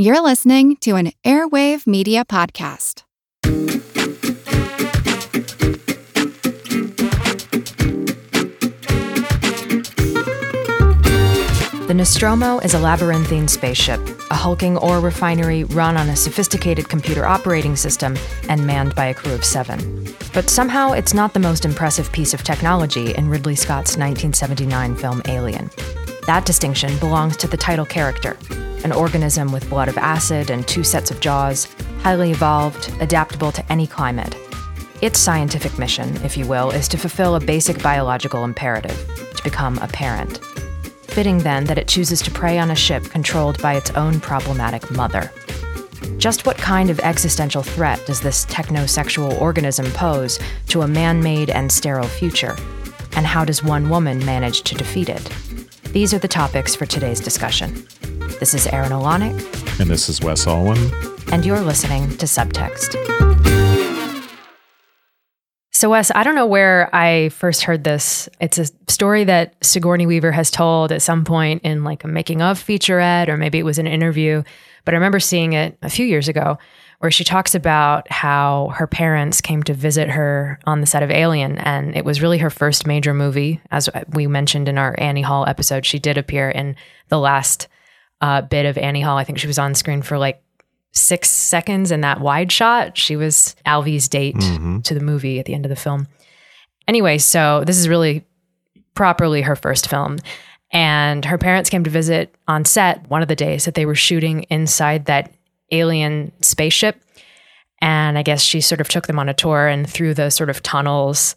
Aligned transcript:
You're 0.00 0.22
listening 0.22 0.76
to 0.76 0.94
an 0.94 1.10
Airwave 1.24 1.84
Media 1.84 2.24
Podcast. 2.24 3.02
The 11.88 11.94
Nostromo 11.96 12.60
is 12.60 12.74
a 12.74 12.78
labyrinthine 12.78 13.48
spaceship, 13.48 13.98
a 14.30 14.36
hulking 14.36 14.76
ore 14.76 15.00
refinery 15.00 15.64
run 15.64 15.96
on 15.96 16.08
a 16.10 16.14
sophisticated 16.14 16.88
computer 16.88 17.26
operating 17.26 17.74
system 17.74 18.16
and 18.48 18.64
manned 18.64 18.94
by 18.94 19.06
a 19.06 19.14
crew 19.14 19.34
of 19.34 19.44
seven. 19.44 20.06
But 20.32 20.48
somehow 20.48 20.92
it's 20.92 21.12
not 21.12 21.34
the 21.34 21.40
most 21.40 21.64
impressive 21.64 22.12
piece 22.12 22.32
of 22.32 22.44
technology 22.44 23.16
in 23.16 23.28
Ridley 23.28 23.56
Scott's 23.56 23.96
1979 23.96 24.94
film 24.94 25.22
Alien. 25.26 25.68
That 26.28 26.44
distinction 26.46 26.96
belongs 27.00 27.36
to 27.38 27.48
the 27.48 27.56
title 27.56 27.86
character, 27.86 28.36
an 28.84 28.92
organism 28.92 29.52
with 29.52 29.68
blood 29.68 29.88
of 29.88 29.98
acid 29.98 30.50
and 30.50 30.66
two 30.66 30.84
sets 30.84 31.10
of 31.10 31.20
jaws, 31.20 31.68
highly 32.00 32.30
evolved, 32.30 32.92
adaptable 33.00 33.52
to 33.52 33.72
any 33.72 33.86
climate. 33.86 34.36
Its 35.02 35.18
scientific 35.18 35.78
mission, 35.78 36.16
if 36.24 36.36
you 36.36 36.46
will, 36.46 36.70
is 36.70 36.88
to 36.88 36.98
fulfill 36.98 37.36
a 37.36 37.40
basic 37.40 37.82
biological 37.82 38.44
imperative 38.44 38.96
to 39.36 39.42
become 39.42 39.78
a 39.78 39.88
parent 39.88 40.40
fitting 41.18 41.38
then 41.38 41.64
that 41.64 41.78
it 41.78 41.88
chooses 41.88 42.22
to 42.22 42.30
prey 42.30 42.60
on 42.60 42.70
a 42.70 42.76
ship 42.76 43.02
controlled 43.02 43.60
by 43.60 43.74
its 43.74 43.90
own 43.96 44.20
problematic 44.20 44.88
mother. 44.92 45.32
Just 46.16 46.46
what 46.46 46.56
kind 46.56 46.90
of 46.90 47.00
existential 47.00 47.60
threat 47.60 48.00
does 48.06 48.20
this 48.20 48.46
technosexual 48.46 49.40
organism 49.40 49.86
pose 49.86 50.38
to 50.68 50.82
a 50.82 50.86
man 50.86 51.20
made 51.20 51.50
and 51.50 51.72
sterile 51.72 52.06
future? 52.06 52.56
And 53.16 53.26
how 53.26 53.44
does 53.44 53.64
one 53.64 53.90
woman 53.90 54.24
manage 54.24 54.62
to 54.62 54.76
defeat 54.76 55.08
it? 55.08 55.28
These 55.92 56.12
are 56.12 56.18
the 56.18 56.28
topics 56.28 56.76
for 56.76 56.84
today's 56.84 57.18
discussion. 57.18 57.86
This 58.40 58.52
is 58.52 58.66
Erin 58.66 58.92
O'Luanaigh. 58.92 59.32
And 59.80 59.88
this 59.88 60.10
is 60.10 60.20
Wes 60.20 60.44
Alwan. 60.44 60.78
And 61.32 61.46
you're 61.46 61.60
listening 61.60 62.10
to 62.18 62.26
Subtext. 62.26 62.94
So, 65.72 65.88
Wes, 65.90 66.10
I 66.14 66.24
don't 66.24 66.34
know 66.34 66.44
where 66.44 66.94
I 66.94 67.30
first 67.30 67.62
heard 67.62 67.84
this. 67.84 68.28
It's 68.38 68.58
a 68.58 68.66
story 68.88 69.24
that 69.24 69.54
Sigourney 69.64 70.06
Weaver 70.06 70.32
has 70.32 70.50
told 70.50 70.92
at 70.92 71.00
some 71.00 71.24
point 71.24 71.62
in 71.62 71.84
like 71.84 72.04
a 72.04 72.08
making 72.08 72.42
of 72.42 72.62
featurette, 72.62 73.28
or 73.28 73.38
maybe 73.38 73.58
it 73.58 73.64
was 73.64 73.78
an 73.78 73.86
interview. 73.86 74.42
But 74.84 74.92
I 74.92 74.98
remember 74.98 75.20
seeing 75.20 75.54
it 75.54 75.78
a 75.80 75.88
few 75.88 76.04
years 76.04 76.28
ago 76.28 76.58
where 76.98 77.10
she 77.10 77.24
talks 77.24 77.54
about 77.54 78.10
how 78.10 78.72
her 78.74 78.86
parents 78.86 79.40
came 79.40 79.62
to 79.62 79.72
visit 79.72 80.08
her 80.10 80.58
on 80.64 80.80
the 80.80 80.86
set 80.86 81.02
of 81.02 81.10
Alien. 81.10 81.58
And 81.58 81.96
it 81.96 82.04
was 82.04 82.20
really 82.20 82.38
her 82.38 82.50
first 82.50 82.86
major 82.86 83.14
movie. 83.14 83.60
As 83.70 83.88
we 84.12 84.26
mentioned 84.26 84.68
in 84.68 84.78
our 84.78 84.94
Annie 84.98 85.22
Hall 85.22 85.46
episode, 85.46 85.86
she 85.86 86.00
did 86.00 86.18
appear 86.18 86.50
in 86.50 86.74
the 87.08 87.18
last 87.18 87.68
uh, 88.20 88.42
bit 88.42 88.66
of 88.66 88.76
Annie 88.76 89.00
Hall. 89.00 89.16
I 89.16 89.24
think 89.24 89.38
she 89.38 89.46
was 89.46 89.60
on 89.60 89.76
screen 89.76 90.02
for 90.02 90.18
like 90.18 90.42
six 90.92 91.30
seconds 91.30 91.92
in 91.92 92.00
that 92.00 92.20
wide 92.20 92.50
shot. 92.50 92.98
She 92.98 93.14
was 93.14 93.54
Alvy's 93.64 94.08
date 94.08 94.36
mm-hmm. 94.36 94.80
to 94.80 94.94
the 94.94 95.00
movie 95.00 95.38
at 95.38 95.46
the 95.46 95.54
end 95.54 95.64
of 95.64 95.70
the 95.70 95.76
film. 95.76 96.08
Anyway, 96.88 97.18
so 97.18 97.62
this 97.64 97.78
is 97.78 97.88
really 97.88 98.26
properly 98.94 99.42
her 99.42 99.54
first 99.54 99.88
film. 99.88 100.16
And 100.72 101.24
her 101.24 101.38
parents 101.38 101.70
came 101.70 101.84
to 101.84 101.90
visit 101.90 102.34
on 102.48 102.64
set 102.64 103.08
one 103.08 103.22
of 103.22 103.28
the 103.28 103.36
days 103.36 103.64
that 103.66 103.74
they 103.74 103.86
were 103.86 103.94
shooting 103.94 104.42
inside 104.44 105.06
that 105.06 105.32
alien 105.70 106.32
spaceship. 106.42 107.00
And 107.80 108.18
I 108.18 108.22
guess 108.22 108.42
she 108.42 108.60
sort 108.60 108.80
of 108.80 108.88
took 108.88 109.06
them 109.06 109.18
on 109.18 109.28
a 109.28 109.34
tour 109.34 109.68
and 109.68 109.88
through 109.88 110.14
the 110.14 110.30
sort 110.30 110.50
of 110.50 110.62
tunnels. 110.62 111.36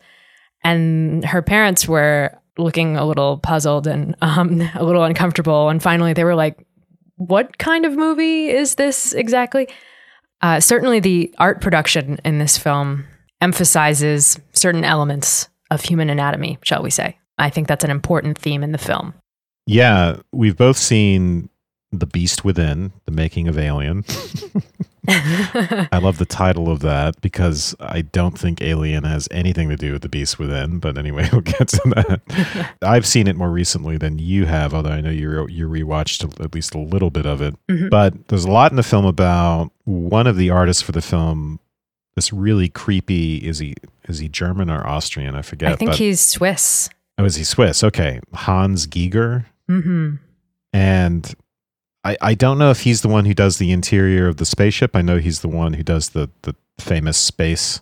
And 0.63 1.23
her 1.25 1.41
parents 1.41 1.87
were 1.87 2.35
looking 2.57 2.97
a 2.97 3.05
little 3.05 3.37
puzzled 3.37 3.87
and 3.87 4.15
um, 4.21 4.61
a 4.75 4.83
little 4.83 5.03
uncomfortable. 5.03 5.69
And 5.69 5.81
finally, 5.81 6.13
they 6.13 6.23
were 6.23 6.35
like, 6.35 6.65
what 7.15 7.57
kind 7.57 7.85
of 7.85 7.93
movie 7.93 8.49
is 8.49 8.75
this 8.75 9.13
exactly? 9.13 9.67
Uh, 10.41 10.59
certainly, 10.59 10.99
the 10.99 11.33
art 11.37 11.61
production 11.61 12.19
in 12.25 12.39
this 12.39 12.57
film 12.57 13.05
emphasizes 13.41 14.39
certain 14.53 14.83
elements 14.83 15.47
of 15.69 15.83
human 15.83 16.09
anatomy, 16.09 16.57
shall 16.63 16.81
we 16.81 16.89
say. 16.89 17.17
I 17.37 17.49
think 17.51 17.67
that's 17.67 17.83
an 17.83 17.91
important 17.91 18.39
theme 18.39 18.63
in 18.63 18.71
the 18.71 18.79
film. 18.79 19.13
Yeah, 19.67 20.17
we've 20.31 20.57
both 20.57 20.77
seen 20.77 21.49
The 21.91 22.05
Beast 22.05 22.45
Within, 22.45 22.93
the 23.05 23.11
making 23.11 23.47
of 23.47 23.57
Alien. 23.57 24.05
I 25.07 25.99
love 26.01 26.19
the 26.19 26.27
title 26.27 26.69
of 26.69 26.81
that 26.81 27.19
because 27.21 27.75
I 27.79 28.01
don't 28.01 28.37
think 28.37 28.61
Alien 28.61 29.03
has 29.03 29.27
anything 29.31 29.69
to 29.69 29.75
do 29.75 29.93
with 29.93 30.03
the 30.03 30.09
Beast 30.09 30.37
Within. 30.37 30.79
But 30.79 30.97
anyway, 30.97 31.27
we'll 31.31 31.41
get 31.41 31.67
to 31.69 31.81
that. 31.95 32.75
I've 32.81 33.07
seen 33.07 33.27
it 33.27 33.35
more 33.35 33.49
recently 33.49 33.97
than 33.97 34.19
you 34.19 34.45
have, 34.45 34.73
although 34.73 34.91
I 34.91 35.01
know 35.01 35.09
you 35.09 35.47
you 35.47 35.67
rewatched 35.67 36.23
at 36.43 36.53
least 36.53 36.75
a 36.75 36.79
little 36.79 37.09
bit 37.09 37.25
of 37.25 37.41
it. 37.41 37.55
Mm-hmm. 37.67 37.89
But 37.89 38.27
there's 38.27 38.45
a 38.45 38.51
lot 38.51 38.71
in 38.71 38.77
the 38.77 38.83
film 38.83 39.05
about 39.05 39.71
one 39.85 40.27
of 40.27 40.37
the 40.37 40.49
artists 40.49 40.83
for 40.83 40.91
the 40.91 41.01
film. 41.01 41.59
This 42.15 42.31
really 42.31 42.69
creepy 42.69 43.37
is 43.37 43.59
he 43.59 43.75
is 44.07 44.19
he 44.19 44.29
German 44.29 44.69
or 44.69 44.85
Austrian? 44.85 45.35
I 45.35 45.41
forget. 45.41 45.71
I 45.71 45.75
think 45.75 45.95
he's 45.95 46.21
Swiss. 46.21 46.89
Oh, 47.17 47.25
is 47.25 47.35
he 47.35 47.43
Swiss? 47.43 47.83
Okay, 47.83 48.19
Hans 48.33 48.85
Giger. 48.85 49.45
Mm-hmm. 49.69 50.15
And 50.73 51.35
I, 52.03 52.17
I 52.21 52.33
don't 52.33 52.57
know 52.57 52.71
if 52.71 52.81
he's 52.81 53.01
the 53.01 53.07
one 53.07 53.25
who 53.25 53.33
does 53.33 53.57
the 53.57 53.71
interior 53.71 54.27
of 54.27 54.37
the 54.37 54.45
spaceship. 54.45 54.95
I 54.95 55.01
know 55.01 55.17
he's 55.17 55.41
the 55.41 55.47
one 55.47 55.73
who 55.73 55.83
does 55.83 56.09
the, 56.09 56.29
the 56.41 56.55
famous 56.79 57.17
space 57.17 57.81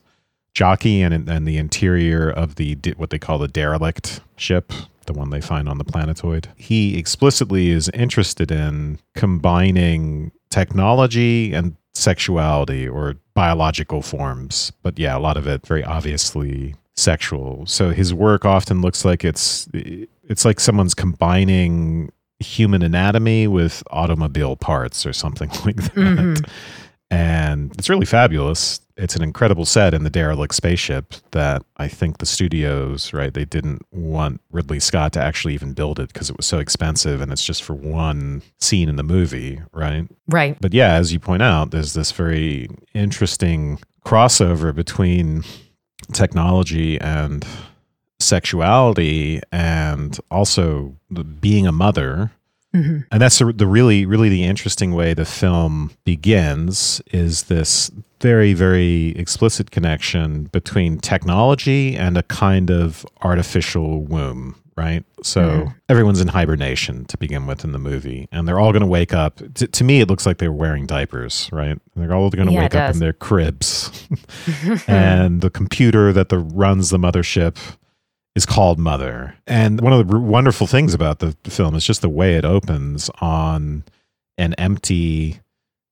jockey 0.53 1.02
and 1.02 1.30
and 1.30 1.47
the 1.47 1.57
interior 1.57 2.30
of 2.30 2.56
the 2.56 2.75
what 2.97 3.12
they 3.12 3.19
call 3.19 3.38
the 3.38 3.47
derelict 3.47 4.22
ship, 4.35 4.74
the 5.06 5.13
one 5.13 5.30
they 5.30 5.41
find 5.41 5.69
on 5.69 5.78
the 5.78 5.84
planetoid. 5.84 6.50
He 6.56 6.97
explicitly 6.97 7.69
is 7.69 7.90
interested 7.90 8.52
in 8.52 9.00
combining 9.16 10.31
technology 10.50 11.53
and 11.53 11.75
sexuality 11.94 12.88
or 12.88 13.16
biological 13.34 14.01
forms. 14.01 14.72
But 14.81 15.00
yeah, 15.00 15.18
a 15.18 15.19
lot 15.19 15.38
of 15.38 15.47
it 15.47 15.66
very 15.66 15.84
obviously 15.84 16.75
sexual. 16.96 17.66
So 17.66 17.91
his 17.91 18.13
work 18.13 18.46
often 18.46 18.81
looks 18.81 19.06
like 19.06 19.24
it's 19.24 19.68
it's 19.74 20.46
like 20.46 20.59
someone's 20.59 20.94
combining 20.94 22.12
human 22.40 22.82
anatomy 22.82 23.48
with 23.48 23.84
automobile 23.92 24.56
parts 24.56 25.06
or 25.06 25.14
something 25.14 25.50
like 25.66 25.76
that. 25.76 25.96
Mm-hmm. 25.96 26.44
And 27.12 27.74
it's 27.78 27.90
really 27.90 28.06
fabulous. 28.06 28.82
It's 28.96 29.16
an 29.16 29.24
incredible 29.24 29.66
set 29.66 29.94
in 29.94 30.04
the 30.04 30.10
derelict 30.10 30.54
spaceship 30.54 31.16
that 31.32 31.64
I 31.78 31.88
think 31.88 32.20
the 32.20 32.26
studios, 32.26 33.14
right, 33.14 33.34
they 33.34 33.46
didn't 33.46 33.82
want 33.92 34.42
Ridley 34.52 34.80
Scott 34.80 35.14
to 35.14 35.22
actually 35.22 35.54
even 35.56 35.74
build 35.74 36.00
it 36.00 36.14
because 36.14 36.30
it 36.30 36.38
was 36.38 36.46
so 36.46 36.60
expensive 36.60 37.20
and 37.22 37.32
it's 37.32 37.44
just 37.44 37.64
for 37.64 37.74
one 37.74 38.44
scene 38.60 38.90
in 38.90 38.96
the 38.96 39.04
movie, 39.04 39.60
right? 39.74 40.08
Right. 40.28 40.58
But 40.62 40.74
yeah, 40.74 40.96
as 40.96 41.12
you 41.12 41.20
point 41.20 41.42
out, 41.42 41.72
there's 41.72 41.94
this 41.94 42.12
very 42.12 42.70
interesting 42.94 43.80
crossover 44.06 44.76
between 44.76 45.44
technology 46.14 47.00
and 47.00 47.46
sexuality 48.19 49.41
and 49.52 50.19
also 50.30 50.96
being 51.40 51.66
a 51.68 51.72
mother. 51.72 52.31
Mm-hmm. 52.74 53.00
And 53.12 53.22
that's 53.22 53.40
the 53.40 53.66
really, 53.66 54.06
really 54.06 54.30
the 54.30 54.44
interesting 54.44 54.94
way 54.94 55.13
the 55.13 55.25
film 55.25 55.91
begins 56.03 57.02
is 57.12 57.44
this 57.44 57.90
very, 58.22 58.53
very 58.53 59.09
explicit 59.18 59.72
connection 59.72 60.44
between 60.46 61.00
technology 61.00 61.96
and 61.96 62.18
a 62.18 62.24
kind 62.24 62.69
of 62.69 63.06
artificial 63.22 64.02
womb, 64.03 64.56
right? 64.75 65.03
So 65.24 65.41
mm. 65.41 65.75
everyone's 65.88 66.22
in 66.22 66.28
hibernation 66.28 67.06
to 67.06 67.18
begin 67.18 67.47
with 67.47 67.63
in 67.63 67.72
the 67.72 67.80
movie, 67.80 68.28
and 68.31 68.47
they're 68.47 68.59
all 68.59 68.72
going 68.72 68.81
to 68.81 68.88
wake 68.88 69.13
up. 69.13 69.41
T- 69.56 69.68
to 69.68 69.84
me, 69.84 70.01
it 70.01 70.07
looks 70.07 70.25
like 70.28 70.38
they're 70.38 70.51
wearing 70.51 70.86
diapers, 70.86 71.50
right? 71.51 71.80
They're 71.96 72.13
all 72.13 72.30
going 72.30 72.50
to 72.50 72.53
yeah, 72.53 72.63
wake 72.63 72.75
up 72.75 72.94
in 72.94 73.00
their 73.00 73.13
cribs, 73.13 74.07
and 74.88 75.41
the 75.41 75.50
computer 75.50 76.13
that 76.13 76.30
the, 76.30 76.38
runs 76.38 76.91
the 76.91 77.00
mothership 77.00 77.57
is 78.36 78.46
called 78.46 78.80
Mother. 78.80 79.36
And 79.48 79.82
one 79.82 79.94
of 79.94 80.08
the 80.08 80.20
wonderful 80.20 80.68
things 80.68 80.94
about 80.94 81.20
the 81.20 81.36
film 81.44 81.76
is 81.76 81.86
just 81.86 82.02
the 82.02 82.10
way 82.10 82.36
it 82.36 82.46
opens 82.46 83.10
on 83.22 83.84
an 84.38 84.54
empty 84.56 85.40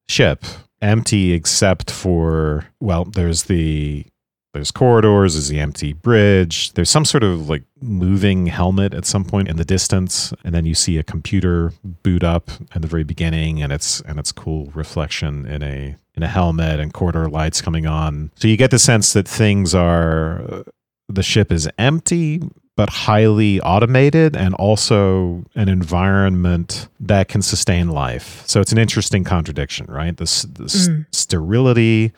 ship. 0.07 0.45
Empty 0.81 1.33
except 1.33 1.89
for 1.89 2.65
well, 2.79 3.05
there's 3.05 3.43
the 3.43 4.05
there's 4.53 4.71
corridors, 4.71 5.33
there's 5.33 5.49
the 5.49 5.59
empty 5.59 5.93
bridge, 5.93 6.71
there's 6.73 6.89
some 6.89 7.05
sort 7.05 7.23
of 7.23 7.49
like 7.49 7.63
moving 7.81 8.47
helmet 8.47 8.93
at 8.93 9.05
some 9.05 9.23
point 9.25 9.47
in 9.47 9.57
the 9.57 9.65
distance, 9.65 10.33
and 10.43 10.53
then 10.53 10.65
you 10.65 10.73
see 10.73 10.97
a 10.97 11.03
computer 11.03 11.73
boot 11.83 12.23
up 12.23 12.49
at 12.73 12.81
the 12.81 12.87
very 12.87 13.03
beginning 13.03 13.61
and 13.61 13.71
it's 13.71 14.01
and 14.01 14.19
it's 14.19 14.31
cool 14.31 14.71
reflection 14.73 15.45
in 15.47 15.63
a 15.63 15.95
in 16.15 16.23
a 16.23 16.27
helmet 16.27 16.79
and 16.79 16.93
corridor 16.93 17.27
lights 17.29 17.61
coming 17.61 17.85
on. 17.85 18.31
So 18.35 18.47
you 18.47 18.57
get 18.57 18.71
the 18.71 18.79
sense 18.79 19.13
that 19.13 19.27
things 19.27 19.75
are 19.75 20.63
the 21.09 21.23
ship 21.23 21.51
is 21.51 21.69
empty 21.77 22.41
but 22.77 22.89
highly 22.89 23.59
automated 23.61 24.37
and 24.37 24.53
also 24.53 25.43
an 25.55 25.67
environment 25.67 26.87
that 26.99 27.27
can 27.27 27.41
sustain 27.41 27.89
life. 27.89 28.43
So 28.45 28.61
it's 28.61 28.71
an 28.71 28.77
interesting 28.77 29.23
contradiction, 29.23 29.87
right? 29.87 30.15
The, 30.15 30.25
the 30.53 30.65
mm. 30.65 31.05
sterility 31.11 32.13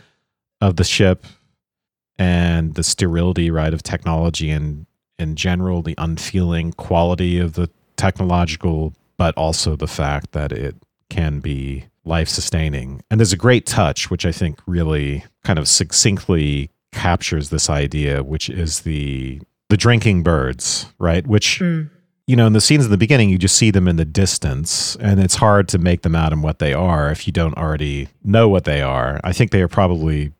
of 0.59 0.75
the 0.75 0.83
ship 0.83 1.25
and 2.17 2.75
the 2.75 2.83
sterility, 2.83 3.49
right, 3.49 3.73
of 3.73 3.81
technology 3.83 4.51
and 4.51 4.85
in 5.17 5.35
general, 5.35 5.81
the 5.81 5.95
unfeeling 5.97 6.73
quality 6.73 7.39
of 7.39 7.53
the 7.53 7.69
technological, 7.95 8.93
but 9.17 9.35
also 9.37 9.77
the 9.77 9.87
fact 9.87 10.33
that 10.33 10.51
it 10.51 10.75
can 11.09 11.39
be 11.39 11.85
life 12.03 12.27
sustaining. 12.27 13.01
And 13.09 13.19
there's 13.19 13.33
a 13.33 13.37
great 13.37 13.65
touch, 13.65 14.11
which 14.11 14.25
I 14.25 14.33
think 14.33 14.59
really 14.65 15.23
kind 15.45 15.57
of 15.57 15.69
succinctly 15.69 16.69
captures 16.91 17.49
this 17.49 17.69
idea, 17.69 18.23
which 18.23 18.49
is 18.49 18.81
the 18.81 19.41
the 19.69 19.77
drinking 19.77 20.23
birds, 20.23 20.87
right? 20.97 21.27
Which 21.27 21.59
Mm. 21.59 21.89
you 22.27 22.35
know, 22.35 22.47
in 22.47 22.53
the 22.53 22.61
scenes 22.61 22.85
in 22.85 22.91
the 22.91 22.97
beginning, 22.97 23.29
you 23.29 23.37
just 23.37 23.55
see 23.55 23.71
them 23.71 23.87
in 23.87 23.95
the 23.97 24.05
distance, 24.05 24.95
and 24.99 25.19
it's 25.19 25.35
hard 25.35 25.67
to 25.69 25.77
make 25.77 26.01
them 26.03 26.15
out 26.15 26.31
and 26.33 26.43
what 26.43 26.59
they 26.59 26.73
are 26.73 27.11
if 27.11 27.25
you 27.27 27.33
don't 27.33 27.57
already 27.57 28.07
know 28.23 28.47
what 28.49 28.65
they 28.65 28.81
are. 28.81 29.19
I 29.23 29.33
think 29.33 29.51
they 29.51 29.61
are 29.61 29.67
probably 29.67 30.31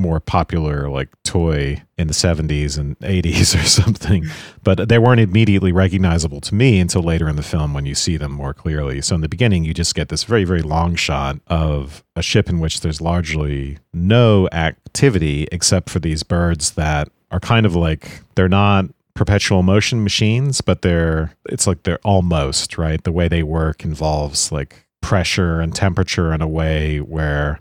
more 0.00 0.18
popular 0.18 0.88
like 0.88 1.08
toy 1.22 1.82
in 1.96 2.08
the 2.08 2.14
70s 2.14 2.78
and 2.78 2.98
80s 3.00 3.54
or 3.60 3.66
something, 3.66 4.24
but 4.62 4.88
they 4.88 4.98
weren't 4.98 5.20
immediately 5.20 5.72
recognizable 5.72 6.40
to 6.40 6.54
me 6.54 6.80
until 6.80 7.02
later 7.02 7.28
in 7.28 7.36
the 7.36 7.42
film 7.42 7.74
when 7.74 7.86
you 7.86 7.94
see 7.94 8.16
them 8.16 8.32
more 8.32 8.54
clearly. 8.54 9.00
So 9.00 9.14
in 9.14 9.20
the 9.20 9.28
beginning, 9.28 9.64
you 9.64 9.74
just 9.74 9.94
get 9.94 10.08
this 10.08 10.24
very, 10.24 10.44
very 10.44 10.62
long 10.62 10.94
shot 10.96 11.38
of 11.46 12.02
a 12.16 12.22
ship 12.22 12.48
in 12.48 12.58
which 12.58 12.80
there's 12.80 13.00
largely 13.00 13.78
no 13.92 14.48
activity 14.52 15.46
except 15.52 15.90
for 15.90 16.00
these 16.00 16.22
birds 16.22 16.72
that 16.72 17.08
are 17.30 17.40
kind 17.40 17.66
of 17.66 17.76
like 17.76 18.22
they're 18.34 18.48
not 18.48 18.86
perpetual 19.14 19.62
motion 19.62 20.02
machines, 20.02 20.60
but 20.60 20.82
they're 20.82 21.32
it's 21.48 21.66
like 21.66 21.82
they're 21.82 22.00
almost 22.04 22.78
right. 22.78 23.02
The 23.04 23.12
way 23.12 23.28
they 23.28 23.42
work 23.42 23.84
involves 23.84 24.50
like 24.50 24.86
pressure 25.00 25.60
and 25.60 25.74
temperature 25.74 26.32
in 26.32 26.40
a 26.40 26.48
way 26.48 26.98
where 26.98 27.60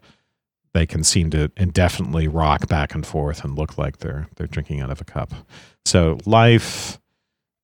they 0.73 0.85
can 0.85 1.03
seem 1.03 1.29
to 1.31 1.51
indefinitely 1.57 2.27
rock 2.27 2.67
back 2.67 2.93
and 2.93 3.05
forth 3.05 3.43
and 3.43 3.57
look 3.57 3.77
like 3.77 3.97
they're 3.97 4.27
they're 4.35 4.47
drinking 4.47 4.81
out 4.81 4.91
of 4.91 5.01
a 5.01 5.05
cup. 5.05 5.33
So 5.85 6.19
life 6.25 6.99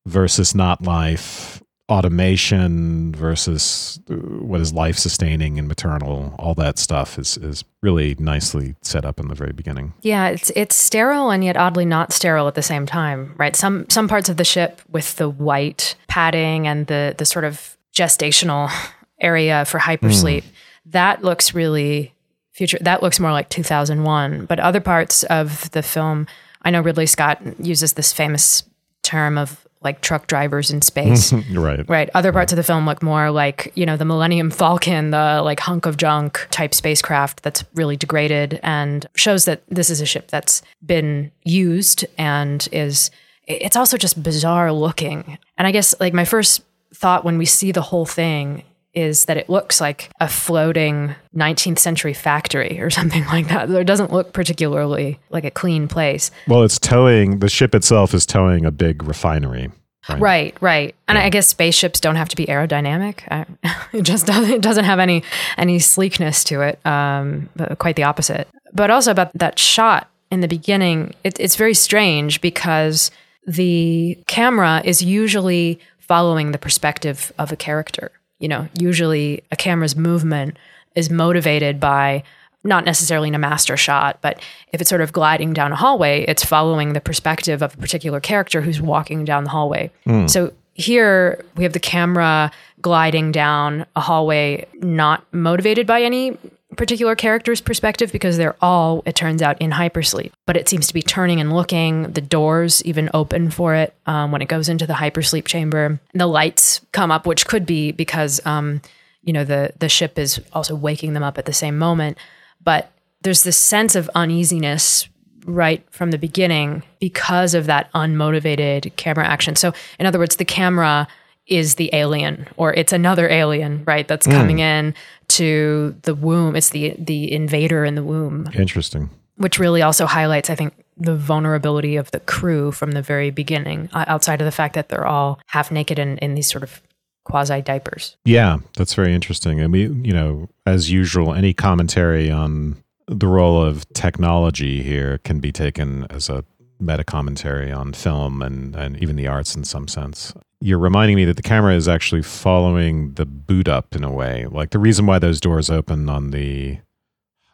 versus 0.05 0.55
not 0.55 0.81
life, 0.81 1.61
automation 1.87 3.13
versus 3.13 3.99
uh, 4.09 4.15
what 4.15 4.59
is 4.59 4.73
life 4.73 4.97
sustaining 4.97 5.59
and 5.59 5.67
maternal, 5.67 6.33
all 6.39 6.55
that 6.55 6.79
stuff 6.79 7.19
is 7.19 7.37
is 7.37 7.63
really 7.83 8.15
nicely 8.17 8.75
set 8.81 9.05
up 9.05 9.19
in 9.19 9.27
the 9.27 9.35
very 9.35 9.53
beginning. 9.53 9.93
Yeah, 10.01 10.29
it's 10.29 10.51
it's 10.55 10.75
sterile 10.75 11.29
and 11.29 11.43
yet 11.43 11.57
oddly 11.57 11.85
not 11.85 12.11
sterile 12.11 12.47
at 12.47 12.55
the 12.55 12.63
same 12.63 12.85
time, 12.85 13.35
right? 13.37 13.55
Some 13.55 13.85
some 13.89 14.07
parts 14.07 14.29
of 14.29 14.37
the 14.37 14.45
ship 14.45 14.81
with 14.89 15.15
the 15.17 15.29
white 15.29 15.95
padding 16.07 16.67
and 16.67 16.87
the 16.87 17.13
the 17.17 17.25
sort 17.25 17.45
of 17.45 17.77
gestational 17.95 18.71
area 19.21 19.63
for 19.65 19.79
hypersleep, 19.79 20.43
that 20.87 21.23
looks 21.23 21.53
really 21.53 22.14
future 22.55 22.77
that 22.81 23.03
looks 23.03 23.19
more 23.19 23.33
like 23.33 23.49
2001, 23.49 24.45
but 24.45 24.59
other 24.59 24.79
parts 24.79 25.23
of 25.23 25.69
the 25.71 25.83
film, 25.83 26.25
I 26.61 26.71
know 26.71 26.81
Ridley 26.81 27.05
Scott 27.05 27.41
uses 27.59 27.93
this 27.93 28.13
famous 28.13 28.63
term 29.03 29.37
of 29.37 29.65
like 29.81 30.01
truck 30.01 30.25
drivers 30.25 30.71
in 30.71 30.81
space. 30.81 31.31
right. 31.53 31.87
Right. 31.87 32.09
Other 32.15 32.31
parts 32.31 32.51
of 32.51 32.55
the 32.55 32.63
film 32.63 32.87
look 32.87 33.03
more 33.03 33.29
like, 33.29 33.71
you 33.75 33.85
know, 33.85 33.97
the 33.97 34.05
Millennium 34.05 34.49
Falcon, 34.49 35.11
the 35.11 35.41
like 35.43 35.59
hunk 35.59 35.85
of 35.85 35.97
junk 35.97 36.47
type 36.49 36.73
spacecraft 36.73 37.43
that's 37.43 37.63
really 37.75 37.95
degraded 37.97 38.59
and 38.63 39.05
shows 39.15 39.45
that 39.45 39.61
this 39.67 39.91
is 39.91 40.01
a 40.01 40.05
ship 40.05 40.29
that's 40.29 40.63
been 40.83 41.31
used 41.43 42.03
and 42.17 42.67
is, 42.71 43.11
it's 43.47 43.75
also 43.75 43.95
just 43.95 44.23
bizarre 44.23 44.71
looking. 44.71 45.37
And 45.57 45.67
I 45.67 45.71
guess 45.71 45.93
like 45.99 46.13
my 46.13 46.25
first 46.25 46.63
thought 46.93 47.23
when 47.23 47.37
we 47.37 47.45
see 47.45 47.71
the 47.71 47.81
whole 47.81 48.05
thing 48.05 48.63
is 48.95 49.25
that 49.25 49.37
it 49.37 49.49
looks 49.49 49.79
like 49.81 50.09
a 50.19 50.27
floating 50.27 51.15
19th 51.35 51.79
century 51.79 52.13
factory 52.13 52.79
or 52.79 52.89
something 52.99 53.25
like 53.25 53.49
that. 53.49 53.69
It 53.69 53.85
doesn't 53.85 54.11
look 54.11 54.33
particularly 54.33 55.19
like 55.29 55.43
a 55.43 55.51
clean 55.51 55.87
place. 55.87 56.31
Well, 56.47 56.63
it's 56.63 56.79
towing 56.79 57.39
the 57.39 57.49
ship 57.49 57.75
itself 57.75 58.13
is 58.13 58.25
towing 58.25 58.65
a 58.65 58.71
big 58.71 59.03
refinery. 59.03 59.71
Right. 60.07 60.21
Right, 60.21 60.57
right. 60.61 60.95
And 61.07 61.17
I 61.17 61.29
guess 61.29 61.47
spaceships 61.47 61.99
don't 61.99 62.15
have 62.15 62.29
to 62.29 62.35
be 62.35 62.45
aerodynamic. 62.45 63.21
I, 63.31 63.45
it 63.97 64.03
just 64.03 64.27
doesn't. 64.27 64.51
It 64.51 64.61
doesn't 64.61 64.85
have 64.85 64.99
any 64.99 65.23
any 65.57 65.79
sleekness 65.79 66.43
to 66.45 66.61
it. 66.61 66.85
Um, 66.85 67.49
but 67.55 67.79
quite 67.79 67.95
the 67.95 68.03
opposite. 68.03 68.47
But 68.71 68.91
also 68.91 69.09
about 69.09 69.33
that 69.33 69.57
shot 69.57 70.09
in 70.31 70.41
the 70.41 70.47
beginning, 70.47 71.15
it, 71.23 71.39
it's 71.39 71.55
very 71.55 71.73
strange 71.73 72.39
because 72.41 73.09
the 73.47 74.19
camera 74.27 74.81
is 74.85 75.01
usually 75.01 75.79
following 75.97 76.51
the 76.51 76.57
perspective 76.57 77.31
of 77.39 77.51
a 77.51 77.55
character. 77.55 78.11
You 78.45 78.49
know, 78.49 78.69
usually 78.77 79.43
a 79.51 79.55
camera's 79.55 79.95
movement 79.95 80.55
is 80.93 81.09
motivated 81.09 81.79
by 81.79 82.21
not 82.63 82.85
necessarily 82.85 83.29
in 83.29 83.33
a 83.33 83.39
master 83.39 83.75
shot, 83.75 84.19
but 84.21 84.39
if 84.71 84.81
it's 84.81 84.87
sort 84.87 85.01
of 85.01 85.11
gliding 85.11 85.51
down 85.51 85.71
a 85.71 85.75
hallway, 85.75 86.23
it's 86.27 86.45
following 86.45 86.93
the 86.93 87.01
perspective 87.01 87.63
of 87.63 87.73
a 87.73 87.77
particular 87.77 88.19
character 88.19 88.61
who's 88.61 88.79
walking 88.79 89.25
down 89.25 89.45
the 89.45 89.49
hallway. 89.49 89.89
Hmm. 90.03 90.27
So 90.27 90.53
here 90.75 91.43
we 91.55 91.63
have 91.63 91.73
the 91.73 91.79
camera 91.79 92.51
gliding 92.83 93.31
down 93.31 93.87
a 93.95 94.01
hallway, 94.01 94.67
not 94.75 95.25
motivated 95.33 95.87
by 95.87 96.03
any 96.03 96.37
particular 96.75 97.15
character's 97.15 97.61
perspective 97.61 98.11
because 98.11 98.37
they're 98.37 98.55
all, 98.61 99.03
it 99.05 99.15
turns 99.15 99.41
out, 99.41 99.59
in 99.61 99.71
hypersleep. 99.71 100.31
But 100.45 100.57
it 100.57 100.69
seems 100.69 100.87
to 100.87 100.93
be 100.93 101.01
turning 101.01 101.39
and 101.39 101.53
looking. 101.53 102.11
The 102.11 102.21
doors 102.21 102.83
even 102.85 103.09
open 103.13 103.49
for 103.51 103.75
it 103.75 103.93
um, 104.05 104.31
when 104.31 104.41
it 104.41 104.47
goes 104.47 104.69
into 104.69 104.85
the 104.85 104.93
hypersleep 104.93 105.45
chamber. 105.45 105.99
The 106.13 106.27
lights 106.27 106.81
come 106.91 107.11
up, 107.11 107.25
which 107.25 107.47
could 107.47 107.65
be 107.65 107.91
because, 107.91 108.45
um, 108.45 108.81
you 109.23 109.33
know, 109.33 109.43
the 109.43 109.73
the 109.79 109.89
ship 109.89 110.19
is 110.19 110.39
also 110.53 110.75
waking 110.75 111.13
them 111.13 111.23
up 111.23 111.37
at 111.37 111.45
the 111.45 111.53
same 111.53 111.77
moment. 111.77 112.17
But 112.63 112.91
there's 113.21 113.43
this 113.43 113.57
sense 113.57 113.95
of 113.95 114.09
uneasiness 114.13 115.07
right 115.45 115.83
from 115.91 116.11
the 116.11 116.17
beginning 116.17 116.83
because 116.99 117.53
of 117.53 117.65
that 117.67 117.91
unmotivated 117.93 118.95
camera 118.95 119.25
action. 119.25 119.55
So, 119.55 119.73
in 119.99 120.05
other 120.05 120.19
words, 120.19 120.35
the 120.35 120.45
camera 120.45 121.07
is 121.47 121.75
the 121.75 121.89
alien 121.93 122.47
or 122.57 122.73
it's 122.73 122.91
another 122.91 123.29
alien, 123.29 123.83
right? 123.85 124.07
That's 124.07 124.25
coming 124.25 124.59
in 124.59 124.95
to 125.29 125.95
the 126.03 126.15
womb. 126.15 126.55
It's 126.55 126.69
the 126.69 126.95
the 126.97 127.31
invader 127.31 127.85
in 127.85 127.95
the 127.95 128.03
womb, 128.03 128.49
Interesting. 128.53 129.09
which 129.37 129.59
really 129.59 129.81
also 129.81 130.05
highlights 130.05 130.49
I 130.49 130.55
think 130.55 130.73
the 130.97 131.15
vulnerability 131.15 131.97
of 131.97 132.11
the 132.11 132.21
crew 132.21 132.71
from 132.71 132.91
the 132.91 133.01
very 133.01 133.29
beginning 133.29 133.89
uh, 133.93 134.05
outside 134.07 134.41
of 134.41 134.45
the 134.45 134.51
fact 134.51 134.75
that 134.75 134.89
they're 134.89 135.07
all 135.07 135.39
half 135.47 135.71
naked 135.71 135.99
and 135.99 136.17
in 136.19 136.35
these 136.35 136.49
sort 136.49 136.63
of 136.63 136.81
quasi 137.25 137.61
diapers. 137.61 138.15
Yeah, 138.23 138.57
that's 138.77 138.93
very 138.93 139.13
interesting. 139.13 139.61
I 139.61 139.67
mean, 139.67 140.05
you 140.05 140.13
know, 140.13 140.47
as 140.65 140.91
usual, 140.91 141.33
any 141.33 141.53
commentary 141.53 142.31
on 142.31 142.77
the 143.07 143.27
role 143.27 143.61
of 143.61 143.87
technology 143.93 144.81
here 144.81 145.17
can 145.19 145.39
be 145.39 145.51
taken 145.51 146.05
as 146.09 146.29
a 146.29 146.45
meta 146.79 147.03
commentary 147.03 147.71
on 147.71 147.93
film 147.93 148.41
and, 148.41 148.75
and 148.75 148.97
even 149.01 149.15
the 149.15 149.27
arts 149.27 149.55
in 149.55 149.63
some 149.63 149.87
sense. 149.87 150.33
You're 150.61 150.79
reminding 150.79 151.15
me 151.15 151.25
that 151.25 151.35
the 151.35 151.43
camera 151.43 151.75
is 151.75 151.87
actually 151.87 152.21
following 152.21 153.13
the 153.13 153.25
boot 153.25 153.67
up 153.67 153.95
in 153.95 154.03
a 154.03 154.11
way. 154.11 154.45
Like 154.47 154.71
the 154.71 154.79
reason 154.79 155.05
why 155.05 155.19
those 155.19 155.39
doors 155.39 155.69
open 155.69 156.09
on 156.09 156.31
the 156.31 156.79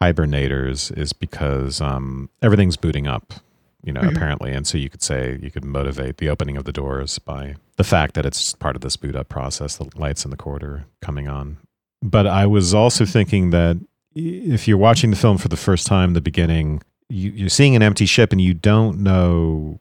hibernators 0.00 0.96
is 0.96 1.12
because 1.12 1.80
um, 1.80 2.28
everything's 2.42 2.76
booting 2.76 3.06
up, 3.06 3.34
you 3.84 3.92
know, 3.92 4.00
apparently. 4.02 4.52
And 4.52 4.66
so 4.66 4.78
you 4.78 4.90
could 4.90 5.02
say 5.02 5.38
you 5.42 5.50
could 5.50 5.64
motivate 5.64 6.16
the 6.16 6.28
opening 6.28 6.56
of 6.56 6.64
the 6.64 6.72
doors 6.72 7.18
by 7.18 7.56
the 7.76 7.84
fact 7.84 8.14
that 8.14 8.26
it's 8.26 8.54
part 8.54 8.76
of 8.76 8.82
this 8.82 8.96
boot 8.96 9.14
up 9.14 9.28
process, 9.28 9.76
the 9.76 9.88
lights 9.96 10.24
in 10.24 10.30
the 10.30 10.36
corridor 10.36 10.86
coming 11.00 11.28
on. 11.28 11.58
But 12.02 12.26
I 12.26 12.46
was 12.46 12.74
also 12.74 13.04
thinking 13.04 13.50
that 13.50 13.78
if 14.14 14.66
you're 14.66 14.78
watching 14.78 15.10
the 15.10 15.16
film 15.16 15.38
for 15.38 15.48
the 15.48 15.56
first 15.56 15.86
time, 15.86 16.14
the 16.14 16.20
beginning, 16.20 16.82
you, 17.08 17.30
you're 17.30 17.48
seeing 17.48 17.76
an 17.76 17.82
empty 17.82 18.06
ship 18.06 18.32
and 18.32 18.40
you 18.40 18.54
don't 18.54 18.98
know. 18.98 19.80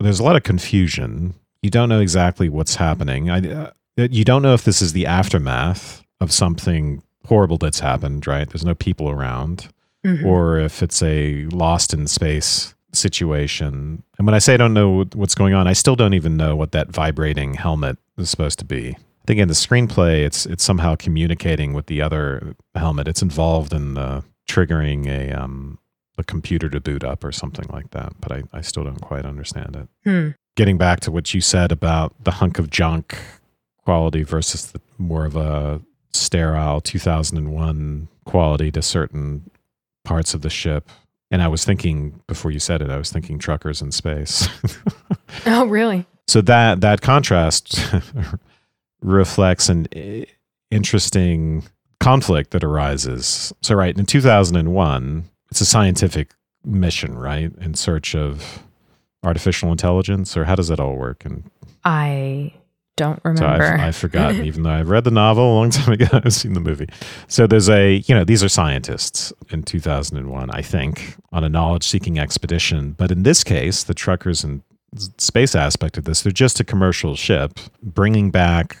There's 0.00 0.20
a 0.20 0.24
lot 0.24 0.36
of 0.36 0.44
confusion. 0.44 1.34
You 1.62 1.70
don't 1.70 1.88
know 1.88 2.00
exactly 2.00 2.48
what's 2.48 2.76
happening. 2.76 3.30
I, 3.30 3.38
uh, 3.52 3.70
you 3.96 4.24
don't 4.24 4.42
know 4.42 4.54
if 4.54 4.64
this 4.64 4.80
is 4.80 4.92
the 4.92 5.06
aftermath 5.06 6.04
of 6.20 6.30
something 6.32 7.02
horrible 7.26 7.58
that's 7.58 7.80
happened. 7.80 8.26
Right? 8.26 8.48
There's 8.48 8.64
no 8.64 8.74
people 8.74 9.10
around, 9.10 9.68
or 10.24 10.58
if 10.58 10.82
it's 10.82 11.02
a 11.02 11.44
lost 11.46 11.92
in 11.92 12.06
space 12.06 12.74
situation. 12.92 14.02
And 14.18 14.26
when 14.26 14.34
I 14.34 14.38
say 14.38 14.54
I 14.54 14.56
don't 14.56 14.74
know 14.74 15.04
what's 15.14 15.34
going 15.34 15.54
on, 15.54 15.66
I 15.66 15.72
still 15.72 15.96
don't 15.96 16.14
even 16.14 16.36
know 16.36 16.56
what 16.56 16.72
that 16.72 16.88
vibrating 16.88 17.54
helmet 17.54 17.98
is 18.16 18.30
supposed 18.30 18.58
to 18.60 18.64
be. 18.64 18.90
I 18.90 19.24
think 19.26 19.40
in 19.40 19.48
the 19.48 19.54
screenplay, 19.54 20.24
it's 20.24 20.46
it's 20.46 20.64
somehow 20.64 20.94
communicating 20.96 21.74
with 21.74 21.86
the 21.86 22.00
other 22.00 22.54
helmet. 22.74 23.08
It's 23.08 23.22
involved 23.22 23.72
in 23.72 23.94
the 23.94 24.24
triggering 24.48 25.06
a 25.06 25.32
um 25.32 25.78
the 26.16 26.24
computer 26.24 26.68
to 26.68 26.80
boot 26.80 27.04
up 27.04 27.22
or 27.24 27.30
something 27.30 27.66
like 27.70 27.90
that. 27.90 28.12
But 28.20 28.32
I, 28.32 28.42
I 28.52 28.60
still 28.60 28.84
don't 28.84 29.00
quite 29.00 29.24
understand 29.24 29.76
it. 29.76 29.88
Hmm. 30.04 30.28
Getting 30.58 30.76
back 30.76 30.98
to 31.00 31.12
what 31.12 31.32
you 31.34 31.40
said 31.40 31.70
about 31.70 32.12
the 32.24 32.32
hunk 32.32 32.58
of 32.58 32.68
junk 32.68 33.16
quality 33.84 34.24
versus 34.24 34.72
the 34.72 34.80
more 34.98 35.24
of 35.24 35.36
a 35.36 35.80
sterile 36.12 36.80
2001 36.80 38.08
quality 38.24 38.72
to 38.72 38.82
certain 38.82 39.48
parts 40.02 40.34
of 40.34 40.42
the 40.42 40.50
ship. 40.50 40.90
And 41.30 41.42
I 41.42 41.46
was 41.46 41.64
thinking 41.64 42.20
before 42.26 42.50
you 42.50 42.58
said 42.58 42.82
it, 42.82 42.90
I 42.90 42.96
was 42.96 43.12
thinking 43.12 43.38
truckers 43.38 43.80
in 43.80 43.92
space. 43.92 44.48
Oh, 45.46 45.66
really? 45.66 46.06
so 46.26 46.40
that 46.40 46.80
that 46.80 47.02
contrast 47.02 47.78
reflects 49.00 49.68
an 49.68 49.86
eh, 49.92 50.24
interesting 50.72 51.62
conflict 52.00 52.50
that 52.50 52.64
arises. 52.64 53.52
So 53.62 53.76
right 53.76 53.96
in 53.96 54.06
2001, 54.06 55.24
it's 55.52 55.60
a 55.60 55.64
scientific 55.64 56.34
mission, 56.64 57.16
right, 57.16 57.52
in 57.60 57.74
search 57.74 58.16
of 58.16 58.64
artificial 59.24 59.70
intelligence, 59.72 60.36
or 60.36 60.44
how 60.44 60.54
does 60.54 60.68
that 60.68 60.80
all 60.80 60.94
work? 60.96 61.24
And 61.24 61.50
I 61.84 62.52
don't 62.96 63.16
So 63.22 63.30
remember. 63.30 63.64
I've, 63.64 63.80
I've 63.80 63.96
forgotten, 63.96 64.44
even 64.50 64.62
though 64.64 64.70
I've 64.70 64.90
read 64.90 65.04
the 65.04 65.10
novel 65.10 65.44
a 65.52 65.54
long 65.54 65.70
time 65.70 65.92
ago. 65.98 66.06
I've 66.12 66.32
seen 66.34 66.52
the 66.54 66.60
movie. 66.60 66.88
So 67.28 67.46
there's 67.46 67.68
a, 67.68 67.96
you 68.06 68.14
know, 68.14 68.24
these 68.24 68.42
are 68.42 68.48
scientists 68.48 69.32
in 69.50 69.62
2001, 69.62 70.50
I 70.50 70.62
think, 70.62 71.16
on 71.32 71.44
a 71.44 71.48
knowledge 71.48 71.84
seeking 71.84 72.18
expedition. 72.18 72.92
But 72.92 73.10
in 73.10 73.22
this 73.22 73.44
case, 73.44 73.84
the 73.84 73.94
truckers 73.94 74.42
and 74.44 74.62
space 75.18 75.54
aspect 75.54 75.96
of 75.98 76.04
this, 76.04 76.22
they're 76.22 76.32
just 76.32 76.60
a 76.60 76.64
commercial 76.64 77.14
ship 77.14 77.58
bringing 77.82 78.30
back 78.30 78.78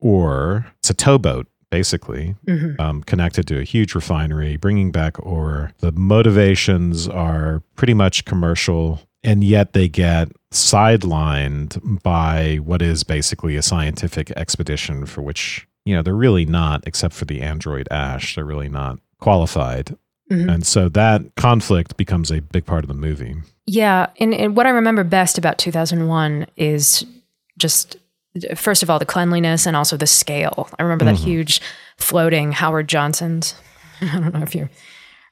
ore. 0.00 0.66
It's 0.78 0.90
a 0.90 0.94
towboat, 0.94 1.46
basically, 1.70 2.36
Mhm. 2.46 2.80
um, 2.80 3.02
connected 3.02 3.46
to 3.48 3.58
a 3.58 3.64
huge 3.64 3.94
refinery, 3.94 4.56
bringing 4.56 4.90
back 4.92 5.16
ore. 5.24 5.72
The 5.80 5.92
motivations 5.92 7.08
are 7.08 7.62
pretty 7.76 7.94
much 7.94 8.24
commercial, 8.24 9.00
and 9.22 9.44
yet 9.44 9.72
they 9.72 9.88
get 9.88 10.28
sidelined 10.52 12.02
by 12.02 12.56
what 12.56 12.82
is 12.82 13.04
basically 13.04 13.56
a 13.56 13.62
scientific 13.62 14.30
expedition 14.32 15.06
for 15.06 15.22
which, 15.22 15.66
you 15.84 15.94
know, 15.94 16.02
they're 16.02 16.14
really 16.14 16.46
not, 16.46 16.82
except 16.86 17.14
for 17.14 17.24
the 17.24 17.40
android 17.40 17.86
Ash, 17.90 18.34
they're 18.34 18.44
really 18.44 18.68
not 18.68 18.98
qualified. 19.18 19.96
Mhm. 20.30 20.52
And 20.54 20.66
so 20.66 20.88
that 20.90 21.22
conflict 21.36 21.96
becomes 21.96 22.30
a 22.30 22.40
big 22.40 22.64
part 22.64 22.84
of 22.84 22.88
the 22.88 22.94
movie. 22.94 23.36
Yeah, 23.66 24.06
and, 24.18 24.32
and 24.32 24.56
what 24.56 24.66
I 24.66 24.70
remember 24.70 25.04
best 25.04 25.38
about 25.38 25.58
2001 25.58 26.46
is 26.56 27.04
just 27.58 27.96
first 28.54 28.82
of 28.82 28.88
all 28.90 28.98
the 28.98 29.04
cleanliness 29.06 29.66
and 29.66 29.76
also 29.76 29.96
the 29.96 30.06
scale. 30.06 30.68
I 30.78 30.82
remember 30.82 31.04
that 31.04 31.16
huge 31.16 31.60
floating 31.96 32.52
Howard 32.52 32.88
Johnson's. 32.88 33.54
I 34.00 34.18
don't 34.18 34.32
know 34.32 34.42
if 34.42 34.54
you 34.54 34.68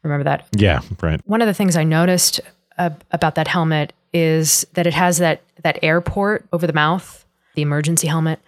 remember 0.03 0.25
that. 0.25 0.47
Yeah, 0.57 0.81
right. 1.01 1.21
One 1.25 1.41
of 1.41 1.47
the 1.47 1.55
things 1.55 1.77
I 1.77 1.85
noticed 1.85 2.41
uh, 2.79 2.91
about 3.11 3.35
that 3.35 3.49
helmet 3.49 3.93
is 4.13 4.67
that 4.75 4.87
it 4.87 4.95
has 4.95 5.19
that 5.19 5.43
that 5.63 5.79
airport 5.83 6.47
over 6.53 6.67
the 6.67 6.73
mouth, 6.73 7.25
the 7.55 7.63
emergency 7.63 8.07
helmet. 8.07 8.41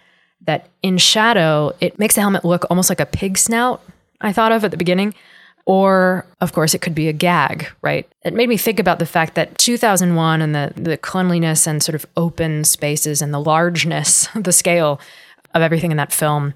That 0.45 0.69
in 0.81 0.97
shadow, 0.97 1.73
it 1.79 1.99
makes 1.99 2.15
the 2.15 2.21
helmet 2.21 2.43
look 2.43 2.65
almost 2.69 2.89
like 2.89 2.99
a 2.99 3.05
pig 3.05 3.37
snout. 3.37 3.81
I 4.21 4.33
thought 4.33 4.51
of 4.51 4.63
at 4.63 4.71
the 4.71 4.77
beginning, 4.77 5.13
or 5.65 6.25
of 6.39 6.53
course, 6.53 6.73
it 6.73 6.81
could 6.81 6.95
be 6.95 7.07
a 7.07 7.13
gag. 7.13 7.67
Right? 7.81 8.09
It 8.23 8.33
made 8.33 8.49
me 8.49 8.57
think 8.57 8.79
about 8.79 8.97
the 8.99 9.05
fact 9.05 9.35
that 9.35 9.57
2001 9.59 10.41
and 10.41 10.55
the 10.55 10.73
the 10.75 10.97
cleanliness 10.97 11.67
and 11.67 11.83
sort 11.83 11.95
of 11.95 12.05
open 12.17 12.63
spaces 12.63 13.21
and 13.21 13.33
the 13.33 13.39
largeness, 13.39 14.27
the 14.35 14.51
scale 14.51 14.99
of 15.53 15.61
everything 15.61 15.91
in 15.91 15.97
that 15.97 16.13
film 16.13 16.53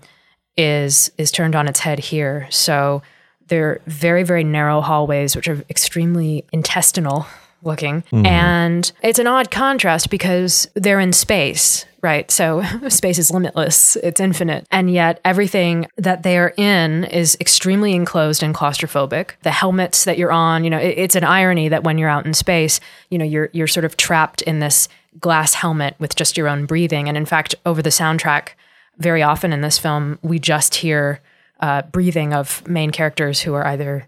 is 0.58 1.12
is 1.18 1.32
turned 1.32 1.56
on 1.56 1.68
its 1.68 1.82
head 1.82 2.00
here. 2.00 2.48
So 2.50 3.04
they're 3.48 3.82
very 3.86 4.24
very 4.24 4.44
narrow 4.44 4.82
hallways, 4.82 5.36
which 5.36 5.48
are 5.48 5.64
extremely 5.70 6.44
intestinal 6.52 7.28
looking, 7.66 8.04
and 8.26 8.92
it's 9.02 9.20
an 9.20 9.28
odd 9.28 9.52
contrast 9.52 10.10
because 10.10 10.70
they're 10.76 11.00
in 11.00 11.14
space, 11.14 11.86
right? 12.02 12.30
So 12.32 12.64
space 12.90 13.18
is 13.18 13.32
limitless; 13.32 13.96
it's 13.98 14.20
infinite, 14.22 14.68
and 14.72 14.92
yet 14.92 15.20
everything 15.26 15.88
that 15.98 16.24
they 16.24 16.38
are 16.38 16.54
in 16.58 17.06
is 17.06 17.38
extremely 17.42 17.94
enclosed 17.94 18.44
and 18.44 18.54
claustrophobic. 18.54 19.32
The 19.44 19.52
helmets 19.52 20.06
that 20.06 20.18
you're 20.18 20.32
on, 20.32 20.64
you 20.64 20.70
know, 20.70 20.80
it, 20.80 20.98
it's 20.98 21.16
an 21.16 21.24
irony 21.24 21.70
that 21.70 21.84
when 21.84 21.98
you're 21.98 22.10
out 22.10 22.26
in 22.26 22.34
space, 22.34 22.80
you 23.10 23.18
know, 23.18 23.26
you're 23.26 23.50
you're 23.54 23.68
sort 23.68 23.86
of 23.86 23.98
trapped 23.98 24.42
in 24.44 24.60
this 24.60 24.88
glass 25.20 25.54
helmet 25.56 25.96
with 26.00 26.16
just 26.16 26.38
your 26.38 26.48
own 26.48 26.66
breathing, 26.66 27.08
and 27.08 27.18
in 27.18 27.26
fact, 27.26 27.56
over 27.66 27.82
the 27.82 27.90
soundtrack 27.90 28.50
very 28.98 29.22
often 29.22 29.52
in 29.52 29.62
this 29.62 29.78
film, 29.78 30.20
we 30.22 30.40
just 30.40 30.76
hear 30.76 31.20
uh, 31.60 31.82
breathing 31.84 32.34
of 32.34 32.68
main 32.68 32.92
characters 32.92 33.42
who 33.42 33.54
are 33.54 33.66
either 33.66 34.08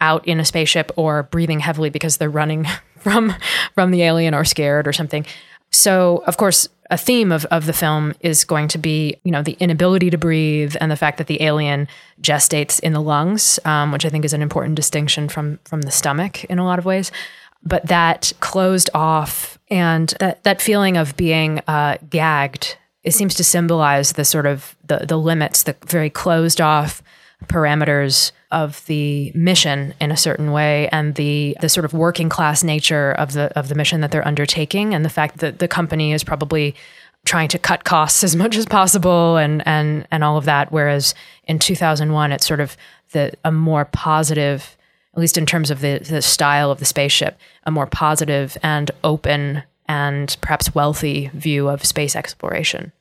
out 0.00 0.26
in 0.26 0.40
a 0.40 0.44
spaceship 0.44 0.92
or 0.96 1.22
breathing 1.24 1.60
heavily 1.60 1.90
because 1.90 2.16
they're 2.16 2.30
running 2.30 2.66
from 3.04 3.34
from 3.74 3.92
the 3.92 4.02
alien 4.02 4.34
or 4.34 4.44
scared 4.44 4.88
or 4.88 4.92
something. 4.92 5.24
So, 5.70 6.22
of 6.26 6.36
course, 6.36 6.68
a 6.90 6.96
theme 6.96 7.32
of, 7.32 7.44
of 7.46 7.66
the 7.66 7.72
film 7.72 8.14
is 8.20 8.44
going 8.44 8.68
to 8.68 8.78
be, 8.78 9.16
you 9.24 9.32
know, 9.32 9.42
the 9.42 9.56
inability 9.58 10.10
to 10.10 10.18
breathe 10.18 10.76
and 10.80 10.90
the 10.90 10.96
fact 10.96 11.18
that 11.18 11.26
the 11.26 11.42
alien 11.42 11.88
gestates 12.20 12.78
in 12.78 12.92
the 12.92 13.00
lungs, 13.00 13.58
um, 13.64 13.90
which 13.90 14.04
I 14.04 14.08
think 14.08 14.24
is 14.24 14.32
an 14.32 14.42
important 14.42 14.76
distinction 14.76 15.28
from 15.28 15.58
from 15.64 15.82
the 15.82 15.90
stomach 15.90 16.44
in 16.44 16.58
a 16.58 16.64
lot 16.64 16.78
of 16.78 16.84
ways. 16.84 17.10
But 17.62 17.86
that 17.86 18.32
closed 18.40 18.90
off 18.94 19.58
and 19.68 20.14
that 20.20 20.44
that 20.44 20.62
feeling 20.62 20.96
of 20.96 21.16
being 21.16 21.60
uh, 21.66 21.98
gagged, 22.08 22.76
it 23.02 23.12
seems 23.12 23.34
to 23.34 23.44
symbolize 23.44 24.12
the 24.12 24.24
sort 24.24 24.46
of 24.46 24.76
the 24.86 24.98
the 24.98 25.18
limits, 25.18 25.64
the 25.64 25.76
very 25.86 26.10
closed 26.10 26.60
off 26.60 27.02
parameters 27.46 28.32
of 28.54 28.86
the 28.86 29.32
mission 29.34 29.92
in 30.00 30.10
a 30.12 30.16
certain 30.16 30.52
way 30.52 30.88
and 30.90 31.16
the 31.16 31.56
the 31.60 31.68
sort 31.68 31.84
of 31.84 31.92
working 31.92 32.28
class 32.28 32.62
nature 32.62 33.12
of 33.12 33.32
the 33.32 33.52
of 33.58 33.68
the 33.68 33.74
mission 33.74 34.00
that 34.00 34.12
they're 34.12 34.26
undertaking 34.26 34.94
and 34.94 35.04
the 35.04 35.10
fact 35.10 35.38
that 35.38 35.58
the 35.58 35.68
company 35.68 36.12
is 36.12 36.22
probably 36.22 36.74
trying 37.24 37.48
to 37.48 37.58
cut 37.58 37.84
costs 37.84 38.22
as 38.22 38.36
much 38.36 38.56
as 38.56 38.64
possible 38.64 39.36
and 39.36 39.66
and 39.66 40.06
and 40.10 40.22
all 40.22 40.36
of 40.36 40.44
that. 40.44 40.70
Whereas 40.70 41.14
in 41.44 41.58
2001 41.58 42.32
it's 42.32 42.46
sort 42.46 42.60
of 42.60 42.76
the 43.10 43.32
a 43.44 43.50
more 43.50 43.84
positive 43.86 44.76
at 45.14 45.20
least 45.20 45.36
in 45.36 45.46
terms 45.46 45.70
of 45.70 45.80
the 45.80 45.98
the 45.98 46.22
style 46.22 46.70
of 46.70 46.78
the 46.78 46.84
spaceship 46.84 47.36
a 47.64 47.70
more 47.70 47.86
positive 47.86 48.56
and 48.62 48.90
open 49.02 49.64
and 49.86 50.36
perhaps 50.40 50.74
wealthy 50.74 51.30
view 51.34 51.68
of 51.68 51.84
space 51.84 52.14
exploration 52.16 52.92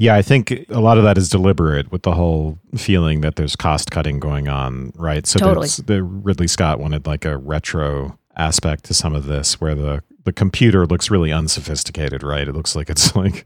Yeah, 0.00 0.14
I 0.14 0.22
think 0.22 0.64
a 0.70 0.80
lot 0.80 0.96
of 0.96 1.04
that 1.04 1.18
is 1.18 1.28
deliberate 1.28 1.92
with 1.92 2.02
the 2.02 2.12
whole 2.12 2.58
feeling 2.74 3.20
that 3.20 3.36
there's 3.36 3.54
cost 3.54 3.90
cutting 3.90 4.18
going 4.18 4.48
on, 4.48 4.92
right? 4.96 5.26
So 5.26 5.38
Totally. 5.38 5.68
the 5.84 6.02
Ridley 6.02 6.46
Scott 6.48 6.80
wanted 6.80 7.06
like 7.06 7.26
a 7.26 7.36
retro 7.36 8.18
aspect 8.34 8.84
to 8.84 8.94
some 8.94 9.14
of 9.14 9.24
this 9.26 9.60
where 9.60 9.74
the 9.74 10.02
the 10.24 10.32
computer 10.32 10.86
looks 10.86 11.10
really 11.10 11.32
unsophisticated, 11.32 12.22
right? 12.22 12.48
It 12.48 12.54
looks 12.54 12.74
like 12.74 12.88
it's 12.88 13.14
like 13.24 13.44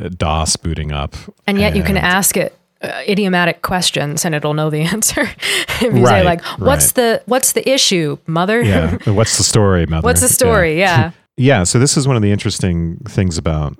uh, 0.00 0.10
DOS 0.16 0.54
booting 0.56 0.92
up. 0.92 1.16
And 1.48 1.58
yet 1.58 1.74
you 1.74 1.82
can 1.82 1.96
ask 1.96 2.36
it 2.36 2.56
uh, 2.82 3.02
idiomatic 3.08 3.62
questions 3.62 4.24
and 4.24 4.32
it'll 4.34 4.54
know 4.54 4.70
the 4.70 4.82
answer. 4.94 5.22
if 5.22 5.82
you 5.82 5.90
say 5.90 6.00
Right, 6.02 6.24
like, 6.24 6.44
"What's 6.60 6.86
right. 6.86 6.94
the 6.94 7.22
what's 7.26 7.52
the 7.52 7.68
issue, 7.68 8.16
mother? 8.28 8.62
Yeah. 8.62 8.96
What's 9.06 9.36
the 9.38 9.42
story, 9.44 9.86
mother? 9.86 10.04
what's 10.04 10.20
the 10.20 10.26
Yeah. 10.28 10.32
story?" 10.32 10.78
Yeah. 10.78 11.10
Yeah, 11.36 11.64
so 11.64 11.78
this 11.80 11.96
is 11.96 12.06
one 12.06 12.14
of 12.16 12.22
the 12.22 12.30
interesting 12.30 12.98
things 13.08 13.38
about 13.38 13.76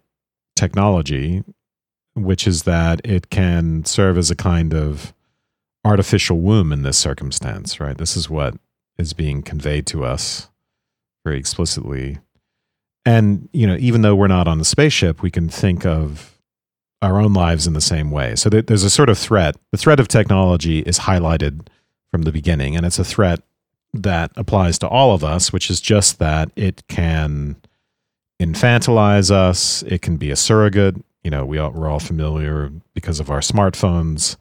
technology, 0.57 1.43
which 2.15 2.47
is 2.47 2.65
that 2.65 3.01
it 3.05 3.31
can 3.31 3.85
serve 3.85 4.19
as 4.19 4.31
a 4.31 4.37
kind 4.37 4.75
of 4.75 5.15
artificial 5.85 6.39
womb 6.39 6.73
in 6.73 6.83
this 6.83 6.99
circumstance, 6.99 7.81
right? 7.81 7.97
This 7.97 8.17
is 8.17 8.29
what 8.29 8.55
is 8.99 9.13
being 9.13 9.43
conveyed 9.43 9.87
to 9.87 10.05
us 10.05 10.49
very 11.25 11.39
explicitly. 11.39 12.19
And, 13.07 13.49
you 13.53 13.67
know, 13.67 13.77
even 13.79 14.03
though 14.03 14.15
we're 14.15 14.29
not 14.29 14.47
on 14.47 14.59
the 14.59 14.65
spaceship, 14.65 15.23
we 15.23 15.31
can 15.31 15.49
think 15.49 15.87
of 15.87 16.39
our 17.03 17.19
own 17.19 17.33
lives 17.33 17.67
in 17.67 17.73
the 17.73 17.81
same 17.81 18.11
way. 18.11 18.37
So 18.37 18.51
there's 18.51 18.85
a 18.85 18.91
sort 18.91 19.09
of 19.09 19.19
threat. 19.19 19.57
The 19.73 19.79
threat 19.79 20.01
of 20.01 20.09
technology 20.09 20.81
is 20.81 21.01
highlighted 21.01 21.69
from 22.11 22.23
the 22.23 22.33
beginning, 22.33 22.77
and 22.77 22.85
it's 22.85 22.99
a 22.99 23.05
threat 23.05 23.41
that 23.95 24.33
applies 24.37 24.79
to 24.81 24.89
all 24.89 25.15
of 25.15 25.25
us, 25.25 25.53
which 25.53 25.71
is 25.71 25.81
just 25.81 26.19
that 26.19 26.51
it 26.57 26.87
can 26.89 27.57
infantilize 28.41 29.31
us. 29.31 29.83
It 29.85 30.03
can 30.03 30.17
be 30.17 30.31
a 30.31 30.37
surrogate. 30.37 30.97
You 31.23 31.31
know, 31.31 31.45
we 31.45 31.59
all, 31.59 31.71
we're 31.71 31.89
all 31.89 32.01
familiar 32.01 32.71
because 32.95 33.21
of 33.21 33.31
our 33.31 33.41
smartphones 33.41 34.37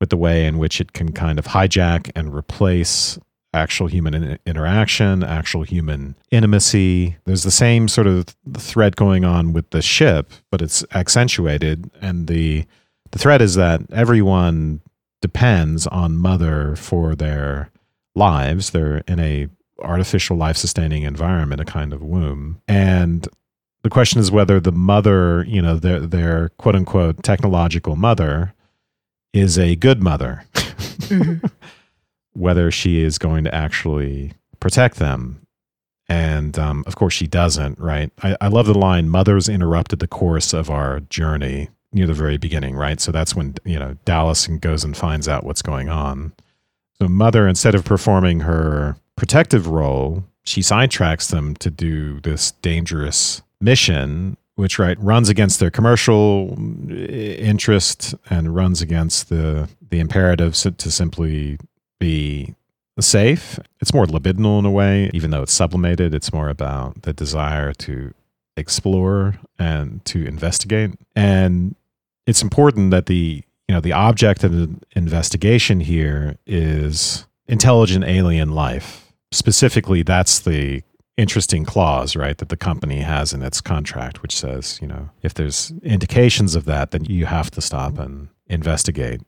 with 0.00 0.10
the 0.10 0.16
way 0.16 0.46
in 0.46 0.58
which 0.58 0.80
it 0.80 0.92
can 0.92 1.12
kind 1.12 1.38
of 1.38 1.46
hijack 1.46 2.10
and 2.16 2.34
replace 2.34 3.18
actual 3.52 3.86
human 3.86 4.14
in- 4.14 4.38
interaction, 4.44 5.22
actual 5.22 5.62
human 5.62 6.16
intimacy. 6.30 7.16
There's 7.24 7.44
the 7.44 7.50
same 7.50 7.88
sort 7.88 8.06
of 8.06 8.26
thread 8.56 8.96
going 8.96 9.24
on 9.24 9.52
with 9.52 9.70
the 9.70 9.80
ship, 9.82 10.32
but 10.50 10.60
it's 10.60 10.84
accentuated. 10.94 11.90
And 12.00 12.26
the 12.26 12.64
the 13.12 13.18
threat 13.18 13.40
is 13.40 13.54
that 13.54 13.80
everyone 13.92 14.80
depends 15.22 15.86
on 15.86 16.16
mother 16.16 16.74
for 16.74 17.14
their 17.14 17.70
lives. 18.16 18.70
They're 18.70 18.98
in 19.06 19.20
a 19.20 19.48
artificial 19.80 20.36
life 20.36 20.56
sustaining 20.56 21.04
environment, 21.04 21.60
a 21.60 21.64
kind 21.64 21.92
of 21.92 22.02
womb. 22.02 22.60
And 22.66 23.26
the 23.84 23.90
question 23.90 24.18
is 24.20 24.32
whether 24.32 24.58
the 24.58 24.72
mother, 24.72 25.44
you 25.46 25.62
know, 25.62 25.76
their 25.76 26.00
their 26.00 26.48
quote 26.58 26.74
unquote 26.74 27.22
technological 27.22 27.94
mother 27.94 28.52
is 29.32 29.58
a 29.58 29.76
good 29.76 30.02
mother. 30.02 30.44
Mhm. 31.04 31.50
whether 32.32 32.70
she 32.70 33.02
is 33.02 33.18
going 33.18 33.44
to 33.44 33.54
actually 33.54 34.32
protect 34.60 34.96
them. 34.96 35.40
And 36.08 36.58
um, 36.58 36.84
of 36.86 36.96
course, 36.96 37.12
she 37.14 37.26
doesn't, 37.26 37.78
right? 37.78 38.10
I, 38.22 38.36
I 38.40 38.48
love 38.48 38.66
the 38.66 38.78
line 38.78 39.08
Mothers 39.08 39.48
interrupted 39.48 39.98
the 39.98 40.06
course 40.06 40.52
of 40.52 40.70
our 40.70 41.00
journey 41.00 41.68
near 41.92 42.06
the 42.06 42.14
very 42.14 42.38
beginning, 42.38 42.74
right? 42.76 43.00
So 43.00 43.12
that's 43.12 43.34
when, 43.34 43.54
you 43.64 43.78
know, 43.78 43.96
Dallas 44.04 44.46
goes 44.46 44.84
and 44.84 44.96
finds 44.96 45.28
out 45.28 45.44
what's 45.44 45.62
going 45.62 45.88
on. 45.88 46.32
So, 47.00 47.08
Mother, 47.08 47.46
instead 47.48 47.74
of 47.74 47.84
performing 47.84 48.40
her 48.40 48.96
protective 49.16 49.66
role, 49.68 50.24
she 50.44 50.60
sidetracks 50.60 51.30
them 51.30 51.54
to 51.56 51.70
do 51.70 52.20
this 52.20 52.52
dangerous 52.62 53.42
mission, 53.64 54.36
which, 54.54 54.78
right, 54.78 54.98
runs 55.00 55.28
against 55.28 55.58
their 55.58 55.70
commercial 55.70 56.56
uh, 56.90 56.94
interest 56.94 58.14
and 58.30 58.54
runs 58.54 58.80
against 58.82 59.28
the, 59.28 59.68
the 59.90 59.98
imperative 59.98 60.54
to 60.54 60.90
simply 60.90 61.58
be 61.98 62.54
safe. 63.00 63.58
It's 63.80 63.92
more 63.92 64.06
libidinal 64.06 64.58
in 64.60 64.64
a 64.64 64.70
way, 64.70 65.10
even 65.12 65.30
though 65.30 65.42
it's 65.42 65.52
sublimated. 65.52 66.14
It's 66.14 66.32
more 66.32 66.48
about 66.48 67.02
the 67.02 67.12
desire 67.12 67.72
to 67.72 68.14
explore 68.56 69.36
and 69.58 70.04
to 70.04 70.24
investigate. 70.24 70.92
And 71.16 71.74
it's 72.26 72.42
important 72.42 72.90
that 72.92 73.06
the 73.06 73.42
you 73.68 73.74
know 73.74 73.80
the 73.80 73.92
object 73.92 74.44
of 74.44 74.52
the 74.52 74.74
investigation 74.94 75.80
here 75.80 76.36
is 76.46 77.26
intelligent 77.46 78.04
alien 78.04 78.52
life. 78.52 79.12
Specifically, 79.32 80.02
that's 80.02 80.38
the 80.40 80.82
interesting 81.16 81.64
clause, 81.64 82.16
right, 82.16 82.36
that 82.38 82.48
the 82.48 82.56
company 82.56 83.00
has 83.00 83.32
in 83.32 83.42
its 83.42 83.60
contract, 83.60 84.22
which 84.22 84.36
says, 84.36 84.78
you 84.82 84.88
know, 84.88 85.10
if 85.22 85.34
there's 85.34 85.72
indications 85.82 86.54
of 86.54 86.64
that, 86.64 86.90
then 86.90 87.04
you 87.04 87.26
have 87.26 87.50
to 87.52 87.60
stop 87.60 87.98
and 87.98 88.28
investigate. 88.46 89.20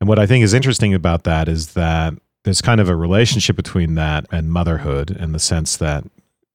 And 0.00 0.08
what 0.08 0.18
I 0.18 0.26
think 0.26 0.42
is 0.42 0.54
interesting 0.54 0.94
about 0.94 1.24
that 1.24 1.48
is 1.48 1.74
that 1.74 2.14
there's 2.44 2.60
kind 2.60 2.80
of 2.80 2.88
a 2.88 2.96
relationship 2.96 3.56
between 3.56 3.94
that 3.94 4.26
and 4.30 4.52
motherhood 4.52 5.10
in 5.10 5.32
the 5.32 5.38
sense 5.38 5.76
that 5.78 6.04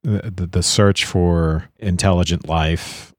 the, 0.04 0.50
the 0.52 0.64
search 0.64 1.06
for 1.06 1.70
intelligent 1.78 2.48
life 2.48 3.14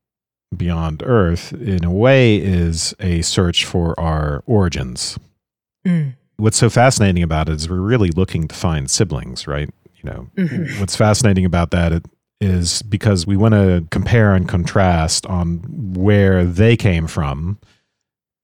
beyond 0.56 1.02
Earth, 1.04 1.52
in 1.52 1.84
a 1.84 1.92
way, 1.92 2.36
is 2.36 2.94
a 3.00 3.22
search 3.22 3.64
for 3.64 3.98
our 3.98 4.42
origins. 4.46 5.18
Mm. 5.86 6.14
What's 6.36 6.56
so 6.56 6.70
fascinating 6.70 7.22
about 7.22 7.48
it 7.48 7.56
is 7.56 7.68
we're 7.68 7.80
really 7.80 8.10
looking 8.10 8.48
to 8.48 8.54
find 8.54 8.90
siblings, 8.90 9.46
right? 9.46 9.70
You 10.02 10.10
know, 10.10 10.28
Mhm. 10.36 10.80
what's 10.80 10.96
fascinating 10.96 11.44
about 11.44 11.70
that 11.72 11.92
it- 11.92 12.06
is 12.40 12.80
because 12.82 13.26
we 13.26 13.36
want 13.36 13.52
to 13.52 13.84
compare 13.90 14.34
and 14.34 14.48
contrast 14.48 15.26
on 15.26 15.58
where 15.94 16.44
they 16.44 16.74
came 16.76 17.06
from 17.06 17.58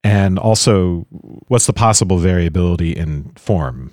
and 0.04 0.38
also 0.38 1.06
what's 1.48 1.66
the 1.66 1.72
possible 1.72 2.18
variability 2.18 2.92
in 2.92 3.32
form, 3.36 3.92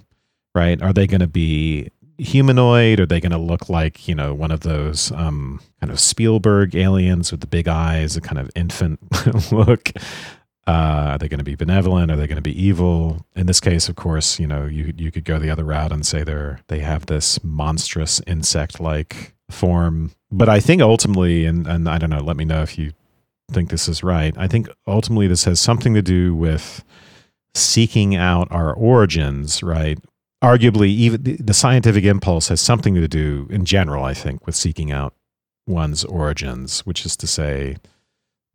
right? 0.53 0.82
Are 0.82 0.91
they 0.91 1.08
going 1.08 1.22
to 1.22 1.27
be 1.27 1.89
humanoid? 2.17 3.00
Are 3.00 3.05
they 3.05 3.22
going 3.22 3.32
to 3.32 3.38
look 3.38 3.70
like, 3.70 4.05
you 4.08 4.13
know, 4.13 4.34
one 4.34 4.51
of 4.51 4.60
those 4.62 5.12
um, 5.13 5.62
kind 5.79 5.89
of 5.91 6.00
Spielberg 6.01 6.75
aliens 6.75 7.32
with 7.32 7.39
the 7.41 7.48
big 7.48 7.67
eyes, 7.70 8.17
a 8.17 8.22
kind 8.22 8.38
of 8.39 8.51
infant 8.55 9.00
look? 9.53 9.91
Uh, 10.65 11.12
are 11.12 11.17
they 11.17 11.27
going 11.27 11.39
to 11.39 11.43
be 11.43 11.55
benevolent? 11.55 12.10
Are 12.10 12.15
they 12.15 12.27
going 12.27 12.38
to 12.38 12.41
be 12.41 12.62
evil? 12.62 13.25
In 13.36 13.48
this 13.48 13.60
case, 13.60 13.89
of 13.89 13.96
course, 13.96 14.39
you 14.39 14.48
know, 14.48 14.65
you 14.65 14.93
you 14.98 15.12
could 15.12 15.25
go 15.25 15.38
the 15.38 15.50
other 15.50 15.65
route 15.65 15.91
and 15.91 16.05
say 16.05 16.24
they're 16.24 16.60
they 16.67 16.79
have 16.79 17.08
this 17.08 17.43
monstrous 17.43 18.22
insect-like 18.25 19.34
form. 19.51 20.12
But 20.32 20.48
I 20.48 20.62
think 20.62 20.82
ultimately, 20.82 21.46
and 21.46 21.67
and 21.67 21.89
I 21.89 21.98
don't 21.98 22.10
know, 22.10 22.24
let 22.24 22.38
me 22.38 22.46
know 22.46 22.62
if 22.62 22.77
you 22.77 22.93
think 23.51 23.70
this 23.70 23.89
is 23.89 24.03
right. 24.03 24.34
I 24.38 24.48
think 24.48 24.70
ultimately 24.88 25.27
this 25.27 25.43
has 25.43 25.60
something 25.60 25.93
to 25.93 26.01
do 26.01 26.34
with 26.34 26.84
seeking 27.53 28.15
out 28.15 28.48
our 28.50 28.74
origins, 28.74 29.62
right? 29.62 30.00
Arguably, 30.43 30.88
even 30.88 31.24
the, 31.24 31.36
the 31.38 31.53
scientific 31.53 32.03
impulse 32.03 32.48
has 32.48 32.62
something 32.62 32.96
to 32.96 33.08
do, 33.08 33.48
in 33.50 33.65
general, 33.65 34.03
I 34.03 34.13
think, 34.13 34.46
with 34.46 34.55
seeking 34.55 34.91
out 34.91 35.13
one's 35.67 36.03
origins, 36.03 36.86
which 36.86 37.05
is 37.05 37.15
to 37.17 37.27
say, 37.27 37.77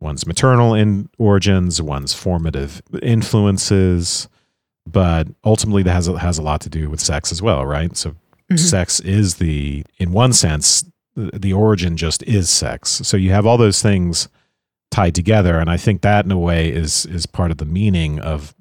one's 0.01 0.25
maternal 0.25 0.73
in 0.73 1.09
origins, 1.17 1.81
one's 1.81 2.13
formative 2.13 2.81
influences, 3.01 4.27
but 4.87 5.27
ultimately 5.43 5.83
that 5.83 5.91
has 5.93 6.07
a, 6.07 6.17
has 6.19 6.37
a 6.37 6.41
lot 6.41 6.61
to 6.61 6.69
do 6.69 6.89
with 6.89 6.99
sex 6.99 7.31
as 7.31 7.41
well, 7.41 7.65
right? 7.65 7.95
So 7.97 8.15
Mhm. 8.51 8.57
sex 8.57 8.99
is 9.01 9.35
the 9.35 9.83
in 9.99 10.11
one 10.11 10.33
sense 10.33 10.83
the, 11.15 11.37
the 11.37 11.53
origin 11.53 11.97
just 11.97 12.23
is 12.23 12.49
sex. 12.49 13.01
So 13.03 13.15
you 13.15 13.29
have 13.31 13.45
all 13.45 13.57
those 13.57 13.79
things 13.81 14.27
tied 14.89 15.13
together 15.13 15.59
and 15.59 15.69
I 15.69 15.77
think 15.77 16.01
that 16.01 16.25
in 16.25 16.31
a 16.31 16.37
way 16.39 16.69
is 16.71 17.05
is 17.05 17.25
part 17.27 17.51
of 17.51 17.57
the 17.57 17.65
meaning 17.65 18.19
of 18.19 18.55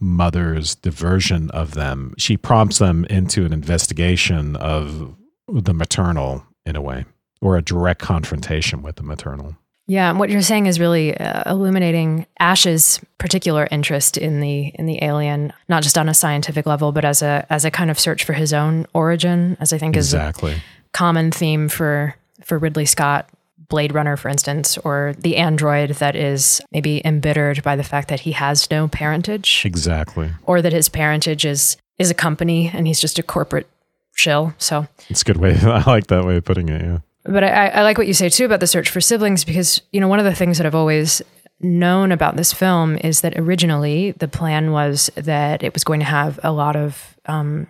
mother's 0.00 0.74
diversion 0.74 1.50
of 1.52 1.72
them. 1.74 2.14
She 2.18 2.36
prompts 2.36 2.78
them 2.78 3.04
into 3.06 3.44
an 3.46 3.52
investigation 3.52 4.56
of 4.56 5.16
the 5.48 5.72
maternal 5.74 6.44
in 6.66 6.76
a 6.76 6.82
way 6.82 7.04
or 7.40 7.56
a 7.56 7.62
direct 7.62 8.00
confrontation 8.02 8.82
with 8.82 8.96
the 8.96 9.02
maternal. 9.02 9.56
Yeah, 9.90 10.10
and 10.10 10.18
what 10.18 10.28
you're 10.28 10.42
saying 10.42 10.66
is 10.66 10.78
really 10.78 11.16
uh, 11.16 11.50
illuminating 11.50 12.26
Ash's 12.38 13.00
particular 13.16 13.66
interest 13.70 14.18
in 14.18 14.40
the 14.40 14.66
in 14.74 14.84
the 14.84 15.02
alien, 15.02 15.52
not 15.68 15.82
just 15.82 15.96
on 15.96 16.08
a 16.10 16.14
scientific 16.14 16.66
level, 16.66 16.92
but 16.92 17.04
as 17.06 17.22
a 17.22 17.46
as 17.48 17.64
a 17.64 17.70
kind 17.70 17.90
of 17.90 17.98
search 17.98 18.22
for 18.24 18.34
his 18.34 18.52
own 18.52 18.86
origin, 18.92 19.56
as 19.60 19.72
I 19.72 19.78
think 19.78 19.96
is 19.96 20.12
a 20.12 20.18
Exactly. 20.18 20.62
common 20.92 21.30
theme 21.32 21.68
for 21.70 22.14
for 22.44 22.58
Ridley 22.58 22.84
Scott, 22.84 23.30
Blade 23.70 23.94
Runner, 23.94 24.18
for 24.18 24.28
instance, 24.28 24.76
or 24.84 25.14
the 25.18 25.36
android 25.38 25.90
that 25.92 26.14
is 26.14 26.60
maybe 26.70 27.00
embittered 27.04 27.62
by 27.62 27.74
the 27.74 27.82
fact 27.82 28.08
that 28.08 28.20
he 28.20 28.32
has 28.32 28.70
no 28.70 28.88
parentage, 28.88 29.62
Exactly. 29.64 30.30
or 30.44 30.60
that 30.60 30.74
his 30.74 30.90
parentage 30.90 31.46
is 31.46 31.78
is 31.98 32.10
a 32.10 32.14
company 32.14 32.70
and 32.74 32.86
he's 32.86 33.00
just 33.00 33.18
a 33.18 33.22
corporate 33.22 33.66
shill. 34.14 34.52
So 34.58 34.86
It's 35.08 35.22
a 35.22 35.24
good 35.24 35.38
way. 35.38 35.56
I 35.62 35.82
like 35.90 36.08
that 36.08 36.26
way 36.26 36.36
of 36.36 36.44
putting 36.44 36.68
it. 36.68 36.82
Yeah. 36.82 36.98
But 37.28 37.44
I, 37.44 37.68
I 37.68 37.82
like 37.82 37.98
what 37.98 38.06
you 38.06 38.14
say 38.14 38.30
too 38.30 38.46
about 38.46 38.60
the 38.60 38.66
search 38.66 38.88
for 38.88 39.02
siblings 39.02 39.44
because, 39.44 39.82
you 39.92 40.00
know, 40.00 40.08
one 40.08 40.18
of 40.18 40.24
the 40.24 40.34
things 40.34 40.56
that 40.56 40.66
I've 40.66 40.74
always 40.74 41.20
known 41.60 42.10
about 42.10 42.36
this 42.36 42.54
film 42.54 42.96
is 42.96 43.20
that 43.20 43.36
originally 43.38 44.12
the 44.12 44.28
plan 44.28 44.72
was 44.72 45.10
that 45.14 45.62
it 45.62 45.74
was 45.74 45.84
going 45.84 46.00
to 46.00 46.06
have 46.06 46.40
a 46.42 46.52
lot 46.52 46.74
of 46.74 47.16
um, 47.26 47.66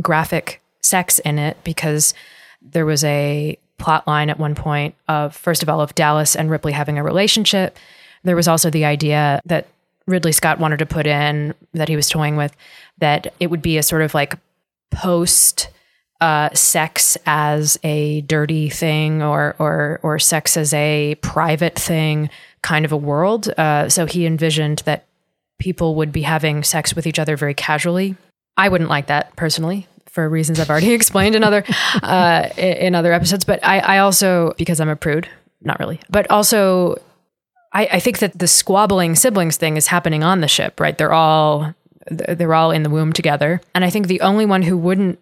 graphic 0.00 0.62
sex 0.80 1.18
in 1.20 1.38
it 1.38 1.58
because 1.62 2.14
there 2.62 2.86
was 2.86 3.04
a 3.04 3.58
plot 3.76 4.06
line 4.06 4.30
at 4.30 4.38
one 4.38 4.54
point 4.54 4.94
of, 5.08 5.36
first 5.36 5.62
of 5.62 5.68
all, 5.68 5.80
of 5.82 5.94
Dallas 5.94 6.34
and 6.34 6.50
Ripley 6.50 6.72
having 6.72 6.96
a 6.96 7.04
relationship. 7.04 7.76
There 8.22 8.36
was 8.36 8.48
also 8.48 8.70
the 8.70 8.86
idea 8.86 9.42
that 9.44 9.66
Ridley 10.06 10.32
Scott 10.32 10.58
wanted 10.58 10.78
to 10.78 10.86
put 10.86 11.06
in 11.06 11.54
that 11.74 11.88
he 11.88 11.96
was 11.96 12.08
toying 12.08 12.36
with 12.36 12.56
that 12.98 13.34
it 13.40 13.48
would 13.48 13.62
be 13.62 13.76
a 13.76 13.82
sort 13.82 14.02
of 14.02 14.14
like 14.14 14.38
post 14.90 15.68
uh, 16.22 16.54
sex 16.54 17.18
as 17.26 17.76
a 17.82 18.20
dirty 18.22 18.68
thing 18.68 19.22
or 19.22 19.56
or 19.58 19.98
or 20.04 20.20
sex 20.20 20.56
as 20.56 20.72
a 20.72 21.16
private 21.16 21.76
thing 21.76 22.30
kind 22.62 22.84
of 22.84 22.92
a 22.92 22.96
world. 22.96 23.48
Uh, 23.58 23.88
so 23.88 24.06
he 24.06 24.24
envisioned 24.24 24.78
that 24.84 25.04
people 25.58 25.96
would 25.96 26.12
be 26.12 26.22
having 26.22 26.62
sex 26.62 26.94
with 26.94 27.08
each 27.08 27.18
other 27.18 27.36
very 27.36 27.54
casually. 27.54 28.14
I 28.56 28.68
wouldn't 28.68 28.88
like 28.88 29.08
that 29.08 29.34
personally 29.34 29.88
for 30.06 30.28
reasons 30.28 30.60
I've 30.60 30.70
already 30.70 30.92
explained 31.00 31.34
in 31.34 31.42
other 31.42 31.64
uh, 32.04 32.48
in 32.56 32.94
other 32.94 33.12
episodes. 33.12 33.44
But 33.44 33.58
I, 33.64 33.80
I 33.80 33.98
also 33.98 34.54
because 34.56 34.80
I'm 34.80 34.88
a 34.88 34.94
prude, 34.94 35.28
not 35.60 35.80
really, 35.80 35.98
but 36.08 36.30
also 36.30 37.02
I, 37.72 37.88
I 37.94 37.98
think 37.98 38.20
that 38.20 38.38
the 38.38 38.46
squabbling 38.46 39.16
siblings 39.16 39.56
thing 39.56 39.76
is 39.76 39.88
happening 39.88 40.22
on 40.22 40.40
the 40.40 40.46
ship. 40.46 40.78
Right? 40.78 40.96
They're 40.96 41.12
all 41.12 41.74
they're 42.08 42.54
all 42.54 42.70
in 42.70 42.84
the 42.84 42.90
womb 42.90 43.12
together, 43.12 43.60
and 43.74 43.84
I 43.84 43.90
think 43.90 44.06
the 44.06 44.20
only 44.20 44.46
one 44.46 44.62
who 44.62 44.78
wouldn't 44.78 45.18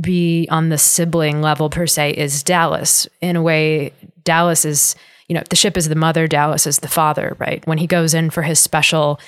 be 0.00 0.46
on 0.50 0.68
the 0.68 0.78
sibling 0.78 1.40
level 1.40 1.70
per 1.70 1.86
se 1.86 2.12
is 2.12 2.42
Dallas. 2.42 3.08
In 3.20 3.36
a 3.36 3.42
way, 3.42 3.92
Dallas 4.24 4.64
is, 4.64 4.94
you 5.28 5.34
know, 5.34 5.42
the 5.48 5.56
ship 5.56 5.76
is 5.76 5.88
the 5.88 5.94
mother, 5.94 6.26
Dallas 6.26 6.66
is 6.66 6.80
the 6.80 6.88
father, 6.88 7.36
right? 7.38 7.66
When 7.66 7.78
he 7.78 7.86
goes 7.86 8.12
in 8.12 8.30
for 8.30 8.42
his 8.42 8.60
special 8.60 9.18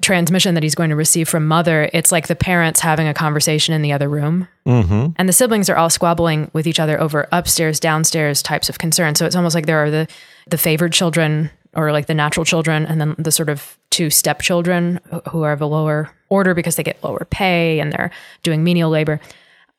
transmission 0.00 0.54
that 0.54 0.62
he's 0.62 0.74
going 0.74 0.90
to 0.90 0.96
receive 0.96 1.28
from 1.28 1.46
mother, 1.46 1.88
it's 1.92 2.12
like 2.12 2.26
the 2.26 2.36
parents 2.36 2.80
having 2.80 3.08
a 3.08 3.14
conversation 3.14 3.74
in 3.74 3.82
the 3.82 3.92
other 3.92 4.08
room. 4.08 4.48
Mm-hmm. 4.66 5.12
And 5.16 5.28
the 5.28 5.32
siblings 5.32 5.70
are 5.70 5.76
all 5.76 5.90
squabbling 5.90 6.50
with 6.52 6.66
each 6.66 6.80
other 6.80 7.00
over 7.00 7.26
upstairs, 7.32 7.80
downstairs 7.80 8.42
types 8.42 8.68
of 8.68 8.78
concerns. 8.78 9.18
So 9.18 9.26
it's 9.26 9.36
almost 9.36 9.54
like 9.54 9.66
there 9.66 9.82
are 9.82 9.90
the 9.90 10.08
the 10.48 10.58
favored 10.58 10.94
children 10.94 11.50
or 11.74 11.92
like 11.92 12.06
the 12.06 12.14
natural 12.14 12.44
children, 12.44 12.86
and 12.86 13.00
then 13.00 13.14
the 13.18 13.30
sort 13.30 13.48
of 13.48 13.76
two 13.90 14.10
stepchildren 14.10 15.00
who 15.30 15.42
are 15.42 15.52
of 15.52 15.60
a 15.60 15.66
lower 15.66 16.10
order 16.28 16.54
because 16.54 16.76
they 16.76 16.82
get 16.82 17.02
lower 17.04 17.26
pay 17.30 17.78
and 17.78 17.92
they're 17.92 18.10
doing 18.42 18.64
menial 18.64 18.90
labor. 18.90 19.20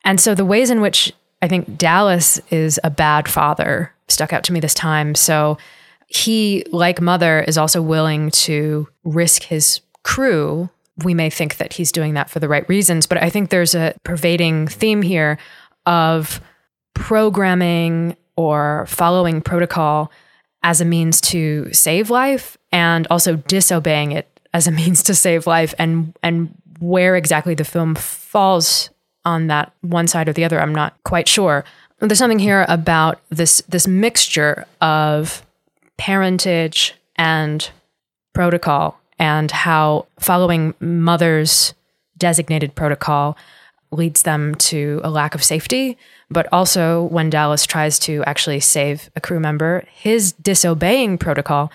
And 0.04 0.20
so 0.20 0.34
the 0.34 0.44
ways 0.44 0.70
in 0.70 0.80
which 0.80 1.12
I 1.42 1.48
think 1.48 1.76
Dallas 1.76 2.40
is 2.50 2.78
a 2.84 2.90
bad 2.90 3.28
father 3.28 3.92
stuck 4.08 4.32
out 4.32 4.44
to 4.44 4.52
me 4.52 4.60
this 4.60 4.74
time. 4.74 5.14
So 5.14 5.58
he, 6.06 6.64
like 6.70 7.00
Mother, 7.00 7.40
is 7.40 7.56
also 7.56 7.80
willing 7.80 8.30
to 8.30 8.88
risk 9.04 9.44
his 9.44 9.80
crew. 10.02 10.68
We 11.04 11.14
may 11.14 11.30
think 11.30 11.56
that 11.58 11.72
he's 11.72 11.92
doing 11.92 12.14
that 12.14 12.28
for 12.28 12.40
the 12.40 12.48
right 12.48 12.68
reasons, 12.68 13.06
but 13.06 13.22
I 13.22 13.30
think 13.30 13.50
there's 13.50 13.74
a 13.74 13.94
pervading 14.04 14.68
theme 14.68 15.02
here 15.02 15.38
of 15.86 16.40
programming 16.94 18.16
or 18.36 18.86
following 18.86 19.40
protocol 19.40 20.10
as 20.62 20.80
a 20.80 20.84
means 20.84 21.20
to 21.20 21.72
save 21.72 22.10
life 22.10 22.58
and 22.72 23.06
also 23.10 23.36
disobeying 23.36 24.12
it 24.12 24.40
as 24.52 24.66
a 24.66 24.70
means 24.70 25.02
to 25.04 25.14
save 25.14 25.46
life 25.46 25.74
and 25.78 26.14
and 26.22 26.54
where 26.80 27.16
exactly 27.16 27.54
the 27.54 27.64
film 27.64 27.94
falls 27.94 28.90
on 29.24 29.46
that 29.48 29.72
one 29.80 30.06
side 30.06 30.28
or 30.28 30.32
the 30.32 30.44
other 30.44 30.60
I'm 30.60 30.74
not 30.74 30.94
quite 31.04 31.28
sure. 31.28 31.64
There's 31.98 32.18
something 32.18 32.38
here 32.38 32.64
about 32.68 33.20
this 33.28 33.62
this 33.68 33.86
mixture 33.86 34.66
of 34.80 35.44
parentage 35.98 36.94
and 37.16 37.70
protocol 38.32 38.98
and 39.18 39.50
how 39.50 40.06
following 40.18 40.72
mother's 40.80 41.74
designated 42.16 42.74
protocol 42.74 43.36
leads 43.92 44.22
them 44.22 44.54
to 44.54 45.00
a 45.04 45.10
lack 45.10 45.34
of 45.34 45.44
safety. 45.44 45.98
But 46.30 46.46
also, 46.52 47.02
when 47.04 47.28
Dallas 47.28 47.66
tries 47.66 47.98
to 48.00 48.22
actually 48.24 48.60
save 48.60 49.10
a 49.16 49.20
crew 49.20 49.40
member, 49.40 49.84
his 49.92 50.32
disobeying 50.32 51.18
protocol 51.18 51.72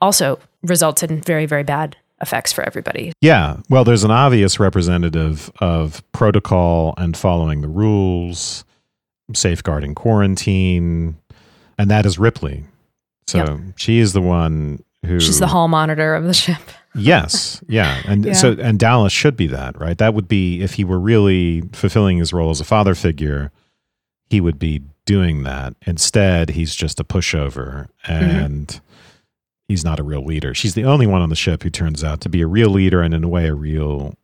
also 0.00 0.38
results 0.62 1.02
in 1.02 1.20
very, 1.20 1.46
very 1.46 1.62
bad 1.62 1.96
effects 2.20 2.52
for 2.52 2.62
everybody. 2.64 3.12
Yeah. 3.20 3.58
Well, 3.68 3.84
there's 3.84 4.04
an 4.04 4.10
obvious 4.10 4.58
representative 4.58 5.50
of 5.60 6.02
protocol 6.12 6.94
and 6.96 7.16
following 7.16 7.60
the 7.60 7.68
rules, 7.68 8.64
safeguarding 9.34 9.94
quarantine, 9.94 11.16
and 11.78 11.90
that 11.90 12.06
is 12.06 12.18
Ripley. 12.18 12.64
So 13.26 13.38
Yep. 13.38 13.58
she 13.76 13.98
is 13.98 14.12
the 14.12 14.22
one 14.22 14.82
who 15.04 15.20
She's 15.20 15.38
the 15.38 15.46
hall 15.46 15.68
monitor 15.68 16.14
of 16.14 16.24
the 16.24 16.34
ship. 16.34 16.58
Yes, 16.94 17.62
yeah, 17.68 18.02
and 18.08 18.24
Yeah. 18.24 18.32
so 18.32 18.56
and 18.58 18.76
Dallas 18.76 19.12
should 19.12 19.36
be 19.36 19.46
that, 19.48 19.78
right? 19.78 19.96
That 19.98 20.14
would 20.14 20.26
be 20.26 20.62
if 20.62 20.74
he 20.74 20.84
were 20.84 20.98
really 20.98 21.60
fulfilling 21.72 22.16
his 22.18 22.32
role 22.32 22.50
as 22.50 22.60
a 22.60 22.64
father 22.64 22.96
figure, 22.96 23.52
he 24.30 24.40
would 24.40 24.58
be 24.58 24.82
doing 25.04 25.44
that. 25.44 25.74
Instead, 25.86 26.50
he's 26.50 26.74
just 26.74 26.98
a 26.98 27.04
pushover 27.04 27.88
mm-hmm. 28.06 28.12
and 28.22 28.80
he's 29.68 29.84
not 29.84 30.00
a 30.00 30.02
real 30.02 30.24
leader. 30.24 30.54
She's 30.54 30.74
the 30.74 30.84
only 30.84 31.06
one 31.06 31.22
on 31.22 31.28
the 31.28 31.36
ship 31.36 31.62
who 31.62 31.70
turns 31.70 32.02
out 32.02 32.20
to 32.22 32.28
be 32.28 32.40
a 32.40 32.46
real 32.46 32.70
leader 32.70 33.02
and 33.02 33.14
in 33.14 33.22
a 33.22 33.28
way 33.28 33.46
a 33.46 33.54
real 33.54 34.14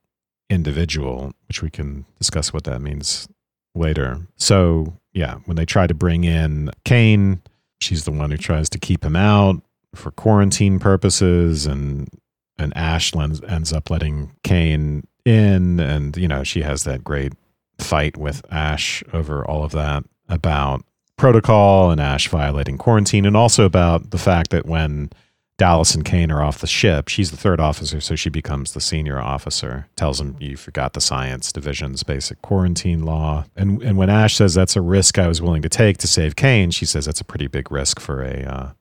individual, 0.50 1.33
which 1.46 1.62
we 1.62 1.70
can 1.70 2.04
discuss 2.18 2.52
what 2.52 2.64
that 2.64 2.80
means 2.80 3.28
later. 3.74 4.26
So, 4.37 4.98
yeah, 5.12 5.37
when 5.44 5.57
they 5.57 5.66
try 5.66 5.87
to 5.87 5.94
bring 5.94 6.24
in 6.24 6.70
Kane, 6.85 7.42
she's 7.80 8.04
the 8.04 8.12
one 8.12 8.30
who 8.30 8.37
tries 8.37 8.68
to 8.70 8.78
keep 8.78 9.04
him 9.04 9.16
out 9.16 9.62
for 9.94 10.11
quarantine 10.11 10.78
purposes 10.78 11.66
and 11.66 12.09
and 12.57 12.76
Ash 12.76 13.14
lends, 13.14 13.42
ends 13.42 13.72
up 13.72 13.90
letting 13.90 14.33
Kane 14.44 15.07
in 15.24 15.80
and 15.80 16.16
you 16.16 16.28
know 16.28 16.44
she 16.44 16.62
has 16.62 16.85
that 16.85 17.02
great 17.02 17.33
fight 17.78 18.16
with 18.16 18.44
Ash 18.52 19.02
over 19.12 19.44
all 19.44 19.64
of 19.64 19.72
that 19.72 20.04
about 20.28 20.85
protocol 21.16 21.90
and 21.90 22.00
Ash 22.00 22.28
violating 22.28 22.78
quarantine 22.78 23.24
and 23.24 23.37
also 23.37 23.64
about 23.64 24.11
the 24.11 24.18
fact 24.18 24.50
that 24.50 24.66
when 24.66 25.11
Dallas 25.57 25.95
and 25.95 26.05
Kane 26.05 26.33
are 26.33 26.43
off 26.43 26.59
the 26.59 26.67
ship, 26.67 27.09
she's 27.09 27.31
the 27.31 27.37
third 27.37 27.61
officer 27.61 28.01
so 28.01 28.17
she 28.17 28.29
becomes 28.29 28.73
the 28.73 28.81
senior 28.81 29.21
officer. 29.21 29.87
Tells 29.95 30.21
him 30.21 30.37
you 30.40 30.57
forgot 30.57 30.95
the 30.95 31.01
science 31.01 31.53
division's 31.53 32.03
basic 32.03 32.43
quarantine 32.43 33.05
law. 33.05 33.45
And 33.55 33.81
and 33.83 33.97
when 33.97 34.11
Ash 34.11 34.37
says 34.37 34.55
that's 34.55 34.77
a 34.77 34.81
risk 34.81 35.19
I 35.19 35.29
was 35.29 35.40
willing 35.40 35.62
to 35.62 35.69
take 35.69 35.99
to 35.99 36.09
save 36.09 36.35
Kane, 36.35 36.71
she 36.71 36.87
says 36.87 37.07
that's 37.07 37.21
a 37.21 37.25
pretty 37.25 37.47
big 37.47 37.71
risk 37.71 38.01
for 38.01 38.23
a 38.23 38.43
uh, 38.43 38.73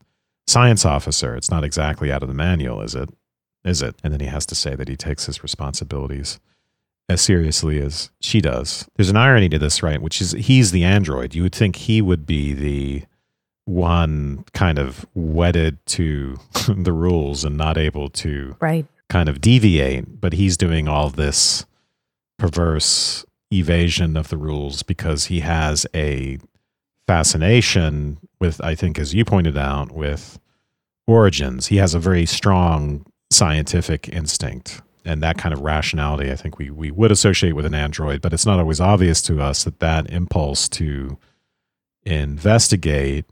science 0.47 0.83
officer. 0.85 1.35
It's 1.35 1.51
not 1.51 1.63
exactly 1.63 2.11
out 2.11 2.23
of 2.23 2.29
the 2.29 2.35
manual, 2.35 2.81
is 2.81 2.95
it? 2.95 3.09
Is 3.63 3.81
it? 3.81 3.95
And 4.03 4.11
then 4.11 4.19
he 4.19 4.27
has 4.27 4.45
to 4.47 4.55
say 4.55 4.75
that 4.75 4.89
he 4.89 4.95
takes 4.95 5.27
his 5.27 5.43
responsibilities 5.43 6.39
as 7.07 7.21
seriously 7.21 7.79
as 7.79 8.09
she 8.19 8.41
does. 8.41 8.87
There's 8.95 9.09
an 9.09 9.17
irony 9.17 9.49
to 9.49 9.59
this, 9.59 9.83
right? 9.83 10.01
Which 10.01 10.21
is 10.21 10.31
he's 10.31 10.71
the 10.71 10.83
android. 10.83 11.35
You 11.35 11.43
would 11.43 11.55
think 11.55 11.75
he 11.75 12.01
would 12.01 12.25
be 12.25 12.53
the 12.53 13.03
one 13.65 14.43
kind 14.53 14.77
of 14.77 15.05
wedded 15.13 15.77
to 15.87 16.37
the 16.67 16.91
rules 16.93 17.43
and 17.43 17.55
not 17.57 17.77
able 17.77 18.09
to 18.09 18.55
Right. 18.59 18.85
kind 19.09 19.29
of 19.29 19.39
deviate, 19.41 20.19
but 20.21 20.33
he's 20.33 20.57
doing 20.57 20.87
all 20.87 21.09
this 21.09 21.65
perverse 22.37 23.25
evasion 23.51 24.17
of 24.17 24.29
the 24.29 24.37
rules 24.37 24.83
because 24.83 25.25
he 25.25 25.39
has 25.41 25.85
a 25.95 26.39
fascination 27.07 28.17
with, 28.39 28.59
I 28.61 28.75
think, 28.75 28.97
as 28.99 29.13
you 29.13 29.23
pointed 29.25 29.57
out, 29.57 29.91
with 29.91 30.39
origins. 31.07 31.67
He 31.67 31.77
has 31.77 31.93
a 31.93 31.99
very 31.99 32.25
strong 32.25 33.05
scientific 33.31 34.09
instinct. 34.09 34.81
And 35.05 35.21
that 35.21 35.37
kind 35.37 35.53
of 35.53 35.59
rationality, 35.61 36.31
I 36.31 36.35
think 36.35 36.57
we, 36.57 36.69
we 36.69 36.89
would 36.89 37.11
associate 37.11 37.53
with 37.53 37.65
an 37.65 37.73
android, 37.73 38.21
but 38.21 38.31
it's 38.33 38.45
not 38.45 38.57
always 38.59 38.79
obvious 38.79 39.21
to 39.23 39.41
us 39.41 39.65
that 39.65 39.79
that 39.79 40.09
impulse 40.09 40.69
to 40.69 41.17
investigate 42.05 43.25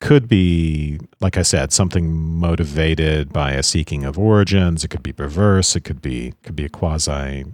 could 0.00 0.28
be, 0.28 0.98
like 1.20 1.36
I 1.36 1.42
said, 1.42 1.72
something 1.72 2.12
motivated 2.12 3.32
by 3.32 3.52
a 3.52 3.62
seeking 3.62 4.04
of 4.04 4.18
origins. 4.18 4.84
It 4.84 4.88
could 4.88 5.02
be 5.02 5.12
perverse. 5.12 5.76
It 5.76 5.82
could 5.82 6.02
be 6.02 6.34
could 6.42 6.56
be 6.56 6.64
a 6.64 6.68
quasi 6.68 7.44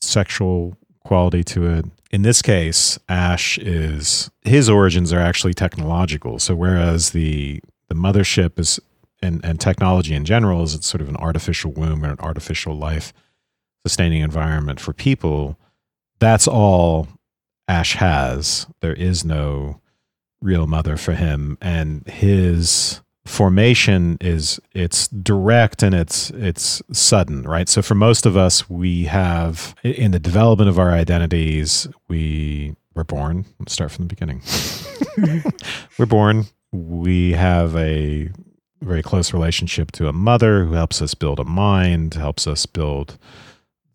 sexual 0.00 0.76
quality 1.04 1.42
to 1.44 1.66
it. 1.66 1.86
In 2.10 2.22
this 2.22 2.42
case, 2.42 2.98
Ash 3.08 3.58
is 3.58 4.30
his 4.42 4.68
origins 4.68 5.12
are 5.12 5.20
actually 5.20 5.54
technological. 5.54 6.38
So 6.38 6.54
whereas 6.54 7.10
the 7.10 7.60
the 7.88 7.94
mothership 7.94 8.58
is 8.58 8.80
and, 9.22 9.42
and 9.44 9.58
technology 9.58 10.14
in 10.14 10.24
general 10.24 10.62
is 10.62 10.74
it's 10.74 10.86
sort 10.86 11.00
of 11.00 11.08
an 11.08 11.16
artificial 11.16 11.72
womb 11.72 12.04
or 12.04 12.10
an 12.10 12.20
artificial 12.20 12.76
life 12.76 13.12
sustaining 13.86 14.22
environment 14.22 14.80
for 14.80 14.92
people, 14.92 15.58
that's 16.18 16.48
all 16.48 17.08
Ash 17.68 17.94
has. 17.96 18.66
There 18.80 18.94
is 18.94 19.24
no 19.24 19.80
real 20.44 20.66
mother 20.66 20.96
for 20.96 21.14
him 21.14 21.56
and 21.62 22.06
his 22.06 23.00
formation 23.24 24.18
is 24.20 24.60
it's 24.74 25.08
direct 25.08 25.82
and 25.82 25.94
it's 25.94 26.28
it's 26.30 26.82
sudden 26.92 27.42
right? 27.42 27.68
So 27.68 27.80
for 27.80 27.94
most 27.94 28.26
of 28.26 28.36
us 28.36 28.68
we 28.68 29.04
have 29.04 29.74
in 29.82 30.10
the 30.10 30.18
development 30.18 30.68
of 30.68 30.78
our 30.78 30.92
identities 30.92 31.88
we 32.08 32.76
we're 32.94 33.04
born 33.04 33.46
let's 33.58 33.72
start 33.72 33.90
from 33.90 34.06
the 34.06 34.14
beginning. 34.14 34.42
We're 35.98 36.06
born 36.06 36.44
we 36.70 37.32
have 37.32 37.74
a 37.76 38.30
very 38.82 39.02
close 39.02 39.32
relationship 39.32 39.92
to 39.92 40.08
a 40.08 40.12
mother 40.12 40.64
who 40.64 40.74
helps 40.74 41.00
us 41.00 41.14
build 41.14 41.40
a 41.40 41.44
mind 41.44 42.14
helps 42.14 42.46
us 42.46 42.66
build 42.66 43.18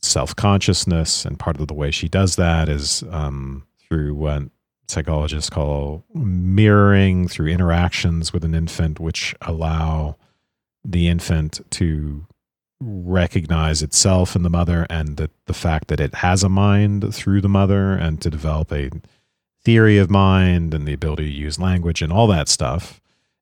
self-consciousness 0.02 1.26
and 1.26 1.38
part 1.38 1.60
of 1.60 1.68
the 1.68 1.74
way 1.74 1.92
she 1.92 2.08
does 2.08 2.38
that 2.38 2.68
is 2.68 3.04
um, 3.12 3.68
through 3.88 4.16
what 4.16 4.44
psychologists 4.90 5.50
call 5.50 6.04
mirroring 6.14 7.28
through 7.28 7.48
interactions 7.48 8.34
with 8.34 8.44
an 8.44 8.56
infant, 8.56 9.00
which 9.00 9.36
allow 9.42 10.16
the 10.84 11.08
infant 11.08 11.62
to 11.72 12.26
recognize 12.82 13.82
itself 13.82 14.36
in 14.36 14.44
the 14.44 14.50
mother 14.50 14.88
and 14.90 15.18
the, 15.18 15.30
the 15.46 15.54
fact 15.54 15.90
that 15.90 16.00
it 16.00 16.16
has 16.16 16.44
a 16.44 16.50
mind 16.50 17.14
through 17.14 17.42
the 17.42 17.50
mother 17.50 17.92
and 17.92 18.22
to 18.22 18.30
develop 18.30 18.72
a 18.72 18.90
theory 19.64 19.98
of 19.98 20.10
mind 20.10 20.74
and 20.74 20.88
the 20.88 20.94
ability 20.94 21.26
to 21.26 21.38
use 21.38 21.60
language 21.60 22.02
and 22.02 22.14
all 22.14 22.28
that 22.28 22.48
stuff. 22.48 23.02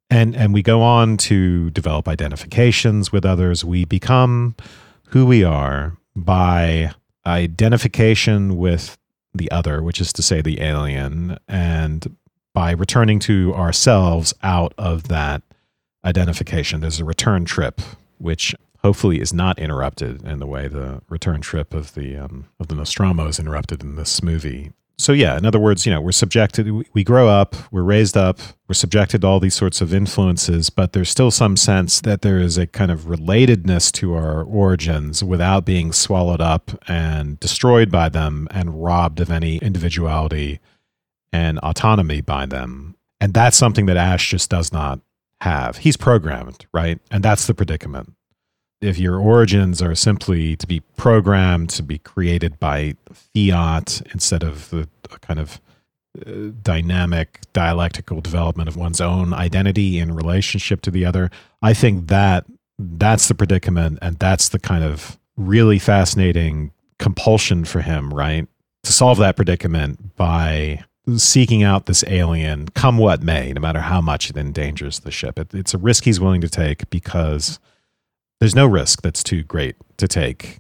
And, 0.09 0.35
and 0.35 0.53
we 0.53 0.63
go 0.63 0.81
on 0.81 1.17
to 1.17 1.69
develop 1.71 2.07
identifications 2.07 3.11
with 3.11 3.25
others. 3.25 3.63
We 3.63 3.85
become 3.85 4.55
who 5.09 5.25
we 5.25 5.43
are 5.43 5.97
by 6.15 6.93
identification 7.25 8.57
with 8.57 8.97
the 9.37 9.51
other, 9.51 9.81
which 9.81 10.01
is 10.01 10.11
to 10.13 10.21
say 10.21 10.41
the 10.41 10.61
alien, 10.61 11.37
and 11.47 12.15
by 12.53 12.71
returning 12.71 13.19
to 13.19 13.53
ourselves 13.53 14.33
out 14.43 14.73
of 14.77 15.07
that 15.09 15.41
identification, 16.03 16.81
there's 16.81 16.99
a 16.99 17.05
return 17.05 17.45
trip, 17.45 17.81
which 18.17 18.55
hopefully 18.83 19.19
is 19.19 19.33
not 19.33 19.59
interrupted 19.59 20.23
in 20.23 20.39
the 20.39 20.47
way 20.47 20.67
the 20.67 21.01
return 21.09 21.41
trip 21.41 21.73
of 21.73 21.93
the 21.93 22.17
um, 22.17 22.47
of 22.59 22.67
the 22.67 22.75
Nostromo 22.75 23.27
is 23.27 23.39
interrupted 23.39 23.83
in 23.83 23.95
this 23.95 24.23
movie. 24.23 24.71
So 24.99 25.13
yeah, 25.13 25.37
in 25.37 25.45
other 25.45 25.59
words, 25.59 25.85
you 25.85 25.93
know, 25.93 26.01
we're 26.01 26.11
subjected. 26.11 26.71
we- 26.93 27.03
grow 27.03 27.29
up, 27.29 27.55
we're 27.71 27.83
raised 27.83 28.17
up, 28.17 28.39
we're 28.67 28.73
subjected 28.73 29.21
to 29.21 29.27
all 29.27 29.39
these 29.39 29.53
sorts 29.53 29.79
of 29.79 29.93
influences, 29.93 30.69
but 30.71 30.93
there's 30.93 31.09
still 31.09 31.29
some 31.29 31.55
sense 31.55 32.01
that 32.01 32.23
there 32.23 32.39
is 32.39 32.57
a 32.57 32.65
kind 32.65 32.89
of 32.91 33.01
relatedness 33.01 33.91
to 33.93 34.15
our 34.15 34.43
origins 34.43 35.23
without 35.23 35.65
being 35.65 35.93
swallowed 35.93 36.41
up 36.41 36.71
and 36.87 37.39
destroyed 37.39 37.91
by 37.91 38.09
them 38.09 38.47
and 38.51 38.83
robbed 38.83 39.19
of 39.19 39.29
any 39.29 39.57
individuality 39.57 40.59
and 41.31 41.59
autonomy 41.59 42.19
by 42.19 42.45
them. 42.47 42.95
And 43.21 43.33
that's 43.33 43.55
something 43.55 43.85
that 43.85 43.97
Ash 43.97 44.29
just 44.29 44.49
does 44.49 44.73
not 44.73 44.99
have. 45.41 45.77
He's 45.77 45.95
programmed, 45.95 46.65
right? 46.73 46.99
And 47.11 47.23
that's 47.23 47.45
the 47.45 47.53
predicament. 47.53 48.13
If 48.79 48.99
your 48.99 49.17
origins 49.17 49.81
are 49.81 49.95
simply 49.95 50.55
to 50.57 50.67
be 50.67 50.81
programmed 50.97 51.69
to 51.71 51.83
be 51.83 51.97
created 51.97 52.59
by 52.59 52.95
fiat 53.11 54.01
instead 54.13 54.43
of 54.43 54.69
the 54.69 54.87
kind 55.21 55.39
of 55.39 55.59
uh, 56.25 56.51
dynamic 56.61 57.41
dialectical 57.53 58.21
development 58.21 58.69
of 58.69 58.77
one's 58.77 59.01
own 59.01 59.33
identity 59.33 59.97
in 59.99 60.13
relationship 60.13 60.81
to 60.81 60.91
the 60.91 61.05
other, 61.05 61.31
I 61.61 61.73
think 61.73 62.07
that 62.07 62.45
that's 62.77 63.27
the 63.27 63.35
predicament 63.35 63.99
and 64.01 64.17
that's 64.19 64.49
the 64.49 64.59
kind 64.59 64.83
of 64.83 65.17
really 65.35 65.79
fascinating 65.79 66.71
compulsion 66.99 67.65
for 67.65 67.81
him, 67.81 68.13
right? 68.13 68.47
To 68.83 68.93
solve 68.93 69.17
that 69.19 69.35
predicament 69.35 70.15
by 70.15 70.83
seeking 71.15 71.63
out 71.63 71.85
this 71.85 72.03
alien, 72.07 72.67
come 72.69 72.97
what 72.97 73.23
may, 73.23 73.53
no 73.53 73.61
matter 73.61 73.79
how 73.79 74.01
much 74.01 74.29
it 74.29 74.37
endangers 74.37 74.99
the 74.99 75.11
ship. 75.11 75.39
It, 75.39 75.53
it's 75.53 75.73
a 75.73 75.77
risk 75.77 76.03
he's 76.03 76.19
willing 76.19 76.41
to 76.41 76.49
take 76.49 76.89
because 76.89 77.59
there's 78.39 78.55
no 78.55 78.67
risk 78.67 79.01
that's 79.01 79.23
too 79.23 79.43
great 79.43 79.75
to 79.97 80.07
take 80.07 80.57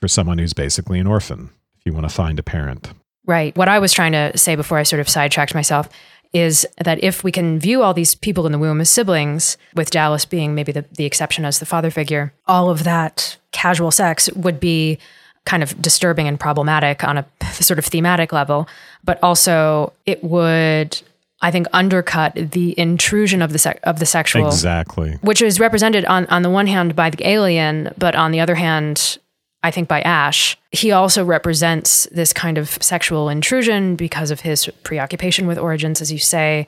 for 0.00 0.08
someone 0.08 0.38
who's 0.38 0.52
basically 0.52 0.98
an 0.98 1.06
orphan 1.06 1.50
if 1.78 1.86
you 1.86 1.92
want 1.92 2.08
to 2.08 2.14
find 2.14 2.38
a 2.38 2.42
parent. 2.42 2.92
Right. 3.26 3.56
What 3.56 3.68
I 3.68 3.78
was 3.78 3.92
trying 3.92 4.12
to 4.12 4.36
say 4.36 4.54
before 4.54 4.78
I 4.78 4.82
sort 4.82 5.00
of 5.00 5.08
sidetracked 5.08 5.54
myself 5.54 5.88
is 6.34 6.66
that 6.84 7.02
if 7.02 7.22
we 7.22 7.30
can 7.30 7.58
view 7.60 7.82
all 7.82 7.94
these 7.94 8.14
people 8.14 8.44
in 8.44 8.52
the 8.52 8.58
womb 8.58 8.80
as 8.80 8.90
siblings, 8.90 9.56
with 9.74 9.90
Dallas 9.90 10.24
being 10.24 10.54
maybe 10.54 10.72
the, 10.72 10.84
the 10.96 11.04
exception 11.04 11.44
as 11.44 11.60
the 11.60 11.66
father 11.66 11.90
figure, 11.90 12.34
all 12.46 12.68
of 12.68 12.84
that 12.84 13.36
casual 13.52 13.92
sex 13.92 14.30
would 14.32 14.58
be 14.58 14.98
kind 15.46 15.62
of 15.62 15.80
disturbing 15.80 16.26
and 16.26 16.40
problematic 16.40 17.04
on 17.04 17.18
a 17.18 17.26
sort 17.52 17.78
of 17.78 17.84
thematic 17.84 18.32
level, 18.32 18.68
but 19.04 19.22
also 19.22 19.92
it 20.06 20.24
would, 20.24 21.00
I 21.46 21.50
think, 21.50 21.66
undercut 21.74 22.32
the 22.34 22.74
intrusion 22.78 23.42
of 23.42 23.52
the 23.52 23.78
of 23.84 23.98
the 23.98 24.06
sexual 24.06 24.46
Exactly. 24.46 25.18
which 25.20 25.42
is 25.42 25.60
represented 25.60 26.04
on 26.06 26.24
on 26.26 26.42
the 26.42 26.50
one 26.50 26.66
hand 26.66 26.96
by 26.96 27.10
the 27.10 27.28
alien, 27.28 27.90
but 27.98 28.14
on 28.16 28.32
the 28.32 28.40
other 28.40 28.54
hand, 28.54 29.18
I 29.62 29.70
think 29.70 29.86
by 29.86 30.00
Ash. 30.02 30.56
He 30.72 30.90
also 30.90 31.24
represents 31.24 32.08
this 32.10 32.32
kind 32.32 32.56
of 32.58 32.68
sexual 32.82 33.28
intrusion 33.28 33.94
because 33.96 34.30
of 34.30 34.40
his 34.40 34.68
preoccupation 34.82 35.46
with 35.46 35.58
origins, 35.58 36.00
as 36.00 36.10
you 36.10 36.18
say. 36.18 36.66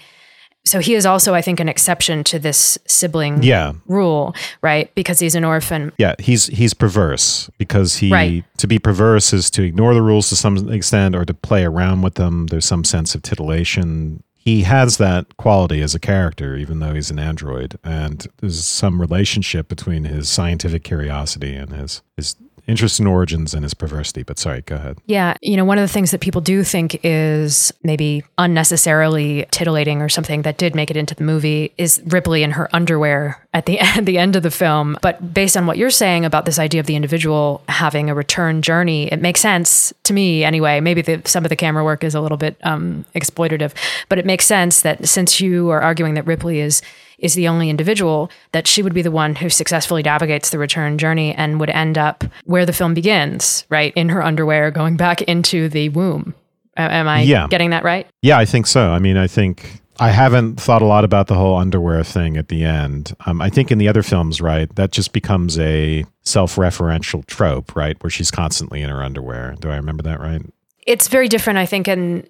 so 0.66 0.80
he 0.80 0.94
is 0.96 1.06
also, 1.06 1.32
I 1.32 1.42
think, 1.42 1.60
an 1.60 1.68
exception 1.68 2.24
to 2.24 2.40
this 2.40 2.76
sibling 2.88 3.40
Yeah. 3.44 3.74
rule, 3.86 4.34
right? 4.62 4.92
Because 4.96 5.20
he's 5.20 5.36
an 5.36 5.44
orphan. 5.44 5.92
Yeah, 5.96 6.14
he's 6.18 6.46
he's 6.48 6.74
perverse 6.74 7.48
because 7.56 7.98
he 8.02 8.10
Right. 8.12 8.44
to 8.58 8.66
be 8.66 8.80
perverse 8.80 9.32
is 9.32 9.48
to 9.52 9.62
ignore 9.62 9.94
the 9.94 10.02
rules 10.02 10.28
to 10.30 10.36
some 10.36 10.56
extent 10.72 11.14
or 11.14 11.24
to 11.24 11.32
play 11.34 11.62
around 11.64 12.02
with 12.02 12.14
them. 12.14 12.48
There's 12.48 12.66
some 12.66 12.82
sense 12.82 13.14
of 13.14 13.22
titillation. 13.22 14.24
He 14.46 14.62
has 14.62 14.98
that 14.98 15.36
quality 15.38 15.82
as 15.82 15.96
a 15.96 15.98
character, 15.98 16.54
even 16.54 16.78
though 16.78 16.94
he's 16.94 17.10
an 17.10 17.18
android, 17.18 17.80
and 17.82 18.24
there's 18.36 18.64
some 18.64 19.00
relationship 19.00 19.66
between 19.66 20.04
his 20.04 20.28
scientific 20.28 20.84
curiosity 20.84 21.56
and 21.56 21.72
his 21.72 22.02
his 22.16 22.36
interest 22.66 22.98
in 22.98 23.06
origins 23.06 23.54
and 23.54 23.62
his 23.62 23.74
perversity. 23.74 24.22
But 24.22 24.38
sorry, 24.38 24.62
go 24.62 24.76
ahead. 24.76 24.98
Yeah. 25.06 25.34
You 25.40 25.56
know, 25.56 25.64
one 25.64 25.78
of 25.78 25.82
the 25.82 25.92
things 25.92 26.10
that 26.10 26.20
people 26.20 26.40
do 26.40 26.64
think 26.64 26.98
is 27.04 27.72
maybe 27.82 28.24
unnecessarily 28.38 29.46
titillating 29.50 30.02
or 30.02 30.08
something 30.08 30.42
that 30.42 30.58
did 30.58 30.74
make 30.74 30.90
it 30.90 30.96
into 30.96 31.14
the 31.14 31.24
movie 31.24 31.72
is 31.78 32.02
Ripley 32.06 32.42
in 32.42 32.52
her 32.52 32.68
underwear 32.74 33.40
at 33.54 33.66
the 33.66 33.78
end, 33.96 34.06
the 34.06 34.18
end 34.18 34.36
of 34.36 34.42
the 34.42 34.50
film. 34.50 34.98
But 35.00 35.32
based 35.32 35.56
on 35.56 35.66
what 35.66 35.78
you're 35.78 35.90
saying 35.90 36.24
about 36.24 36.44
this 36.44 36.58
idea 36.58 36.80
of 36.80 36.86
the 36.86 36.96
individual 36.96 37.62
having 37.68 38.10
a 38.10 38.14
return 38.14 38.62
journey, 38.62 39.10
it 39.12 39.20
makes 39.20 39.40
sense 39.40 39.92
to 40.04 40.12
me 40.12 40.44
anyway. 40.44 40.80
Maybe 40.80 41.02
the, 41.02 41.22
some 41.24 41.44
of 41.44 41.50
the 41.50 41.56
camera 41.56 41.84
work 41.84 42.02
is 42.02 42.14
a 42.14 42.20
little 42.20 42.38
bit 42.38 42.56
um, 42.62 43.04
exploitative, 43.14 43.72
but 44.08 44.18
it 44.18 44.26
makes 44.26 44.44
sense 44.44 44.82
that 44.82 45.08
since 45.08 45.40
you 45.40 45.70
are 45.70 45.80
arguing 45.80 46.14
that 46.14 46.26
Ripley 46.26 46.60
is 46.60 46.82
is 47.18 47.34
the 47.34 47.48
only 47.48 47.70
individual 47.70 48.30
that 48.52 48.66
she 48.66 48.82
would 48.82 48.94
be 48.94 49.02
the 49.02 49.10
one 49.10 49.34
who 49.34 49.48
successfully 49.50 50.02
navigates 50.02 50.50
the 50.50 50.58
return 50.58 50.98
journey 50.98 51.34
and 51.34 51.58
would 51.60 51.70
end 51.70 51.96
up 51.98 52.24
where 52.44 52.66
the 52.66 52.72
film 52.72 52.94
begins, 52.94 53.64
right? 53.70 53.92
In 53.96 54.08
her 54.10 54.22
underwear, 54.22 54.70
going 54.70 54.96
back 54.96 55.22
into 55.22 55.68
the 55.68 55.88
womb. 55.90 56.34
Am 56.76 57.08
I 57.08 57.22
Yeah. 57.22 57.46
getting 57.48 57.70
that 57.70 57.84
right? 57.84 58.06
Yeah, 58.22 58.36
I 58.38 58.44
think 58.44 58.66
so. 58.66 58.90
I 58.90 58.98
mean, 58.98 59.16
I 59.16 59.26
think 59.26 59.80
I 59.98 60.10
haven't 60.10 60.60
thought 60.60 60.82
a 60.82 60.84
lot 60.86 61.04
about 61.04 61.26
the 61.26 61.34
whole 61.34 61.56
underwear 61.56 62.04
thing 62.04 62.36
at 62.36 62.48
the 62.48 62.64
end. 62.64 63.14
Um, 63.24 63.40
I 63.40 63.48
think 63.48 63.72
in 63.72 63.78
the 63.78 63.88
other 63.88 64.02
films, 64.02 64.42
right, 64.42 64.68
that 64.76 64.92
just 64.92 65.14
becomes 65.14 65.58
a 65.58 66.04
self-referential 66.22 67.24
trope, 67.24 67.74
right, 67.74 67.96
where 68.02 68.10
she's 68.10 68.30
constantly 68.30 68.82
in 68.82 68.90
her 68.90 69.02
underwear. 69.02 69.54
Do 69.58 69.70
I 69.70 69.76
remember 69.76 70.02
that 70.02 70.20
right? 70.20 70.42
It's 70.86 71.08
very 71.08 71.28
different, 71.28 71.58
I 71.58 71.64
think, 71.64 71.88
in 71.88 72.26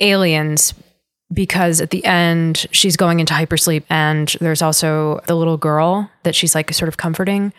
Aliens 0.00 0.72
because 1.32 1.80
at 1.80 1.90
the 1.90 2.04
end 2.04 2.66
she's 2.72 2.96
going 2.96 3.20
into 3.20 3.32
hypersleep 3.34 3.84
and 3.88 4.34
there's 4.40 4.62
also 4.62 5.20
the 5.26 5.34
little 5.34 5.56
girl 5.56 6.10
that 6.24 6.34
she's 6.34 6.54
like 6.54 6.72
sort 6.72 6.88
of 6.88 6.96
comforting. 6.96 7.52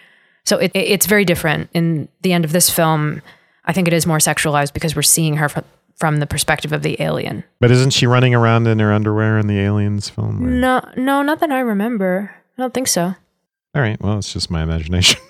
So 0.46 0.58
it, 0.58 0.72
it- 0.74 0.88
it's 0.92 1.06
very 1.06 1.26
different. 1.26 1.70
In 1.74 2.08
the 2.22 2.34
end 2.34 2.46
of 2.46 2.52
this 2.52 2.70
film, 2.70 3.22
I 3.66 3.74
think 3.74 3.88
it 3.88 3.94
is 3.94 4.06
more 4.06 4.18
sexualized 4.18 4.74
because 4.74 4.96
we're 4.96 5.02
seeing 5.02 5.38
her 5.38 5.48
from, 5.50 5.64
from 5.96 6.20
the 6.20 6.28
perspective 6.28 6.72
of 6.74 6.82
the 6.84 7.02
alien. 7.02 7.44
But 7.62 7.72
isn't 7.72 7.92
she 7.92 8.06
running 8.08 8.36
around 8.36 8.68
in 8.68 8.80
her 8.80 8.92
underwear 8.92 9.40
in 9.40 9.48
the 9.48 9.60
Aliens 9.60 10.10
film? 10.10 10.44
or- 10.44 10.50
No, 10.50 10.82
no, 10.98 11.22
not 11.22 11.40
that 11.40 11.52
I 11.52 11.60
remember. 11.60 12.36
I 12.58 12.62
don't 12.62 12.74
think 12.74 12.88
so. 12.90 13.16
All 13.76 13.82
right, 13.82 14.00
well, 14.02 14.18
it's 14.20 14.32
just 14.34 14.52
my 14.52 14.62
imagination. 14.64 15.20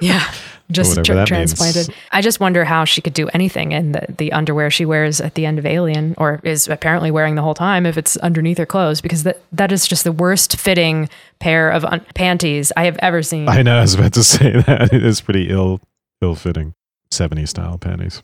Yeah, 0.00 0.28
just 0.70 0.90
whatever 0.96 1.04
tra- 1.04 1.14
that 1.14 1.30
means. 1.30 1.54
transplanted. 1.54 1.94
I 2.12 2.20
just 2.20 2.40
wonder 2.40 2.64
how 2.64 2.84
she 2.84 3.00
could 3.00 3.14
do 3.14 3.28
anything 3.34 3.72
in 3.72 3.92
the, 3.92 4.06
the 4.16 4.32
underwear 4.32 4.70
she 4.70 4.84
wears 4.84 5.20
at 5.20 5.34
the 5.34 5.46
end 5.46 5.58
of 5.58 5.66
Alien, 5.66 6.14
or 6.18 6.40
is 6.42 6.68
apparently 6.68 7.10
wearing 7.10 7.34
the 7.34 7.42
whole 7.42 7.54
time 7.54 7.86
if 7.86 7.98
it's 7.98 8.16
underneath 8.18 8.58
her 8.58 8.66
clothes, 8.66 9.00
because 9.00 9.22
that 9.24 9.40
that 9.52 9.72
is 9.72 9.86
just 9.86 10.04
the 10.04 10.12
worst 10.12 10.56
fitting 10.58 11.08
pair 11.38 11.70
of 11.70 11.84
un- 11.84 12.04
panties 12.14 12.72
I 12.76 12.84
have 12.84 12.98
ever 13.00 13.22
seen. 13.22 13.48
I 13.48 13.62
know 13.62 13.78
I 13.78 13.82
was 13.82 13.94
about 13.94 14.14
to 14.14 14.24
say 14.24 14.52
that. 14.52 14.92
It 14.92 15.04
is 15.04 15.20
pretty 15.20 15.50
ill 15.50 15.80
ill-fitting 16.22 16.74
70s 17.10 17.48
style 17.48 17.76
panties. 17.76 18.22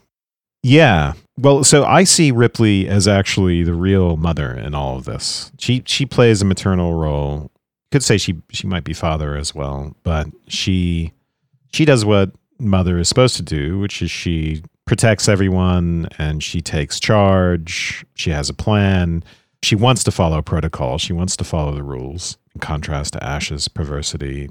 Yeah. 0.63 1.15
Well, 1.39 1.65
so 1.65 1.85
I 1.85 2.05
see 2.05 2.31
Ripley 2.31 2.87
as 2.89 3.09
actually 3.09 3.63
the 3.63 3.75
real 3.75 4.17
mother 4.17 4.53
in 4.53 4.75
all 4.75 4.97
of 4.97 5.05
this. 5.05 5.53
She 5.59 5.83
she 5.87 6.05
plays 6.07 6.43
a 6.43 6.45
maternal 6.45 6.95
role. 6.95 7.51
Could 7.93 8.03
say 8.03 8.19
she 8.19 8.37
she 8.51 8.67
might 8.67 8.85
be 8.85 8.93
father 8.93 9.37
as 9.37 9.55
well, 9.55 9.97
but 10.03 10.29
she 10.49 11.13
she 11.73 11.85
does 11.85 12.05
what 12.05 12.33
mother 12.59 12.99
is 12.99 13.09
supposed 13.09 13.37
to 13.37 13.43
do, 13.43 13.79
which 13.79 14.03
is 14.03 14.11
she 14.11 14.63
protects 14.85 15.29
everyone 15.29 16.09
and 16.19 16.43
she 16.43 16.61
takes 16.61 17.01
charge. 17.01 18.05
She 18.15 18.31
has 18.31 18.49
a 18.49 18.55
plan. 18.55 19.25
She 19.63 19.77
wants 19.77 20.05
to 20.05 20.11
follow 20.11 20.43
protocol. 20.43 20.99
She 20.99 21.13
wants 21.13 21.37
to 21.37 21.45
follow 21.45 21.75
the 21.75 21.83
rules. 21.83 22.37
In 22.55 22.61
contrast 22.61 23.13
to 23.13 23.23
Ash's 23.23 23.69
perversity, 23.69 24.49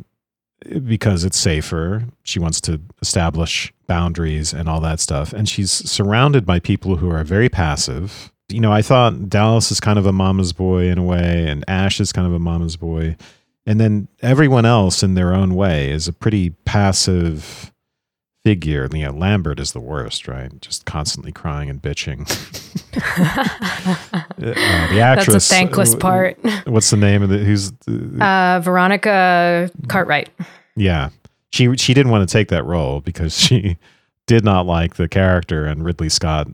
because 0.85 1.23
it's 1.23 1.37
safer. 1.37 2.05
She 2.23 2.39
wants 2.39 2.61
to 2.61 2.79
establish 3.01 3.73
boundaries 3.87 4.53
and 4.53 4.69
all 4.69 4.79
that 4.81 4.99
stuff. 4.99 5.33
And 5.33 5.47
she's 5.47 5.71
surrounded 5.71 6.45
by 6.45 6.59
people 6.59 6.97
who 6.97 7.09
are 7.11 7.23
very 7.23 7.49
passive. 7.49 8.31
You 8.49 8.61
know, 8.61 8.71
I 8.71 8.81
thought 8.81 9.29
Dallas 9.29 9.71
is 9.71 9.79
kind 9.79 9.99
of 9.99 10.05
a 10.05 10.13
mama's 10.13 10.53
boy 10.53 10.89
in 10.89 10.97
a 10.97 11.03
way, 11.03 11.47
and 11.47 11.63
Ash 11.67 11.99
is 11.99 12.11
kind 12.11 12.27
of 12.27 12.33
a 12.33 12.39
mama's 12.39 12.77
boy. 12.77 13.15
And 13.69 13.79
then 13.79 14.07
everyone 14.23 14.65
else 14.65 15.03
in 15.03 15.13
their 15.13 15.31
own 15.31 15.53
way 15.53 15.91
is 15.91 16.07
a 16.07 16.13
pretty 16.13 16.49
passive 16.65 17.71
figure. 18.43 18.89
You 18.91 19.05
know, 19.05 19.11
Lambert 19.11 19.59
is 19.59 19.73
the 19.73 19.79
worst, 19.79 20.27
right? 20.27 20.59
Just 20.59 20.85
constantly 20.85 21.31
crying 21.31 21.69
and 21.69 21.79
bitching. 21.79 22.25
Uh, 24.39 24.93
the 24.93 25.01
actress. 25.01 25.27
That's 25.27 25.51
a 25.51 25.53
thankless 25.53 25.93
uh, 25.93 25.97
part. 25.97 26.39
What's 26.65 26.89
the 26.89 26.97
name 26.97 27.21
of 27.21 27.29
the? 27.29 27.39
Who's 27.39 27.71
the, 27.85 28.23
Uh, 28.23 28.61
Veronica 28.61 29.69
Cartwright. 29.89 30.29
Yeah. 30.77 31.09
She 31.51 31.75
she 31.75 31.93
didn't 31.93 32.11
want 32.11 32.27
to 32.27 32.31
take 32.31 32.47
that 32.47 32.63
role 32.63 33.01
because 33.01 33.37
she 33.37 33.77
did 34.27 34.45
not 34.45 34.65
like 34.65 34.95
the 34.95 35.09
character 35.09 35.65
and 35.65 35.83
Ridley 35.83 36.07
Scott 36.09 36.47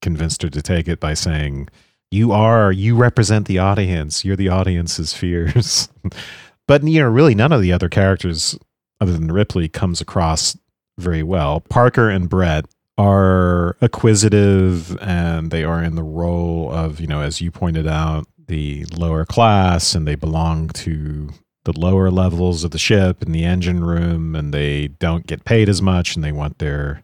convinced 0.00 0.42
her 0.42 0.48
to 0.48 0.62
take 0.62 0.88
it 0.88 1.00
by 1.00 1.12
saying, 1.12 1.68
"You 2.10 2.32
are 2.32 2.72
you 2.72 2.96
represent 2.96 3.46
the 3.46 3.58
audience. 3.58 4.24
You're 4.24 4.36
the 4.36 4.48
audience's 4.48 5.12
fears." 5.12 5.90
but 6.68 6.84
you 6.84 7.00
know, 7.00 7.08
really 7.08 7.34
none 7.34 7.50
of 7.50 7.60
the 7.60 7.72
other 7.72 7.88
characters 7.88 8.56
other 9.00 9.12
than 9.12 9.32
Ripley 9.32 9.68
comes 9.68 10.00
across 10.00 10.56
very 10.98 11.24
well. 11.24 11.60
Parker 11.60 12.08
and 12.08 12.28
Brett 12.28 12.66
are 12.96 13.76
acquisitive 13.80 14.96
and 15.00 15.50
they 15.50 15.64
are 15.64 15.82
in 15.82 15.94
the 15.94 16.02
role 16.02 16.70
of, 16.72 17.00
you 17.00 17.06
know, 17.06 17.22
as 17.22 17.40
you 17.40 17.50
pointed 17.50 17.86
out, 17.86 18.26
the 18.48 18.84
lower 18.96 19.24
class 19.24 19.94
and 19.94 20.06
they 20.06 20.14
belong 20.14 20.68
to 20.68 21.30
the 21.64 21.78
lower 21.78 22.10
levels 22.10 22.64
of 22.64 22.70
the 22.70 22.78
ship 22.78 23.22
in 23.22 23.32
the 23.32 23.44
engine 23.44 23.84
room 23.84 24.34
and 24.34 24.52
they 24.52 24.88
don't 24.88 25.26
get 25.26 25.44
paid 25.44 25.68
as 25.68 25.82
much 25.82 26.14
and 26.14 26.24
they 26.24 26.32
want 26.32 26.58
their 26.58 27.02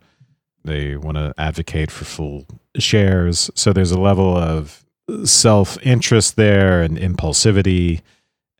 they 0.65 0.97
want 0.97 1.19
to 1.19 1.35
advocate 1.37 1.91
for 1.91 2.07
full 2.07 2.47
shares 2.79 3.51
so 3.55 3.75
there's 3.75 3.93
a 3.93 4.01
level 4.01 4.35
of 4.35 4.87
self-interest 5.25 6.37
there 6.37 6.81
and 6.81 6.97
impulsivity 6.97 8.01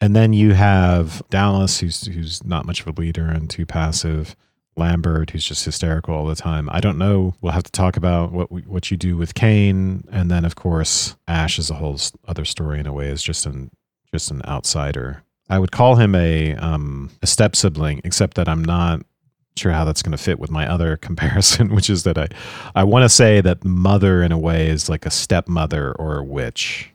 and 0.05 0.15
then 0.15 0.35
you 0.35 0.53
have 0.53 1.23
Dallas 1.31 1.81
who's 1.81 2.05
who's 2.05 2.45
not 2.45 2.67
much 2.67 2.83
of 2.83 2.87
a 2.89 3.01
leader 3.01 3.25
and 3.25 3.49
too 3.49 3.65
passive. 3.65 4.37
Lambert 4.77 5.31
who's 5.31 5.47
just 5.47 5.65
hysterical 5.65 6.15
all 6.15 6.27
the 6.27 6.35
time. 6.35 6.69
I 6.71 6.81
don't 6.81 6.99
know. 6.99 7.35
We'll 7.41 7.53
have 7.53 7.63
to 7.63 7.73
talk 7.73 7.97
about 7.97 8.33
what 8.33 8.53
we, 8.53 8.61
what 8.63 8.91
you 8.91 8.99
do 8.99 9.17
with 9.17 9.35
Kane. 9.35 10.05
And 10.13 10.31
then 10.31 10.45
of 10.45 10.57
course 10.57 11.17
Ash 11.27 11.59
is 11.59 11.71
a 11.71 11.75
whole 11.75 11.99
other 12.29 12.45
story 12.45 12.81
in 12.81 12.87
a 12.87 12.93
way. 12.93 13.09
Is 13.09 13.23
just 13.23 13.47
an 13.47 13.71
just 14.13 14.31
an 14.31 14.43
outsider. 14.45 15.23
I 15.49 15.59
would 15.59 15.73
call 15.73 15.97
him 15.97 16.15
a 16.15 16.55
um, 16.57 17.11
a 17.23 17.27
step 17.27 17.57
sibling, 17.57 18.03
except 18.05 18.35
that 18.35 18.47
I'm 18.47 18.63
not 18.63 19.01
sure 19.57 19.73
how 19.73 19.87
that's 19.87 20.03
going 20.03 20.13
to 20.13 20.23
fit 20.23 20.39
with 20.39 20.51
my 20.51 20.69
other 20.71 20.97
comparison, 21.09 21.75
which 21.75 21.89
is 21.89 22.03
that 22.03 22.19
I 22.19 22.29
I 22.75 22.85
want 22.85 23.05
to 23.05 23.09
say 23.09 23.41
that 23.41 23.65
mother 23.65 24.23
in 24.23 24.33
a 24.33 24.39
way 24.39 24.69
is 24.69 24.91
like 24.91 25.07
a 25.07 25.11
stepmother 25.11 25.93
or 25.93 26.19
a 26.19 26.25
witch. 26.25 26.91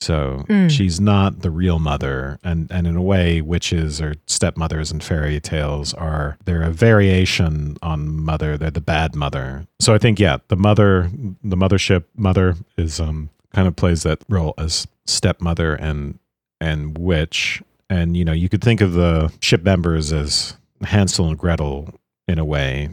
So 0.00 0.44
Mm. 0.48 0.70
she's 0.70 0.98
not 1.00 1.40
the 1.42 1.50
real 1.50 1.78
mother, 1.78 2.38
and 2.42 2.70
and 2.70 2.86
in 2.86 2.96
a 2.96 3.02
way, 3.02 3.40
witches 3.42 4.00
or 4.00 4.14
stepmothers 4.26 4.90
in 4.90 5.00
fairy 5.00 5.40
tales 5.40 5.92
are 5.94 6.38
they're 6.46 6.62
a 6.62 6.70
variation 6.72 7.76
on 7.82 8.16
mother. 8.16 8.56
They're 8.56 8.70
the 8.70 8.80
bad 8.80 9.14
mother. 9.14 9.66
So 9.78 9.94
I 9.94 9.98
think 9.98 10.18
yeah, 10.18 10.38
the 10.48 10.56
mother, 10.56 11.10
the 11.44 11.56
mothership 11.56 12.04
mother 12.16 12.56
is 12.78 12.98
um 13.00 13.28
kind 13.54 13.68
of 13.68 13.76
plays 13.76 14.02
that 14.04 14.22
role 14.28 14.54
as 14.56 14.86
stepmother 15.06 15.74
and 15.74 16.18
and 16.60 16.96
witch. 16.96 17.62
And 17.90 18.16
you 18.16 18.24
know, 18.24 18.32
you 18.32 18.48
could 18.48 18.62
think 18.62 18.80
of 18.80 18.92
the 18.94 19.30
ship 19.40 19.62
members 19.64 20.12
as 20.12 20.56
Hansel 20.82 21.28
and 21.28 21.38
Gretel 21.38 21.92
in 22.28 22.38
a 22.38 22.44
way, 22.44 22.88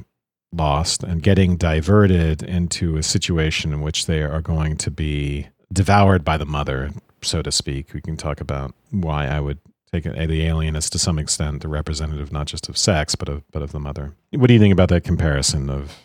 lost 0.52 1.04
and 1.04 1.22
getting 1.24 1.56
diverted 1.56 2.42
into 2.44 2.98
a 2.98 3.04
situation 3.04 3.72
in 3.72 3.80
which 3.82 4.08
they 4.08 4.24
are 4.24 4.42
going 4.42 4.76
to 4.78 4.90
be 4.92 5.48
devoured 5.72 6.24
by 6.24 6.38
the 6.38 6.46
mother, 6.46 6.92
so 7.22 7.42
to 7.42 7.52
speak. 7.52 7.94
We 7.94 8.02
can 8.02 8.18
talk 8.18 8.42
about 8.42 8.74
why 8.92 9.28
I 9.28 9.40
would 9.40 9.60
take 9.92 10.04
the 10.04 10.46
alien 10.46 10.76
as 10.76 10.90
to 10.90 11.00
some 11.00 11.18
extent 11.18 11.62
the 11.62 11.68
representative 11.68 12.32
not 12.32 12.48
just 12.48 12.70
of 12.70 12.78
sex, 12.78 13.16
but 13.16 13.30
of 13.30 13.44
but 13.52 13.62
of 13.62 13.72
the 13.72 13.80
mother. 13.80 14.14
What 14.32 14.48
do 14.48 14.54
you 14.54 14.60
think 14.60 14.74
about 14.74 14.90
that 14.90 15.04
comparison 15.04 15.70
of 15.70 15.98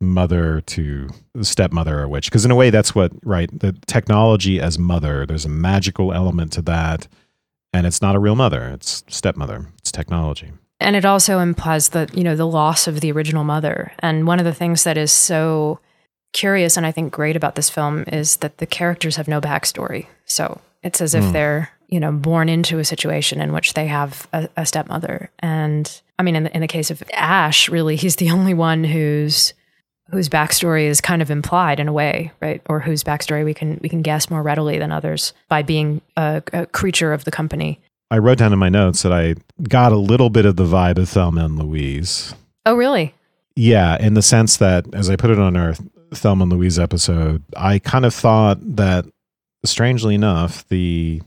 mother 0.00 0.60
to 0.62 1.08
stepmother 1.42 2.00
or 2.00 2.08
witch? 2.08 2.26
Because 2.30 2.44
in 2.44 2.50
a 2.50 2.56
way, 2.56 2.70
that's 2.70 2.94
what 2.94 3.12
right. 3.24 3.50
The 3.58 3.72
technology 3.86 4.60
as 4.60 4.78
mother, 4.78 5.26
there's 5.26 5.44
a 5.44 5.50
magical 5.50 6.12
element 6.12 6.52
to 6.52 6.62
that, 6.62 7.08
and 7.72 7.86
it's 7.86 8.02
not 8.02 8.14
a 8.14 8.18
real 8.18 8.36
mother. 8.36 8.68
It's 8.68 9.04
stepmother. 9.08 9.66
It's 9.78 9.92
technology. 9.92 10.52
And 10.80 10.94
it 10.94 11.04
also 11.04 11.40
implies 11.40 11.88
that 11.90 12.16
you 12.16 12.22
know, 12.22 12.36
the 12.36 12.46
loss 12.46 12.86
of 12.86 13.00
the 13.00 13.10
original 13.10 13.44
mother. 13.44 13.92
And 13.98 14.26
one 14.26 14.38
of 14.38 14.44
the 14.44 14.54
things 14.54 14.84
that 14.84 14.96
is 14.96 15.10
so 15.10 15.80
curious 16.32 16.76
and 16.76 16.86
I 16.86 16.92
think 16.92 17.12
great 17.12 17.36
about 17.36 17.54
this 17.54 17.70
film 17.70 18.04
is 18.08 18.38
that 18.38 18.58
the 18.58 18.66
characters 18.66 19.16
have 19.16 19.28
no 19.28 19.40
backstory. 19.40 20.06
So 20.24 20.60
It's 20.82 21.00
as 21.00 21.14
if 21.14 21.24
hmm. 21.24 21.32
they're, 21.32 21.70
you 21.88 22.00
know, 22.00 22.12
born 22.12 22.48
into 22.48 22.78
a 22.78 22.84
situation 22.84 23.40
in 23.40 23.52
which 23.52 23.74
they 23.74 23.86
have 23.86 24.28
a, 24.32 24.48
a 24.56 24.66
stepmother. 24.66 25.30
And 25.40 26.00
I 26.18 26.22
mean, 26.22 26.36
in 26.36 26.44
the, 26.44 26.54
in 26.54 26.60
the 26.60 26.68
case 26.68 26.90
of 26.90 27.02
Ash, 27.12 27.68
really, 27.68 27.96
he's 27.96 28.16
the 28.16 28.30
only 28.30 28.54
one 28.54 28.84
who's 28.84 29.54
whose 30.10 30.28
backstory 30.28 30.84
is 30.84 31.02
kind 31.02 31.20
of 31.20 31.30
implied 31.30 31.78
in 31.78 31.86
a 31.86 31.92
way, 31.92 32.32
right? 32.40 32.62
Or 32.66 32.80
whose 32.80 33.04
backstory 33.04 33.44
we 33.44 33.54
can 33.54 33.78
we 33.82 33.88
can 33.88 34.02
guess 34.02 34.30
more 34.30 34.42
readily 34.42 34.78
than 34.78 34.92
others 34.92 35.32
by 35.48 35.62
being 35.62 36.00
a, 36.16 36.42
a 36.52 36.66
creature 36.66 37.12
of 37.12 37.24
the 37.24 37.30
company. 37.30 37.80
I 38.10 38.18
wrote 38.18 38.38
down 38.38 38.54
in 38.54 38.58
my 38.58 38.70
notes 38.70 39.02
that 39.02 39.12
I 39.12 39.34
got 39.68 39.92
a 39.92 39.98
little 39.98 40.30
bit 40.30 40.46
of 40.46 40.56
the 40.56 40.64
vibe 40.64 40.96
of 40.96 41.10
Thelma 41.10 41.44
and 41.44 41.58
Louise. 41.58 42.34
Oh, 42.64 42.74
really? 42.74 43.14
Yeah, 43.54 43.98
in 44.00 44.14
the 44.14 44.22
sense 44.22 44.56
that 44.58 44.86
as 44.94 45.10
I 45.10 45.16
put 45.16 45.30
it 45.30 45.38
on 45.38 45.56
our 45.56 45.74
Thelma 46.12 46.44
and 46.44 46.52
Louise 46.52 46.78
episode, 46.78 47.42
I 47.56 47.78
kind 47.78 48.04
of 48.04 48.14
thought 48.14 48.58
that 48.76 49.06
strangely 49.64 50.14
enough, 50.14 50.66
the 50.68 51.22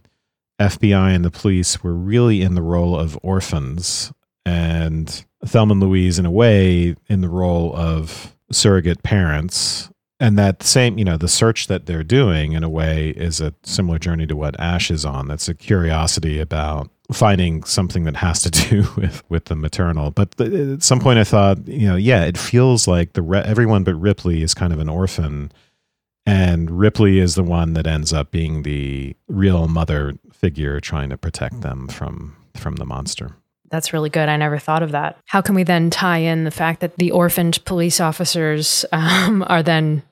FBI 0.60 1.16
and 1.16 1.26
the 1.26 1.32
police 1.32 1.84
were 1.84 1.94
really 1.94 2.42
in 2.42 2.56
the 2.56 2.62
role 2.62 2.98
of 2.98 3.18
orphans. 3.24 4.12
And 4.46 5.26
Thelma 5.46 5.74
and 5.74 5.82
Louise 5.82 6.20
in 6.20 6.26
a 6.26 6.32
way 6.32 6.96
in 7.08 7.22
the 7.22 7.30
role 7.30 7.76
of 7.76 8.36
surrogate 8.52 9.04
parents. 9.04 9.90
And 10.20 10.38
that 10.38 10.62
same 10.62 11.00
you 11.00 11.06
know 11.06 11.18
the 11.18 11.28
search 11.28 11.66
that 11.68 11.88
they're 11.88 12.04
doing 12.04 12.54
in 12.54 12.64
a 12.64 12.70
way 12.70 13.10
is 13.10 13.42
a 13.42 13.56
similar 13.64 13.98
journey 13.98 14.28
to 14.28 14.36
what 14.36 14.60
ash 14.60 14.92
is 14.92 15.04
on. 15.04 15.28
That's 15.28 15.50
a 15.50 15.56
curiosity 15.56 16.40
about 16.40 16.92
finding 17.14 17.64
something 17.64 18.04
that 18.06 18.16
has 18.16 18.42
to 18.42 18.50
do 18.70 18.88
with 18.96 19.24
with 19.30 19.46
the 19.46 19.56
maternal 19.56 20.12
but 20.12 20.40
at 20.40 20.84
some 20.84 21.00
point 21.00 21.20
i 21.20 21.24
thought 21.24 21.68
you 21.68 21.88
know 21.88 21.96
yeah 21.96 22.24
it 22.24 22.38
feels 22.38 22.88
like 22.88 23.14
the 23.14 23.44
everyone 23.46 23.84
but 23.84 23.96
ripley 23.96 24.42
is 24.42 24.54
kind 24.54 24.74
of 24.74 24.80
an 24.80 24.90
orphan 24.90 25.52
and 26.26 26.72
ripley 26.72 27.20
is 27.20 27.36
the 27.36 27.44
one 27.44 27.74
that 27.74 27.88
ends 27.88 28.14
up 28.14 28.32
being 28.32 28.64
the 28.64 29.16
real 29.28 29.68
mother 29.68 30.14
figure 30.32 30.80
trying 30.80 31.10
to 31.10 31.18
protect 31.18 31.62
them 31.62 31.88
from 31.88 32.36
from 32.56 32.76
the 32.76 32.86
monster 32.86 33.36
That's 33.72 33.94
really 33.94 34.10
good. 34.10 34.28
I 34.28 34.36
never 34.36 34.60
thought 34.60 34.84
of 34.84 34.92
that. 34.92 35.18
How 35.28 35.40
can 35.40 35.56
we 35.56 35.64
then 35.64 35.90
tie 35.90 36.18
in 36.18 36.44
the 36.44 36.52
fact 36.52 36.82
that 36.82 36.98
the 36.98 37.12
orphaned 37.12 37.64
police 37.64 38.02
officers 38.02 38.84
um, 38.92 39.46
are 39.48 39.64
then, 39.64 40.04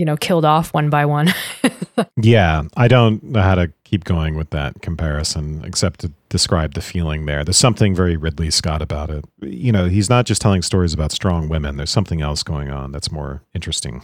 you 0.00 0.06
know, 0.06 0.16
killed 0.16 0.46
off 0.46 0.72
one 0.72 0.88
by 0.88 1.04
one? 1.04 1.28
Yeah, 2.16 2.62
I 2.78 2.88
don't 2.88 3.22
know 3.22 3.42
how 3.42 3.54
to 3.56 3.70
keep 3.84 4.04
going 4.04 4.34
with 4.34 4.50
that 4.50 4.80
comparison 4.80 5.62
except 5.66 6.00
to 6.00 6.12
describe 6.30 6.72
the 6.72 6.80
feeling 6.80 7.26
there. 7.26 7.44
There's 7.44 7.58
something 7.58 7.94
very 7.94 8.16
Ridley 8.16 8.50
Scott 8.50 8.80
about 8.80 9.10
it. 9.10 9.26
You 9.42 9.70
know, 9.70 9.86
he's 9.86 10.08
not 10.08 10.24
just 10.24 10.40
telling 10.40 10.62
stories 10.62 10.94
about 10.94 11.12
strong 11.12 11.50
women, 11.50 11.76
there's 11.76 11.90
something 11.90 12.22
else 12.22 12.42
going 12.42 12.70
on 12.70 12.92
that's 12.92 13.12
more 13.12 13.42
interesting. 13.54 14.02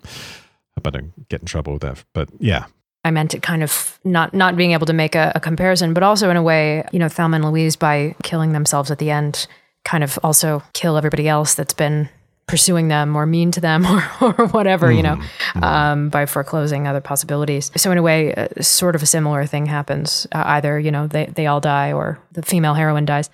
About 0.76 0.94
to 0.94 1.04
get 1.28 1.42
in 1.42 1.46
trouble 1.46 1.74
with 1.74 1.82
that. 1.82 2.02
But 2.14 2.30
yeah, 2.38 2.64
I 3.04 3.10
meant 3.10 3.34
it 3.34 3.42
kind 3.42 3.62
of 3.62 4.00
not 4.04 4.32
not 4.32 4.56
being 4.56 4.72
able 4.72 4.86
to 4.86 4.94
make 4.94 5.14
a, 5.14 5.32
a 5.34 5.40
comparison, 5.40 5.92
but 5.92 6.02
also 6.02 6.30
in 6.30 6.38
a 6.38 6.42
way, 6.42 6.82
you 6.92 6.98
know, 6.98 7.10
Thelma 7.10 7.36
and 7.36 7.44
Louise 7.44 7.76
by 7.76 8.14
killing 8.22 8.52
themselves 8.52 8.90
at 8.90 8.98
the 8.98 9.10
end, 9.10 9.46
kind 9.84 10.02
of 10.02 10.18
also 10.24 10.62
kill 10.72 10.96
everybody 10.96 11.28
else 11.28 11.54
that's 11.54 11.74
been 11.74 12.08
pursuing 12.46 12.88
them 12.88 13.16
or 13.16 13.26
mean 13.26 13.50
to 13.52 13.60
them 13.60 13.86
or, 14.20 14.34
or 14.38 14.46
whatever, 14.48 14.90
you 14.90 15.02
know, 15.02 15.20
um, 15.62 16.08
by 16.08 16.26
foreclosing 16.26 16.86
other 16.86 17.00
possibilities. 17.00 17.70
So 17.76 17.90
in 17.90 17.98
a 17.98 18.02
way, 18.02 18.34
uh, 18.34 18.48
sort 18.60 18.94
of 18.94 19.02
a 19.02 19.06
similar 19.06 19.46
thing 19.46 19.66
happens. 19.66 20.26
Uh, 20.32 20.42
either 20.46 20.78
you 20.78 20.90
know 20.90 21.06
they 21.06 21.26
they 21.26 21.46
all 21.46 21.60
die 21.60 21.92
or 21.92 22.18
the 22.32 22.42
female 22.42 22.74
heroine 22.74 23.04
dies. 23.06 23.30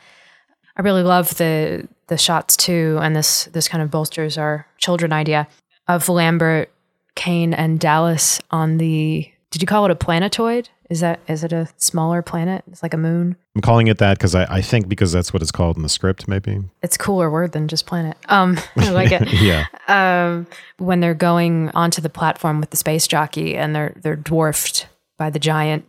I 0.77 0.83
really 0.83 1.03
love 1.03 1.37
the 1.37 1.89
the 2.07 2.19
shots 2.19 2.57
too, 2.57 2.99
and 3.03 3.15
this 3.15 3.47
this 3.47 3.69
kind 3.69 3.83
of 3.83 3.91
bolsters 3.91 4.39
our 4.39 4.67
children 4.79 5.13
idea 5.13 5.49
of 5.89 6.09
Lambert, 6.09 6.71
Kane, 7.15 7.55
and 7.55 7.81
Dallas 7.81 8.41
on 8.51 8.79
the. 8.79 9.31
Did 9.51 9.63
you 9.63 9.67
call 9.67 9.87
it 9.87 9.91
a 9.91 9.97
planetoid? 9.97 10.69
Is 10.91 11.01
that 11.01 11.21
is 11.29 11.45
it 11.45 11.53
a 11.53 11.69
smaller 11.77 12.23
planet? 12.23 12.65
It's 12.71 12.83
like 12.83 12.95
a 12.95 12.99
moon. 12.99 13.37
I'm 13.55 13.61
calling 13.61 13.89
it 13.89 13.99
that 13.99 14.17
because 14.19 14.35
I, 14.35 14.45
I 14.57 14.61
think 14.63 14.89
because 14.89 15.13
that's 15.13 15.33
what 15.35 15.43
it's 15.43 15.53
called 15.53 15.77
in 15.77 15.83
the 15.83 15.89
script, 15.89 16.27
maybe. 16.29 16.61
It's 16.83 16.97
a 16.97 16.99
cooler 16.99 17.31
word 17.31 17.53
than 17.53 17.69
just 17.69 17.85
planet. 17.87 18.17
Um, 18.29 18.59
I 18.77 18.91
like 18.91 19.13
it. 19.13 19.31
yeah. 19.43 19.67
um, 19.87 20.47
when 20.79 21.01
they're 21.01 21.13
going 21.15 21.69
onto 21.71 22.01
the 22.01 22.09
platform 22.09 22.61
with 22.61 22.71
the 22.71 22.77
space 22.79 23.07
jockey 23.07 23.55
and 23.57 23.75
they're 23.77 23.95
they're 24.03 24.17
dwarfed 24.17 24.87
by 25.19 25.31
the 25.31 25.39
giant 25.39 25.85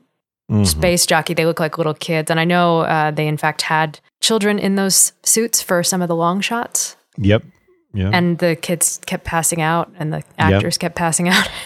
Mhm. 0.51 0.65
space 0.65 1.05
jockey. 1.05 1.35
They 1.35 1.45
look 1.45 1.59
like 1.59 1.77
little 1.77 1.93
kids, 1.93 2.31
and 2.31 2.39
I 2.39 2.43
know 2.43 2.79
uh, 2.79 3.11
they 3.11 3.27
in 3.27 3.37
fact 3.37 3.61
had 3.61 3.99
children 4.19 4.57
in 4.57 4.75
those 4.75 5.13
suits 5.21 5.61
for 5.61 5.83
some 5.83 6.01
of 6.01 6.07
the 6.07 6.15
long 6.15 6.41
shots. 6.41 6.95
Yep. 7.19 7.43
Yeah. 7.93 8.11
And 8.13 8.37
the 8.37 8.55
kids 8.55 8.99
kept 9.05 9.23
passing 9.23 9.61
out, 9.61 9.91
and 9.97 10.13
the 10.13 10.23
actors 10.37 10.77
kept 10.77 10.95
passing 10.95 11.27
out 11.29 11.49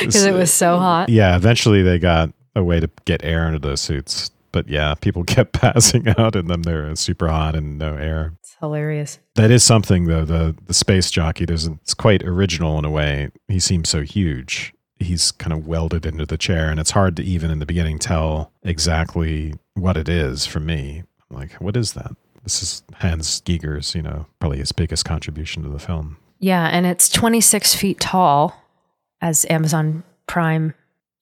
because 0.00 0.24
it 0.24 0.34
was 0.34 0.52
so 0.52 0.78
hot. 0.78 1.08
yeah. 1.08 1.36
Eventually, 1.36 1.82
they 1.82 1.98
got 1.98 2.30
a 2.54 2.64
way 2.64 2.80
to 2.80 2.90
get 3.04 3.24
air 3.24 3.46
into 3.46 3.58
those 3.58 3.80
suits. 3.80 4.30
But 4.50 4.68
yeah, 4.68 4.94
people 4.94 5.24
kept 5.36 5.52
passing 5.52 6.08
out 6.18 6.34
in 6.34 6.46
them. 6.48 6.62
They're 6.62 6.94
super 6.96 7.28
hot 7.28 7.54
and 7.54 7.78
no 7.78 7.94
air. 7.96 8.32
It's 8.40 8.56
hilarious. 8.60 9.18
That 9.34 9.50
is 9.50 9.62
something, 9.62 10.06
though. 10.06 10.24
The 10.24 10.56
the 10.66 10.74
space 10.74 11.10
jockey 11.10 11.46
doesn't. 11.46 11.80
It's 11.82 11.94
quite 11.94 12.22
original 12.24 12.78
in 12.78 12.84
a 12.84 12.90
way. 12.90 13.30
He 13.46 13.60
seems 13.60 13.88
so 13.88 14.02
huge. 14.02 14.74
He's 15.00 15.30
kind 15.30 15.52
of 15.52 15.66
welded 15.68 16.04
into 16.04 16.26
the 16.26 16.36
chair, 16.38 16.70
and 16.70 16.80
it's 16.80 16.90
hard 16.90 17.14
to 17.16 17.22
even 17.22 17.52
in 17.52 17.60
the 17.60 17.66
beginning 17.66 18.00
tell 18.00 18.50
exactly 18.64 19.54
what 19.74 19.96
it 19.96 20.08
is. 20.08 20.44
For 20.44 20.58
me, 20.58 21.04
I'm 21.30 21.36
like, 21.36 21.52
what 21.60 21.76
is 21.76 21.92
that? 21.92 22.16
This 22.48 22.62
is 22.62 22.82
Hans 22.94 23.40
Giger's, 23.42 23.94
you 23.94 24.00
know, 24.00 24.24
probably 24.40 24.56
his 24.56 24.72
biggest 24.72 25.04
contribution 25.04 25.64
to 25.64 25.68
the 25.68 25.78
film. 25.78 26.16
Yeah, 26.38 26.66
and 26.66 26.86
it's 26.86 27.10
26 27.10 27.74
feet 27.74 28.00
tall, 28.00 28.56
as 29.20 29.44
Amazon 29.50 30.02
Prime, 30.26 30.72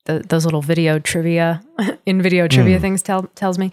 the, 0.04 0.20
those 0.20 0.44
little 0.44 0.62
video 0.62 1.00
trivia, 1.00 1.64
in 2.06 2.22
video 2.22 2.46
trivia 2.46 2.76
hmm. 2.76 2.82
things 2.82 3.02
tell, 3.02 3.24
tells 3.34 3.58
me. 3.58 3.72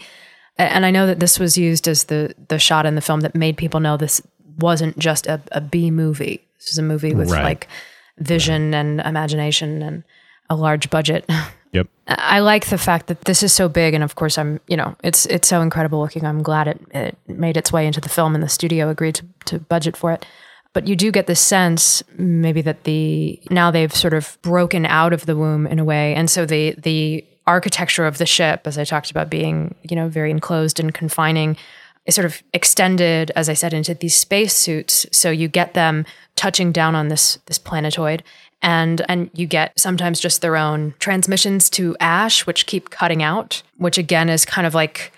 And 0.57 0.83
I 0.83 0.89
know 0.89 1.05
that 1.05 1.19
this 1.19 1.37
was 1.37 1.55
used 1.55 1.87
as 1.87 2.05
the 2.05 2.33
the 2.47 2.57
shot 2.57 2.87
in 2.87 2.95
the 2.95 3.01
film 3.01 3.19
that 3.19 3.35
made 3.35 3.55
people 3.55 3.79
know 3.79 3.97
this 3.97 4.19
wasn't 4.57 4.97
just 4.97 5.27
a, 5.27 5.39
a 5.51 5.61
B 5.61 5.91
movie. 5.91 6.43
This 6.57 6.71
is 6.71 6.79
a 6.79 6.83
movie 6.83 7.13
with 7.13 7.29
Right. 7.29 7.43
like 7.43 7.67
vision 8.17 8.73
and 8.73 8.99
imagination 9.01 9.83
and 9.83 10.03
a 10.49 10.55
large 10.55 10.89
budget. 10.89 11.29
Yep. 11.73 11.87
I 12.07 12.39
like 12.39 12.67
the 12.67 12.77
fact 12.77 13.07
that 13.07 13.21
this 13.25 13.43
is 13.43 13.51
so 13.51 13.67
big, 13.67 13.93
and 13.93 14.03
of 14.03 14.15
course, 14.15 14.37
I'm 14.37 14.59
you 14.67 14.77
know 14.77 14.95
it's 15.03 15.25
it's 15.25 15.47
so 15.47 15.61
incredible 15.61 15.99
looking. 15.99 16.25
I'm 16.25 16.43
glad 16.43 16.67
it, 16.67 16.81
it 16.91 17.17
made 17.27 17.57
its 17.57 17.73
way 17.73 17.85
into 17.87 17.99
the 17.99 18.09
film, 18.09 18.35
and 18.35 18.43
the 18.43 18.49
studio 18.49 18.89
agreed 18.89 19.15
to, 19.15 19.25
to 19.45 19.59
budget 19.59 19.97
for 19.97 20.11
it. 20.11 20.25
But 20.73 20.87
you 20.87 20.95
do 20.95 21.11
get 21.11 21.27
the 21.27 21.35
sense, 21.35 22.01
maybe 22.17 22.61
that 22.61 22.83
the 22.83 23.39
now 23.49 23.71
they've 23.71 23.93
sort 23.93 24.13
of 24.13 24.37
broken 24.41 24.85
out 24.85 25.13
of 25.13 25.25
the 25.25 25.35
womb 25.35 25.67
in 25.67 25.79
a 25.79 25.83
way, 25.83 26.13
and 26.13 26.29
so 26.29 26.45
the 26.45 26.75
the 26.77 27.25
architecture 27.45 28.05
of 28.05 28.19
the 28.19 28.25
ship, 28.25 28.61
as 28.65 28.77
I 28.77 28.83
talked 28.83 29.09
about, 29.09 29.29
being 29.29 29.75
you 29.83 29.95
know 29.95 30.07
very 30.09 30.29
enclosed 30.29 30.79
and 30.79 30.93
confining, 30.93 31.57
is 32.05 32.15
sort 32.15 32.25
of 32.25 32.43
extended, 32.53 33.31
as 33.35 33.49
I 33.49 33.53
said, 33.53 33.73
into 33.73 33.93
these 33.93 34.15
spacesuits. 34.15 35.05
So 35.11 35.31
you 35.31 35.47
get 35.47 35.73
them 35.73 36.05
touching 36.35 36.71
down 36.71 36.95
on 36.95 37.07
this 37.07 37.37
this 37.45 37.57
planetoid, 37.57 38.23
and 38.63 39.05
and 39.09 39.29
you 39.33 39.45
get 39.45 39.77
sometimes 39.79 40.19
just 40.19 40.41
their 40.41 40.55
own 40.55 40.95
transmissions 40.97 41.69
to 41.71 41.95
Ash, 41.99 42.47
which 42.47 42.65
keep 42.65 42.89
cutting 42.89 43.21
out, 43.21 43.61
which 43.77 43.97
again 43.97 44.29
is 44.29 44.45
kind 44.45 44.65
of 44.65 44.73
like 44.73 45.11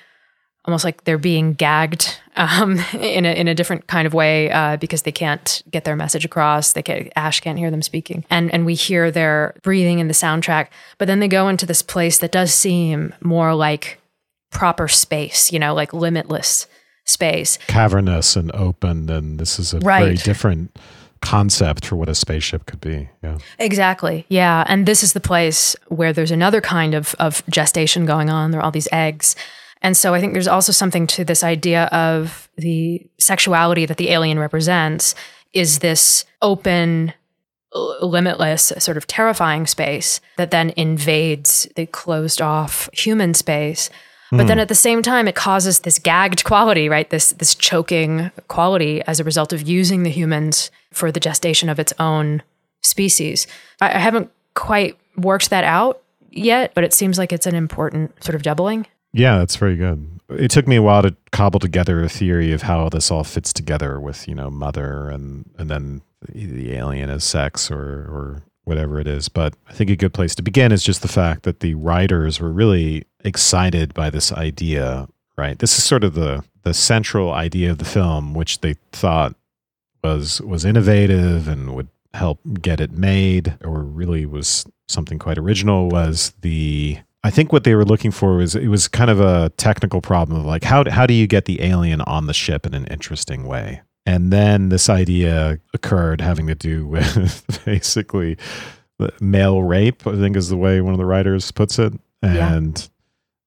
almost 0.66 0.84
like 0.84 1.04
they're 1.04 1.20
being 1.20 1.54
gagged 1.54 2.20
um, 2.36 2.80
in 2.94 3.26
a 3.26 3.34
in 3.34 3.48
a 3.48 3.56
different 3.56 3.88
kind 3.88 4.08
of 4.08 4.14
way 4.14 4.52
uh, 4.52 4.78
because 4.78 5.04
they 5.04 5.12
can't 5.12 5.62
get 5.70 5.86
their 5.86 5.96
message 5.96 6.26
across. 6.26 6.74
They 6.74 6.82
can 6.82 7.10
Ash 7.16 7.40
can't 7.40 7.60
hear 7.60 7.72
them 7.72 7.84
speaking, 7.84 8.26
and 8.30 8.52
and 8.54 8.66
we 8.66 8.74
hear 8.74 9.12
their 9.12 9.56
breathing 9.62 10.00
in 10.00 10.08
the 10.08 10.14
soundtrack. 10.14 10.68
But 10.98 11.06
then 11.06 11.20
they 11.20 11.28
go 11.28 11.48
into 11.48 11.66
this 11.66 11.82
place 11.82 12.18
that 12.18 12.32
does 12.32 12.54
seem 12.54 13.14
more 13.22 13.54
like 13.54 14.00
proper 14.52 14.88
space, 14.88 15.52
you 15.52 15.60
know, 15.60 15.74
like 15.76 15.94
limitless 15.94 16.66
space. 17.06 17.60
Cavernous 17.68 18.36
and 18.36 18.52
open, 18.56 19.10
and 19.10 19.40
this 19.40 19.60
is 19.60 19.74
a 19.74 19.80
very 19.80 20.16
different 20.16 20.76
concept 21.22 21.86
for 21.86 21.96
what 21.96 22.10
a 22.10 22.16
spaceship 22.16 22.66
could 22.66 22.82
be. 22.82 23.10
Yeah. 23.24 23.38
Exactly. 23.60 24.26
Yeah. 24.30 24.64
And 24.68 24.86
this 24.86 25.04
is 25.04 25.14
the 25.14 25.20
place 25.20 25.76
where 25.88 26.14
there's 26.14 26.32
another 26.32 26.62
kind 26.62 26.94
of, 26.94 27.16
of 27.20 27.44
gestation 27.50 28.06
going 28.06 28.30
on. 28.30 28.52
There 28.52 28.60
are 28.60 28.64
all 28.64 28.72
these 28.72 28.88
eggs. 28.92 29.36
And 29.82 29.96
so 29.96 30.14
I 30.14 30.20
think 30.20 30.34
there's 30.34 30.48
also 30.48 30.72
something 30.72 31.06
to 31.08 31.24
this 31.24 31.44
idea 31.44 31.86
of 31.86 32.50
the 32.58 33.06
sexuality 33.20 33.86
that 33.86 33.98
the 33.98 34.10
alien 34.10 34.40
represents 34.40 35.16
is 35.54 35.80
this 35.80 36.26
open, 36.42 37.14
limitless, 37.74 38.74
sort 38.80 38.98
of 38.98 39.08
terrifying 39.08 39.68
space 39.68 40.22
that 40.38 40.52
then 40.52 40.74
invades 40.76 41.68
the 41.76 41.86
closed 41.88 42.42
off 42.42 42.90
human 42.94 43.34
space. 43.34 43.90
But 44.32 44.48
then 44.48 44.58
hmm. 44.58 44.62
at 44.62 44.70
the 44.70 44.76
same 44.76 45.02
time, 45.02 45.28
it 45.28 45.36
causes 45.36 45.80
this 45.80 46.00
gagged 46.00 46.44
quality, 46.44 46.90
right? 46.90 47.10
This 47.10 47.32
this 47.34 47.54
choking 47.54 48.32
quality 48.48 49.02
as 49.04 49.20
a 49.20 49.24
result 49.24 49.54
of 49.54 49.68
using 49.68 50.04
the 50.04 50.10
humans 50.10 50.72
for 50.92 51.12
the 51.12 51.20
gestation 51.20 51.70
of 51.70 51.80
its 51.80 51.94
own 52.00 52.42
species. 52.82 53.48
I, 53.82 53.96
I 53.96 54.00
haven't 54.00 54.32
quite 54.56 54.98
worked 55.18 55.50
that 55.52 55.64
out 55.64 56.02
yet, 56.32 56.74
but 56.74 56.84
it 56.84 56.94
seems 56.94 57.18
like 57.18 57.32
it's 57.32 57.46
an 57.46 57.56
important 57.56 58.24
sort 58.24 58.36
of 58.36 58.42
doubling. 58.42 58.88
Yeah, 59.14 59.38
that's 59.38 59.56
very 59.56 59.78
good. 59.78 60.20
It 60.30 60.50
took 60.50 60.68
me 60.68 60.76
a 60.76 60.82
while 60.82 61.04
to 61.04 61.16
cobble 61.32 61.60
together 61.60 62.04
a 62.04 62.10
theory 62.10 62.52
of 62.52 62.64
how 62.64 62.90
this 62.90 63.12
all 63.12 63.24
fits 63.24 63.54
together 63.54 64.00
with, 64.00 64.28
you 64.28 64.36
know, 64.36 64.50
mother 64.50 65.10
and 65.10 65.50
and 65.58 65.70
then 65.70 66.02
the 66.28 66.74
alien 66.74 67.10
as 67.10 67.24
sex 67.24 67.70
or 67.70 67.78
or 67.78 68.44
whatever 68.64 69.00
it 69.00 69.08
is. 69.08 69.30
But 69.30 69.56
I 69.68 69.74
think 69.74 69.90
a 69.90 69.96
good 69.96 70.14
place 70.14 70.36
to 70.36 70.42
begin 70.42 70.72
is 70.72 70.84
just 70.84 71.02
the 71.02 71.08
fact 71.08 71.44
that 71.44 71.60
the 71.60 71.76
writers 71.76 72.42
were 72.42 72.52
really 72.52 73.06
excited 73.26 73.94
by 73.94 74.10
this 74.10 74.32
idea, 74.32 75.08
right? 75.38 75.60
This 75.60 75.78
is 75.78 75.84
sort 75.84 76.04
of 76.04 76.14
the 76.14 76.44
the 76.64 76.74
central 76.74 77.32
idea 77.34 77.72
of 77.72 77.78
the 77.78 77.86
film, 77.86 78.34
which 78.34 78.62
they 78.62 78.76
thought 78.92 79.36
was 80.04 80.42
was 80.42 80.64
innovative 80.64 81.48
and 81.48 81.76
would 81.76 81.90
help 82.14 82.40
get 82.62 82.80
it 82.80 82.92
made, 82.92 83.58
or 83.64 83.82
really 83.82 84.26
was 84.26 84.66
something 84.88 85.20
quite 85.20 85.38
original. 85.38 85.90
Was 85.90 86.34
the 86.42 87.00
I 87.24 87.32
think 87.32 87.52
what 87.52 87.64
they 87.64 87.76
were 87.76 87.86
looking 87.86 88.12
for 88.12 88.38
was 88.38 88.56
it 88.56 88.68
was 88.68 88.88
kind 88.88 89.10
of 89.10 89.20
a 89.20 89.50
technical 89.58 90.02
problem 90.02 90.40
of 90.40 90.46
like 90.46 90.64
how 90.64 90.90
how 90.90 91.06
do 91.06 91.14
you 91.14 91.28
get 91.28 91.46
the 91.46 91.62
alien 91.62 92.02
on 92.02 92.28
the 92.28 92.34
ship 92.34 92.66
in 92.66 92.74
an 92.74 92.86
interesting 92.86 93.46
way, 93.46 93.82
and 94.06 94.32
then 94.32 94.70
this 94.70 94.90
idea 94.90 95.60
occurred 95.74 96.22
having 96.22 96.48
to 96.48 96.56
do 96.56 96.88
with 96.96 97.64
basically 97.66 98.38
male 99.20 99.62
rape, 99.62 100.06
I 100.08 100.16
think 100.16 100.36
is 100.36 100.50
the 100.50 100.58
way 100.58 100.82
one 100.82 100.94
of 100.94 100.98
the 100.98 101.06
writers 101.06 101.52
puts 101.52 101.80
it. 101.80 101.94
And 102.22 102.80
yeah. 102.80 102.88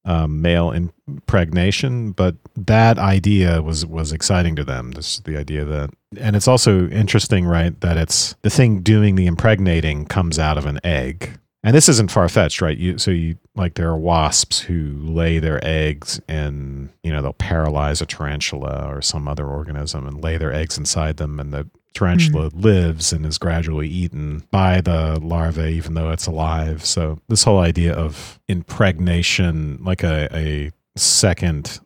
Um, 0.05 0.41
male 0.41 0.73
impregnation, 0.73 2.13
but 2.13 2.37
that 2.57 2.99
idea 2.99 3.63
was 3.63 3.85
was 3.85 4.13
exciting 4.13 4.57
to 4.57 4.65
them. 4.65 4.93
This 4.93 5.21
the 5.21 5.37
idea 5.37 5.65
that, 5.65 5.91
and 6.19 6.35
it's 6.35 6.49
also 6.49 6.89
interesting, 6.89 7.47
right? 7.47 7.79
That 7.81 7.97
it's 7.97 8.35
the 8.43 8.51
thing 8.51 8.81
doing 8.81 9.17
the 9.17 9.27
impregnating 9.27 10.07
comes 10.07 10.39
out 10.39 10.57
of 10.57 10.67
an 10.67 10.81
egg, 10.85 11.39
and 11.63 11.75
this 11.75 11.89
isn't 11.89 12.11
far 12.11 12.29
fetched, 12.29 12.63
right? 12.63 12.79
You 12.79 12.99
so 12.99 13.11
you 13.11 13.37
like 13.55 13.75
there 13.75 13.91
are 13.91 13.99
wasps 13.99 14.61
who 14.61 14.95
lay 15.03 15.39
their 15.41 15.61
eggs 15.63 16.21
and 16.29 16.91
you 17.03 17.13
know 17.13 17.21
they'll 17.21 17.33
paralyze 17.33 18.01
a 18.01 18.07
tarantula 18.07 18.89
or 18.89 19.03
some 19.03 19.27
other 19.27 19.47
organism 19.47 20.07
and 20.07 20.23
lay 20.23 20.39
their 20.39 20.53
eggs 20.53 20.79
inside 20.79 21.17
them, 21.19 21.39
and 21.39 21.53
the 21.53 21.69
tarantula 21.95 22.51
mm-hmm. 22.51 22.61
lives 22.61 23.13
and 23.13 23.27
is 23.27 23.39
gradually 23.39 23.89
eaten 23.89 24.45
by 24.51 24.81
the 24.81 25.19
larvae, 25.21 25.73
even 25.73 25.95
though 25.95 26.11
it's 26.11 26.27
alive. 26.27 26.85
So 26.85 27.21
this 27.29 27.45
whole 27.45 27.59
idea 27.59 27.93
of 27.93 28.39
impregnation, 28.49 29.79
like 29.83 30.03
a, 30.03 30.29
a 30.37 30.71
second 30.97 31.81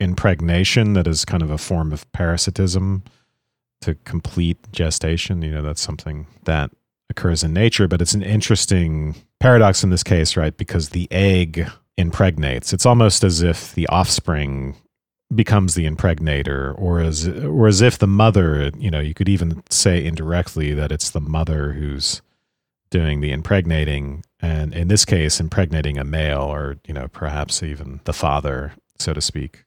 impregnation 0.00 0.92
that 0.94 1.06
is 1.06 1.24
kind 1.24 1.42
of 1.42 1.50
a 1.50 1.58
form 1.58 1.92
of 1.92 2.10
parasitism 2.12 3.02
to 3.82 3.94
complete 4.04 4.58
gestation, 4.72 5.42
you 5.42 5.50
know, 5.50 5.62
that's 5.62 5.80
something 5.80 6.26
that 6.44 6.70
occurs 7.08 7.42
in 7.44 7.52
nature, 7.52 7.88
but 7.88 8.02
it's 8.02 8.14
an 8.14 8.22
interesting 8.22 9.14
paradox 9.38 9.84
in 9.84 9.90
this 9.90 10.02
case, 10.02 10.36
right? 10.36 10.56
Because 10.56 10.90
the 10.90 11.08
egg 11.10 11.70
impregnates. 11.96 12.72
It's 12.72 12.86
almost 12.86 13.24
as 13.24 13.42
if 13.42 13.74
the 13.74 13.86
offspring 13.88 14.76
becomes 15.34 15.74
the 15.74 15.86
impregnator 15.86 16.74
or 16.78 17.00
as 17.00 17.26
or 17.28 17.66
as 17.66 17.80
if 17.80 17.98
the 17.98 18.06
mother, 18.06 18.70
you 18.78 18.90
know, 18.90 19.00
you 19.00 19.14
could 19.14 19.28
even 19.28 19.62
say 19.70 20.04
indirectly 20.04 20.72
that 20.72 20.92
it's 20.92 21.10
the 21.10 21.20
mother 21.20 21.72
who's 21.72 22.22
doing 22.90 23.20
the 23.20 23.32
impregnating 23.32 24.22
and 24.40 24.72
in 24.72 24.88
this 24.88 25.04
case 25.04 25.40
impregnating 25.40 25.98
a 25.98 26.04
male 26.04 26.42
or, 26.42 26.76
you 26.86 26.94
know, 26.94 27.08
perhaps 27.08 27.62
even 27.62 28.00
the 28.04 28.12
father, 28.12 28.72
so 28.98 29.12
to 29.12 29.20
speak. 29.20 29.64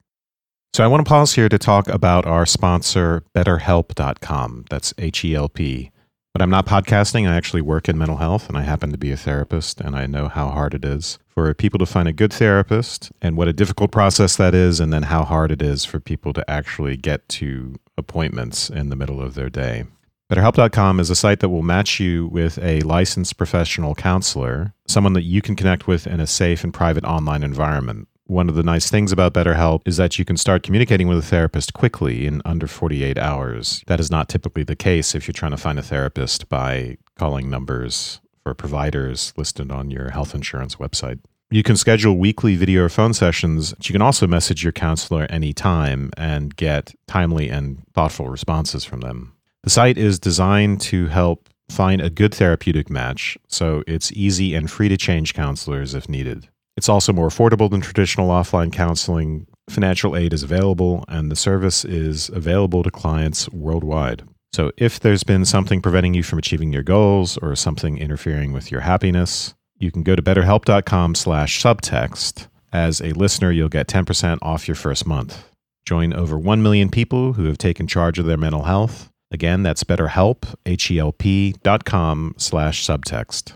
So 0.72 0.84
I 0.84 0.86
want 0.86 1.04
to 1.04 1.08
pause 1.08 1.34
here 1.34 1.48
to 1.48 1.58
talk 1.58 1.88
about 1.88 2.26
our 2.26 2.46
sponsor 2.46 3.24
betterhelp.com. 3.34 4.66
That's 4.70 4.94
H 4.98 5.24
E 5.24 5.34
L 5.34 5.48
P. 5.48 5.90
But 6.32 6.42
I'm 6.42 6.50
not 6.50 6.66
podcasting. 6.66 7.28
I 7.28 7.34
actually 7.34 7.62
work 7.62 7.88
in 7.88 7.98
mental 7.98 8.18
health 8.18 8.48
and 8.48 8.56
I 8.56 8.62
happen 8.62 8.92
to 8.92 8.98
be 8.98 9.10
a 9.10 9.16
therapist 9.16 9.80
and 9.80 9.96
I 9.96 10.06
know 10.06 10.28
how 10.28 10.50
hard 10.50 10.74
it 10.74 10.84
is 10.84 11.18
for 11.28 11.52
people 11.54 11.78
to 11.78 11.86
find 11.86 12.06
a 12.06 12.12
good 12.12 12.32
therapist 12.32 13.10
and 13.20 13.36
what 13.36 13.48
a 13.48 13.52
difficult 13.52 13.90
process 13.90 14.36
that 14.36 14.54
is 14.54 14.78
and 14.78 14.92
then 14.92 15.04
how 15.04 15.24
hard 15.24 15.50
it 15.50 15.60
is 15.60 15.84
for 15.84 15.98
people 15.98 16.32
to 16.34 16.48
actually 16.48 16.96
get 16.96 17.28
to 17.30 17.74
appointments 17.98 18.70
in 18.70 18.90
the 18.90 18.96
middle 18.96 19.20
of 19.20 19.34
their 19.34 19.50
day. 19.50 19.84
BetterHelp.com 20.30 21.00
is 21.00 21.10
a 21.10 21.16
site 21.16 21.40
that 21.40 21.48
will 21.48 21.62
match 21.62 21.98
you 21.98 22.28
with 22.28 22.56
a 22.58 22.80
licensed 22.82 23.36
professional 23.36 23.96
counselor, 23.96 24.72
someone 24.86 25.14
that 25.14 25.24
you 25.24 25.42
can 25.42 25.56
connect 25.56 25.88
with 25.88 26.06
in 26.06 26.20
a 26.20 26.26
safe 26.28 26.62
and 26.62 26.72
private 26.72 27.04
online 27.04 27.42
environment. 27.42 28.06
One 28.30 28.48
of 28.48 28.54
the 28.54 28.62
nice 28.62 28.88
things 28.88 29.10
about 29.10 29.34
BetterHelp 29.34 29.82
is 29.86 29.96
that 29.96 30.16
you 30.16 30.24
can 30.24 30.36
start 30.36 30.62
communicating 30.62 31.08
with 31.08 31.18
a 31.18 31.22
therapist 31.22 31.74
quickly 31.74 32.28
in 32.28 32.42
under 32.44 32.68
48 32.68 33.18
hours. 33.18 33.82
That 33.88 33.98
is 33.98 34.08
not 34.08 34.28
typically 34.28 34.62
the 34.62 34.76
case 34.76 35.16
if 35.16 35.26
you're 35.26 35.32
trying 35.32 35.50
to 35.50 35.56
find 35.56 35.80
a 35.80 35.82
therapist 35.82 36.48
by 36.48 36.98
calling 37.18 37.50
numbers 37.50 38.20
for 38.44 38.54
providers 38.54 39.34
listed 39.36 39.72
on 39.72 39.90
your 39.90 40.10
health 40.10 40.32
insurance 40.32 40.76
website. 40.76 41.18
You 41.50 41.64
can 41.64 41.76
schedule 41.76 42.18
weekly 42.18 42.54
video 42.54 42.84
or 42.84 42.88
phone 42.88 43.14
sessions. 43.14 43.74
You 43.82 43.92
can 43.92 44.00
also 44.00 44.28
message 44.28 44.62
your 44.62 44.70
counselor 44.70 45.26
anytime 45.28 46.12
and 46.16 46.54
get 46.54 46.94
timely 47.08 47.48
and 47.48 47.82
thoughtful 47.94 48.28
responses 48.28 48.84
from 48.84 49.00
them. 49.00 49.32
The 49.64 49.70
site 49.70 49.98
is 49.98 50.20
designed 50.20 50.80
to 50.82 51.08
help 51.08 51.48
find 51.68 52.00
a 52.00 52.08
good 52.08 52.32
therapeutic 52.32 52.90
match, 52.90 53.36
so 53.48 53.82
it's 53.88 54.12
easy 54.12 54.54
and 54.54 54.70
free 54.70 54.88
to 54.88 54.96
change 54.96 55.34
counselors 55.34 55.96
if 55.96 56.08
needed. 56.08 56.46
It's 56.80 56.88
also 56.88 57.12
more 57.12 57.28
affordable 57.28 57.70
than 57.70 57.82
traditional 57.82 58.30
offline 58.30 58.72
counseling. 58.72 59.46
Financial 59.68 60.16
aid 60.16 60.32
is 60.32 60.42
available, 60.42 61.04
and 61.08 61.30
the 61.30 61.36
service 61.36 61.84
is 61.84 62.30
available 62.30 62.82
to 62.82 62.90
clients 62.90 63.50
worldwide. 63.50 64.22
So, 64.54 64.72
if 64.78 64.98
there's 64.98 65.22
been 65.22 65.44
something 65.44 65.82
preventing 65.82 66.14
you 66.14 66.22
from 66.22 66.38
achieving 66.38 66.72
your 66.72 66.82
goals 66.82 67.36
or 67.36 67.54
something 67.54 67.98
interfering 67.98 68.54
with 68.54 68.70
your 68.70 68.80
happiness, 68.80 69.52
you 69.76 69.90
can 69.90 70.02
go 70.02 70.16
to 70.16 70.22
betterhelp.com/subtext. 70.22 72.48
As 72.72 73.02
a 73.02 73.12
listener, 73.12 73.50
you'll 73.50 73.68
get 73.68 73.86
10% 73.86 74.38
off 74.40 74.66
your 74.66 74.74
first 74.74 75.06
month. 75.06 75.44
Join 75.84 76.14
over 76.14 76.38
1 76.38 76.62
million 76.62 76.88
people 76.88 77.34
who 77.34 77.44
have 77.44 77.58
taken 77.58 77.86
charge 77.86 78.18
of 78.18 78.24
their 78.24 78.38
mental 78.38 78.62
health. 78.62 79.10
Again, 79.30 79.62
that's 79.62 79.84
betterhelp, 79.84 80.54
H-E-L-P 80.64 81.56
dot 81.62 81.84
com 81.84 82.34
slash 82.38 82.82
subtext. 82.82 83.52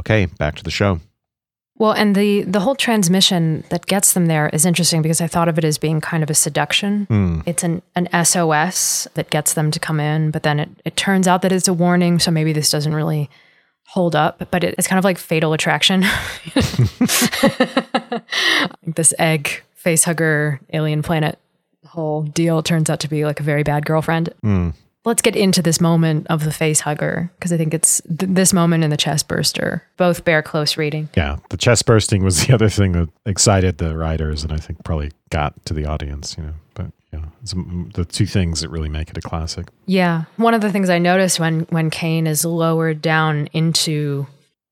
Okay, 0.00 0.28
back 0.38 0.54
to 0.54 0.62
the 0.62 0.70
show. 0.70 1.00
Well, 1.82 1.90
and 1.90 2.14
the 2.14 2.42
the 2.42 2.60
whole 2.60 2.76
transmission 2.76 3.64
that 3.70 3.86
gets 3.86 4.12
them 4.12 4.26
there 4.26 4.48
is 4.50 4.64
interesting 4.64 5.02
because 5.02 5.20
I 5.20 5.26
thought 5.26 5.48
of 5.48 5.58
it 5.58 5.64
as 5.64 5.78
being 5.78 6.00
kind 6.00 6.22
of 6.22 6.30
a 6.30 6.34
seduction. 6.34 7.08
Mm. 7.10 7.42
It's 7.44 7.64
an, 7.64 7.82
an 7.96 8.06
SOS 8.24 9.08
that 9.14 9.30
gets 9.30 9.54
them 9.54 9.72
to 9.72 9.80
come 9.80 9.98
in, 9.98 10.30
but 10.30 10.44
then 10.44 10.60
it, 10.60 10.70
it 10.84 10.96
turns 10.96 11.26
out 11.26 11.42
that 11.42 11.50
it's 11.50 11.66
a 11.66 11.72
warning. 11.72 12.20
So 12.20 12.30
maybe 12.30 12.52
this 12.52 12.70
doesn't 12.70 12.94
really 12.94 13.28
hold 13.88 14.14
up, 14.14 14.48
but 14.52 14.62
it, 14.62 14.76
it's 14.78 14.86
kind 14.86 14.98
of 14.98 15.04
like 15.04 15.18
fatal 15.18 15.54
attraction. 15.54 16.02
this 18.86 19.12
egg 19.18 19.64
face 19.74 20.04
hugger 20.04 20.60
alien 20.72 21.02
planet 21.02 21.36
whole 21.86 22.22
deal 22.22 22.62
turns 22.62 22.90
out 22.90 23.00
to 23.00 23.08
be 23.08 23.24
like 23.24 23.40
a 23.40 23.42
very 23.42 23.64
bad 23.64 23.84
girlfriend. 23.84 24.32
Mm 24.44 24.72
let's 25.04 25.22
get 25.22 25.34
into 25.34 25.62
this 25.62 25.80
moment 25.80 26.26
of 26.28 26.44
the 26.44 26.52
face 26.52 26.80
hugger 26.80 27.30
because 27.36 27.52
I 27.52 27.56
think 27.56 27.74
it's 27.74 28.00
th- 28.02 28.30
this 28.32 28.52
moment 28.52 28.84
and 28.84 28.92
the 28.92 28.96
chest 28.96 29.28
burster 29.28 29.82
both 29.96 30.24
bear 30.24 30.42
close 30.42 30.76
reading. 30.76 31.08
Yeah, 31.16 31.38
the 31.50 31.56
chest 31.56 31.86
bursting 31.86 32.24
was 32.24 32.46
the 32.46 32.54
other 32.54 32.68
thing 32.68 32.92
that 32.92 33.08
excited 33.26 33.78
the 33.78 33.96
writers 33.96 34.44
and 34.44 34.52
I 34.52 34.58
think 34.58 34.84
probably 34.84 35.10
got 35.30 35.64
to 35.66 35.74
the 35.74 35.86
audience. 35.86 36.36
You 36.36 36.44
know, 36.44 36.54
but 36.74 36.86
yeah, 37.12 37.24
it's 37.42 37.52
the 37.52 38.04
two 38.08 38.26
things 38.26 38.60
that 38.60 38.68
really 38.68 38.88
make 38.88 39.10
it 39.10 39.18
a 39.18 39.22
classic. 39.22 39.68
Yeah, 39.86 40.24
one 40.36 40.54
of 40.54 40.60
the 40.60 40.72
things 40.72 40.88
I 40.88 40.98
noticed 40.98 41.40
when 41.40 41.60
when 41.70 41.90
Kane 41.90 42.26
is 42.26 42.44
lowered 42.44 43.02
down 43.02 43.48
into 43.52 44.26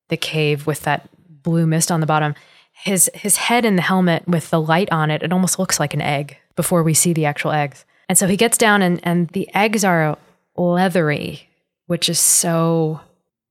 the 0.08 0.16
cave 0.16 0.66
with 0.66 0.82
that 0.82 1.08
blue 1.42 1.66
mist 1.66 1.90
on 1.90 2.00
the 2.00 2.06
bottom. 2.06 2.34
His 2.72 3.10
his 3.14 3.36
head 3.36 3.64
in 3.64 3.76
the 3.76 3.82
helmet 3.82 4.26
with 4.26 4.50
the 4.50 4.60
light 4.60 4.90
on 4.90 5.10
it, 5.10 5.22
it 5.22 5.32
almost 5.32 5.58
looks 5.58 5.78
like 5.78 5.92
an 5.92 6.00
egg 6.00 6.38
before 6.56 6.82
we 6.82 6.94
see 6.94 7.12
the 7.12 7.26
actual 7.26 7.52
eggs. 7.52 7.84
And 8.10 8.18
so 8.18 8.26
he 8.26 8.36
gets 8.36 8.58
down, 8.58 8.82
and, 8.82 8.98
and 9.04 9.28
the 9.28 9.48
eggs 9.54 9.84
are 9.84 10.18
leathery, 10.56 11.48
which 11.86 12.08
is 12.08 12.18
so 12.18 12.98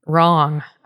wrong. 0.05 0.63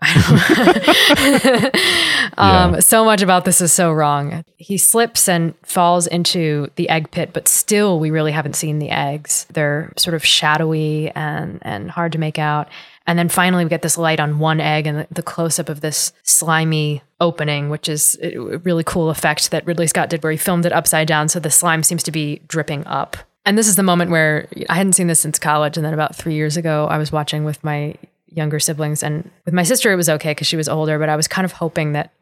um, 2.38 2.74
yeah. 2.74 2.78
So 2.78 3.04
much 3.04 3.20
about 3.20 3.44
this 3.44 3.60
is 3.60 3.72
so 3.72 3.90
wrong. 3.90 4.44
He 4.56 4.78
slips 4.78 5.28
and 5.28 5.54
falls 5.64 6.06
into 6.06 6.70
the 6.76 6.88
egg 6.88 7.10
pit, 7.10 7.30
but 7.32 7.48
still, 7.48 7.98
we 7.98 8.12
really 8.12 8.30
haven't 8.30 8.54
seen 8.54 8.78
the 8.78 8.90
eggs. 8.90 9.44
They're 9.52 9.92
sort 9.96 10.14
of 10.14 10.24
shadowy 10.24 11.10
and, 11.10 11.58
and 11.62 11.90
hard 11.90 12.12
to 12.12 12.18
make 12.18 12.38
out. 12.38 12.68
And 13.08 13.18
then 13.18 13.28
finally, 13.28 13.64
we 13.64 13.70
get 13.70 13.82
this 13.82 13.98
light 13.98 14.20
on 14.20 14.38
one 14.38 14.60
egg 14.60 14.86
and 14.86 15.00
the, 15.00 15.08
the 15.10 15.22
close 15.24 15.58
up 15.58 15.68
of 15.68 15.80
this 15.80 16.12
slimy 16.22 17.02
opening, 17.20 17.70
which 17.70 17.88
is 17.88 18.16
a 18.22 18.38
really 18.58 18.84
cool 18.84 19.10
effect 19.10 19.50
that 19.50 19.66
Ridley 19.66 19.88
Scott 19.88 20.10
did, 20.10 20.22
where 20.22 20.30
he 20.30 20.38
filmed 20.38 20.64
it 20.64 20.72
upside 20.72 21.08
down. 21.08 21.28
So 21.28 21.40
the 21.40 21.50
slime 21.50 21.82
seems 21.82 22.04
to 22.04 22.12
be 22.12 22.40
dripping 22.46 22.86
up 22.86 23.16
and 23.44 23.58
this 23.58 23.68
is 23.68 23.76
the 23.76 23.82
moment 23.82 24.10
where 24.10 24.48
I 24.68 24.74
hadn't 24.74 24.94
seen 24.94 25.06
this 25.06 25.20
since 25.20 25.38
college. 25.38 25.76
And 25.76 25.84
then 25.84 25.94
about 25.94 26.16
three 26.16 26.34
years 26.34 26.56
ago, 26.56 26.86
I 26.86 26.98
was 26.98 27.12
watching 27.12 27.44
with 27.44 27.62
my 27.62 27.94
younger 28.26 28.58
siblings. 28.58 29.02
And 29.02 29.30
with 29.44 29.54
my 29.54 29.62
sister, 29.62 29.92
it 29.92 29.96
was 29.96 30.08
okay 30.08 30.30
because 30.30 30.46
she 30.46 30.56
was 30.56 30.68
older, 30.68 30.98
but 30.98 31.08
I 31.08 31.16
was 31.16 31.28
kind 31.28 31.44
of 31.44 31.52
hoping 31.52 31.92
that 31.92 32.12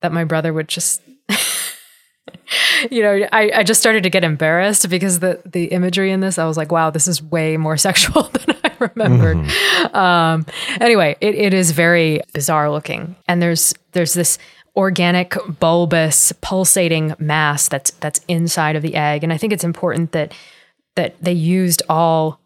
that 0.00 0.12
my 0.12 0.24
brother 0.24 0.52
would 0.52 0.68
just 0.68 1.00
you 2.90 3.02
know, 3.02 3.26
I, 3.32 3.50
I 3.54 3.62
just 3.62 3.80
started 3.80 4.02
to 4.02 4.10
get 4.10 4.24
embarrassed 4.24 4.88
because 4.88 5.20
the 5.20 5.40
the 5.44 5.66
imagery 5.66 6.10
in 6.10 6.20
this, 6.20 6.38
I 6.38 6.44
was 6.44 6.56
like, 6.56 6.72
wow, 6.72 6.90
this 6.90 7.08
is 7.08 7.22
way 7.22 7.56
more 7.56 7.76
sexual 7.88 8.24
than 8.24 8.56
I 8.64 8.72
remembered. 8.78 9.38
Mm-hmm. 9.38 9.96
Um, 9.96 10.46
anyway, 10.80 11.16
it, 11.20 11.34
it 11.34 11.54
is 11.54 11.70
very 11.72 12.20
bizarre 12.32 12.70
looking. 12.70 13.16
And 13.28 13.40
there's 13.40 13.74
there's 13.92 14.14
this 14.14 14.38
organic 14.74 15.36
bulbous 15.60 16.32
pulsating 16.40 17.14
mass 17.18 17.68
that's 17.68 17.90
that's 17.92 18.20
inside 18.28 18.76
of 18.76 18.82
the 18.82 18.94
egg. 18.94 19.22
And 19.22 19.32
I 19.32 19.36
think 19.36 19.52
it's 19.52 19.64
important 19.64 20.12
that 20.12 20.32
that 20.96 21.14
they 21.20 21.32
used 21.32 21.82
all 21.88 22.40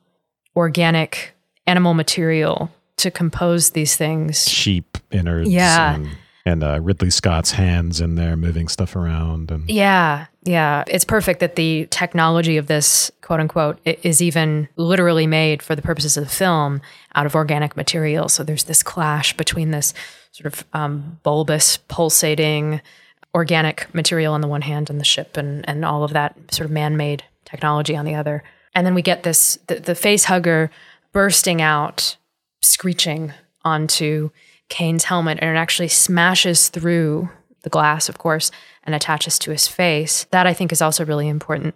organic 0.54 1.34
animal 1.66 1.94
material 1.94 2.70
to 2.96 3.10
compose 3.10 3.70
these 3.70 3.96
things. 3.96 4.48
Sheep 4.48 4.98
innards. 5.10 5.50
Yeah. 5.50 5.94
And, 5.94 6.08
and 6.46 6.64
uh, 6.64 6.80
Ridley 6.80 7.10
Scott's 7.10 7.50
hands 7.50 8.00
in 8.00 8.14
there 8.14 8.36
moving 8.36 8.68
stuff 8.68 8.96
around. 8.96 9.50
And 9.50 9.68
Yeah, 9.68 10.26
yeah. 10.44 10.84
It's 10.86 11.04
perfect 11.04 11.40
that 11.40 11.56
the 11.56 11.86
technology 11.90 12.56
of 12.56 12.68
this, 12.68 13.10
quote 13.20 13.40
unquote, 13.40 13.78
is 13.84 14.22
even 14.22 14.68
literally 14.76 15.26
made 15.26 15.62
for 15.62 15.74
the 15.74 15.82
purposes 15.82 16.16
of 16.16 16.24
the 16.24 16.30
film 16.30 16.80
out 17.14 17.26
of 17.26 17.34
organic 17.34 17.76
material. 17.76 18.28
So 18.28 18.44
there's 18.44 18.64
this 18.64 18.82
clash 18.82 19.36
between 19.36 19.72
this 19.72 19.92
sort 20.32 20.52
of 20.52 20.64
um, 20.72 21.18
bulbous, 21.22 21.78
pulsating 21.88 22.80
organic 23.34 23.92
material 23.94 24.32
on 24.32 24.40
the 24.40 24.48
one 24.48 24.62
hand 24.62 24.88
and 24.88 24.98
the 24.98 25.04
ship 25.04 25.36
and, 25.36 25.68
and 25.68 25.84
all 25.84 26.04
of 26.04 26.12
that 26.14 26.34
sort 26.50 26.64
of 26.64 26.70
man 26.70 26.96
made 26.96 27.22
technology 27.46 27.96
on 27.96 28.04
the 28.04 28.14
other. 28.14 28.42
And 28.74 28.86
then 28.86 28.94
we 28.94 29.02
get 29.02 29.22
this 29.22 29.58
the, 29.68 29.76
the 29.76 29.94
face 29.94 30.24
hugger 30.24 30.70
bursting 31.12 31.62
out, 31.62 32.16
screeching 32.60 33.32
onto 33.64 34.30
Kane's 34.68 35.04
helmet, 35.04 35.38
and 35.40 35.50
it 35.50 35.58
actually 35.58 35.88
smashes 35.88 36.68
through 36.68 37.30
the 37.62 37.70
glass, 37.70 38.08
of 38.08 38.18
course, 38.18 38.50
and 38.84 38.94
attaches 38.94 39.38
to 39.40 39.50
his 39.50 39.66
face. 39.66 40.24
That 40.30 40.46
I 40.46 40.52
think 40.52 40.72
is 40.72 40.82
also 40.82 41.04
really 41.04 41.28
important 41.28 41.74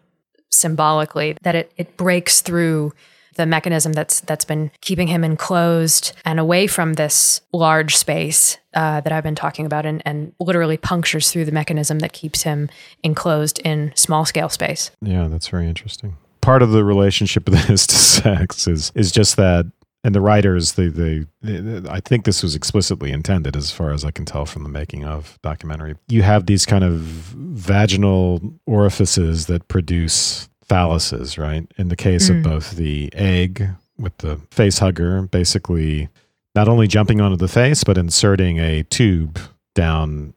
symbolically, 0.50 1.36
that 1.42 1.54
it, 1.54 1.72
it 1.76 1.96
breaks 1.96 2.40
through 2.40 2.92
the 3.40 3.46
mechanism 3.46 3.94
that's 3.94 4.20
that's 4.20 4.44
been 4.44 4.70
keeping 4.82 5.08
him 5.08 5.24
enclosed 5.24 6.12
and 6.26 6.38
away 6.38 6.66
from 6.66 6.92
this 6.92 7.40
large 7.52 7.96
space 7.96 8.58
uh, 8.74 9.00
that 9.00 9.12
I've 9.12 9.24
been 9.24 9.34
talking 9.34 9.64
about, 9.64 9.86
and, 9.86 10.02
and 10.04 10.34
literally 10.38 10.76
punctures 10.76 11.32
through 11.32 11.46
the 11.46 11.52
mechanism 11.52 12.00
that 12.00 12.12
keeps 12.12 12.42
him 12.42 12.68
enclosed 13.02 13.58
in 13.64 13.92
small 13.96 14.26
scale 14.26 14.50
space. 14.50 14.90
yeah, 15.00 15.26
that's 15.28 15.48
very 15.48 15.66
interesting. 15.66 16.18
Part 16.42 16.62
of 16.62 16.72
the 16.72 16.84
relationship 16.84 17.48
of 17.48 17.54
this 17.66 17.86
to 17.86 17.96
sex 17.96 18.68
is 18.68 18.92
is 18.94 19.10
just 19.10 19.36
that 19.36 19.64
and 20.04 20.14
the 20.14 20.20
writers 20.20 20.72
they, 20.72 20.88
they 20.88 21.24
they 21.40 21.88
I 21.88 22.00
think 22.00 22.26
this 22.26 22.42
was 22.42 22.54
explicitly 22.54 23.10
intended 23.10 23.56
as 23.56 23.70
far 23.70 23.90
as 23.90 24.04
I 24.04 24.10
can 24.10 24.26
tell 24.26 24.44
from 24.44 24.64
the 24.64 24.68
making 24.68 25.06
of 25.06 25.38
documentary. 25.42 25.94
You 26.08 26.22
have 26.22 26.44
these 26.44 26.66
kind 26.66 26.84
of 26.84 27.00
vaginal 27.00 28.42
orifices 28.66 29.46
that 29.46 29.68
produce 29.68 30.50
phalluses, 30.70 31.36
right? 31.38 31.66
In 31.76 31.88
the 31.88 31.96
case 31.96 32.28
of 32.30 32.42
both 32.42 32.72
the 32.76 33.10
egg 33.14 33.68
with 33.98 34.16
the 34.18 34.40
face 34.50 34.78
hugger 34.78 35.22
basically 35.22 36.08
not 36.54 36.68
only 36.68 36.86
jumping 36.86 37.20
onto 37.20 37.36
the 37.36 37.48
face 37.48 37.84
but 37.84 37.98
inserting 37.98 38.58
a 38.58 38.82
tube 38.84 39.38
down 39.74 40.32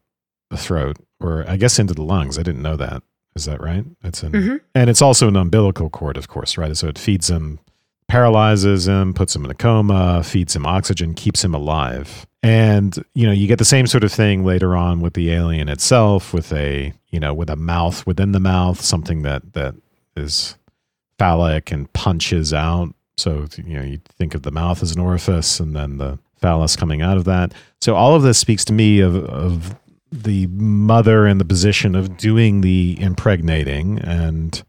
the 0.50 0.58
throat 0.58 0.98
or 1.20 1.46
I 1.48 1.56
guess 1.58 1.80
into 1.80 1.94
the 1.94 2.04
lungs. 2.04 2.38
I 2.38 2.44
didn't 2.44 2.62
know 2.62 2.76
that. 2.78 3.04
Is 3.36 3.46
that 3.46 3.62
right? 3.62 3.86
It's 4.04 4.22
in, 4.24 4.32
Mhm. 4.32 4.60
and 4.76 4.90
it's 4.90 5.02
also 5.02 5.28
an 5.28 5.36
umbilical 5.36 5.90
cord, 5.90 6.18
of 6.18 6.28
course, 6.28 6.58
right? 6.58 6.76
So 6.76 6.88
it 6.88 7.00
feeds 7.00 7.30
him, 7.30 7.60
paralyzes 8.08 8.88
him, 8.88 9.14
puts 9.14 9.36
him 9.36 9.46
in 9.46 9.52
a 9.52 9.56
coma, 9.56 10.22
feeds 10.24 10.56
him 10.56 10.66
oxygen, 10.66 11.14
keeps 11.14 11.44
him 11.44 11.54
alive. 11.56 12.26
And 12.44 13.04
you 13.16 13.26
know, 13.26 13.32
you 13.34 13.48
get 13.48 13.58
the 13.60 13.66
same 13.66 13.88
sort 13.88 14.04
of 14.04 14.12
thing 14.12 14.44
later 14.44 14.76
on 14.76 15.00
with 15.00 15.14
the 15.14 15.32
alien 15.32 15.70
itself, 15.70 16.34
with 16.34 16.52
a 16.54 16.94
you 17.10 17.20
know, 17.20 17.34
with 17.34 17.50
a 17.50 17.56
mouth 17.56 18.06
within 18.06 18.34
the 18.34 18.40
mouth, 18.40 18.82
something 18.82 19.22
that 19.22 19.54
that 19.54 19.76
is 20.16 20.58
phallic 21.18 21.72
and 21.72 21.92
punches 21.94 22.54
out. 22.54 22.94
So 23.18 23.46
you 23.58 23.78
know, 23.78 23.84
you 23.84 24.02
think 24.18 24.36
of 24.36 24.44
the 24.44 24.52
mouth 24.52 24.82
as 24.82 24.96
an 24.96 25.02
orifice, 25.02 25.60
and 25.60 25.76
then 25.76 25.98
the 25.98 26.20
phallus 26.38 26.76
coming 26.76 27.02
out 27.02 27.18
of 27.18 27.26
that. 27.26 27.54
So 27.82 27.96
all 27.96 28.16
of 28.16 28.24
this 28.24 28.38
speaks 28.38 28.66
to 28.66 28.74
me 28.74 29.00
of 29.00 29.16
of 29.16 29.76
the 30.14 30.48
mother 30.48 31.26
in 31.26 31.40
the 31.40 31.46
position 31.46 31.96
of 31.96 32.18
doing 32.18 32.62
the 32.62 32.96
impregnating 33.00 33.98
and 34.00 34.64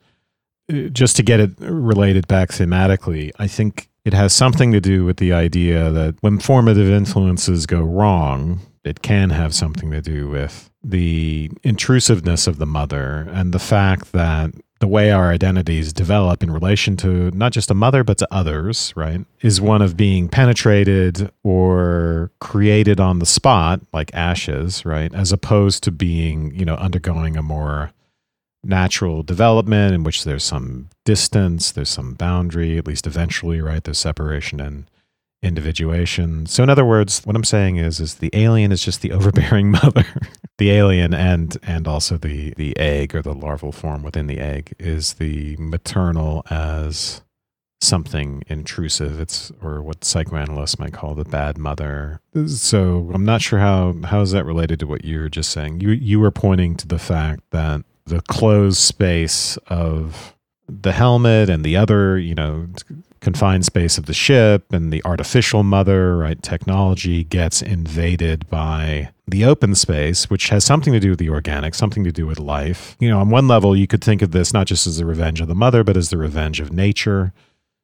uh, 0.73 0.89
just 0.89 1.17
to 1.17 1.23
get 1.23 1.39
it 1.39 1.51
related 1.59 2.27
back 2.27 2.49
thematically 2.49 3.31
i 3.39 3.47
think 3.47 3.91
it 4.07 4.15
has 4.15 4.33
something 4.33 4.73
to 4.73 4.81
do 4.81 5.05
with 5.05 5.19
the 5.19 5.35
idea 5.35 5.91
that 5.91 6.15
when 6.23 6.39
formative 6.39 6.89
influences 6.89 7.67
go 7.67 7.83
wrong 7.83 8.61
it 8.85 9.03
can 9.03 9.31
have 9.31 9.55
something 9.55 9.91
to 9.91 10.01
do 10.01 10.29
with 10.29 10.71
the 10.83 11.51
intrusiveness 11.63 12.47
of 12.47 12.57
the 12.59 12.67
mother 12.67 13.29
and 13.31 13.53
the 13.53 13.59
fact 13.59 14.13
that 14.13 14.51
the 14.85 14.89
way 14.89 15.11
our 15.11 15.31
identities 15.31 15.95
develop 15.95 16.43
in 16.43 16.51
relation 16.51 16.95
to 16.95 17.31
not 17.31 17.53
just 17.53 17.71
a 17.71 17.75
mother 17.75 18.05
but 18.05 18.19
to 18.19 18.29
others 18.31 18.93
right 18.95 19.25
is 19.41 19.59
one 19.59 19.81
of 19.81 19.97
being 19.97 20.29
penetrated 20.29 21.31
or 21.43 22.31
created 22.39 23.01
on 23.01 23.19
the 23.19 23.25
spot 23.25 23.81
like 23.95 24.15
ashes 24.15 24.85
right 24.85 25.15
as 25.15 25.33
opposed 25.33 25.83
to 25.83 25.91
being 25.91 26.55
you 26.55 26.67
know 26.67 26.75
undergoing 26.75 27.35
a 27.35 27.43
more 27.43 27.93
natural 28.63 29.23
development 29.23 29.95
in 29.95 30.05
which 30.05 30.25
there's 30.25 30.45
some 30.45 30.91
distance 31.07 31.73
there's 31.73 31.89
some 31.89 32.13
boundary 32.13 32.77
at 32.77 32.87
least 32.87 33.07
eventually 33.07 33.63
right 33.63 33.85
there's 33.85 33.97
separation 33.97 34.61
and 34.61 34.85
individuation. 35.45 36.47
So 36.47 36.63
in 36.63 36.71
other 36.71 36.85
words 36.85 37.21
what 37.25 37.37
i'm 37.37 37.45
saying 37.45 37.77
is 37.77 38.01
is 38.01 38.17
the 38.17 38.31
alien 38.33 38.73
is 38.73 38.83
just 38.83 39.03
the 39.03 39.13
overbearing 39.19 39.71
mother. 39.71 40.05
The 40.57 40.71
alien 40.71 41.13
and 41.13 41.57
and 41.65 41.89
also 41.89 42.17
the 42.17 42.55
the 42.55 42.79
egg 42.79 43.13
or 43.13 43.23
the 43.23 43.35
larval 43.35 43.73
form 43.73 44.05
within 44.05 44.29
the 44.29 44.39
egg 44.39 44.73
is 44.79 45.15
the 45.15 45.57
maternal 45.59 46.45
as 46.49 47.23
something 47.81 48.45
intrusive. 48.47 49.21
It's 49.21 49.51
or 49.61 49.83
what 49.83 50.05
psychoanalysts 50.05 50.79
might 50.79 50.93
call 50.93 51.17
the 51.17 51.25
bad 51.25 51.59
mother. 51.59 52.21
So 52.47 53.11
i'm 53.13 53.25
not 53.25 53.43
sure 53.43 53.59
how 53.59 53.97
how 54.05 54.21
is 54.21 54.31
that 54.31 54.45
related 54.47 54.79
to 54.79 54.87
what 54.87 55.05
you 55.05 55.19
were 55.19 55.29
just 55.29 55.51
saying. 55.51 55.81
You 55.81 55.91
you 55.91 56.21
were 56.21 56.31
pointing 56.31 56.77
to 56.77 56.87
the 56.87 57.01
fact 57.01 57.43
that 57.51 57.83
the 58.07 58.21
closed 58.21 58.79
space 58.79 59.57
of 59.67 60.37
the 60.69 60.93
helmet 60.93 61.51
and 61.51 61.65
the 61.65 61.77
other 61.77 62.17
you 62.17 62.37
know 62.37 62.69
confined 63.25 63.65
space 63.65 63.99
of 63.99 64.07
the 64.07 64.15
ship 64.15 64.73
and 64.73 64.93
the 64.93 65.03
artificial 65.05 65.65
mother, 65.65 66.17
right? 66.17 66.41
Technology 66.43 67.25
gets 67.25 67.61
invaded 67.63 68.49
by 68.49 69.11
the 69.27 69.45
open 69.45 69.75
space, 69.75 70.29
which 70.31 70.51
has 70.51 70.65
something 70.65 70.93
to 70.93 71.01
do 71.01 71.11
with 71.11 71.19
the 71.19 71.31
organic, 71.31 71.75
something 71.75 72.05
to 72.05 72.13
do 72.13 72.27
with 72.27 72.39
life. 72.39 72.97
You 73.01 73.09
know, 73.09 73.19
on 73.19 73.31
one 73.31 73.49
level, 73.49 73.75
you 73.75 73.87
could 73.87 74.05
think 74.05 74.23
of 74.23 74.31
this 74.31 74.53
not 74.53 74.67
just 74.67 74.87
as 74.87 74.99
the 74.99 75.07
revenge 75.07 75.41
of 75.41 75.49
the 75.49 75.55
mother, 75.55 75.83
but 75.83 75.97
as 75.97 76.11
the 76.11 76.19
revenge 76.19 76.61
of 76.61 76.73
nature, 76.73 77.33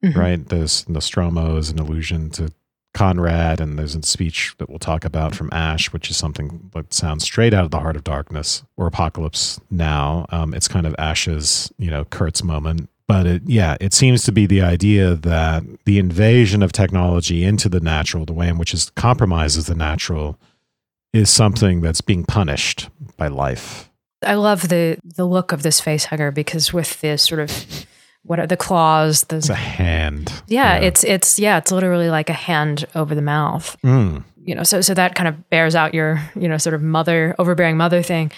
Mhm. 0.05 0.15
right? 0.17 0.49
There's 0.49 0.89
Nostromo 0.89 1.57
is 1.57 1.71
an 1.71 1.79
allusion 1.79 2.31
to 2.31 2.53
Conrad, 2.93 3.61
and 3.61 3.79
there's 3.79 3.95
a 3.95 4.03
speech 4.03 4.55
that 4.59 4.69
we'll 4.69 4.79
talk 4.81 5.05
about 5.05 5.35
from 5.35 5.49
Ash, 5.53 5.93
which 5.93 6.11
is 6.11 6.17
something 6.17 6.71
that 6.75 6.93
sounds 6.93 7.23
straight 7.25 7.55
out 7.55 7.65
of 7.65 7.71
the 7.71 7.79
Heart 7.79 7.97
of 7.97 8.05
Darkness 8.05 8.63
or 8.77 8.87
Apocalypse 8.87 9.61
Now. 9.71 10.27
Um, 10.31 10.53
it's 10.55 10.67
kind 10.69 10.87
of 10.87 10.95
Ash's, 10.99 11.73
you 11.79 11.91
know, 11.91 12.05
Kurtz 12.05 12.43
moment. 12.43 12.89
But 13.13 13.27
it, 13.27 13.43
yeah, 13.47 13.77
it 13.81 13.93
seems 13.93 14.23
to 14.25 14.33
be 14.33 14.47
the 14.47 14.63
idea 14.63 15.15
that 15.15 15.63
the 15.85 15.99
invasion 15.99 16.63
of 16.63 16.73
technology 16.73 17.45
into 17.45 17.69
the 17.69 17.81
natural, 17.81 18.25
the 18.25 18.33
way 18.33 18.49
in 18.49 18.59
which 18.59 18.73
it 18.75 18.91
compromises 18.97 19.67
the 19.67 19.75
natural, 19.75 20.39
is 21.13 21.29
something 21.31 21.81
that's 21.81 22.01
being 22.01 22.25
punished 22.25 22.89
by 23.17 23.29
life. 23.29 23.91
I 24.25 24.35
love 24.35 24.69
the 24.69 24.99
the 25.17 25.25
look 25.25 25.51
of 25.53 25.63
this 25.63 25.81
face 25.81 26.05
hugger 26.05 26.31
because 26.31 26.73
with 26.73 27.01
the 27.01 27.17
sort 27.17 27.41
of 27.41 27.87
what 28.23 28.39
are 28.39 28.47
the 28.47 28.57
claws, 28.57 29.25
It's 29.31 29.47
the 29.49 29.55
a 29.55 29.57
hand. 29.57 30.31
yeah, 30.47 30.77
it's 30.77 31.03
it's 31.05 31.39
yeah, 31.39 31.57
it's 31.59 31.73
literally 31.73 32.11
like 32.11 32.29
a 32.31 32.35
hand 32.35 32.85
over 32.95 33.15
the 33.15 33.23
mouth. 33.23 33.77
Mm. 33.83 34.25
You 34.45 34.55
know, 34.55 34.63
so 34.63 34.81
so 34.83 34.95
that 34.95 35.15
kind 35.15 35.27
of 35.29 35.49
bears 35.51 35.75
out 35.75 35.95
your 35.95 36.21
you 36.37 36.49
know 36.49 36.59
sort 36.59 36.75
of 36.75 36.83
mother 36.83 37.35
overbearing 37.39 37.77
mother 37.79 38.03
thing, 38.03 38.31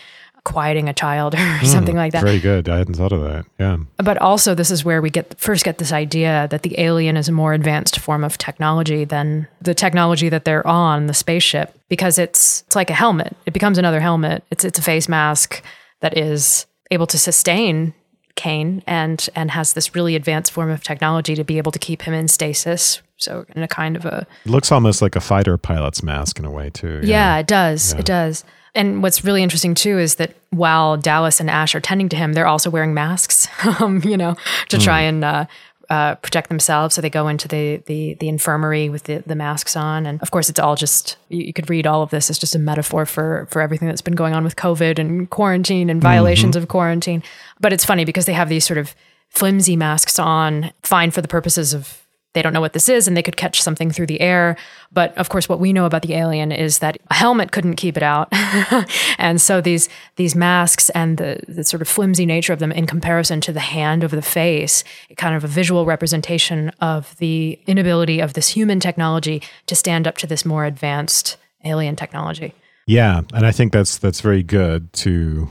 quieting 0.45 0.89
a 0.89 0.93
child 0.93 1.35
or 1.39 1.39
hmm, 1.39 1.65
something 1.67 1.97
like 1.97 2.13
that. 2.13 2.23
Very 2.23 2.41
good. 2.41 2.69
I 2.69 2.79
hadn't 2.79 2.95
thought 2.95 3.13
of 3.13 3.23
that. 3.23 3.47
Yeah. 3.59 3.79
But 3.99 4.19
also, 4.19 4.55
this 4.55 4.71
is 4.71 4.85
where 4.85 5.01
we 5.01 5.11
get 5.11 5.39
first 5.39 5.65
get 5.65 5.79
this 5.79 5.93
idea 5.93 6.49
that 6.51 6.63
the 6.63 6.79
alien 6.81 7.17
is 7.17 7.29
a 7.29 7.33
more 7.33 7.53
advanced 7.53 7.99
form 7.99 8.25
of 8.25 8.39
technology 8.39 9.05
than 9.05 9.49
the 9.61 9.75
technology 9.75 10.29
that 10.29 10.45
they're 10.45 10.67
on 10.67 11.07
the 11.07 11.15
spaceship, 11.15 11.75
because 11.89 12.19
it's 12.19 12.63
it's 12.67 12.77
like 12.77 12.91
a 12.91 12.95
helmet. 12.95 13.37
It 13.47 13.53
becomes 13.53 13.79
another 13.79 14.01
helmet. 14.01 14.45
It's 14.51 14.65
it's 14.65 14.79
a 14.79 14.83
face 14.83 15.09
mask 15.09 15.63
that 16.01 16.17
is 16.17 16.67
able 16.91 17.07
to 17.07 17.19
sustain 17.19 17.95
Kane 18.35 18.83
and 18.87 19.29
and 19.35 19.51
has 19.51 19.75
this 19.75 19.95
really 19.95 20.17
advanced 20.17 20.53
form 20.53 20.71
of 20.71 20.83
technology 20.83 21.35
to 21.35 21.45
be 21.45 21.59
able 21.59 21.73
to 21.73 21.79
keep 21.79 22.03
him 22.03 22.15
in 22.15 22.29
stasis. 22.29 23.03
So 23.17 23.45
in 23.55 23.63
a 23.63 23.69
kind 23.69 23.95
of 23.97 24.05
a 24.05 24.27
It 24.45 24.51
looks 24.51 24.73
almost 24.73 25.01
like 25.01 25.15
a 25.15 25.21
fighter 25.21 25.57
pilot's 25.57 26.03
mask 26.03 26.39
in 26.41 26.45
a 26.45 26.51
way, 26.51 26.71
too. 26.71 27.01
yeah, 27.05 27.39
it 27.39 27.47
does. 27.47 27.93
It 27.93 28.05
does. 28.05 28.45
And 28.75 29.03
what's 29.03 29.23
really 29.23 29.43
interesting 29.43 29.75
too 29.75 29.99
is 29.99 30.17
that 30.17 30.35
while 30.51 30.97
Dallas 30.97 31.41
and 31.41 31.51
Ash 31.51 31.75
are 31.75 31.81
tending 31.81 32.09
to 32.11 32.17
him, 32.17 32.33
they're 32.33 32.47
also 32.47 32.71
wearing 32.71 32.95
masks, 32.95 33.47
um, 33.81 34.01
you 34.05 34.17
know, 34.17 34.37
to 34.69 34.79
try 34.79 35.03
and 35.03 35.23
uh, 35.25 35.45
uh, 35.91 36.15
protect 36.17 36.49
themselves. 36.49 36.95
So 36.95 37.03
they 37.03 37.11
go 37.11 37.29
into 37.29 37.49
the 37.49 37.83
the, 37.87 38.15
the 38.15 38.29
infirmary 38.29 38.89
with 38.89 39.05
the, 39.05 39.23
the 39.27 39.35
masks 39.35 39.77
on, 39.77 40.07
and 40.07 40.23
of 40.23 40.31
course, 40.31 40.49
it's 40.49 40.59
all 40.59 40.75
just 40.75 41.19
you, 41.29 41.45
you 41.45 41.53
could 41.53 41.69
read 41.69 41.87
all 41.87 42.03
of 42.03 42.09
this 42.09 42.31
as 42.31 42.39
just 42.39 42.55
a 42.55 42.59
metaphor 42.59 43.05
for 43.05 43.47
for 43.51 43.61
everything 43.61 43.89
that's 43.89 44.01
been 44.01 44.15
going 44.15 44.33
on 44.33 44.43
with 44.43 44.57
COVID 44.57 44.99
and 44.99 45.29
quarantine 45.29 45.91
and 45.91 46.01
violations 46.01 46.57
of 46.57 46.69
quarantine. 46.69 47.23
But 47.61 47.75
it's 47.75 47.85
funny 47.85 48.07
because 48.07 48.25
they 48.25 48.33
have 48.33 48.49
these 48.49 48.65
sort 48.65 48.79
of 48.79 48.95
flimsy 49.29 49.77
masks 49.77 50.19
on, 50.19 50.73
fine 50.83 51.11
for 51.11 51.21
the 51.21 51.29
purposes 51.29 51.75
of 51.75 52.02
they 52.35 52.43
don't 52.43 52.53
know 52.53 52.61
what 52.61 52.73
this 52.73 52.89
is 52.89 53.07
and 53.07 53.17
they 53.17 53.23
could 53.23 53.37
catch 53.37 53.61
something 53.61 53.91
through 53.91 54.07
the 54.07 54.21
air. 54.21 54.57
But 54.91 55.17
of 55.19 55.29
course, 55.29 55.49
what 55.49 55.61
we 55.61 55.73
know 55.73 55.85
about 55.85 56.03
the 56.03 56.15
alien 56.15 56.53
is 56.53 56.79
that 56.79 56.99
a 57.11 57.15
helmet 57.15 57.53
couldn't 57.53 57.77
keep 57.77 57.97
it 57.97 58.03
out. 58.03 58.29
and 59.19 59.41
so 59.41 59.61
these 59.61 59.89
these 60.17 60.35
masks 60.35 60.91
and 60.91 61.19
the, 61.19 61.41
the 61.49 61.65
sort 61.65 61.83
of 61.83 61.89
flimsy 61.89 62.27
nature 62.27 62.53
of 62.53 62.59
them 62.59 62.73
in 62.73 62.87
comparison 62.87 63.41
to 63.43 63.53
the 63.53 63.61
hand 63.61 64.05
over 64.05 64.17
the 64.17 64.23
face, 64.23 64.85
kind 65.17 65.35
of 65.35 65.45
a 65.45 65.49
visual 65.49 65.85
representation 65.85 66.71
of 66.81 67.17
the 67.19 67.59
inability 67.67 68.21
of 68.21 68.35
this 68.35 68.49
human 68.49 68.81
technology 68.81 69.43
to 69.67 69.75
stand 69.75 70.07
up 70.09 70.17
to 70.19 70.27
this 70.27 70.45
more 70.45 70.65
advanced 70.65 71.37
alien 71.65 71.97
technology. 71.97 72.55
Yeah, 72.87 73.23
and 73.33 73.47
I 73.47 73.53
think 73.53 73.73
that's 73.73 73.99
that's 73.99 74.21
very 74.21 74.43
good 74.43 74.93
to 74.95 75.51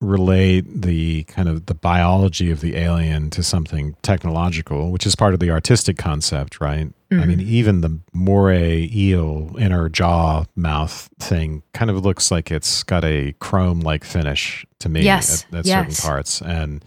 relate 0.00 0.62
the 0.82 1.24
kind 1.24 1.48
of 1.48 1.66
the 1.66 1.74
biology 1.74 2.50
of 2.50 2.60
the 2.60 2.76
alien 2.76 3.28
to 3.30 3.42
something 3.42 3.94
technological, 4.02 4.90
which 4.90 5.06
is 5.06 5.14
part 5.14 5.34
of 5.34 5.40
the 5.40 5.50
artistic 5.50 5.98
concept, 5.98 6.60
right? 6.60 6.86
Mm-hmm. 7.10 7.20
I 7.20 7.26
mean, 7.26 7.40
even 7.40 7.82
the 7.82 7.98
moray 8.12 8.88
eel 8.94 9.54
inner 9.58 9.88
jaw 9.88 10.44
mouth 10.56 11.10
thing 11.18 11.62
kind 11.74 11.90
of 11.90 12.02
looks 12.02 12.30
like 12.30 12.50
it's 12.50 12.82
got 12.82 13.04
a 13.04 13.34
chrome 13.40 13.80
like 13.80 14.04
finish 14.04 14.64
to 14.78 14.88
me 14.88 15.02
yes. 15.02 15.44
at, 15.52 15.58
at 15.58 15.66
yes. 15.66 15.96
certain 15.96 16.08
parts. 16.08 16.40
And 16.40 16.84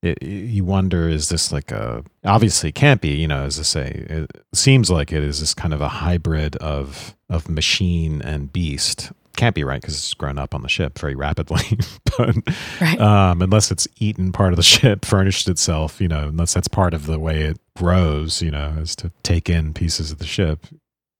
it, 0.00 0.22
you 0.22 0.64
wonder, 0.64 1.08
is 1.08 1.28
this 1.28 1.52
like 1.52 1.70
a, 1.70 2.02
obviously 2.24 2.72
can't 2.72 3.00
be, 3.00 3.16
you 3.16 3.28
know, 3.28 3.42
as 3.42 3.58
I 3.58 3.62
say, 3.64 4.06
it 4.08 4.30
seems 4.54 4.90
like 4.90 5.12
it 5.12 5.22
is 5.22 5.40
this 5.40 5.52
kind 5.52 5.74
of 5.74 5.80
a 5.80 5.88
hybrid 5.88 6.56
of, 6.56 7.14
of 7.28 7.48
machine 7.50 8.22
and 8.22 8.50
beast 8.50 9.12
can't 9.38 9.54
be 9.54 9.62
right 9.62 9.80
because 9.80 9.94
it's 9.94 10.14
grown 10.14 10.36
up 10.36 10.52
on 10.54 10.62
the 10.62 10.68
ship 10.68 10.98
very 10.98 11.14
rapidly. 11.14 11.78
but 12.18 12.36
right. 12.80 13.00
um, 13.00 13.40
unless 13.40 13.70
it's 13.70 13.86
eaten 13.98 14.32
part 14.32 14.52
of 14.52 14.56
the 14.56 14.62
ship, 14.62 15.04
furnished 15.04 15.48
itself, 15.48 16.00
you 16.00 16.08
know, 16.08 16.28
unless 16.28 16.54
that's 16.54 16.68
part 16.68 16.92
of 16.92 17.06
the 17.06 17.18
way 17.18 17.42
it 17.42 17.58
grows, 17.76 18.42
you 18.42 18.50
know, 18.50 18.74
is 18.78 18.96
to 18.96 19.12
take 19.22 19.48
in 19.48 19.72
pieces 19.72 20.10
of 20.10 20.18
the 20.18 20.26
ship. 20.26 20.66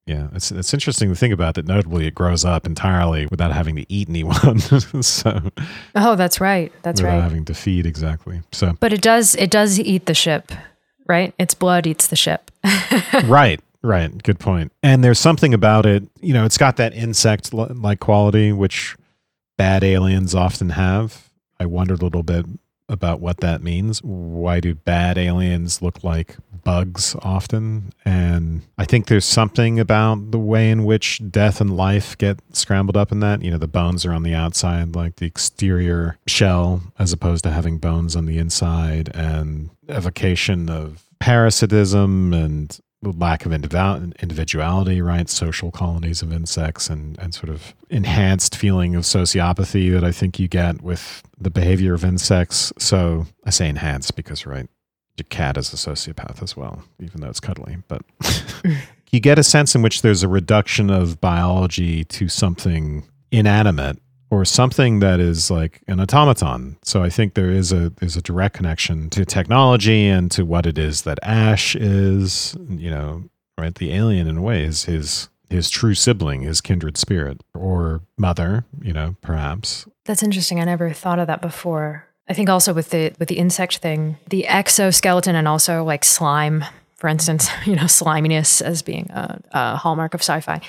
Yeah, 0.05 0.29
it's 0.33 0.51
it's 0.51 0.73
interesting 0.73 1.11
to 1.11 1.15
think 1.15 1.35
about 1.35 1.55
that. 1.55 1.67
Notably, 1.67 2.07
it 2.07 2.15
grows 2.15 2.45
up 2.45 2.67
entirely 2.67 3.27
without 3.27 3.53
having 3.53 3.77
to 3.77 3.85
eat 3.93 4.09
anyone. 4.09 4.59
so, 5.03 5.51
oh, 5.95 6.17
that's 6.17 6.41
right. 6.41 6.73
That's 6.83 7.03
without 7.03 7.15
right. 7.15 7.23
Having 7.23 7.45
to 7.45 7.55
feed 7.55 7.85
exactly. 7.85 8.41
So, 8.51 8.75
but 8.81 8.95
it 8.95 9.03
does 9.03 9.35
it 9.35 9.51
does 9.51 9.79
eat 9.79 10.07
the 10.07 10.15
ship, 10.15 10.51
right? 11.07 11.35
Its 11.39 11.53
blood 11.53 11.87
eats 11.87 12.07
the 12.07 12.17
ship. 12.17 12.51
right. 13.25 13.61
Right. 13.83 14.23
Good 14.23 14.41
point. 14.41 14.73
And 14.83 15.05
there's 15.05 15.21
something 15.21 15.55
about 15.55 15.87
it, 15.87 16.05
you 16.21 16.35
know, 16.35 16.45
it's 16.45 16.59
got 16.59 16.77
that 16.77 16.95
insect 16.95 17.53
like 17.53 18.01
quality, 18.01 18.53
which 18.53 18.97
bad 19.57 19.85
aliens 19.85 20.35
often 20.35 20.71
have. 20.71 21.31
I 21.61 21.67
wondered 21.67 22.01
a 22.01 22.05
little 22.05 22.23
bit 22.23 22.47
about 22.89 23.21
what 23.21 23.39
that 23.39 23.63
means. 23.63 24.03
Why 24.03 24.61
do 24.61 24.75
bad 24.75 25.19
aliens 25.19 25.83
look 25.83 26.03
like 26.03 26.37
bugs 26.65 27.15
often? 27.21 27.93
And 28.05 28.63
I 28.79 28.85
think 28.85 29.07
there's 29.07 29.25
something 29.25 29.79
about 29.79 30.31
the 30.31 30.39
way 30.39 30.71
in 30.71 30.85
which 30.85 31.21
death 31.31 31.61
and 31.61 31.77
life 31.77 32.17
get 32.17 32.41
scrambled 32.53 32.97
up 32.97 33.13
in 33.13 33.21
that. 33.21 33.43
You 33.43 33.51
know, 33.51 33.59
the 33.59 33.69
bones 33.69 34.07
are 34.07 34.13
on 34.13 34.23
the 34.23 34.35
outside, 34.35 34.97
like 34.97 35.17
the 35.17 35.27
exterior 35.27 36.19
shell, 36.27 36.83
as 36.99 37.13
opposed 37.13 37.45
to 37.45 37.51
having 37.51 37.79
bones 37.79 38.17
on 38.17 38.27
the 38.27 38.39
inside, 38.39 39.11
and 39.15 39.71
evocation 39.89 40.71
of 40.71 41.05
parasitism 41.21 42.33
and 42.33 42.79
lack 43.03 43.47
of 43.47 43.53
individuality, 43.53 45.01
right? 45.01 45.29
Social 45.29 45.71
colonies 45.71 46.23
of 46.23 46.33
insects 46.33 46.89
and, 46.89 47.19
and 47.19 47.35
sort 47.35 47.49
of 47.49 47.75
enhanced 47.91 48.57
feeling 48.57 48.95
of 48.95 49.05
sociopathy 49.05 49.93
that 49.93 50.05
I 50.05 50.11
think 50.11 50.39
you 50.39 50.49
get 50.49 50.83
with 50.83 51.23
the 51.39 51.51
behavior 51.51 51.95
of 51.95 52.05
insects. 52.05 52.73
So 52.79 53.27
I 53.45 53.51
say 53.51 53.69
enhanced 53.69 54.17
because, 54.17 54.47
right, 54.47 54.69
your 55.17 55.27
cat 55.29 55.57
is 55.57 55.73
a 55.73 55.77
sociopath 55.77 56.43
as 56.43 56.57
well, 56.57 56.83
even 57.01 57.21
though 57.21 57.29
it's 57.29 57.41
cuddly. 57.41 57.79
But 57.87 58.03
you 59.11 59.21
get 59.21 59.39
a 59.39 59.45
sense 59.45 59.75
in 59.75 59.83
which 59.83 60.03
there's 60.03 60.23
a 60.23 60.29
reduction 60.29 60.91
of 60.91 61.21
biology 61.21 62.05
to 62.05 62.29
something 62.29 63.05
inanimate 63.31 63.99
or 64.31 64.45
something 64.45 65.01
that 65.01 65.21
is 65.21 65.51
like 65.51 65.81
an 65.89 66.01
automaton. 66.01 66.77
So 66.83 67.03
I 67.03 67.11
think 67.11 67.35
there 67.35 67.51
is 67.51 67.73
a 67.73 67.91
there's 67.91 68.17
a 68.17 68.23
direct 68.23 68.55
connection 68.55 69.11
to 69.11 69.25
technology 69.25 70.07
and 70.07 70.31
to 70.33 70.45
what 70.45 70.67
it 70.67 70.79
is 70.79 71.03
that 71.03 71.19
Ash 71.23 71.75
is. 71.75 72.57
You 72.69 72.91
know, 72.91 73.25
right? 73.57 73.75
The 73.75 73.93
alien 73.93 74.27
in 74.27 74.39
a 74.39 74.43
way 74.43 74.65
is 74.65 74.85
his 74.85 75.29
his 75.49 75.71
true 75.71 75.95
sibling, 75.95 76.43
his 76.43 76.61
kindred 76.61 76.97
spirit 76.97 77.43
or 77.55 78.03
mother. 78.17 78.65
You 78.83 78.93
know, 78.93 79.17
perhaps. 79.23 79.87
That's 80.05 80.23
interesting. 80.23 80.61
I 80.61 80.65
never 80.65 80.93
thought 80.93 81.19
of 81.19 81.27
that 81.27 81.43
before. 81.43 82.07
I 82.29 82.35
think 82.35 82.51
also 82.51 82.75
with 82.75 82.91
the 82.91 83.13
with 83.19 83.29
the 83.29 83.39
insect 83.39 83.79
thing, 83.79 84.19
the 84.29 84.47
exoskeleton 84.47 85.35
and 85.35 85.49
also 85.49 85.83
like 85.85 86.05
slime, 86.05 86.65
for 86.97 87.09
instance, 87.09 87.49
you 87.65 87.77
know, 87.77 87.87
sliminess 87.87 88.61
as 88.61 88.83
being 88.83 89.11
a, 89.11 89.41
a 89.53 89.77
hallmark 89.77 90.13
of 90.15 90.21
sci-fi 90.21 90.61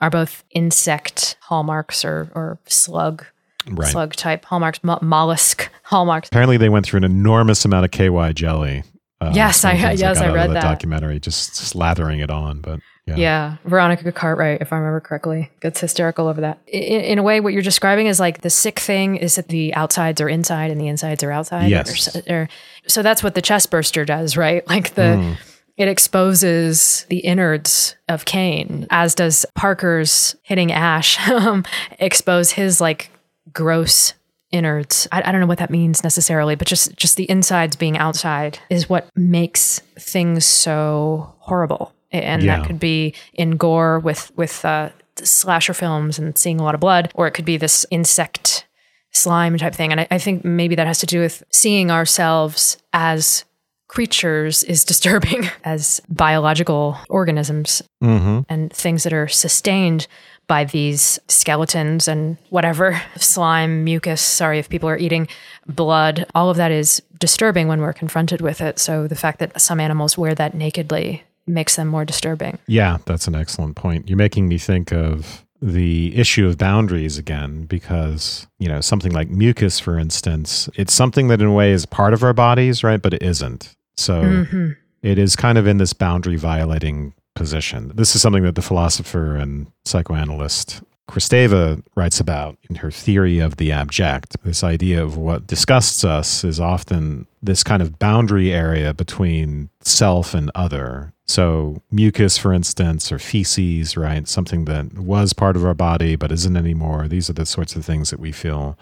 are 0.00 0.10
both 0.10 0.44
insect 0.50 1.36
hallmarks 1.40 2.04
or, 2.04 2.30
or 2.34 2.58
slug 2.66 3.24
right. 3.70 3.88
slug 3.88 4.14
type 4.14 4.44
hallmarks, 4.44 4.82
mo- 4.82 4.98
mollusk 5.02 5.70
hallmarks. 5.84 6.28
Apparently, 6.28 6.56
they 6.56 6.68
went 6.68 6.86
through 6.86 6.98
an 6.98 7.04
enormous 7.04 7.64
amount 7.64 7.84
of 7.84 7.90
KY 7.90 8.32
jelly. 8.32 8.84
Uh, 9.20 9.32
yes, 9.34 9.64
I 9.64 9.72
yes 9.72 10.18
I, 10.18 10.32
read 10.32 10.50
that. 10.50 10.62
documentary, 10.62 11.18
just 11.18 11.50
slathering 11.54 12.22
it 12.22 12.30
on. 12.30 12.60
But 12.60 12.78
yeah. 13.04 13.16
yeah. 13.16 13.56
Veronica 13.64 14.12
Cartwright, 14.12 14.60
if 14.60 14.72
I 14.72 14.76
remember 14.76 15.00
correctly, 15.00 15.50
gets 15.60 15.80
hysterical 15.80 16.28
over 16.28 16.40
that. 16.42 16.60
In, 16.68 17.00
in, 17.00 17.18
a 17.18 17.22
way, 17.24 17.40
what 17.40 17.52
you're 17.52 17.62
describing 17.62 18.06
is 18.06 18.20
like 18.20 18.42
the 18.42 18.50
sick 18.50 18.78
thing 18.78 19.16
is 19.16 19.34
that 19.34 19.48
the 19.48 19.74
outsides 19.74 20.20
are 20.20 20.28
inside 20.28 20.70
and 20.70 20.80
the 20.80 20.86
insides 20.86 21.24
are 21.24 21.32
outside. 21.32 21.68
Yes. 21.68 22.14
Or, 22.14 22.22
or, 22.32 22.48
so 22.86 23.02
that's 23.02 23.24
what 23.24 23.34
the 23.34 23.42
chest 23.42 23.72
burster 23.72 24.04
does, 24.04 24.36
right? 24.36 24.66
Like 24.78 24.94
the. 24.94 25.02
Mm 25.02 25.36
it 25.78 25.86
exposes 25.86 27.06
the 27.08 27.18
innards 27.18 27.96
of 28.08 28.24
Kane, 28.24 28.86
as 28.90 29.14
does 29.14 29.46
Parker's 29.54 30.34
hitting 30.42 30.72
Ash 30.72 31.18
um, 31.30 31.64
expose 32.00 32.50
his 32.50 32.80
like 32.80 33.10
gross 33.52 34.12
innards. 34.50 35.06
I, 35.12 35.22
I, 35.28 35.32
don't 35.32 35.40
know 35.40 35.46
what 35.46 35.58
that 35.58 35.70
means 35.70 36.02
necessarily, 36.02 36.56
but 36.56 36.66
just 36.66 36.96
just 36.96 37.16
the 37.16 37.30
insides 37.30 37.76
being 37.76 37.96
outside 37.96 38.58
is 38.70 38.88
what 38.88 39.08
makes 39.14 39.78
things 39.98 40.44
so 40.44 41.34
horrible. 41.38 41.94
And 42.10 42.42
yeah. 42.42 42.58
that 42.58 42.66
could 42.66 42.80
be 42.80 43.14
in 43.34 43.52
gore 43.52 44.00
with 44.00 44.32
with 44.36 44.64
uh, 44.64 44.90
slasher 45.16 45.74
films 45.74 46.18
and 46.18 46.36
seeing 46.36 46.58
a 46.58 46.64
lot 46.64 46.74
of 46.74 46.80
blood, 46.80 47.12
or 47.14 47.26
it 47.26 47.32
could 47.32 47.44
be 47.44 47.56
this 47.56 47.86
insect 47.90 48.66
slime 49.12 49.56
type 49.58 49.74
thing. 49.74 49.92
And 49.92 50.00
I, 50.00 50.08
I 50.10 50.18
think 50.18 50.44
maybe 50.44 50.74
that 50.74 50.86
has 50.86 50.98
to 51.00 51.06
do 51.06 51.20
with 51.20 51.42
seeing 51.50 51.90
ourselves 51.90 52.78
as 52.92 53.44
creatures 53.88 54.62
is 54.62 54.84
disturbing 54.84 55.48
as 55.64 56.00
biological 56.08 56.96
organisms 57.08 57.82
mm-hmm. 58.02 58.40
and 58.48 58.72
things 58.72 59.02
that 59.02 59.12
are 59.12 59.28
sustained 59.28 60.06
by 60.46 60.64
these 60.64 61.18
skeletons 61.28 62.08
and 62.08 62.38
whatever 62.50 63.00
slime, 63.16 63.84
mucus. 63.84 64.22
Sorry 64.22 64.58
if 64.58 64.68
people 64.68 64.88
are 64.88 64.96
eating 64.96 65.28
blood. 65.66 66.26
All 66.34 66.50
of 66.50 66.56
that 66.56 66.70
is 66.70 67.02
disturbing 67.18 67.68
when 67.68 67.80
we're 67.80 67.92
confronted 67.92 68.40
with 68.40 68.60
it. 68.60 68.78
So 68.78 69.06
the 69.06 69.16
fact 69.16 69.40
that 69.40 69.60
some 69.60 69.80
animals 69.80 70.16
wear 70.16 70.34
that 70.34 70.54
nakedly 70.54 71.24
makes 71.46 71.76
them 71.76 71.88
more 71.88 72.04
disturbing. 72.04 72.58
Yeah, 72.66 72.98
that's 73.06 73.26
an 73.26 73.34
excellent 73.34 73.76
point. 73.76 74.08
You're 74.08 74.18
making 74.18 74.48
me 74.48 74.58
think 74.58 74.92
of 74.92 75.44
the 75.60 76.16
issue 76.16 76.46
of 76.46 76.56
boundaries 76.56 77.18
again 77.18 77.64
because 77.64 78.46
you 78.58 78.68
know 78.68 78.80
something 78.80 79.10
like 79.10 79.28
mucus 79.28 79.80
for 79.80 79.98
instance 79.98 80.68
it's 80.76 80.94
something 80.94 81.26
that 81.26 81.40
in 81.40 81.48
a 81.48 81.52
way 81.52 81.72
is 81.72 81.84
part 81.84 82.14
of 82.14 82.22
our 82.22 82.32
bodies 82.32 82.84
right 82.84 83.02
but 83.02 83.12
it 83.12 83.22
isn't 83.24 83.74
so 83.98 84.22
mm-hmm. 84.22 84.70
it 85.02 85.18
is 85.18 85.36
kind 85.36 85.58
of 85.58 85.66
in 85.66 85.78
this 85.78 85.92
boundary 85.92 86.36
violating 86.36 87.14
position. 87.34 87.92
This 87.94 88.14
is 88.14 88.22
something 88.22 88.42
that 88.44 88.54
the 88.54 88.62
philosopher 88.62 89.36
and 89.36 89.70
psychoanalyst 89.84 90.82
Kristeva 91.08 91.82
writes 91.96 92.20
about 92.20 92.58
in 92.68 92.76
her 92.76 92.90
theory 92.90 93.38
of 93.38 93.56
the 93.56 93.72
abject. 93.72 94.36
This 94.44 94.62
idea 94.62 95.02
of 95.02 95.16
what 95.16 95.46
disgusts 95.46 96.04
us 96.04 96.44
is 96.44 96.60
often 96.60 97.26
this 97.42 97.64
kind 97.64 97.80
of 97.80 97.98
boundary 97.98 98.52
area 98.52 98.92
between 98.92 99.70
self 99.80 100.34
and 100.34 100.50
other. 100.54 101.14
So, 101.26 101.82
mucus, 101.90 102.38
for 102.38 102.52
instance, 102.52 103.10
or 103.10 103.18
feces, 103.18 103.96
right? 103.96 104.28
Something 104.28 104.66
that 104.66 104.98
was 104.98 105.32
part 105.32 105.56
of 105.56 105.64
our 105.64 105.74
body 105.74 106.14
but 106.14 106.32
isn't 106.32 106.56
anymore. 106.56 107.08
These 107.08 107.30
are 107.30 107.34
the 107.34 107.46
sorts 107.46 107.74
of 107.74 107.84
things 107.84 108.10
that 108.10 108.20
we 108.20 108.32
feel 108.32 108.78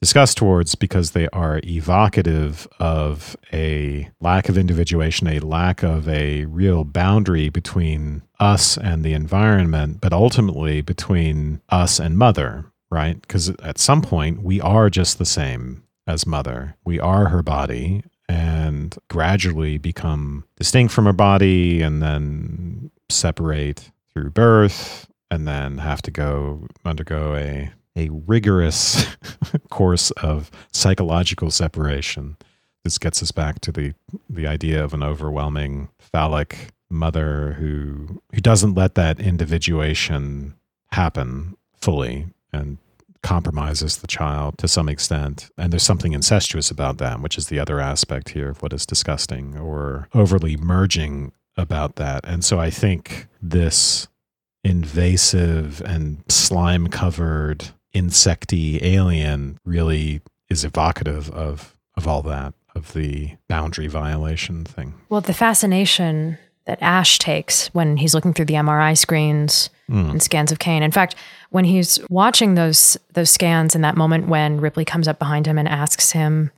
discussed 0.00 0.38
towards 0.38 0.74
because 0.74 1.10
they 1.10 1.28
are 1.28 1.60
evocative 1.64 2.66
of 2.78 3.36
a 3.52 4.08
lack 4.20 4.48
of 4.48 4.56
individuation, 4.56 5.26
a 5.28 5.40
lack 5.40 5.82
of 5.82 6.08
a 6.08 6.46
real 6.46 6.84
boundary 6.84 7.50
between 7.50 8.22
us 8.38 8.78
and 8.78 9.04
the 9.04 9.12
environment, 9.12 10.00
but 10.00 10.12
ultimately 10.12 10.80
between 10.80 11.60
us 11.68 12.00
and 12.00 12.16
mother, 12.16 12.64
right? 12.90 13.20
Because 13.20 13.50
at 13.62 13.78
some 13.78 14.00
point, 14.00 14.42
we 14.42 14.60
are 14.60 14.88
just 14.88 15.18
the 15.18 15.26
same 15.26 15.84
as 16.06 16.26
mother. 16.26 16.76
We 16.84 16.98
are 16.98 17.28
her 17.28 17.42
body 17.42 18.02
and 18.28 18.96
gradually 19.08 19.76
become 19.76 20.44
distinct 20.56 20.94
from 20.94 21.04
her 21.04 21.12
body 21.12 21.82
and 21.82 22.02
then 22.02 22.90
separate 23.10 23.90
through 24.12 24.30
birth 24.30 25.08
and 25.30 25.46
then 25.46 25.78
have 25.78 26.00
to 26.02 26.10
go 26.10 26.66
undergo 26.84 27.34
a 27.34 27.70
a 27.96 28.08
rigorous 28.10 29.04
course 29.70 30.10
of 30.12 30.50
psychological 30.72 31.50
separation. 31.50 32.36
This 32.84 32.98
gets 32.98 33.22
us 33.22 33.32
back 33.32 33.60
to 33.60 33.72
the 33.72 33.94
the 34.28 34.46
idea 34.46 34.82
of 34.82 34.94
an 34.94 35.02
overwhelming 35.02 35.88
phallic 35.98 36.72
mother 36.88 37.52
who 37.54 38.22
who 38.34 38.40
doesn't 38.40 38.74
let 38.74 38.94
that 38.94 39.20
individuation 39.20 40.54
happen 40.92 41.56
fully 41.80 42.26
and 42.52 42.78
compromises 43.22 43.98
the 43.98 44.06
child 44.06 44.56
to 44.58 44.66
some 44.66 44.88
extent. 44.88 45.50
And 45.58 45.72
there's 45.72 45.82
something 45.82 46.12
incestuous 46.12 46.70
about 46.70 46.98
that, 46.98 47.20
which 47.20 47.36
is 47.36 47.48
the 47.48 47.58
other 47.58 47.80
aspect 47.80 48.30
here 48.30 48.48
of 48.50 48.62
what 48.62 48.72
is 48.72 48.86
disgusting 48.86 49.58
or 49.58 50.08
overly 50.14 50.56
merging 50.56 51.32
about 51.56 51.96
that. 51.96 52.24
And 52.26 52.44
so 52.44 52.58
I 52.58 52.70
think 52.70 53.26
this 53.42 54.08
invasive 54.64 55.80
and 55.82 56.22
slime 56.28 56.88
covered 56.88 57.70
insecty 57.94 58.82
alien 58.82 59.58
really 59.64 60.20
is 60.48 60.64
evocative 60.64 61.30
of 61.30 61.76
of 61.96 62.06
all 62.06 62.22
that 62.22 62.54
of 62.74 62.92
the 62.92 63.36
boundary 63.48 63.88
violation 63.88 64.64
thing. 64.64 64.94
Well, 65.08 65.20
the 65.20 65.34
fascination 65.34 66.38
that 66.66 66.78
Ash 66.80 67.18
takes 67.18 67.66
when 67.68 67.96
he's 67.96 68.14
looking 68.14 68.32
through 68.32 68.44
the 68.46 68.54
MRI 68.54 68.96
screens 68.96 69.70
Mm. 69.90 70.08
and 70.12 70.22
scans 70.22 70.52
of 70.52 70.60
Kane. 70.60 70.84
In 70.84 70.92
fact, 70.92 71.16
when 71.50 71.64
he's 71.64 71.98
watching 72.08 72.54
those 72.54 72.96
those 73.14 73.28
scans 73.30 73.74
in 73.74 73.80
that 73.82 73.96
moment 73.96 74.28
when 74.28 74.60
Ripley 74.60 74.84
comes 74.84 75.08
up 75.08 75.18
behind 75.18 75.46
him 75.46 75.58
and 75.58 75.66
asks 75.68 76.12
him 76.12 76.52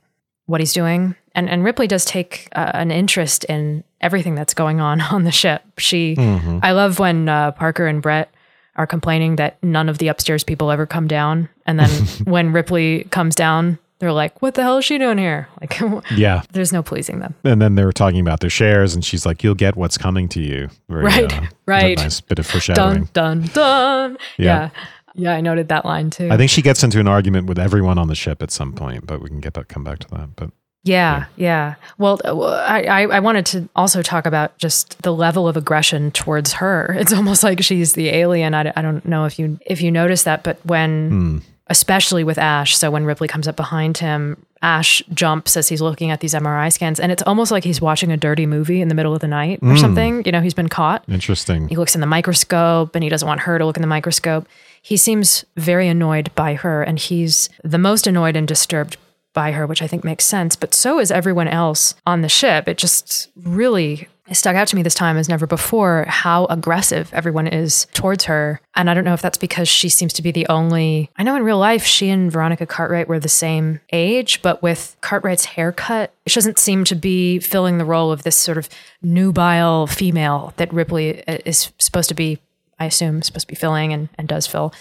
what 0.45 0.59
he's 0.61 0.71
doing, 0.73 1.15
and 1.33 1.49
and 1.49 1.63
Ripley 1.63 1.87
does 1.87 2.05
take 2.05 2.47
uh, 2.55 2.69
an 2.75 2.91
interest 2.91 3.43
in 3.45 3.83
everything 4.01 4.35
that's 4.35 4.53
going 4.53 4.79
on 4.81 5.01
on 5.15 5.23
the 5.23 5.31
ship. 5.31 5.63
She, 5.79 6.15
Mhm. 6.15 6.59
I 6.61 6.73
love 6.73 6.99
when 6.99 7.27
uh, 7.27 7.51
Parker 7.53 7.87
and 7.87 8.03
Brett 8.03 8.31
are 8.75 8.87
complaining 8.87 9.35
that 9.37 9.61
none 9.63 9.89
of 9.89 9.97
the 9.99 10.07
upstairs 10.07 10.43
people 10.43 10.71
ever 10.71 10.85
come 10.85 11.07
down, 11.07 11.49
and 11.65 11.79
then 11.79 11.89
when 12.25 12.51
Ripley 12.51 13.03
comes 13.11 13.35
down, 13.35 13.77
they're 13.99 14.11
like, 14.11 14.41
"What 14.41 14.55
the 14.55 14.63
hell 14.63 14.77
is 14.79 14.85
she 14.85 14.97
doing 14.97 15.17
here?" 15.17 15.47
Like, 15.61 15.79
Yeah. 16.15 16.41
there's 16.51 16.73
no 16.73 16.83
pleasing 16.83 17.19
them. 17.19 17.35
And 17.43 17.61
then 17.61 17.75
they 17.75 17.85
were 17.85 17.93
talking 17.93 18.19
about 18.19 18.39
their 18.41 18.49
shares, 18.49 18.93
and 18.95 19.05
she's 19.05 19.25
like, 19.25 19.43
"You'll 19.43 19.55
get 19.55 19.75
what's 19.75 19.97
coming 19.97 20.27
to 20.29 20.41
you." 20.41 20.69
Very, 20.89 21.03
Right, 21.05 21.33
uh, 21.37 21.45
right. 21.65 21.97
Nice 21.97 22.19
bit 22.21 22.39
of 22.39 22.45
foreshadowing. 22.47 23.09
Dun 23.13 23.41
dun 23.41 23.49
dun. 23.53 24.17
Yeah. 24.37 24.45
Yeah. 24.45 24.69
yeah, 25.15 25.33
I 25.35 25.41
noted 25.41 25.67
that 25.69 25.85
line 25.85 26.09
too. 26.09 26.29
I 26.31 26.37
think 26.37 26.49
she 26.49 26.61
gets 26.61 26.83
into 26.83 26.99
an 26.99 27.07
argument 27.07 27.47
with 27.47 27.59
everyone 27.59 27.97
on 27.97 28.07
the 28.07 28.15
ship 28.15 28.41
at 28.41 28.51
some 28.51 28.73
point, 28.73 29.05
but 29.07 29.21
we 29.21 29.29
can 29.29 29.39
get 29.39 29.53
back, 29.53 29.67
come 29.67 29.83
back 29.83 29.99
to 29.99 30.07
that. 30.09 30.35
But 30.35 30.49
Yeah, 30.83 31.25
yeah. 31.37 31.75
Well, 31.97 32.19
uh, 32.25 32.35
well, 32.35 32.53
I, 32.53 32.81
I 32.83 33.01
I 33.03 33.19
wanted 33.19 33.45
to 33.47 33.69
also 33.75 34.01
talk 34.01 34.25
about 34.25 34.57
just 34.57 35.01
the 35.03 35.13
level 35.13 35.47
of 35.47 35.55
aggression 35.57 36.11
towards 36.11 36.53
her. 36.53 36.95
It's 36.99 37.13
almost 37.13 37.43
like 37.43 37.63
she's 37.63 37.93
the 37.93 38.09
alien. 38.09 38.53
I 38.53 38.63
don't 38.81 39.05
know 39.05 39.25
if 39.25 39.39
you 39.39 39.59
if 39.65 39.81
you 39.81 39.91
notice 39.91 40.23
that, 40.23 40.43
but 40.43 40.57
when 40.65 41.09
hmm, 41.09 41.37
especially 41.67 42.23
with 42.25 42.37
Ash, 42.37 42.75
so 42.77 42.91
when 42.91 43.05
Ripley 43.05 43.27
comes 43.29 43.47
up 43.47 43.55
behind 43.55 43.97
him, 43.99 44.37
Ash 44.61 45.01
jumps 45.13 45.55
as 45.55 45.69
he's 45.69 45.81
looking 45.81 46.11
at 46.11 46.19
these 46.19 46.33
MRI 46.33 46.71
scans, 46.71 46.99
and 46.99 47.11
it's 47.13 47.23
almost 47.23 47.49
like 47.51 47.63
he's 47.63 47.79
watching 47.79 48.11
a 48.11 48.17
dirty 48.17 48.45
movie 48.45 48.81
in 48.81 48.89
the 48.89 48.95
middle 48.95 49.13
of 49.13 49.21
the 49.21 49.27
night 49.27 49.59
or 49.61 49.69
Mm. 49.75 49.79
something. 49.79 50.23
You 50.25 50.31
know, 50.33 50.41
he's 50.41 50.53
been 50.53 50.67
caught. 50.69 51.03
interesting. 51.07 51.69
He 51.69 51.77
looks 51.77 51.95
in 51.95 52.01
the 52.01 52.07
microscope 52.07 52.93
and 52.93 53.03
he 53.03 53.09
doesn't 53.09 53.27
want 53.27 53.41
her 53.41 53.57
to 53.57 53.65
look 53.65 53.77
in 53.77 53.81
the 53.81 53.87
microscope. 53.87 54.47
He 54.81 54.97
seems 54.97 55.45
very 55.55 55.87
annoyed 55.87 56.29
by 56.35 56.55
her 56.55 56.83
and 56.83 56.99
he's 56.99 57.47
the 57.63 57.77
most 57.77 58.05
annoyed 58.05 58.35
and 58.35 58.45
disturbed 58.45 58.97
by 59.33 59.51
her, 59.51 59.65
which 59.67 59.81
I 59.81 59.87
think 59.87 60.03
makes 60.03 60.25
sense. 60.25 60.55
But 60.55 60.73
so 60.73 60.99
is 60.99 61.11
everyone 61.11 61.47
else 61.47 61.95
on 62.05 62.21
the 62.21 62.29
ship. 62.29 62.67
It 62.67 62.77
just 62.77 63.29
really 63.35 64.07
stuck 64.31 64.55
out 64.55 64.67
to 64.69 64.75
me 64.75 64.81
this 64.81 64.95
time 64.95 65.17
as 65.17 65.27
never 65.27 65.45
before 65.45 66.05
how 66.07 66.45
aggressive 66.45 67.09
everyone 67.13 67.47
is 67.47 67.87
towards 67.93 68.23
her. 68.25 68.61
And 68.75 68.89
I 68.89 68.93
don't 68.93 69.03
know 69.03 69.13
if 69.13 69.21
that's 69.21 69.37
because 69.37 69.67
she 69.67 69.89
seems 69.89 70.13
to 70.13 70.21
be 70.21 70.31
the 70.31 70.47
only. 70.47 71.09
I 71.17 71.23
know 71.23 71.35
in 71.35 71.43
real 71.43 71.57
life, 71.57 71.83
she 71.83 72.09
and 72.09 72.31
Veronica 72.31 72.65
Cartwright 72.65 73.07
were 73.07 73.19
the 73.19 73.29
same 73.29 73.81
age, 73.91 74.41
but 74.41 74.63
with 74.63 74.95
Cartwright's 75.01 75.45
haircut, 75.45 76.13
she 76.25 76.35
doesn't 76.35 76.57
seem 76.57 76.83
to 76.85 76.95
be 76.95 77.39
filling 77.39 77.77
the 77.77 77.85
role 77.85 78.11
of 78.11 78.23
this 78.23 78.35
sort 78.35 78.57
of 78.57 78.69
nubile 79.01 79.87
female 79.87 80.53
that 80.57 80.73
Ripley 80.73 81.09
is 81.45 81.71
supposed 81.77 82.09
to 82.09 82.15
be, 82.15 82.39
I 82.79 82.85
assume, 82.85 83.21
supposed 83.21 83.47
to 83.47 83.51
be 83.51 83.59
filling 83.59 83.91
and, 83.91 84.09
and 84.17 84.27
does 84.27 84.47
fill. 84.47 84.73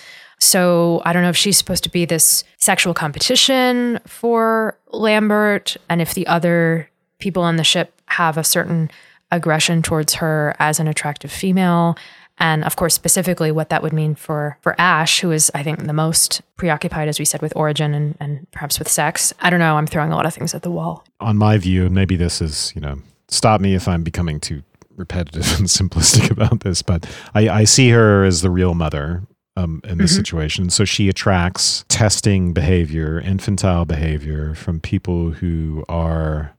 So 0.42 1.00
I 1.04 1.12
don't 1.12 1.22
know 1.22 1.28
if 1.28 1.36
she's 1.36 1.56
supposed 1.56 1.84
to 1.84 1.88
be 1.88 2.04
this 2.04 2.42
sexual 2.56 2.94
competition 2.94 4.00
for 4.08 4.76
Lambert, 4.90 5.76
and 5.88 6.02
if 6.02 6.14
the 6.14 6.26
other 6.26 6.90
people 7.20 7.44
on 7.44 7.56
the 7.56 7.64
ship 7.64 7.92
have 8.06 8.36
a 8.36 8.42
certain 8.42 8.90
aggression 9.30 9.82
towards 9.82 10.14
her 10.14 10.56
as 10.58 10.80
an 10.80 10.88
attractive 10.88 11.30
female. 11.30 11.96
And 12.38 12.64
of 12.64 12.74
course, 12.74 12.92
specifically 12.92 13.52
what 13.52 13.68
that 13.68 13.84
would 13.84 13.92
mean 13.92 14.16
for 14.16 14.58
for 14.62 14.74
Ash, 14.80 15.20
who 15.20 15.30
is, 15.30 15.48
I 15.54 15.62
think, 15.62 15.86
the 15.86 15.92
most 15.92 16.42
preoccupied, 16.56 17.06
as 17.06 17.20
we 17.20 17.24
said, 17.24 17.40
with 17.40 17.52
origin 17.54 17.94
and, 17.94 18.16
and 18.18 18.50
perhaps 18.50 18.80
with 18.80 18.88
sex. 18.88 19.32
I 19.40 19.48
don't 19.48 19.60
know. 19.60 19.76
I'm 19.76 19.86
throwing 19.86 20.10
a 20.10 20.16
lot 20.16 20.26
of 20.26 20.34
things 20.34 20.56
at 20.56 20.62
the 20.62 20.72
wall. 20.72 21.04
On 21.20 21.38
my 21.38 21.56
view, 21.56 21.88
maybe 21.88 22.16
this 22.16 22.42
is, 22.42 22.72
you 22.74 22.80
know, 22.80 22.98
stop 23.28 23.60
me 23.60 23.76
if 23.76 23.86
I'm 23.86 24.02
becoming 24.02 24.40
too 24.40 24.64
repetitive 24.96 25.46
and 25.60 25.68
simplistic 25.68 26.32
about 26.32 26.60
this, 26.60 26.82
but 26.82 27.08
I, 27.32 27.48
I 27.48 27.64
see 27.64 27.90
her 27.90 28.24
as 28.24 28.42
the 28.42 28.50
real 28.50 28.74
mother 28.74 29.22
um, 29.56 29.80
in 29.84 29.98
this 29.98 30.12
Mhm. 30.12 30.16
situation. 30.16 30.70
So 30.70 30.84
she 30.84 31.08
attracts 31.08 31.84
testing 31.88 32.52
behavior, 32.52 33.20
infantile 33.20 33.84
behavior 33.84 34.54
from 34.54 34.80
people 34.80 35.32
who 35.32 35.84
are 35.88 36.54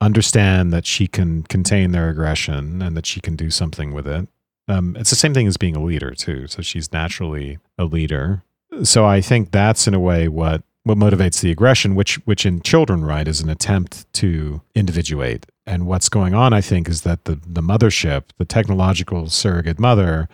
understand 0.00 0.72
that 0.72 0.84
she 0.84 1.06
can 1.06 1.44
contain 1.44 1.92
their 1.92 2.08
aggression 2.08 2.82
and 2.82 2.96
that 2.96 3.06
she 3.06 3.20
can 3.20 3.36
do 3.36 3.50
something 3.50 3.92
with 3.92 4.06
it. 4.06 4.26
Um, 4.66 4.96
it's 4.98 5.10
the 5.10 5.16
same 5.16 5.32
thing 5.34 5.46
as 5.46 5.56
being 5.56 5.76
a 5.76 5.82
leader 5.82 6.10
too. 6.12 6.46
So 6.48 6.60
she's 6.62 6.92
naturally 6.92 7.58
a 7.78 7.84
leader. 7.84 8.42
So 8.82 9.04
I 9.06 9.20
think 9.20 9.52
that's 9.52 9.86
in 9.86 9.94
a 9.94 10.00
way 10.00 10.28
what 10.28 10.62
what 10.84 10.98
motivates 10.98 11.40
the 11.40 11.52
aggression, 11.52 11.94
which 11.94 12.16
which 12.26 12.44
in 12.44 12.60
children 12.62 13.04
right 13.04 13.28
is 13.28 13.40
an 13.40 13.48
attempt 13.48 14.12
to 14.14 14.60
individuate. 14.74 15.46
And 15.64 15.86
what's 15.86 16.08
going 16.08 16.34
on, 16.34 16.52
I 16.52 16.60
think, 16.60 16.88
is 16.88 17.02
that 17.02 17.24
the 17.26 17.38
the 17.46 17.62
mothership, 17.62 18.24
the 18.38 18.44
technological 18.44 19.28
surrogate 19.28 19.78
mother, 19.78 20.28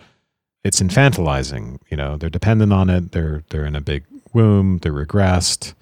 it's 0.63 0.81
infantilizing. 0.81 1.79
You 1.89 1.97
know, 1.97 2.17
they're 2.17 2.29
dependent 2.29 2.73
on 2.73 2.89
it. 2.89 3.11
They're 3.11 3.43
they're 3.49 3.65
in 3.65 3.75
a 3.75 3.81
big 3.81 4.05
womb. 4.33 4.79
They're 4.79 4.93
regressed, 4.93 5.73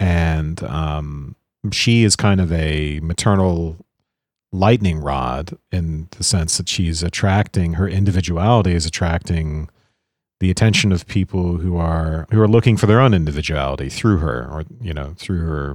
and 0.00 0.62
um, 0.64 1.36
she 1.72 2.04
is 2.04 2.16
kind 2.16 2.40
of 2.40 2.52
a 2.52 3.00
maternal 3.00 3.76
lightning 4.52 4.98
rod 4.98 5.56
in 5.70 6.08
the 6.12 6.24
sense 6.24 6.56
that 6.56 6.68
she's 6.68 7.02
attracting 7.02 7.74
her 7.74 7.86
individuality 7.86 8.72
is 8.72 8.86
attracting 8.86 9.68
the 10.40 10.50
attention 10.50 10.90
of 10.92 11.06
people 11.06 11.58
who 11.58 11.76
are 11.76 12.26
who 12.30 12.40
are 12.40 12.48
looking 12.48 12.76
for 12.76 12.86
their 12.86 13.00
own 13.00 13.12
individuality 13.12 13.88
through 13.88 14.18
her 14.18 14.48
or 14.50 14.64
you 14.80 14.94
know 14.94 15.12
through 15.18 15.40
her 15.40 15.74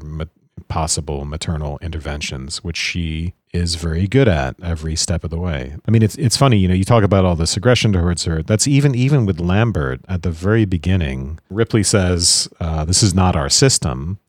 possible 0.68 1.26
maternal 1.26 1.78
interventions 1.82 2.64
which 2.64 2.78
she 2.78 3.34
is 3.54 3.76
very 3.76 4.08
good 4.08 4.28
at 4.28 4.56
every 4.64 4.96
step 4.96 5.24
of 5.24 5.30
the 5.30 5.38
way 5.40 5.76
i 5.88 5.92
mean 5.92 6.02
it's 6.04 6.16
it's 6.16 6.38
funny 6.38 6.58
you 6.58 6.68
know 6.68 6.74
you 6.74 6.84
talk 6.84 7.04
about 7.04 7.26
all 7.26 7.36
this 7.36 7.58
aggression 7.58 7.92
towards 7.94 8.26
her 8.26 8.42
that's 8.44 8.68
even 8.68 8.96
even 8.96 9.26
with 9.26 9.40
lambert 9.40 10.00
at 10.08 10.22
the 10.24 10.32
very 10.32 10.66
beginning 10.66 11.40
ripley 11.50 11.84
says 11.84 12.48
uh, 12.60 12.86
this 12.86 13.04
is 13.04 13.14
not 13.14 13.36
our 13.36 13.50
system 13.50 14.20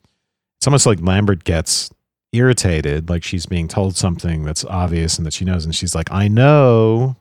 it's 0.59 0.67
almost 0.67 0.85
like 0.85 0.99
lambert 1.01 1.43
gets 1.43 1.89
irritated 2.33 3.09
like 3.09 3.23
she's 3.23 3.45
being 3.45 3.67
told 3.67 3.95
something 3.95 4.43
that's 4.43 4.65
obvious 4.65 5.17
and 5.17 5.25
that 5.25 5.33
she 5.33 5.45
knows 5.45 5.63
and 5.65 5.75
she's 5.75 5.95
like 5.95 6.11
i 6.11 6.27
know 6.27 7.15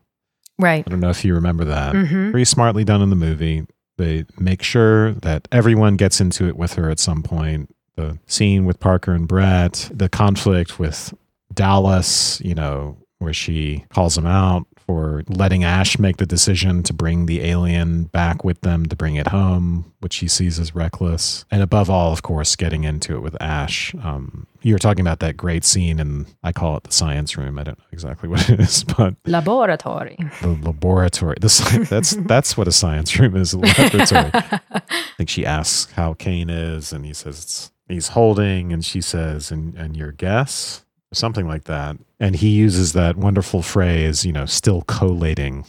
Right. 0.58 0.84
i 0.86 0.90
don't 0.90 1.00
know 1.00 1.10
if 1.10 1.24
you 1.24 1.34
remember 1.34 1.64
that 1.64 1.94
hmm 1.94 2.30
very 2.32 2.44
smartly 2.44 2.84
done 2.84 3.02
in 3.02 3.10
the 3.10 3.16
movie. 3.16 3.66
They 3.96 4.24
make 4.38 4.62
sure 4.62 5.12
that 5.12 5.46
everyone 5.52 5.96
gets 5.96 6.20
into 6.20 6.48
it 6.48 6.56
with 6.56 6.72
her 6.74 6.90
at 6.90 6.98
some 6.98 7.22
point. 7.22 7.72
The 7.96 8.18
scene 8.26 8.64
with 8.64 8.80
Parker 8.80 9.12
and 9.12 9.28
Brett, 9.28 9.90
the 9.92 10.08
conflict 10.08 10.78
with 10.78 11.14
Dallas, 11.52 12.40
you 12.40 12.54
know, 12.54 12.96
where 13.18 13.32
she 13.32 13.84
calls 13.90 14.18
him 14.18 14.26
out 14.26 14.66
for 14.86 15.22
letting 15.28 15.64
Ash 15.64 15.98
make 15.98 16.18
the 16.18 16.26
decision 16.26 16.82
to 16.82 16.92
bring 16.92 17.24
the 17.24 17.40
alien 17.42 18.04
back 18.04 18.44
with 18.44 18.60
them 18.60 18.84
to 18.86 18.94
bring 18.96 19.14
it 19.16 19.28
home, 19.28 19.92
which 20.00 20.12
she 20.12 20.28
sees 20.28 20.58
as 20.58 20.74
reckless. 20.74 21.46
And 21.50 21.62
above 21.62 21.88
all, 21.88 22.12
of 22.12 22.22
course, 22.22 22.54
getting 22.54 22.84
into 22.84 23.14
it 23.16 23.20
with 23.20 23.40
Ash. 23.40 23.94
Um, 24.02 24.46
you 24.60 24.74
were 24.74 24.78
talking 24.78 25.00
about 25.00 25.20
that 25.20 25.36
great 25.38 25.64
scene, 25.64 26.00
and 26.00 26.26
I 26.42 26.52
call 26.52 26.76
it 26.76 26.84
the 26.84 26.92
science 26.92 27.36
room. 27.38 27.58
I 27.58 27.62
don't 27.62 27.78
know 27.78 27.84
exactly 27.92 28.28
what 28.30 28.48
it 28.50 28.60
is, 28.60 28.84
but 28.84 29.14
Laboratory. 29.24 30.18
the 30.42 30.48
laboratory. 30.48 31.36
The, 31.40 31.86
that's 31.88 32.10
that's 32.26 32.56
what 32.56 32.68
a 32.68 32.72
science 32.72 33.18
room 33.18 33.36
is. 33.36 33.54
A 33.54 33.58
laboratory. 33.60 34.30
I 34.34 34.82
think 35.16 35.30
she 35.30 35.46
asks 35.46 35.92
how 35.92 36.12
Kane 36.12 36.50
is, 36.50 36.92
and 36.92 37.06
he 37.06 37.14
says 37.14 37.38
it's, 37.42 37.70
he's 37.88 38.08
holding, 38.08 38.72
and 38.72 38.84
she 38.84 39.00
says, 39.00 39.50
"And 39.50 39.74
and 39.74 39.96
your 39.96 40.12
guess." 40.12 40.84
Something 41.12 41.46
like 41.46 41.64
that, 41.64 41.96
and 42.18 42.34
he 42.34 42.48
uses 42.48 42.92
that 42.94 43.16
wonderful 43.16 43.62
phrase, 43.62 44.26
you 44.26 44.32
know, 44.32 44.46
still 44.46 44.82
collating, 44.88 45.64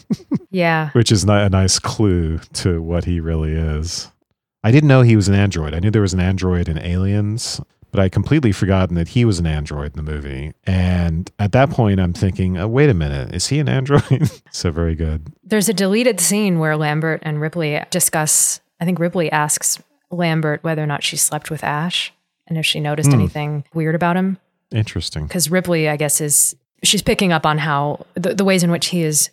yeah. 0.50 0.90
which 0.90 1.10
is 1.10 1.24
a 1.24 1.48
nice 1.48 1.78
clue 1.78 2.36
to 2.52 2.82
what 2.82 3.06
he 3.06 3.18
really 3.18 3.52
is. 3.52 4.10
I 4.62 4.70
didn't 4.70 4.88
know 4.88 5.00
he 5.00 5.16
was 5.16 5.28
an 5.28 5.34
android. 5.34 5.72
I 5.72 5.78
knew 5.78 5.90
there 5.90 6.02
was 6.02 6.12
an 6.12 6.20
android 6.20 6.68
in 6.68 6.78
Aliens, 6.78 7.62
but 7.90 8.00
I 8.00 8.08
completely 8.08 8.52
forgotten 8.52 8.94
that 8.96 9.08
he 9.08 9.24
was 9.24 9.38
an 9.38 9.46
android 9.46 9.96
in 9.96 10.04
the 10.04 10.10
movie. 10.12 10.52
And 10.64 11.30
at 11.38 11.52
that 11.52 11.70
point, 11.70 11.98
I'm 11.98 12.12
thinking, 12.12 12.58
oh, 12.58 12.68
wait 12.68 12.90
a 12.90 12.94
minute, 12.94 13.34
is 13.34 13.46
he 13.46 13.58
an 13.58 13.68
android? 13.68 14.30
so 14.50 14.70
very 14.70 14.94
good. 14.94 15.32
There's 15.42 15.68
a 15.68 15.74
deleted 15.74 16.20
scene 16.20 16.58
where 16.58 16.76
Lambert 16.76 17.22
and 17.24 17.40
Ripley 17.40 17.80
discuss. 17.90 18.60
I 18.80 18.84
think 18.84 18.98
Ripley 18.98 19.30
asks 19.32 19.82
Lambert 20.10 20.62
whether 20.64 20.82
or 20.82 20.86
not 20.86 21.02
she 21.02 21.16
slept 21.16 21.50
with 21.50 21.62
Ash 21.64 22.12
and 22.46 22.58
if 22.58 22.66
she 22.66 22.80
noticed 22.80 23.10
Hmm. 23.10 23.20
anything 23.20 23.64
weird 23.74 23.94
about 23.94 24.16
him. 24.16 24.38
Interesting. 24.72 25.24
Because 25.26 25.50
Ripley, 25.50 25.88
I 25.88 25.96
guess, 25.96 26.20
is 26.20 26.54
she's 26.82 27.02
picking 27.02 27.32
up 27.32 27.44
on 27.46 27.58
how 27.58 28.06
the, 28.14 28.34
the 28.34 28.44
ways 28.44 28.62
in 28.62 28.70
which 28.70 28.86
he 28.88 29.02
is 29.02 29.30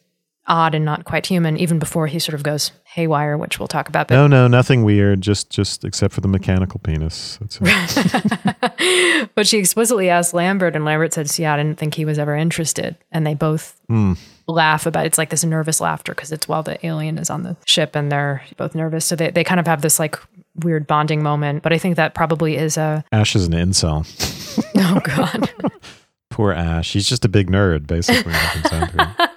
odd 0.50 0.74
and 0.74 0.86
not 0.86 1.04
quite 1.04 1.26
human, 1.26 1.58
even 1.58 1.78
before 1.78 2.08
he 2.08 2.20
sort 2.20 2.34
of 2.34 2.42
goes 2.42 2.72
haywire, 2.86 3.38
which 3.38 3.60
we'll 3.60 3.68
talk 3.68 3.90
about. 3.90 4.08
But 4.08 4.16
No, 4.16 4.28
no, 4.28 4.48
nothing 4.48 4.84
weird. 4.84 5.20
Just, 5.22 5.50
just 5.50 5.84
except 5.84 6.14
for 6.14 6.22
the 6.22 6.28
mechanical 6.30 6.80
penis. 6.80 7.38
That's 7.42 7.60
but 9.36 9.48
she 9.48 9.58
explicitly 9.58 10.10
asked 10.10 10.34
Lambert, 10.34 10.76
and 10.76 10.86
Lambert 10.86 11.14
says, 11.14 11.38
"Yeah, 11.40 11.54
I 11.54 11.58
didn't 11.58 11.78
think 11.78 11.96
he 11.96 12.06
was 12.06 12.18
ever 12.20 12.36
interested." 12.36 12.96
And 13.12 13.26
they 13.26 13.34
both 13.34 13.80
Hmm. 13.88 14.14
laugh 14.48 14.86
about 14.86 15.06
it's 15.06 15.18
like 15.18 15.30
this 15.30 15.44
nervous 15.44 15.82
laughter 15.82 16.14
because 16.14 16.32
it's 16.32 16.48
while 16.48 16.64
the 16.64 16.84
alien 16.86 17.18
is 17.18 17.30
on 17.30 17.44
the 17.44 17.58
ship 17.66 17.96
and 17.96 18.12
they're 18.12 18.42
both 18.56 18.74
nervous. 18.76 19.06
So 19.06 19.16
they, 19.16 19.30
they 19.32 19.44
kind 19.44 19.60
of 19.60 19.68
have 19.68 19.82
this 19.82 20.00
like 20.00 20.18
weird 20.64 20.88
bonding 20.88 21.22
moment. 21.24 21.64
But 21.64 21.74
I 21.74 21.78
think 21.78 21.96
that 21.96 22.14
probably 22.14 22.56
is 22.58 22.78
a 22.78 23.04
Ash 23.12 23.36
is 23.36 23.46
an 23.48 23.54
incel. 23.54 24.06
oh 24.78 25.00
god, 25.04 25.72
Poor 26.30 26.52
Ash. 26.52 26.94
He's 26.94 27.08
just 27.08 27.26
a 27.26 27.30
big 27.30 27.50
nerd, 27.50 27.88
basically. 27.88 28.32
when 28.32 28.36
it 28.36 28.48
comes 28.52 28.70
down 28.70 28.90
to 28.90 29.16
it. 29.20 29.30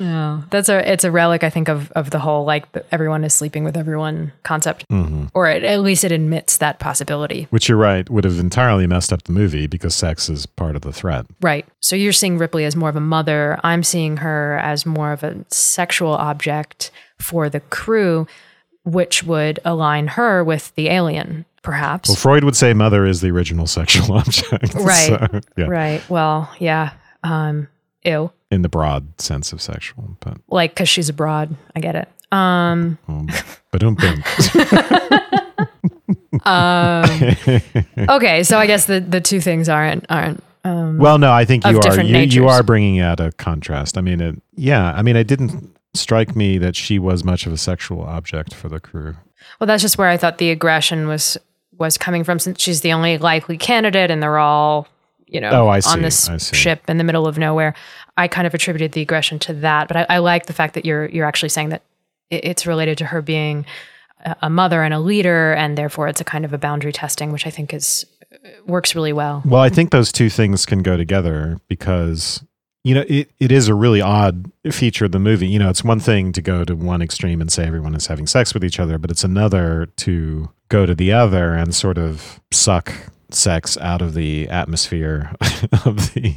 no, 0.00 0.42
that's 0.50 0.68
a 0.68 0.90
it's 0.90 1.04
a 1.04 1.10
relic 1.10 1.44
I 1.44 1.50
think 1.50 1.68
of 1.68 1.92
of 1.92 2.10
the 2.10 2.18
whole 2.18 2.44
like 2.44 2.64
everyone 2.90 3.22
is 3.22 3.32
sleeping 3.32 3.62
with 3.62 3.76
everyone 3.76 4.32
concept, 4.42 4.84
Mhm. 4.88 5.30
or 5.34 5.48
it, 5.48 5.62
at 5.62 5.80
least 5.80 6.02
it 6.02 6.10
admits 6.10 6.56
that 6.56 6.80
possibility. 6.80 7.46
Which 7.50 7.68
you're 7.68 7.78
right 7.78 8.08
would 8.10 8.24
have 8.24 8.40
entirely 8.40 8.88
messed 8.88 9.12
up 9.12 9.22
the 9.22 9.32
movie 9.32 9.68
because 9.68 9.94
sex 9.94 10.28
is 10.28 10.46
part 10.46 10.74
of 10.74 10.82
the 10.82 10.92
threat. 10.92 11.26
Right. 11.40 11.64
So 11.80 11.94
you're 11.94 12.12
seeing 12.12 12.38
Ripley 12.38 12.64
as 12.64 12.74
more 12.74 12.88
of 12.88 12.96
a 12.96 13.00
mother. 13.00 13.60
I'm 13.62 13.84
seeing 13.84 14.16
her 14.18 14.58
as 14.62 14.84
more 14.84 15.12
of 15.12 15.22
a 15.22 15.44
sexual 15.48 16.12
object 16.14 16.90
for 17.20 17.48
the 17.48 17.60
crew, 17.60 18.26
which 18.84 19.22
would 19.24 19.60
align 19.64 20.08
her 20.08 20.42
with 20.42 20.74
the 20.74 20.88
alien, 20.88 21.44
perhaps. 21.62 22.08
Well, 22.08 22.16
Freud 22.16 22.44
would 22.44 22.56
say 22.56 22.74
mother 22.74 23.06
is 23.06 23.20
the 23.20 23.30
original 23.30 23.66
sexual 23.66 24.12
object. 24.18 24.74
Right. 24.74 25.06
So, 25.06 25.40
yeah. 25.56 25.66
Right. 25.66 26.10
Well, 26.10 26.50
yeah. 26.58 26.92
Um, 27.22 27.68
ew. 28.04 28.32
In 28.50 28.62
the 28.62 28.68
broad 28.68 29.20
sense 29.20 29.52
of 29.52 29.62
sexual, 29.62 30.16
but 30.20 30.38
Like, 30.48 30.74
because 30.74 30.88
she's 30.88 31.08
abroad. 31.08 31.54
I 31.74 31.80
get 31.80 31.94
it. 31.94 32.08
Um, 32.32 32.98
um, 33.08 33.28
but 33.70 33.82
um, 33.82 33.96
um, 36.44 37.04
okay. 38.08 38.42
So 38.42 38.58
I 38.58 38.66
guess 38.66 38.86
the, 38.86 39.00
the 39.00 39.20
two 39.20 39.40
things 39.40 39.68
aren't, 39.68 40.06
aren't, 40.10 40.42
um, 40.64 40.98
Well, 40.98 41.18
no, 41.18 41.32
I 41.32 41.44
think 41.44 41.64
you 41.66 41.78
are 41.78 42.00
you, 42.00 42.18
you 42.18 42.48
are 42.48 42.62
bringing 42.62 43.00
out 43.00 43.20
a 43.20 43.32
contrast. 43.32 43.98
I 43.98 44.00
mean, 44.00 44.20
it, 44.20 44.42
yeah, 44.54 44.92
I 44.92 45.02
mean, 45.02 45.16
I 45.16 45.22
didn't 45.22 45.76
strike 45.94 46.34
me 46.34 46.58
that 46.58 46.74
she 46.76 46.98
was 46.98 47.24
much 47.24 47.46
of 47.46 47.52
a 47.52 47.56
sexual 47.58 48.02
object 48.02 48.54
for 48.54 48.68
the 48.68 48.80
crew. 48.80 49.16
well, 49.60 49.66
that's 49.66 49.82
just 49.82 49.98
where 49.98 50.08
I 50.08 50.16
thought 50.16 50.38
the 50.38 50.50
aggression 50.50 51.06
was, 51.08 51.36
was 51.78 51.98
coming 51.98 52.24
from 52.24 52.38
since 52.38 52.60
she's 52.62 52.80
the 52.80 52.92
only 52.92 53.18
likely 53.18 53.58
candidate 53.58 54.10
and 54.10 54.22
they're 54.22 54.38
all, 54.38 54.88
you 55.26 55.40
know, 55.40 55.50
Oh, 55.50 55.68
I 55.68 55.80
see, 55.80 55.90
on 55.92 56.02
this 56.02 56.28
I 56.28 56.36
see. 56.38 56.56
ship 56.56 56.82
in 56.88 56.98
the 56.98 57.04
middle 57.04 57.26
of 57.26 57.38
nowhere. 57.38 57.74
I 58.16 58.28
kind 58.28 58.46
of 58.46 58.54
attributed 58.54 58.92
the 58.92 59.00
aggression 59.02 59.38
to 59.40 59.52
that, 59.54 59.88
but 59.88 59.96
I, 59.96 60.06
I 60.08 60.18
like 60.18 60.46
the 60.46 60.52
fact 60.52 60.74
that 60.74 60.84
you're, 60.84 61.06
you're 61.06 61.26
actually 61.26 61.48
saying 61.50 61.70
that 61.70 61.82
it, 62.30 62.44
it's 62.44 62.66
related 62.66 62.98
to 62.98 63.06
her 63.06 63.22
being 63.22 63.64
a, 64.24 64.36
a 64.42 64.50
mother 64.50 64.82
and 64.82 64.92
a 64.94 64.98
leader. 65.00 65.52
And 65.54 65.76
therefore 65.78 66.08
it's 66.08 66.20
a 66.20 66.24
kind 66.24 66.44
of 66.44 66.52
a 66.52 66.58
boundary 66.58 66.92
testing, 66.92 67.32
which 67.32 67.46
I 67.46 67.50
think 67.50 67.72
is, 67.74 68.04
works 68.66 68.94
really 68.94 69.12
well. 69.12 69.42
Well, 69.44 69.60
I 69.62 69.68
think 69.68 69.90
those 69.90 70.10
two 70.12 70.28
things 70.30 70.64
can 70.66 70.80
go 70.82 70.96
together 70.96 71.58
because 71.68 72.42
you 72.84 72.94
know 72.94 73.04
it, 73.08 73.30
it 73.38 73.52
is 73.52 73.68
a 73.68 73.74
really 73.74 74.00
odd 74.00 74.50
feature 74.70 75.04
of 75.06 75.12
the 75.12 75.18
movie. 75.18 75.46
You 75.48 75.58
know, 75.58 75.70
it's 75.70 75.84
one 75.84 76.00
thing 76.00 76.32
to 76.32 76.42
go 76.42 76.64
to 76.64 76.74
one 76.74 77.02
extreme 77.02 77.40
and 77.40 77.50
say 77.50 77.64
everyone 77.66 77.94
is 77.94 78.06
having 78.08 78.26
sex 78.26 78.54
with 78.54 78.64
each 78.64 78.80
other, 78.80 78.98
but 78.98 79.10
it's 79.10 79.24
another 79.24 79.86
to 79.96 80.50
go 80.68 80.86
to 80.86 80.94
the 80.94 81.12
other 81.12 81.52
and 81.54 81.74
sort 81.74 81.98
of 81.98 82.40
suck 82.50 82.92
sex 83.30 83.78
out 83.78 84.02
of 84.02 84.14
the 84.14 84.48
atmosphere 84.48 85.34
of 85.84 86.12
the 86.14 86.36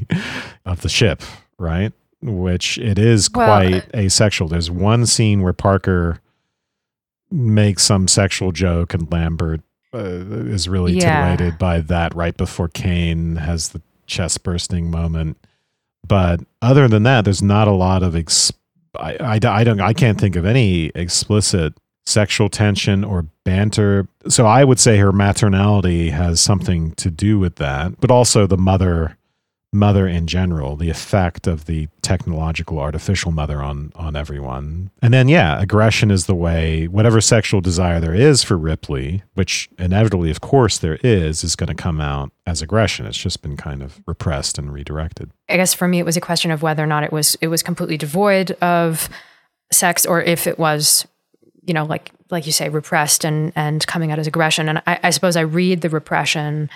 of 0.65 0.81
the 0.81 0.89
ship, 0.89 1.21
right? 1.57 1.91
Which 2.21 2.77
it 2.77 2.97
is 2.97 3.29
Well, 3.33 3.45
quite 3.47 3.95
asexual. 3.95 4.47
There's 4.47 4.71
one 4.71 5.05
scene 5.05 5.41
where 5.41 5.53
Parker 5.53 6.19
makes 7.31 7.83
some 7.83 8.07
sexual 8.07 8.51
joke 8.51 8.93
and 8.93 9.11
Lambert 9.11 9.61
uh, 9.93 9.97
is 9.99 10.67
really 10.69 10.93
Yeah. 10.93 11.35
titillated 11.35 11.57
by 11.59 11.81
that 11.81 12.15
right 12.15 12.35
before 12.35 12.67
Kane 12.69 13.37
has 13.37 13.69
the 13.69 13.81
chest 14.07 14.43
bursting 14.43 14.89
moment. 14.91 15.37
But 16.07 16.41
other 16.61 16.87
than 16.87 17.03
that, 17.03 17.25
there's 17.25 17.41
not 17.41 17.67
a 17.67 17.71
lot 17.71 18.03
of 18.03 18.15
ex- 18.15 18.51
I, 18.97 19.15
I, 19.15 19.39
I 19.43 19.63
don't 19.63 19.81
I 19.81 19.93
can't 19.93 20.19
think 20.19 20.35
of 20.35 20.45
any 20.45 20.91
explicit 20.95 21.73
sexual 22.05 22.49
tension 22.49 23.03
or 23.03 23.25
banter. 23.43 24.07
So 24.27 24.45
I 24.45 24.63
would 24.63 24.79
say 24.79 24.97
her 24.97 25.11
maternality 25.11 26.11
has 26.11 26.39
something 26.39 26.91
to 26.95 27.09
do 27.09 27.39
with 27.39 27.55
that, 27.55 27.99
but 27.99 28.11
also 28.11 28.45
the 28.45 28.57
mother 28.57 29.17
mother 29.75 30.07
in 30.07 30.25
general, 30.25 30.75
the 30.75 30.89
effect 30.89 31.45
of 31.45 31.65
the 31.65 31.87
technological 32.01 32.79
artificial 32.79 33.31
mother 33.31 33.61
on 33.61 33.91
on 33.95 34.15
everyone. 34.15 34.89
And 35.01 35.13
then 35.13 35.27
yeah, 35.27 35.61
aggression 35.61 36.09
is 36.09 36.25
the 36.25 36.35
way 36.35 36.87
whatever 36.87 37.21
sexual 37.21 37.61
desire 37.61 37.99
there 37.99 38.15
is 38.15 38.43
for 38.43 38.57
Ripley, 38.57 39.23
which 39.33 39.69
inevitably 39.77 40.31
of 40.31 40.41
course 40.41 40.77
there 40.77 40.97
is, 41.03 41.43
is 41.43 41.55
going 41.55 41.67
to 41.67 41.75
come 41.75 42.01
out 42.01 42.31
as 42.47 42.61
aggression. 42.61 43.05
It's 43.05 43.17
just 43.17 43.41
been 43.41 43.57
kind 43.57 43.83
of 43.83 44.01
repressed 44.07 44.57
and 44.57 44.73
redirected. 44.73 45.31
I 45.49 45.57
guess 45.57 45.73
for 45.73 45.87
me, 45.87 45.99
it 45.99 46.05
was 46.05 46.17
a 46.17 46.21
question 46.21 46.51
of 46.51 46.61
whether 46.61 46.83
or 46.83 46.87
not 46.87 47.03
it 47.03 47.11
was 47.11 47.35
it 47.41 47.47
was 47.47 47.61
completely 47.61 47.97
devoid 47.97 48.51
of 48.61 49.09
sex, 49.71 50.05
or 50.05 50.21
if 50.21 50.47
it 50.47 50.57
was, 50.57 51.07
you 51.63 51.73
know, 51.73 51.85
like 51.85 52.11
like 52.31 52.45
you 52.45 52.51
say, 52.51 52.69
repressed 52.69 53.25
and 53.25 53.51
and 53.55 53.85
coming 53.85 54.11
out 54.11 54.19
as 54.19 54.27
aggression. 54.27 54.69
And 54.69 54.81
I, 54.87 54.99
I 55.03 55.09
suppose 55.09 55.35
I 55.35 55.41
read 55.41 55.81
the 55.81 55.89
repression 55.89 56.69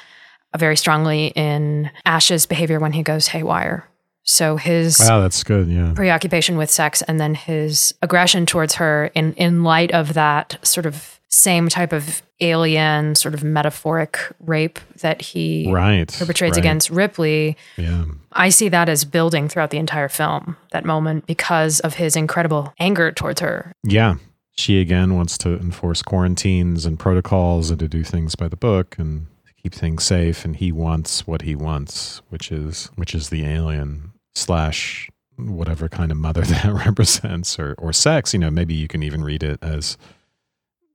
very 0.58 0.78
strongly 0.78 1.28
in 1.36 1.91
Ash's 2.06 2.45
behavior 2.45 2.80
when 2.80 2.93
he 2.93 3.04
goes 3.04 3.28
haywire. 3.28 3.88
So 4.24 4.58
his 4.58 5.00
Wow, 5.00 5.22
that's 5.22 5.43
good. 5.43 5.68
Yeah. 5.70 5.93
preoccupation 5.95 6.58
with 6.58 6.70
sex 6.70 7.02
and 7.04 7.20
then 7.20 7.34
his 7.36 7.93
aggression 8.02 8.45
towards 8.45 8.76
her 8.76 9.10
in 9.16 9.34
in 9.34 9.64
light 9.64 9.91
of 9.91 10.14
that 10.14 10.58
sort 10.62 10.86
of 10.86 11.20
same 11.30 11.70
type 11.70 11.93
of 11.93 12.22
alien 12.41 13.14
sort 13.16 13.34
of 13.34 13.43
metaphoric 13.43 14.18
rape 14.39 14.80
that 15.02 15.22
he 15.22 15.70
Right. 15.72 16.08
perpetrates 16.18 16.54
right. 16.58 16.64
against 16.64 16.89
Ripley. 16.89 17.56
Yeah. 17.78 18.06
I 18.32 18.50
see 18.50 18.70
that 18.70 18.89
as 18.89 19.04
building 19.06 19.47
throughout 19.50 19.70
the 19.72 19.78
entire 19.78 20.10
film, 20.10 20.56
that 20.72 20.86
moment, 20.86 21.26
because 21.28 21.80
of 21.82 21.95
his 21.95 22.16
incredible 22.16 22.74
anger 22.80 23.12
towards 23.12 23.41
her. 23.41 23.74
Yeah. 23.84 24.16
She 24.56 24.80
again 24.82 25.16
wants 25.16 25.38
to 25.39 25.50
enforce 25.56 26.02
quarantines 26.02 26.86
and 26.86 26.97
protocols 27.00 27.70
and 27.70 27.80
to 27.80 27.88
do 27.88 28.04
things 28.04 28.36
by 28.36 28.47
the 28.47 28.58
book 28.58 28.95
and 28.97 29.28
keep 29.62 29.74
things 29.74 30.03
safe. 30.03 30.45
And 30.45 30.55
he 30.55 30.72
wants 30.72 31.28
what 31.28 31.43
he 31.43 31.55
wants, 31.55 32.22
which 32.30 32.51
is 32.51 32.89
which 32.95 33.14
is 33.14 33.30
the 33.30 33.45
alien 33.45 34.12
slash 34.36 35.10
whatever 35.38 35.88
kind 35.88 36.12
of 36.12 36.18
mother 36.18 36.41
that 36.45 36.74
represents 36.86 37.60
or 37.60 37.76
or 37.78 37.93
sex. 37.93 38.34
You 38.34 38.39
know, 38.39 38.51
maybe 38.51 38.74
you 38.74 38.88
can 38.88 39.03
even 39.03 39.24
read 39.24 39.43
it 39.43 39.60
as 39.62 39.97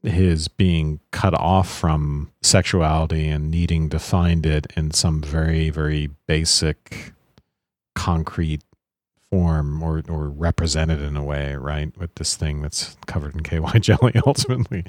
his 0.03 0.49
being 0.49 1.01
cut 1.13 1.35
off 1.35 1.69
from 1.69 2.31
sexuality 2.43 3.29
and 3.29 3.51
needing 3.51 3.89
to 3.89 3.99
find 3.99 4.45
it 4.45 4.67
in 4.77 4.91
some 4.91 5.23
very, 5.23 5.71
very 5.71 6.11
basic 6.27 7.15
concrete 7.95 8.63
form 9.35 9.83
or 9.83 10.01
or 10.09 10.29
represented 10.29 11.01
in 11.01 11.17
a 11.17 11.25
way, 11.25 11.57
right? 11.57 11.93
With 11.99 12.15
this 12.15 12.37
thing 12.37 12.63
that's 12.63 12.97
covered 13.07 13.35
in 13.35 13.43
KY 13.43 13.79
jelly 13.81 14.13
ultimately. 14.25 14.85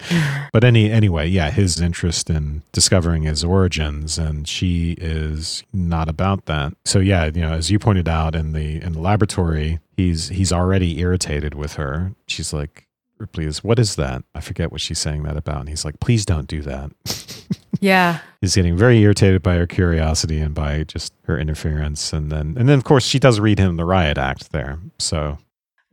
But 0.53 0.63
any 0.63 0.91
anyway, 0.91 1.27
yeah, 1.27 1.49
his 1.49 1.81
interest 1.81 2.29
in 2.29 2.61
discovering 2.71 3.23
his 3.23 3.43
origins 3.43 4.19
and 4.19 4.47
she 4.47 4.91
is 5.01 5.63
not 5.73 6.07
about 6.09 6.45
that. 6.45 6.73
So 6.85 6.99
yeah, 6.99 7.25
you 7.25 7.41
know, 7.41 7.53
as 7.53 7.71
you 7.71 7.79
pointed 7.79 8.07
out 8.07 8.35
in 8.35 8.53
the 8.53 8.79
in 8.83 8.93
the 8.93 9.01
laboratory, 9.01 9.79
he's 9.97 10.29
he's 10.29 10.53
already 10.53 10.99
irritated 10.99 11.55
with 11.55 11.73
her. 11.73 12.11
She's 12.27 12.53
like 12.53 12.84
Ripley 13.18 13.45
is 13.45 13.63
what 13.63 13.80
is 13.80 13.95
that? 13.95 14.24
I 14.34 14.41
forget 14.41 14.72
what 14.72 14.82
she's 14.82 14.99
saying 14.99 15.24
that 15.24 15.38
about. 15.38 15.61
And 15.61 15.70
he's 15.70 15.86
like, 15.86 15.99
please 15.99 16.26
don't 16.26 16.47
do 16.47 16.61
that. 16.61 16.91
Yeah. 17.82 18.20
He's 18.39 18.55
getting 18.55 18.78
very 18.78 18.99
irritated 18.99 19.43
by 19.43 19.55
her 19.55 19.68
curiosity 19.68 20.39
and 20.39 20.55
by 20.55 20.86
just 20.86 21.13
her 21.26 21.38
interference. 21.38 22.13
And 22.13 22.32
then 22.32 22.55
and 22.57 22.70
then 22.70 22.78
of 22.78 22.86
course 22.86 23.05
she 23.05 23.20
does 23.20 23.38
read 23.39 23.59
him 23.59 23.76
the 23.76 23.84
riot 23.84 24.18
act 24.18 24.53
there. 24.53 24.80
So 24.97 25.38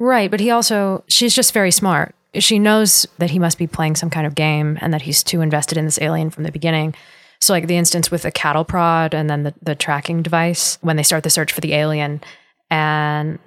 Right. 0.03 0.33
But 0.33 0.41
he 0.41 0.51
also, 0.51 1.05
she's 1.07 1.33
just 1.33 1.55
very 1.55 1.71
smart. 1.71 2.15
She 2.35 2.59
knows 2.59 3.07
that 3.19 3.31
he 3.31 3.39
must 3.39 3.57
be 3.57 3.69
playing 3.69 3.95
some 3.95 4.11
kind 4.11 4.27
of 4.27 4.35
game 4.35 4.77
and 4.81 4.93
that 4.93 5.03
he's 5.03 5.23
too 5.23 5.41
invested 5.41 5.79
in 5.79 5.85
this 5.85 6.01
alien 6.01 6.31
from 6.31 6.43
the 6.43 6.51
beginning. 6.51 6.95
So, 7.41 7.53
like 7.53 7.69
the 7.69 7.77
instance 7.77 8.11
with 8.11 8.23
the 8.23 8.33
cattle 8.33 8.65
prod 8.65 9.15
and 9.15 9.31
then 9.31 9.45
the, 9.45 9.55
the 9.63 9.77
tracking 9.77 10.23
device 10.23 10.77
when 10.81 10.97
they 10.97 11.05
start 11.05 11.23
the 11.23 11.31
search 11.31 11.53
for 11.53 11.61
the 11.61 11.75
alien, 11.75 12.21
and 12.69 13.39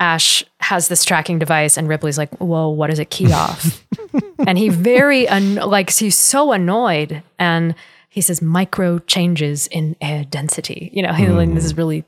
Ash 0.00 0.44
has 0.60 0.88
this 0.88 1.04
tracking 1.04 1.38
device, 1.38 1.76
and 1.76 1.88
Ripley's 1.88 2.18
like, 2.18 2.34
"Whoa, 2.38 2.68
what 2.68 2.90
does 2.90 2.98
it 2.98 3.10
key 3.10 3.32
off?" 3.32 3.84
and 4.46 4.56
he 4.58 4.68
very 4.68 5.28
un- 5.28 5.56
like 5.56 5.90
he's 5.90 6.16
so 6.16 6.52
annoyed, 6.52 7.22
and 7.38 7.74
he 8.08 8.20
says, 8.20 8.40
"Micro 8.40 8.98
changes 9.00 9.66
in 9.68 9.96
air 10.00 10.24
density." 10.24 10.90
You 10.92 11.02
know, 11.02 11.12
he, 11.12 11.26
like, 11.28 11.52
this 11.54 11.64
is 11.64 11.72
hmm. 11.72 11.78
really. 11.78 12.04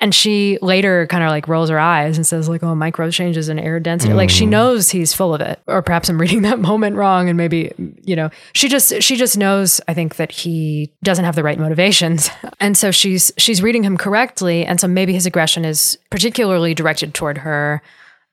And 0.00 0.14
she 0.14 0.58
later 0.62 1.08
kind 1.08 1.24
of 1.24 1.30
like 1.30 1.48
rolls 1.48 1.70
her 1.70 1.78
eyes 1.78 2.16
and 2.16 2.24
says, 2.24 2.48
like, 2.48 2.62
oh, 2.62 2.74
micro 2.76 3.10
changes 3.10 3.48
in 3.48 3.58
air 3.58 3.80
density. 3.80 4.12
Like 4.12 4.30
she 4.30 4.46
mm. 4.46 4.50
knows 4.50 4.90
he's 4.90 5.12
full 5.12 5.34
of 5.34 5.40
it. 5.40 5.60
Or 5.66 5.82
perhaps 5.82 6.08
I'm 6.08 6.20
reading 6.20 6.42
that 6.48 6.60
moment 6.60 6.94
wrong 6.94 7.28
and 7.28 7.36
maybe, 7.36 7.72
you 8.04 8.14
know, 8.14 8.30
she 8.52 8.68
just 8.68 9.02
she 9.02 9.16
just 9.16 9.36
knows, 9.36 9.80
I 9.88 9.94
think, 9.94 10.16
that 10.16 10.30
he 10.30 10.92
doesn't 11.02 11.24
have 11.24 11.34
the 11.34 11.42
right 11.42 11.58
motivations. 11.58 12.30
And 12.60 12.76
so 12.76 12.90
she's 12.90 13.30
she's 13.38 13.62
reading 13.62 13.84
him 13.84 13.96
correctly. 13.96 14.64
And 14.64 14.80
so 14.80 14.88
maybe 14.88 15.12
his 15.12 15.26
aggression 15.26 15.64
is 15.64 15.96
particularly 16.10 16.74
directed 16.74 17.14
toward 17.14 17.38
her, 17.38 17.82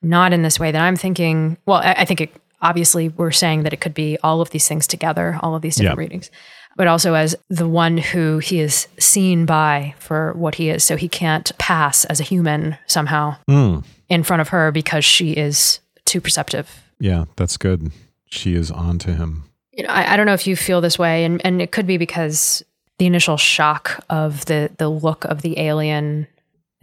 not 0.02 0.32
in 0.32 0.42
this 0.42 0.58
way 0.58 0.72
that 0.72 0.80
I'm 0.80 0.96
thinking. 0.96 1.56
Well, 1.64 1.78
I, 1.78 1.92
I 1.98 2.04
think 2.04 2.20
it 2.20 2.32
obviously 2.60 3.10
we're 3.10 3.30
saying 3.30 3.62
that 3.62 3.72
it 3.72 3.80
could 3.80 3.94
be 3.94 4.18
all 4.24 4.40
of 4.40 4.50
these 4.50 4.66
things 4.66 4.86
together, 4.88 5.38
all 5.42 5.54
of 5.54 5.62
these 5.62 5.76
different 5.76 5.98
Yeah. 5.98 6.02
readings 6.02 6.30
but 6.76 6.86
also 6.86 7.14
as 7.14 7.34
the 7.48 7.68
one 7.68 7.96
who 7.98 8.38
he 8.38 8.60
is 8.60 8.86
seen 8.98 9.46
by 9.46 9.94
for 9.98 10.32
what 10.34 10.56
he 10.56 10.68
is. 10.70 10.84
So 10.84 10.96
he 10.96 11.08
can't 11.08 11.50
pass 11.58 12.04
as 12.04 12.20
a 12.20 12.24
human 12.24 12.76
somehow 12.86 13.36
Mm. 13.48 13.84
in 14.08 14.22
front 14.22 14.40
of 14.42 14.48
her 14.50 14.70
because 14.70 15.04
she 15.04 15.32
is 15.32 15.80
too 16.04 16.20
perceptive. 16.20 16.68
Yeah, 17.00 17.24
that's 17.36 17.56
good. 17.56 17.90
She 18.26 18.54
is 18.54 18.70
on 18.70 18.98
to 19.00 19.12
him. 19.14 19.44
You 19.72 19.82
know, 19.84 19.90
I, 19.90 20.12
I 20.12 20.16
don't 20.16 20.26
know 20.26 20.34
if 20.34 20.46
you 20.46 20.54
feel 20.56 20.80
this 20.80 20.98
way, 20.98 21.24
and, 21.24 21.44
and 21.44 21.60
it 21.60 21.72
could 21.72 21.86
be 21.86 21.96
because 21.98 22.62
the 22.98 23.06
initial 23.06 23.36
shock 23.36 24.02
of 24.08 24.44
the 24.46 24.70
the 24.78 24.88
look 24.88 25.24
of 25.26 25.42
the 25.42 25.58
alien 25.58 26.26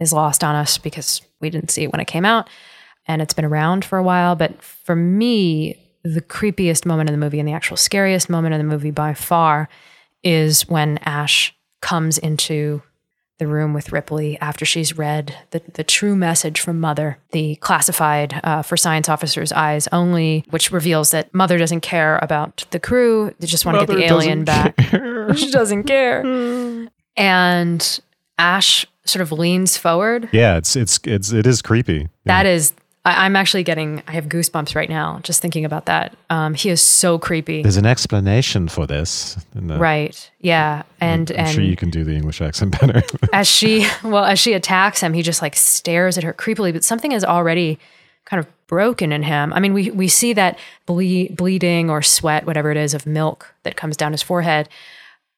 is 0.00 0.12
lost 0.12 0.44
on 0.44 0.54
us 0.54 0.78
because 0.78 1.20
we 1.40 1.50
didn't 1.50 1.70
see 1.70 1.82
it 1.84 1.92
when 1.92 2.00
it 2.00 2.06
came 2.06 2.24
out, 2.24 2.48
and 3.08 3.20
it's 3.22 3.34
been 3.34 3.44
around 3.44 3.84
for 3.84 3.98
a 3.98 4.02
while. 4.02 4.36
But 4.36 4.62
for 4.62 4.94
me, 4.94 5.76
the 6.04 6.20
creepiest 6.20 6.86
moment 6.86 7.08
in 7.08 7.18
the 7.18 7.24
movie 7.24 7.40
and 7.40 7.48
the 7.48 7.52
actual 7.52 7.76
scariest 7.76 8.28
moment 8.28 8.54
in 8.54 8.58
the 8.58 8.72
movie 8.72 8.90
by 8.90 9.14
far 9.14 9.68
is 10.22 10.68
when 10.68 10.98
Ash 10.98 11.54
comes 11.80 12.18
into 12.18 12.82
the 13.38 13.46
room 13.46 13.74
with 13.74 13.90
Ripley 13.90 14.38
after 14.38 14.64
she's 14.64 14.96
read 14.96 15.36
the, 15.50 15.60
the 15.72 15.82
true 15.82 16.14
message 16.14 16.60
from 16.60 16.78
Mother, 16.78 17.18
the 17.32 17.56
classified 17.56 18.40
uh, 18.44 18.62
for 18.62 18.76
science 18.76 19.08
officers' 19.08 19.50
eyes 19.50 19.88
only, 19.90 20.44
which 20.50 20.70
reveals 20.70 21.10
that 21.10 21.34
Mother 21.34 21.58
doesn't 21.58 21.80
care 21.80 22.18
about 22.22 22.64
the 22.70 22.78
crew. 22.78 23.34
They 23.40 23.46
just 23.46 23.66
want 23.66 23.80
to 23.80 23.86
get 23.86 23.96
the 23.96 24.04
alien 24.04 24.44
back. 24.44 24.78
she 25.36 25.50
doesn't 25.50 25.84
care. 25.84 26.88
and 27.16 28.00
Ash 28.38 28.86
sort 29.04 29.22
of 29.22 29.32
leans 29.32 29.76
forward. 29.76 30.28
Yeah, 30.32 30.56
it's 30.56 30.76
it's 30.76 31.00
it's 31.04 31.32
it 31.32 31.46
is 31.46 31.60
creepy. 31.60 32.08
That 32.24 32.46
is, 32.46 32.72
I, 33.04 33.26
I'm 33.26 33.36
actually 33.36 33.62
getting, 33.64 34.02
I 34.08 34.12
have 34.12 34.26
goosebumps 34.26 34.74
right 34.74 34.88
now 34.88 35.20
just 35.22 35.42
thinking 35.42 35.64
about 35.64 35.86
that. 35.86 36.16
Um, 36.30 36.54
he 36.54 36.70
is 36.70 36.80
so 36.80 37.18
creepy. 37.18 37.62
There's 37.62 37.76
an 37.76 37.86
explanation 37.86 38.68
for 38.68 38.86
this. 38.86 39.36
in 39.54 39.66
the- 39.66 39.78
Right. 39.78 40.30
Yeah. 40.40 40.82
And, 41.00 41.30
I'm 41.32 41.38
and 41.38 41.48
sure 41.50 41.62
you 41.64 41.76
can 41.76 41.90
do 41.90 42.02
the 42.04 42.14
English 42.14 42.40
accent 42.40 42.78
better. 42.80 43.02
as 43.32 43.46
she 43.48 43.86
well 44.02 44.24
as 44.24 44.38
she 44.38 44.52
attacks 44.54 45.00
him 45.00 45.12
he 45.12 45.22
just 45.22 45.42
like 45.42 45.54
stares 45.56 46.16
at 46.16 46.24
her 46.24 46.32
creepily 46.32 46.72
but 46.72 46.82
something 46.84 47.12
is 47.12 47.24
already 47.24 47.78
kind 48.24 48.40
of 48.40 48.46
broken 48.66 49.12
in 49.12 49.22
him 49.22 49.52
i 49.52 49.60
mean 49.60 49.74
we 49.74 49.90
we 49.90 50.08
see 50.08 50.32
that 50.32 50.58
ble- 50.86 51.28
bleeding 51.30 51.90
or 51.90 52.00
sweat 52.00 52.46
whatever 52.46 52.70
it 52.70 52.76
is 52.78 52.94
of 52.94 53.04
milk 53.06 53.54
that 53.64 53.76
comes 53.76 53.96
down 53.96 54.12
his 54.12 54.22
forehead 54.22 54.68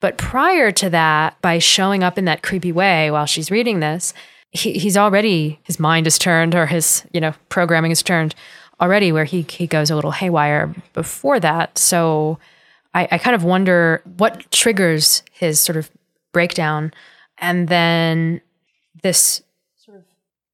but 0.01 0.17
prior 0.19 0.71
to 0.71 0.89
that 0.91 1.41
by 1.43 1.59
showing 1.59 2.05
up 2.05 2.17
in 2.19 2.27
that 2.27 2.43
creepy 2.43 2.71
way 2.71 3.11
while 3.11 3.27
she's 3.27 3.51
reading 3.51 3.81
this 3.81 4.15
he, 4.57 4.79
he's 4.79 4.97
already 4.97 5.61
his 5.63 5.79
mind 5.79 6.07
is 6.07 6.19
turned 6.19 6.55
or 6.55 6.67
his 6.67 7.05
you 7.13 7.21
know 7.21 7.33
programming 7.49 7.91
is 7.91 8.03
turned 8.03 8.35
already 8.81 9.13
where 9.13 9.25
he 9.25 9.47
he 9.49 9.67
goes 9.67 9.91
a 9.91 9.95
little 9.95 10.11
haywire 10.11 10.75
before 10.93 11.39
that 11.39 11.79
so 11.79 12.39
I, 12.97 13.07
I 13.13 13.19
kind 13.19 13.37
of 13.37 13.45
wonder 13.45 14.03
what 14.17 14.51
triggers 14.51 15.23
his 15.31 15.61
sort 15.61 15.77
of 15.77 15.89
breakdown. 16.33 16.93
And 17.37 17.69
then 17.69 18.41
this 19.03 19.43
sort 19.77 19.99
of, 19.99 20.05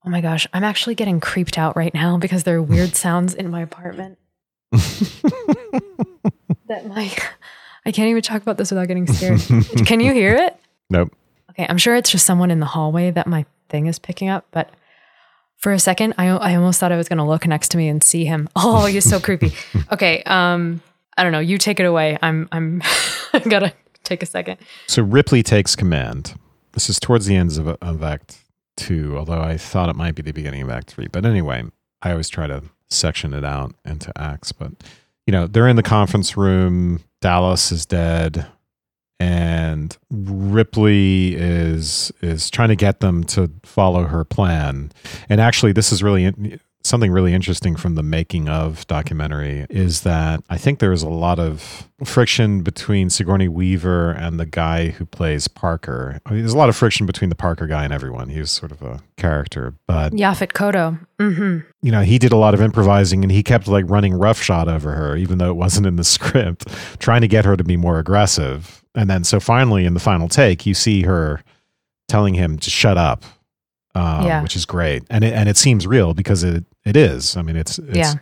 oh 0.05 0.11
my 0.11 0.21
gosh, 0.21 0.49
I'm 0.53 0.65
actually 0.65 0.97
getting 0.97 1.21
creeped 1.21 1.57
out 1.57 1.77
right 1.77 1.95
now 1.95 2.19
because 2.19 2.43
there 2.43 2.57
are 2.57 2.63
weird 2.63 2.97
sounds 3.05 3.33
in 3.33 3.49
my 3.49 3.63
apartment. 3.63 4.19
that 4.73 5.63
my, 6.87 7.15
I 7.87 7.93
can't 7.93 8.09
even 8.09 8.23
talk 8.23 8.43
about 8.43 8.57
this 8.57 8.73
without 8.73 8.89
getting 8.89 9.07
scared. 9.07 9.41
Can 9.87 10.01
you 10.01 10.13
hear 10.13 10.35
it? 10.35 10.57
nope. 10.91 11.15
Okay, 11.51 11.65
I'm 11.69 11.79
sure 11.79 11.95
it's 11.95 12.11
just 12.11 12.27
someone 12.27 12.51
in 12.51 12.59
the 12.59 12.67
hallway 12.67 13.13
that 13.13 13.29
my 13.29 13.47
thing 13.73 13.87
is 13.87 13.99
picking 13.99 14.29
up, 14.29 14.47
but 14.53 14.71
for 15.57 15.73
a 15.73 15.79
second, 15.79 16.15
I, 16.19 16.29
I 16.29 16.55
almost 16.57 16.79
thought 16.81 16.93
I 16.93 16.97
was 16.97 17.09
going 17.09 17.19
to 17.19 17.25
look 17.25 17.47
next 17.47 17.69
to 17.71 17.77
me 17.77 17.89
and 17.89 18.03
see 18.03 18.25
him. 18.25 18.49
Oh, 18.57 18.87
he's 18.87 19.09
so 19.09 19.19
creepy. 19.19 19.53
Okay, 19.93 20.23
um, 20.25 20.81
I 21.17 21.23
don't 21.23 21.33
know. 21.33 21.41
You 21.41 21.59
take 21.59 21.81
it 21.81 21.85
away. 21.85 22.19
I'm 22.23 22.49
I'm 22.53 22.83
I 23.33 23.41
gotta 23.41 23.73
take 24.05 24.23
a 24.23 24.27
second. 24.27 24.59
So 24.87 25.03
Ripley 25.03 25.43
takes 25.43 25.77
command. 25.77 26.35
This 26.73 26.89
is 26.89 26.99
towards 26.99 27.27
the 27.27 27.37
ends 27.37 27.59
of, 27.59 27.69
of 27.69 28.03
Act 28.03 28.39
Two, 28.77 29.17
although 29.19 29.41
I 29.41 29.59
thought 29.59 29.89
it 29.91 29.97
might 29.97 30.15
be 30.15 30.23
the 30.23 30.33
beginning 30.33 30.63
of 30.63 30.71
Act 30.71 30.91
Three. 30.91 31.09
But 31.09 31.27
anyway, 31.27 31.65
I 32.01 32.13
always 32.13 32.29
try 32.31 32.47
to 32.47 32.63
section 32.89 33.35
it 33.35 33.45
out 33.45 33.75
into 33.85 34.13
acts. 34.17 34.53
But 34.53 34.73
you 35.27 35.33
know, 35.33 35.47
they're 35.47 35.69
in 35.69 35.77
the 35.77 35.83
conference 35.83 36.37
room. 36.37 37.01
Dallas 37.21 37.71
is 37.71 37.85
dead, 37.85 38.47
and 39.23 39.97
Ripley 40.11 41.35
is 41.37 42.11
is 42.23 42.51
trying 42.51 42.71
to 42.71 42.77
get 42.77 43.01
them 43.01 43.23
to 43.25 43.51
follow 43.63 44.05
her 44.05 44.25
plan. 44.25 44.91
And 45.29 45.41
actually, 45.41 45.73
this 45.73 45.93
is 45.93 46.03
really 46.03 46.59
something 46.85 47.13
really 47.13 47.33
interesting 47.33 47.77
from 47.77 47.95
the 47.95 48.03
making 48.03 48.49
of 48.49 48.85
documentary 48.89 49.67
is 49.71 50.01
that 50.01 50.43
I 50.51 50.59
think 50.59 50.81
there 50.81 50.91
is 50.91 51.05
a 51.05 51.09
lot 51.09 51.39
of 51.39 51.89
friction 52.05 52.63
between 52.63 53.09
Sigourney 53.09 53.47
Weaver 53.47 54.11
and 54.11 54.41
the 54.41 54.47
guy 54.47 54.89
who 54.89 55.07
plays 55.07 55.47
Parker. 55.47 56.21
I 56.27 56.31
mean, 56.31 56.41
there's 56.41 56.55
a 56.55 56.59
lot 56.59 56.69
of 56.69 56.75
friction 56.75 57.07
between 57.07 57.29
the 57.29 57.37
Parker 57.37 57.69
guy 57.69 57.85
and 57.85 57.93
everyone. 57.93 58.31
He 58.31 58.41
was 58.41 58.51
sort 58.51 58.73
of 58.73 58.83
a 58.83 59.01
character, 59.17 59.75
but 59.87 60.13
Yaphet 60.13 60.53
Kotto. 60.53 60.99
Mm-hmm. 61.21 61.59
you 61.83 61.93
know, 61.93 62.03
he 62.03 62.19
did 62.19 62.33
a 62.33 62.37
lot 62.37 62.53
of 62.53 62.61
improvising 62.61 63.23
and 63.23 63.31
he 63.31 63.45
kept 63.45 63.69
like 63.69 63.85
running 63.89 64.15
roughshod 64.15 64.67
over 64.67 64.93
her, 64.93 65.17
even 65.17 65.39
though 65.39 65.51
it 65.51 65.57
wasn't 65.57 65.87
in 65.87 65.95
the 65.95 66.05
script, 66.17 66.67
trying 66.99 67.21
to 67.21 67.29
get 67.29 67.45
her 67.45 67.57
to 67.57 67.63
be 67.63 67.77
more 67.77 68.01
aggressive. 68.01 68.82
And 68.95 69.09
then, 69.09 69.25
so 69.25 69.41
finally, 69.41 69.85
in 69.87 69.95
the 69.95 70.01
final 70.01 70.29
take, 70.29 70.67
you 70.67 70.75
see 70.75 71.03
her 71.03 71.43
telling 72.09 72.35
him 72.35 72.59
to 72.59 72.69
shut 72.71 72.99
up, 72.99 73.25
um, 73.95 74.27
Yeah. 74.27 74.43
which 74.43 74.55
is 74.57 74.67
great, 74.67 75.03
and 75.11 75.25
it 75.25 75.33
and 75.35 75.49
it 75.49 75.57
seems 75.57 75.87
real 75.87 76.15
because 76.15 76.45
it 76.45 76.65
it 76.85 76.97
is. 76.97 77.37
I 77.37 77.43
mean, 77.43 77.57
it's 77.57 77.79
it's 77.79 77.97
Yeah. 77.97 78.15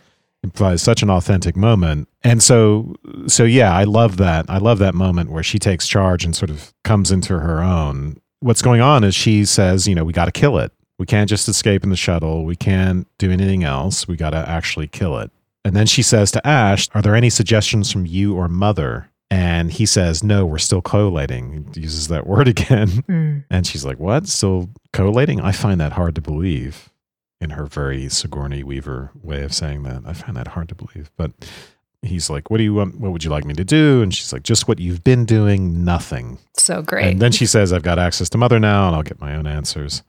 it 0.43 0.53
provides 0.53 0.81
such 0.81 1.03
an 1.03 1.09
authentic 1.09 1.55
moment, 1.57 2.07
and 2.23 2.41
so 2.41 2.95
so 3.27 3.43
yeah, 3.43 3.73
I 3.75 3.83
love 3.83 4.17
that. 4.17 4.45
I 4.49 4.57
love 4.59 4.79
that 4.79 4.95
moment 4.95 5.29
where 5.31 5.43
she 5.43 5.59
takes 5.59 5.87
charge 5.87 6.23
and 6.23 6.35
sort 6.35 6.49
of 6.49 6.73
comes 6.83 7.11
into 7.11 7.37
her 7.39 7.61
own. 7.61 8.17
What's 8.39 8.61
going 8.61 8.81
on 8.81 9.03
is 9.03 9.13
she 9.13 9.45
says, 9.45 9.87
you 9.87 9.93
know, 9.95 10.03
we 10.05 10.13
got 10.13 10.25
to 10.25 10.31
kill 10.31 10.57
it. 10.57 10.71
We 10.97 11.05
can't 11.05 11.29
just 11.29 11.47
escape 11.49 11.83
in 11.83 11.89
the 11.89 11.95
shuttle. 11.95 12.45
We 12.45 12.55
can't 12.55 13.07
do 13.17 13.29
anything 13.31 13.63
else. 13.63 14.07
We 14.07 14.15
got 14.15 14.31
to 14.31 14.47
actually 14.49 14.87
kill 14.87 15.17
it. 15.19 15.31
And 15.65 15.75
then 15.75 15.85
she 15.85 16.01
says 16.01 16.31
to 16.31 16.47
Ash, 16.47 16.87
Are 16.95 17.01
there 17.03 17.15
any 17.15 17.29
suggestions 17.29 17.91
from 17.91 18.05
you 18.07 18.33
or 18.35 18.47
mother? 18.47 19.09
And 19.31 19.71
he 19.71 19.85
says, 19.85 20.23
No, 20.23 20.45
we're 20.45 20.57
still 20.57 20.81
collating. 20.81 21.71
He 21.73 21.81
uses 21.81 22.09
that 22.09 22.27
word 22.27 22.49
again. 22.49 22.89
Mm. 22.89 23.45
And 23.49 23.65
she's 23.65 23.85
like, 23.85 23.97
What? 23.97 24.27
Still 24.27 24.69
collating? 24.91 25.39
I 25.39 25.53
find 25.53 25.79
that 25.79 25.93
hard 25.93 26.15
to 26.15 26.21
believe 26.21 26.89
in 27.39 27.51
her 27.51 27.65
very 27.65 28.07
Sigourney 28.09 28.61
Weaver 28.61 29.09
way 29.23 29.41
of 29.41 29.53
saying 29.53 29.83
that. 29.83 30.03
I 30.05 30.13
find 30.13 30.35
that 30.35 30.49
hard 30.49 30.69
to 30.69 30.75
believe. 30.75 31.09
But 31.15 31.31
he's 32.01 32.29
like, 32.29 32.51
What 32.51 32.57
do 32.57 32.63
you 32.63 32.73
want? 32.73 32.99
What 32.99 33.13
would 33.13 33.23
you 33.23 33.31
like 33.31 33.45
me 33.45 33.53
to 33.53 33.63
do? 33.63 34.01
And 34.01 34.13
she's 34.13 34.33
like, 34.33 34.43
Just 34.43 34.67
what 34.67 34.79
you've 34.79 35.03
been 35.03 35.23
doing, 35.23 35.85
nothing. 35.85 36.37
So 36.57 36.81
great. 36.81 37.07
And 37.07 37.21
then 37.21 37.31
she 37.31 37.45
says, 37.45 37.71
I've 37.71 37.83
got 37.83 37.99
access 37.99 38.29
to 38.31 38.37
Mother 38.37 38.59
now 38.59 38.87
and 38.87 38.95
I'll 38.97 39.03
get 39.03 39.21
my 39.21 39.33
own 39.33 39.47
answers. 39.47 40.03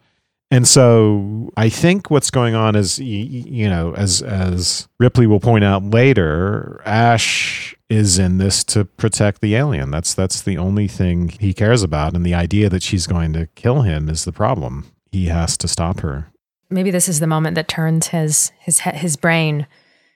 And 0.50 0.68
so 0.68 1.50
I 1.56 1.70
think 1.70 2.10
what's 2.10 2.30
going 2.30 2.54
on 2.54 2.76
is, 2.76 2.98
you 2.98 3.70
know, 3.70 3.94
as, 3.94 4.20
as 4.20 4.86
Ripley 5.00 5.26
will 5.26 5.40
point 5.40 5.64
out 5.64 5.82
later, 5.82 6.82
Ash 6.84 7.74
is 7.92 8.18
in 8.18 8.38
this 8.38 8.64
to 8.64 8.84
protect 8.84 9.40
the 9.40 9.54
alien. 9.54 9.90
That's, 9.90 10.14
that's 10.14 10.40
the 10.42 10.58
only 10.58 10.88
thing 10.88 11.28
he 11.28 11.52
cares 11.52 11.82
about. 11.82 12.14
And 12.14 12.24
the 12.24 12.34
idea 12.34 12.68
that 12.68 12.82
she's 12.82 13.06
going 13.06 13.32
to 13.34 13.46
kill 13.54 13.82
him 13.82 14.08
is 14.08 14.24
the 14.24 14.32
problem. 14.32 14.86
He 15.10 15.26
has 15.26 15.56
to 15.58 15.68
stop 15.68 16.00
her. 16.00 16.28
Maybe 16.70 16.90
this 16.90 17.08
is 17.08 17.20
the 17.20 17.26
moment 17.26 17.54
that 17.56 17.68
turns 17.68 18.08
his 18.08 18.50
his 18.58 18.78
his 18.80 19.16
brain 19.16 19.66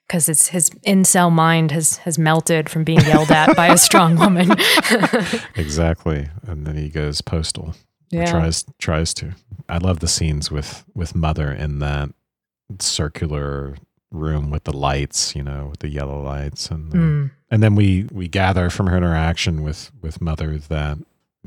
because 0.08 0.28
it's 0.28 0.48
his 0.48 0.70
incel 0.86 1.30
mind 1.30 1.70
has 1.70 1.98
has 1.98 2.18
melted 2.18 2.70
from 2.70 2.82
being 2.82 3.00
yelled 3.00 3.30
at 3.30 3.54
by 3.54 3.66
a 3.68 3.76
strong 3.76 4.16
woman. 4.24 4.50
Exactly. 5.54 6.28
And 6.46 6.66
then 6.66 6.76
he 6.76 6.88
goes 6.88 7.20
postal. 7.20 7.74
Yeah. 8.10 8.24
tries 8.24 8.64
tries 8.78 9.12
to. 9.14 9.34
I 9.68 9.78
love 9.78 10.00
the 10.00 10.08
scenes 10.08 10.50
with 10.50 10.84
with 10.94 11.14
Mother 11.14 11.52
in 11.52 11.80
that 11.80 12.10
circular 12.80 13.76
room 14.10 14.50
with 14.50 14.64
the 14.64 14.76
lights, 14.76 15.34
you 15.34 15.42
know, 15.42 15.68
with 15.70 15.80
the 15.80 15.88
yellow 15.88 16.22
lights, 16.22 16.70
and 16.70 16.92
uh, 16.92 16.96
Mm. 16.96 17.30
and 17.50 17.62
then 17.62 17.74
we 17.74 18.06
we 18.12 18.28
gather 18.28 18.70
from 18.70 18.86
her 18.86 18.96
interaction 18.96 19.62
with 19.62 19.90
with 20.02 20.20
Mother 20.20 20.58
that 20.58 20.98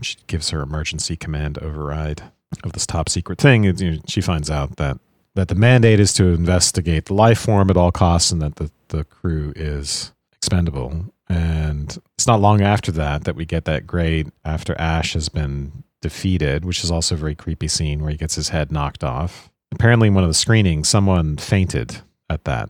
she 0.02 0.16
gives 0.28 0.50
her 0.50 0.62
emergency 0.62 1.16
command 1.16 1.58
override 1.60 2.24
of 2.64 2.74
this 2.74 2.86
top 2.88 3.10
secret 3.10 3.40
thing. 3.40 3.64
It- 3.66 3.82
you 3.82 3.92
know, 3.92 3.98
she 4.08 4.22
finds 4.22 4.50
out 4.50 4.76
that 4.78 4.98
that 5.36 5.48
the 5.48 5.56
mandate 5.56 6.00
is 6.00 6.12
to 6.14 6.26
investigate 6.28 7.06
the 7.06 7.14
life 7.14 7.40
form 7.40 7.70
at 7.70 7.78
all 7.78 7.92
costs, 7.92 8.32
and 8.32 8.42
that 8.42 8.56
the 8.58 8.70
the 8.90 9.04
crew 9.06 9.54
is 9.56 10.12
expendable. 10.34 11.14
And 11.30 11.96
it's 12.16 12.26
not 12.26 12.42
long 12.42 12.62
after 12.62 12.92
that 12.94 13.24
that 13.26 13.36
we 13.36 13.46
get 13.46 13.66
that 13.66 13.86
great 13.86 14.28
after 14.44 14.74
Ash 14.82 15.14
has 15.14 15.30
been 15.30 15.84
defeated, 16.02 16.66
which 16.66 16.84
is 16.84 16.90
also 16.90 17.14
a 17.16 17.18
very 17.20 17.36
creepy 17.36 17.68
scene 17.68 18.02
where 18.02 18.10
he 18.10 18.18
gets 18.18 18.34
his 18.36 18.50
head 18.50 18.72
knocked 18.72 19.04
off. 19.04 19.50
Apparently, 19.72 20.08
in 20.08 20.16
one 20.16 20.24
of 20.24 20.30
the 20.30 20.34
screenings, 20.34 20.88
someone 20.90 21.38
fainted 21.38 22.02
at 22.30 22.44
that. 22.46 22.70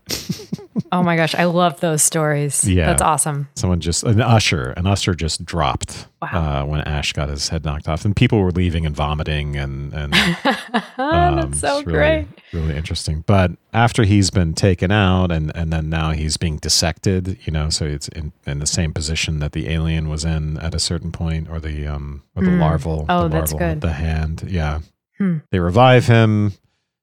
oh 0.91 1.03
my 1.03 1.15
gosh, 1.15 1.35
I 1.35 1.45
love 1.45 1.79
those 1.81 2.01
stories. 2.01 2.67
Yeah. 2.67 2.85
That's 2.87 3.01
awesome. 3.01 3.47
Someone 3.55 3.79
just, 3.81 4.03
an 4.03 4.21
usher, 4.21 4.71
an 4.77 4.87
usher 4.87 5.13
just 5.13 5.43
dropped 5.45 6.07
Wow. 6.21 6.61
uh, 6.61 6.65
when 6.65 6.81
Ash 6.81 7.13
got 7.13 7.29
his 7.29 7.49
head 7.49 7.63
knocked 7.65 7.87
off. 7.87 8.03
And 8.05 8.15
people 8.15 8.41
were 8.41 8.51
leaving 8.51 8.85
and 8.85 8.95
vomiting 8.95 9.55
and, 9.57 9.93
and 9.93 10.13
um, 10.97 11.35
That's 11.41 11.59
so 11.59 11.77
really, 11.83 11.91
great. 11.93 12.27
Really 12.53 12.75
interesting. 12.75 13.23
But 13.27 13.51
after 13.73 14.03
he's 14.03 14.29
been 14.29 14.53
taken 14.53 14.91
out 14.91 15.31
and, 15.31 15.51
and 15.55 15.71
then 15.71 15.89
now 15.89 16.11
he's 16.11 16.37
being 16.37 16.57
dissected, 16.57 17.37
you 17.45 17.51
know, 17.53 17.69
so 17.69 17.85
it's 17.85 18.07
in, 18.09 18.31
in 18.45 18.59
the 18.59 18.65
same 18.67 18.93
position 18.93 19.39
that 19.39 19.51
the 19.53 19.69
alien 19.69 20.09
was 20.09 20.25
in 20.25 20.57
at 20.59 20.73
a 20.73 20.79
certain 20.79 21.11
point 21.11 21.49
or 21.49 21.59
the 21.59 21.87
um 21.87 22.23
or 22.35 22.43
the 22.43 22.49
Mm. 22.49 22.59
larval. 22.59 23.05
Oh, 23.09 23.23
the 23.23 23.29
that's 23.29 23.51
larval, 23.53 23.69
good. 23.75 23.81
The 23.81 23.93
hand. 23.93 24.43
Yeah. 24.47 24.79
Hmm. 25.17 25.37
They 25.51 25.59
revive 25.59 26.07
him 26.07 26.53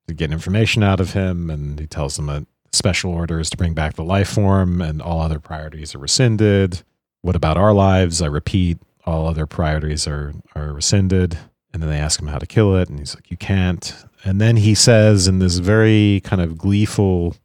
to 0.09 0.15
get 0.15 0.33
information 0.33 0.83
out 0.83 1.01
of 1.01 1.13
him 1.13 1.51
and 1.51 1.81
he 1.81 1.87
tells 1.87 2.17
them 2.17 2.27
that 2.27 2.47
special 2.73 3.13
orders 3.13 3.51
to 3.51 3.57
bring 3.57 3.75
back 3.75 3.95
the 3.95 4.05
life 4.05 4.29
form 4.29 4.81
and 4.81 5.01
all 5.01 5.21
other 5.21 5.41
priorities 5.41 5.95
are 5.95 5.99
rescinded. 5.99 6.83
What 7.23 7.37
about 7.37 7.57
our 7.57 7.73
lives? 7.73 8.23
I 8.23 8.27
repeat, 8.27 8.79
all 9.05 9.27
other 9.27 9.47
priorities 9.47 10.07
are 10.07 10.35
are 10.55 10.73
rescinded. 10.73 11.39
And 11.73 11.83
then 11.83 11.91
they 11.91 11.99
ask 11.99 12.21
him 12.21 12.29
how 12.29 12.39
to 12.39 12.47
kill 12.47 12.75
it, 12.77 12.89
and 12.89 12.99
he's 12.99 13.15
like, 13.15 13.31
"You 13.31 13.37
can't." 13.37 13.95
And 14.25 14.41
then 14.41 14.57
he 14.57 14.75
says, 14.75 15.29
in 15.29 15.41
this 15.41 15.59
very 15.59 16.23
kind 16.25 16.41
of 16.41 16.57
gleeful 16.57 17.37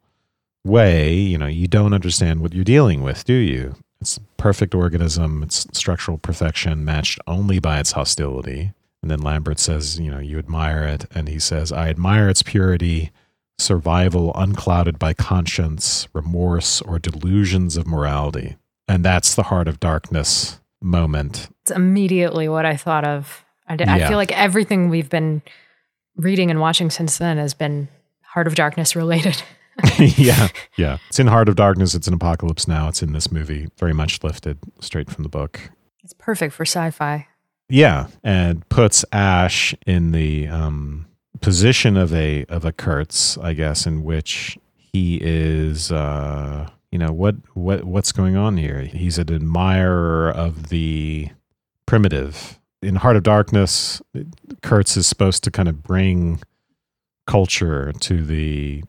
way, 0.64 1.14
"You 1.14 1.36
know, 1.36 1.46
you 1.46 1.68
don't 1.68 1.92
understand 1.92 2.40
what 2.40 2.54
you're 2.54 2.64
dealing 2.64 3.02
with, 3.02 3.24
do 3.26 3.34
you? 3.34 3.76
It's 4.00 4.18
perfect 4.38 4.74
organism. 4.74 5.42
It's 5.42 5.66
structural 5.72 6.16
perfection, 6.16 6.82
matched 6.82 7.18
only 7.26 7.58
by 7.58 7.78
its 7.78 7.92
hostility." 7.92 8.72
And 9.02 9.10
then 9.10 9.20
Lambert 9.20 9.58
says, 9.58 9.98
"You 9.98 10.10
know, 10.10 10.18
you 10.20 10.38
admire 10.38 10.84
it," 10.84 11.06
and 11.14 11.28
he 11.28 11.38
says, 11.38 11.72
"I 11.72 11.88
admire 11.88 12.28
its 12.28 12.42
purity." 12.42 13.10
Survival 13.58 14.32
unclouded 14.34 14.98
by 14.98 15.12
conscience, 15.12 16.08
remorse, 16.12 16.80
or 16.80 16.98
delusions 16.98 17.76
of 17.76 17.86
morality. 17.86 18.56
And 18.88 19.04
that's 19.04 19.34
the 19.34 19.44
heart 19.44 19.68
of 19.68 19.78
darkness 19.78 20.58
moment 20.80 21.48
It's 21.62 21.70
immediately 21.70 22.48
what 22.48 22.66
I 22.66 22.76
thought 22.76 23.04
of. 23.04 23.44
I, 23.68 23.76
d- 23.76 23.84
I 23.84 23.98
Yeah. 23.98 24.08
feel 24.08 24.16
like 24.16 24.32
everything 24.32 24.88
we've 24.88 25.08
been 25.10 25.42
reading 26.16 26.50
and 26.50 26.60
watching 26.60 26.90
since 26.90 27.18
then 27.18 27.36
has 27.38 27.54
been 27.54 27.88
Heart 28.22 28.48
of 28.48 28.54
Darkness 28.56 28.96
related. 28.96 29.40
yeah, 29.98 30.48
yeah. 30.76 30.98
It's 31.08 31.20
in 31.20 31.28
Heart 31.28 31.48
of 31.48 31.54
Darkness. 31.56 31.94
It's 31.94 32.08
in 32.08 32.14
Apocalypse 32.14 32.66
Now. 32.66 32.88
It's 32.88 33.02
in 33.02 33.12
this 33.12 33.30
movie. 33.30 33.68
Very 33.78 33.94
much 33.94 34.24
lifted 34.24 34.58
straight 34.80 35.08
from 35.10 35.22
the 35.22 35.28
book. 35.28 35.70
It's 36.02 36.14
perfect 36.14 36.52
for 36.54 36.64
sci-fi. 36.64 37.28
Yeah, 37.72 38.08
and 38.22 38.68
puts 38.68 39.02
Ash 39.12 39.74
in 39.86 40.12
the 40.12 40.46
um, 40.46 41.06
position 41.40 41.96
of 41.96 42.12
a 42.12 42.44
of 42.50 42.66
a 42.66 42.72
Kurtz, 42.72 43.38
I 43.38 43.54
guess, 43.54 43.86
in 43.86 44.04
which 44.04 44.58
he 44.76 45.18
is. 45.22 45.90
Uh, 45.90 46.68
you 46.90 46.98
know 46.98 47.12
what 47.12 47.36
what 47.54 47.84
what's 47.84 48.12
going 48.12 48.36
on 48.36 48.58
here? 48.58 48.80
He's 48.80 49.16
an 49.16 49.32
admirer 49.32 50.30
of 50.30 50.68
the 50.68 51.30
primitive. 51.86 52.60
In 52.82 52.96
Heart 52.96 53.16
of 53.16 53.22
Darkness, 53.22 54.02
Kurtz 54.60 54.98
is 54.98 55.06
supposed 55.06 55.42
to 55.44 55.50
kind 55.50 55.68
of 55.70 55.82
bring 55.82 56.42
culture 57.26 57.94
to 58.00 58.22
the 58.22 58.84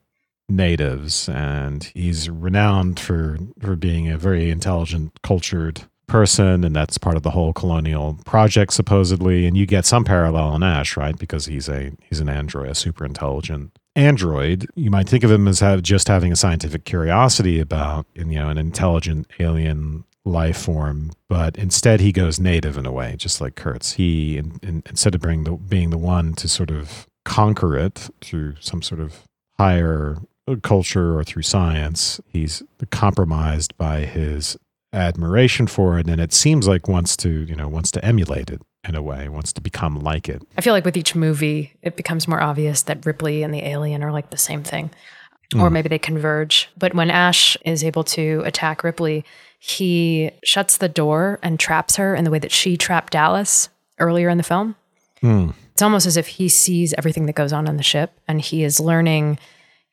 natives 0.50 1.30
and 1.30 1.86
he's 1.96 2.30
renowned 2.30 3.00
for 3.00 3.38
for 3.62 3.78
being 3.78 4.10
a 4.10 4.18
very 4.18 4.50
intelligent 4.50 5.22
cultured 5.22 5.84
person 6.14 6.64
and 6.64 6.76
that's 6.76 7.00
part 7.00 7.18
of 7.18 7.24
the 7.24 7.32
whole 7.32 7.54
colonial 7.54 8.20
project 8.24 8.72
supposedly. 8.72 9.48
And 9.48 9.58
you 9.58 9.66
get 9.66 9.84
some 9.84 10.04
parallel 10.04 10.56
in 10.56 10.62
ash 10.62 10.96
right? 10.96 11.18
Because 11.18 11.48
he's 11.48 11.68
a 11.68 11.92
he's 12.08 12.20
an 12.20 12.30
android 12.30 12.70
a 12.70 12.76
super 12.76 13.04
intelligent 13.04 13.80
android. 13.96 14.68
You 14.76 14.92
might 14.92 15.10
think 15.10 15.24
of 15.24 15.32
him 15.32 15.48
as 15.48 15.60
have 15.62 15.82
just 15.82 16.08
having 16.08 16.32
a 16.32 16.36
scientific 16.36 16.86
curiosity 16.86 17.60
about 17.60 18.06
you 18.14 18.26
know 18.26 18.50
an 18.50 18.60
intelligent 18.60 19.26
alien 19.40 20.04
life 20.24 20.58
form 20.58 21.12
but 21.28 21.58
instead 21.58 22.00
he 22.00 22.14
goes 22.14 22.40
native 22.40 22.78
in 22.78 22.86
a 22.86 22.92
way 22.92 23.16
just 23.18 23.42
like 23.42 23.56
kurtz. 23.56 23.94
He 23.94 24.38
in, 24.38 24.60
in, 24.62 24.84
instead 24.86 25.16
of 25.16 25.22
being 25.22 25.46
the 25.46 25.54
being 25.54 25.90
the 25.90 25.98
one 25.98 26.34
to 26.36 26.48
sort 26.48 26.70
of 26.70 27.08
conquer 27.26 27.76
it 27.76 28.10
through 28.22 28.58
some 28.60 28.84
sort 28.84 29.02
of 29.02 29.24
higher 29.58 30.18
culture 30.62 31.18
or 31.18 31.24
through 31.24 31.42
science. 31.42 32.22
He's 32.28 32.62
compromised 32.92 33.76
by 33.78 34.02
his 34.02 34.58
admiration 34.94 35.68
for 35.68 35.98
it, 36.00 36.08
and 36.08 36.22
it 36.22 36.34
seems 36.34 36.68
like 36.68 36.88
wants 36.88 37.18
to, 37.18 37.30
you 37.30 37.56
know, 37.56 37.68
wants 37.68 37.92
to 37.92 38.06
emulate 38.06 38.50
it 38.50 38.62
in 38.88 38.96
a 38.96 39.02
way, 39.02 39.30
wants 39.30 39.54
to 39.54 39.62
become 39.62 39.96
like 39.96 40.30
it. 40.30 40.42
I 40.58 40.62
feel 40.62 40.74
like 40.74 40.86
with 40.86 40.98
each 40.98 41.16
movie, 41.16 41.74
it 41.82 41.96
becomes 41.96 42.28
more 42.28 42.42
obvious 42.42 42.84
that 42.84 43.06
Ripley 43.06 43.44
and 43.44 43.54
the 43.54 43.66
alien 43.66 44.04
are 44.04 44.12
like 44.12 44.30
the 44.30 44.38
same 44.38 44.64
thing, 44.64 44.92
or 45.56 45.70
mm. 45.70 45.72
maybe 45.72 45.90
they 45.90 46.00
converge. 46.00 46.70
But 46.78 46.94
when 46.94 47.10
Ash 47.10 47.58
is 47.66 47.84
able 47.84 48.04
to 48.06 48.44
attack 48.46 48.84
Ripley, 48.84 49.26
he 49.60 50.32
shuts 50.44 50.78
the 50.78 50.90
door 50.90 51.40
and 51.42 51.60
traps 51.60 51.96
her 51.96 52.16
in 52.16 52.26
the 52.26 52.32
way 52.32 52.40
that 52.40 52.52
she 52.52 52.76
trapped 52.76 53.14
Dallas 53.14 53.70
earlier 54.00 54.30
in 54.30 54.38
the 54.38 54.44
film. 54.44 54.76
Hmm. 55.22 55.52
It's 55.72 55.82
almost 55.82 56.06
as 56.06 56.18
if 56.18 56.28
he 56.28 56.50
sees 56.50 56.94
everything 56.98 57.26
that 57.26 57.34
goes 57.34 57.54
on 57.54 57.68
on 57.68 57.78
the 57.78 57.84
ship 57.84 58.12
and 58.28 58.42
he 58.42 58.64
is 58.64 58.80
learning. 58.80 59.40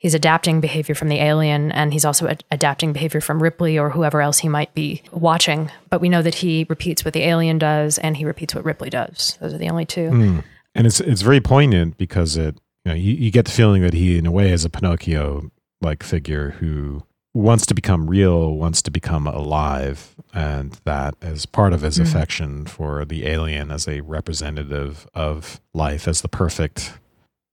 He's 0.01 0.15
adapting 0.15 0.63
behavior 0.63 0.95
from 0.95 1.09
the 1.09 1.19
alien 1.19 1.71
and 1.73 1.93
he's 1.93 2.07
also 2.07 2.27
ad- 2.27 2.43
adapting 2.51 2.95
behavior 2.95 3.21
from 3.21 3.43
Ripley 3.43 3.79
or 3.79 3.91
whoever 3.91 4.23
else 4.23 4.39
he 4.39 4.49
might 4.49 4.73
be 4.73 5.03
watching. 5.13 5.71
But 5.91 6.01
we 6.01 6.09
know 6.09 6.23
that 6.23 6.37
he 6.37 6.65
repeats 6.71 7.05
what 7.05 7.13
the 7.13 7.23
alien 7.23 7.59
does 7.59 7.99
and 7.99 8.17
he 8.17 8.25
repeats 8.25 8.55
what 8.55 8.65
Ripley 8.65 8.89
does. 8.89 9.37
Those 9.43 9.53
are 9.53 9.59
the 9.59 9.69
only 9.69 9.85
two. 9.85 10.09
Hmm. 10.09 10.39
And 10.75 10.87
it's 10.87 11.01
it's 11.01 11.21
very 11.21 11.43
poignant 11.43 11.99
because 11.99 12.39
it, 12.39 12.59
you 12.87 12.93
know, 12.93 12.95
you, 12.95 13.13
you 13.13 13.31
get 13.31 13.45
the 13.45 13.51
feeling 13.51 13.83
that 13.83 13.93
he, 13.93 14.17
in 14.17 14.25
a 14.25 14.31
way, 14.31 14.51
is 14.53 14.65
a 14.65 14.71
Pinocchio 14.71 15.51
like 15.83 16.03
figure 16.03 16.53
who 16.53 17.03
wants 17.35 17.67
to 17.67 17.75
become 17.75 18.09
real, 18.09 18.55
wants 18.55 18.81
to 18.83 18.91
become 18.91 19.27
alive, 19.27 20.17
and 20.33 20.81
that 20.85 21.15
is 21.21 21.45
part 21.45 21.75
of 21.75 21.83
his 21.83 21.99
hmm. 21.99 22.05
affection 22.05 22.65
for 22.65 23.05
the 23.05 23.27
alien 23.27 23.71
as 23.71 23.87
a 23.87 24.01
representative 24.01 25.07
of 25.13 25.61
life, 25.75 26.09
as 26.09 26.23
the 26.23 26.29
perfect 26.29 26.95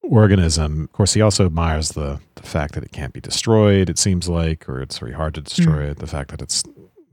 organism. 0.02 0.84
Of 0.84 0.94
course, 0.94 1.14
he 1.14 1.22
also 1.22 1.46
admires 1.46 1.90
the 1.90 2.22
fact 2.48 2.74
that 2.74 2.84
it 2.84 2.92
can't 2.92 3.14
be 3.14 3.22
destroyed. 3.22 3.90
It 3.90 4.00
seems 4.00 4.28
like, 4.28 4.68
or 4.68 4.82
it's 4.82 4.98
very 4.98 5.14
hard 5.14 5.36
to 5.36 5.42
hmm. 5.42 5.46
destroy 5.46 5.84
it. 5.90 6.00
The 6.00 6.08
fact 6.08 6.32
that 6.32 6.42
it's 6.42 6.64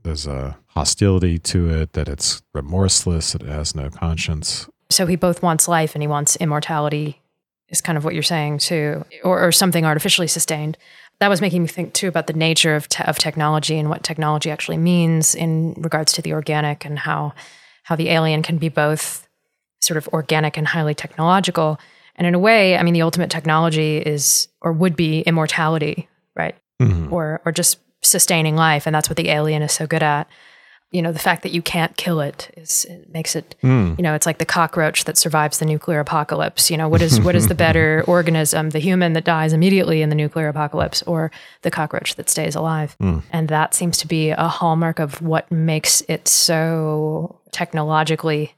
there's 0.03 0.27
a 0.27 0.57
hostility 0.67 1.39
to 1.39 1.69
it, 1.69 1.93
that 1.93 2.07
it's 2.07 2.43
remorseless, 2.53 3.33
that 3.33 3.41
it 3.41 3.49
has 3.49 3.75
no 3.75 3.89
conscience. 3.89 4.69
So 4.91 5.07
he 5.07 5.15
both 5.15 5.41
wants 5.41 5.67
life 5.67 5.95
and 5.95 6.03
he 6.03 6.07
wants 6.07 6.35
immortality, 6.35 7.21
is 7.69 7.81
kind 7.81 7.97
of 7.97 8.05
what 8.05 8.13
you're 8.13 8.21
saying 8.21 8.59
too, 8.59 9.03
or, 9.23 9.47
or 9.47 9.51
something 9.51 9.83
artificially 9.83 10.27
sustained. 10.27 10.77
That 11.19 11.29
was 11.29 11.41
making 11.41 11.63
me 11.63 11.67
think 11.67 11.93
too 11.93 12.07
about 12.07 12.27
the 12.27 12.33
nature 12.33 12.75
of, 12.75 12.87
te- 12.87 13.03
of 13.05 13.17
technology 13.17 13.79
and 13.79 13.89
what 13.89 14.03
technology 14.03 14.51
actually 14.51 14.77
means 14.77 15.33
in 15.33 15.73
regards 15.77 16.11
to 16.13 16.21
the 16.21 16.33
organic 16.33 16.85
and 16.85 16.99
how 16.99 17.33
how 17.83 17.95
the 17.95 18.09
alien 18.09 18.41
can 18.41 18.57
be 18.57 18.67
both 18.67 19.27
sort 19.79 19.97
of 19.97 20.07
organic 20.07 20.57
and 20.57 20.67
highly 20.67 20.95
technological. 20.95 21.79
And 22.15 22.27
in 22.27 22.33
a 22.33 22.39
way, 22.39 22.77
I 22.77 22.83
mean, 22.83 22.93
the 22.93 23.01
ultimate 23.01 23.29
technology 23.29 23.97
is 23.97 24.47
or 24.61 24.71
would 24.71 24.95
be 24.95 25.21
immortality, 25.21 26.07
right? 26.35 26.55
Mm-hmm. 26.81 27.13
Or 27.13 27.41
or 27.45 27.51
just 27.51 27.79
sustaining 28.01 28.55
life, 28.55 28.85
and 28.85 28.95
that's 28.95 29.09
what 29.09 29.17
the 29.17 29.29
alien 29.29 29.61
is 29.61 29.73
so 29.73 29.87
good 29.87 30.03
at. 30.03 30.27
You 30.91 31.01
know, 31.01 31.11
the 31.11 31.19
fact 31.19 31.43
that 31.43 31.51
you 31.51 31.61
can't 31.61 31.97
kill 31.97 32.21
it 32.21 32.53
is 32.55 32.85
it 32.85 33.11
makes 33.11 33.35
it. 33.35 33.55
Hmm. 33.61 33.95
You 33.97 34.03
know, 34.03 34.13
it's 34.13 34.25
like 34.25 34.37
the 34.37 34.45
cockroach 34.45 35.03
that 35.05 35.17
survives 35.17 35.59
the 35.59 35.65
nuclear 35.65 35.99
apocalypse. 35.99 36.71
You 36.71 36.77
know, 36.77 36.87
what 36.87 37.01
is 37.01 37.19
what 37.19 37.35
is 37.35 37.47
the 37.47 37.55
better 37.55 38.03
organism, 38.07 38.69
the 38.69 38.79
human 38.79 39.13
that 39.13 39.25
dies 39.25 39.51
immediately 39.51 40.01
in 40.01 40.09
the 40.09 40.15
nuclear 40.15 40.47
apocalypse, 40.47 41.01
or 41.03 41.31
the 41.63 41.71
cockroach 41.71 42.15
that 42.15 42.29
stays 42.29 42.55
alive? 42.55 42.95
Hmm. 43.01 43.19
And 43.31 43.49
that 43.49 43.73
seems 43.73 43.97
to 43.99 44.07
be 44.07 44.29
a 44.29 44.47
hallmark 44.47 44.99
of 44.99 45.21
what 45.21 45.51
makes 45.51 46.01
it 46.07 46.27
so 46.29 47.41
technologically 47.51 48.53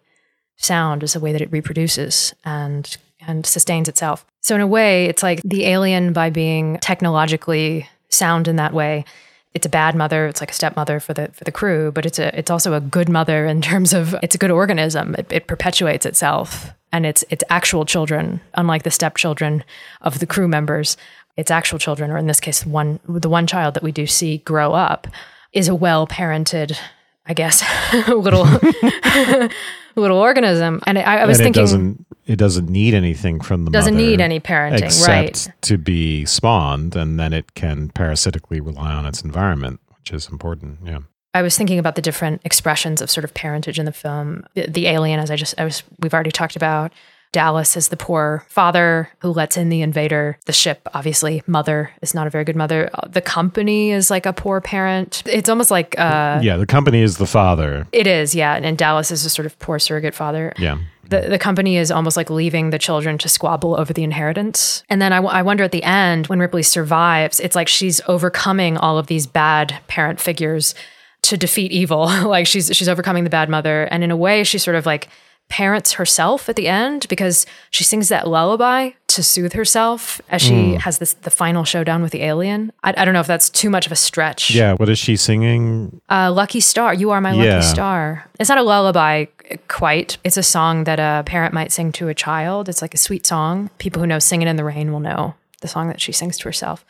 sound 0.57 1.03
is 1.03 1.13
the 1.13 1.19
way 1.19 1.31
that 1.31 1.41
it 1.41 1.51
reproduces 1.51 2.33
and 2.43 2.97
and 3.27 3.45
sustains 3.45 3.87
itself. 3.89 4.25
So 4.41 4.55
in 4.55 4.61
a 4.61 4.67
way, 4.67 5.05
it's 5.05 5.21
like 5.21 5.41
the 5.43 5.65
alien 5.65 6.13
by 6.13 6.29
being 6.29 6.79
technologically 6.79 7.87
sound 8.09 8.47
in 8.47 8.55
that 8.55 8.73
way. 8.73 9.05
It's 9.53 9.65
a 9.65 9.69
bad 9.69 9.95
mother. 9.95 10.27
It's 10.27 10.39
like 10.39 10.51
a 10.51 10.53
stepmother 10.53 10.99
for 10.99 11.13
the 11.13 11.29
for 11.33 11.43
the 11.43 11.51
crew, 11.51 11.91
but 11.91 12.05
it's 12.05 12.19
a 12.19 12.37
it's 12.37 12.51
also 12.51 12.73
a 12.73 12.79
good 12.79 13.09
mother 13.09 13.45
in 13.45 13.61
terms 13.61 13.93
of 13.93 14.15
it's 14.23 14.35
a 14.35 14.37
good 14.37 14.51
organism. 14.51 15.15
It, 15.15 15.31
it 15.31 15.47
perpetuates 15.47 16.05
itself, 16.05 16.71
and 16.91 17.05
it's 17.05 17.23
it's 17.29 17.43
actual 17.49 17.85
children, 17.85 18.39
unlike 18.53 18.83
the 18.83 18.91
stepchildren 18.91 19.63
of 20.01 20.19
the 20.19 20.27
crew 20.27 20.47
members. 20.47 20.95
Its 21.35 21.51
actual 21.51 21.77
children, 21.77 22.09
or 22.09 22.17
in 22.17 22.25
this 22.25 22.39
case, 22.39 22.65
one 22.65 22.99
the 23.07 23.29
one 23.29 23.45
child 23.45 23.73
that 23.75 23.83
we 23.83 23.91
do 23.91 24.07
see 24.07 24.39
grow 24.39 24.73
up, 24.73 25.07
is 25.53 25.67
a 25.67 25.75
well 25.75 26.07
parented, 26.07 26.77
I 27.25 27.33
guess, 27.33 27.63
little 28.07 28.45
little 29.95 30.17
organism. 30.17 30.81
And 30.85 30.97
I, 30.97 31.17
I 31.17 31.25
was 31.25 31.39
and 31.39 31.53
thinking, 31.53 32.05
it 32.27 32.35
doesn't 32.35 32.69
need 32.69 32.93
anything 32.93 33.39
from 33.41 33.65
the 33.65 33.71
mother. 33.71 33.79
Doesn't 33.79 33.97
need 33.97 34.21
any 34.21 34.39
parenting, 34.39 34.83
except 34.83 35.07
right. 35.07 35.47
to 35.61 35.77
be 35.77 36.25
spawned 36.25 36.95
and 36.95 37.19
then 37.19 37.33
it 37.33 37.53
can 37.55 37.89
parasitically 37.89 38.59
rely 38.59 38.91
on 38.91 39.05
its 39.05 39.21
environment 39.21 39.79
which 39.97 40.11
is 40.11 40.29
important 40.29 40.79
yeah 40.85 40.99
I 41.33 41.43
was 41.43 41.55
thinking 41.55 41.77
about 41.77 41.95
the 41.95 42.01
different 42.01 42.41
expressions 42.45 42.99
of 42.99 43.11
sort 43.11 43.23
of 43.23 43.31
parentage 43.31 43.77
in 43.77 43.85
the 43.85 43.91
film. 43.91 44.43
The, 44.55 44.65
the 44.67 44.87
alien, 44.87 45.19
as 45.19 45.29
I 45.29 45.35
just, 45.35 45.53
I 45.59 45.65
was, 45.65 45.83
we've 45.99 46.13
already 46.13 46.31
talked 46.31 46.55
about. 46.55 46.91
Dallas 47.31 47.77
is 47.77 47.89
the 47.89 47.97
poor 47.97 48.43
father 48.47 49.09
who 49.19 49.29
lets 49.29 49.57
in 49.57 49.69
the 49.69 49.81
invader. 49.83 50.39
The 50.45 50.53
ship, 50.53 50.87
obviously, 50.93 51.43
mother 51.45 51.91
is 52.01 52.15
not 52.15 52.25
a 52.25 52.31
very 52.31 52.43
good 52.43 52.55
mother. 52.55 52.89
Uh, 52.93 53.07
The 53.09 53.21
company 53.21 53.91
is 53.91 54.09
like 54.09 54.25
a 54.25 54.33
poor 54.33 54.61
parent. 54.61 55.21
It's 55.27 55.49
almost 55.49 55.69
like 55.69 55.99
uh, 55.99 56.39
yeah, 56.41 56.57
the 56.57 56.65
company 56.65 57.01
is 57.01 57.17
the 57.17 57.27
father. 57.27 57.85
it 57.91 58.07
is, 58.07 58.33
yeah. 58.33 58.55
And, 58.55 58.65
and 58.65 58.77
Dallas 58.77 59.11
is 59.11 59.25
a 59.25 59.29
sort 59.29 59.45
of 59.45 59.59
poor 59.59 59.77
surrogate 59.77 60.15
father. 60.15 60.53
Yeah. 60.57 60.79
The, 61.09 61.21
the 61.21 61.39
company 61.39 61.77
is 61.77 61.91
almost 61.91 62.17
like 62.17 62.29
leaving 62.29 62.69
the 62.69 62.79
children 62.79 63.17
to 63.19 63.29
squabble 63.29 63.79
over 63.79 63.93
the 63.93 64.03
inheritance. 64.03 64.83
And 64.89 65.01
then 65.01 65.13
I, 65.13 65.17
w- 65.17 65.33
I 65.33 65.41
wonder 65.41 65.63
at 65.63 65.71
the 65.71 65.83
end, 65.83 66.27
when 66.27 66.39
Ripley 66.39 66.63
survives, 66.63 67.39
it's 67.39 67.55
like 67.55 67.67
she's 67.67 68.01
overcoming 68.07 68.77
all 68.77 68.97
of 68.97 69.07
these 69.07 69.25
bad 69.25 69.79
parent 69.87 70.19
figures 70.19 70.75
to 71.23 71.37
defeat 71.37 71.71
evil. 71.71 72.05
like 72.25 72.47
she's 72.47 72.75
she's 72.75 72.89
overcoming 72.89 73.23
the 73.23 73.29
bad 73.29 73.49
mother. 73.49 73.83
And 73.83 74.03
in 74.03 74.11
a 74.11 74.17
way, 74.17 74.43
she's 74.43 74.63
sort 74.63 74.75
of 74.75 74.85
like 74.85 75.07
parents 75.49 75.93
herself 75.93 76.49
at 76.49 76.55
the 76.57 76.67
end 76.67 77.07
because 77.07 77.45
she 77.71 77.83
sings 77.83 78.09
that 78.09 78.27
lullaby 78.27 78.91
to 79.07 79.23
soothe 79.23 79.53
herself 79.53 80.19
as 80.29 80.41
she 80.41 80.73
has 80.75 80.97
this 80.97 81.13
the 81.13 81.29
final 81.29 81.63
showdown 81.63 82.01
with 82.01 82.11
the 82.11 82.21
alien. 82.23 82.71
I, 82.83 82.93
I 82.97 83.05
don't 83.05 83.13
know 83.13 83.21
if 83.21 83.27
that's 83.27 83.49
too 83.49 83.69
much 83.69 83.85
of 83.85 83.91
a 83.91 83.95
stretch. 83.95 84.51
Yeah. 84.51 84.73
What 84.73 84.89
is 84.89 84.99
she 84.99 85.15
singing? 85.15 86.01
Uh, 86.09 86.31
Lucky 86.33 86.59
Star, 86.59 86.93
You 86.93 87.11
Are 87.11 87.21
My 87.21 87.31
Yeah. 87.33 87.55
Lucky 87.55 87.65
Star. 87.65 88.27
It's 88.39 88.49
not 88.49 88.57
a 88.57 88.63
lullaby 88.63 89.25
quite. 89.69 90.17
It's 90.25 90.35
a 90.37 90.43
song 90.43 90.83
that 90.83 90.99
a 90.99 91.23
parent 91.25 91.53
might 91.53 91.71
sing 91.71 91.91
to 91.93 92.09
a 92.09 92.13
child. 92.13 92.67
It's 92.67 92.81
like 92.81 92.93
a 92.93 92.97
sweet 92.97 93.25
song. 93.25 93.69
People 93.77 94.01
who 94.01 94.07
know 94.07 94.19
Singing 94.19 94.47
in 94.49 94.57
the 94.57 94.65
Rain 94.65 94.91
will 94.91 94.99
know 94.99 95.35
the 95.61 95.67
song 95.69 95.87
that 95.87 96.01
she 96.01 96.11
sings 96.11 96.37
to 96.39 96.43
herself. 96.43 96.85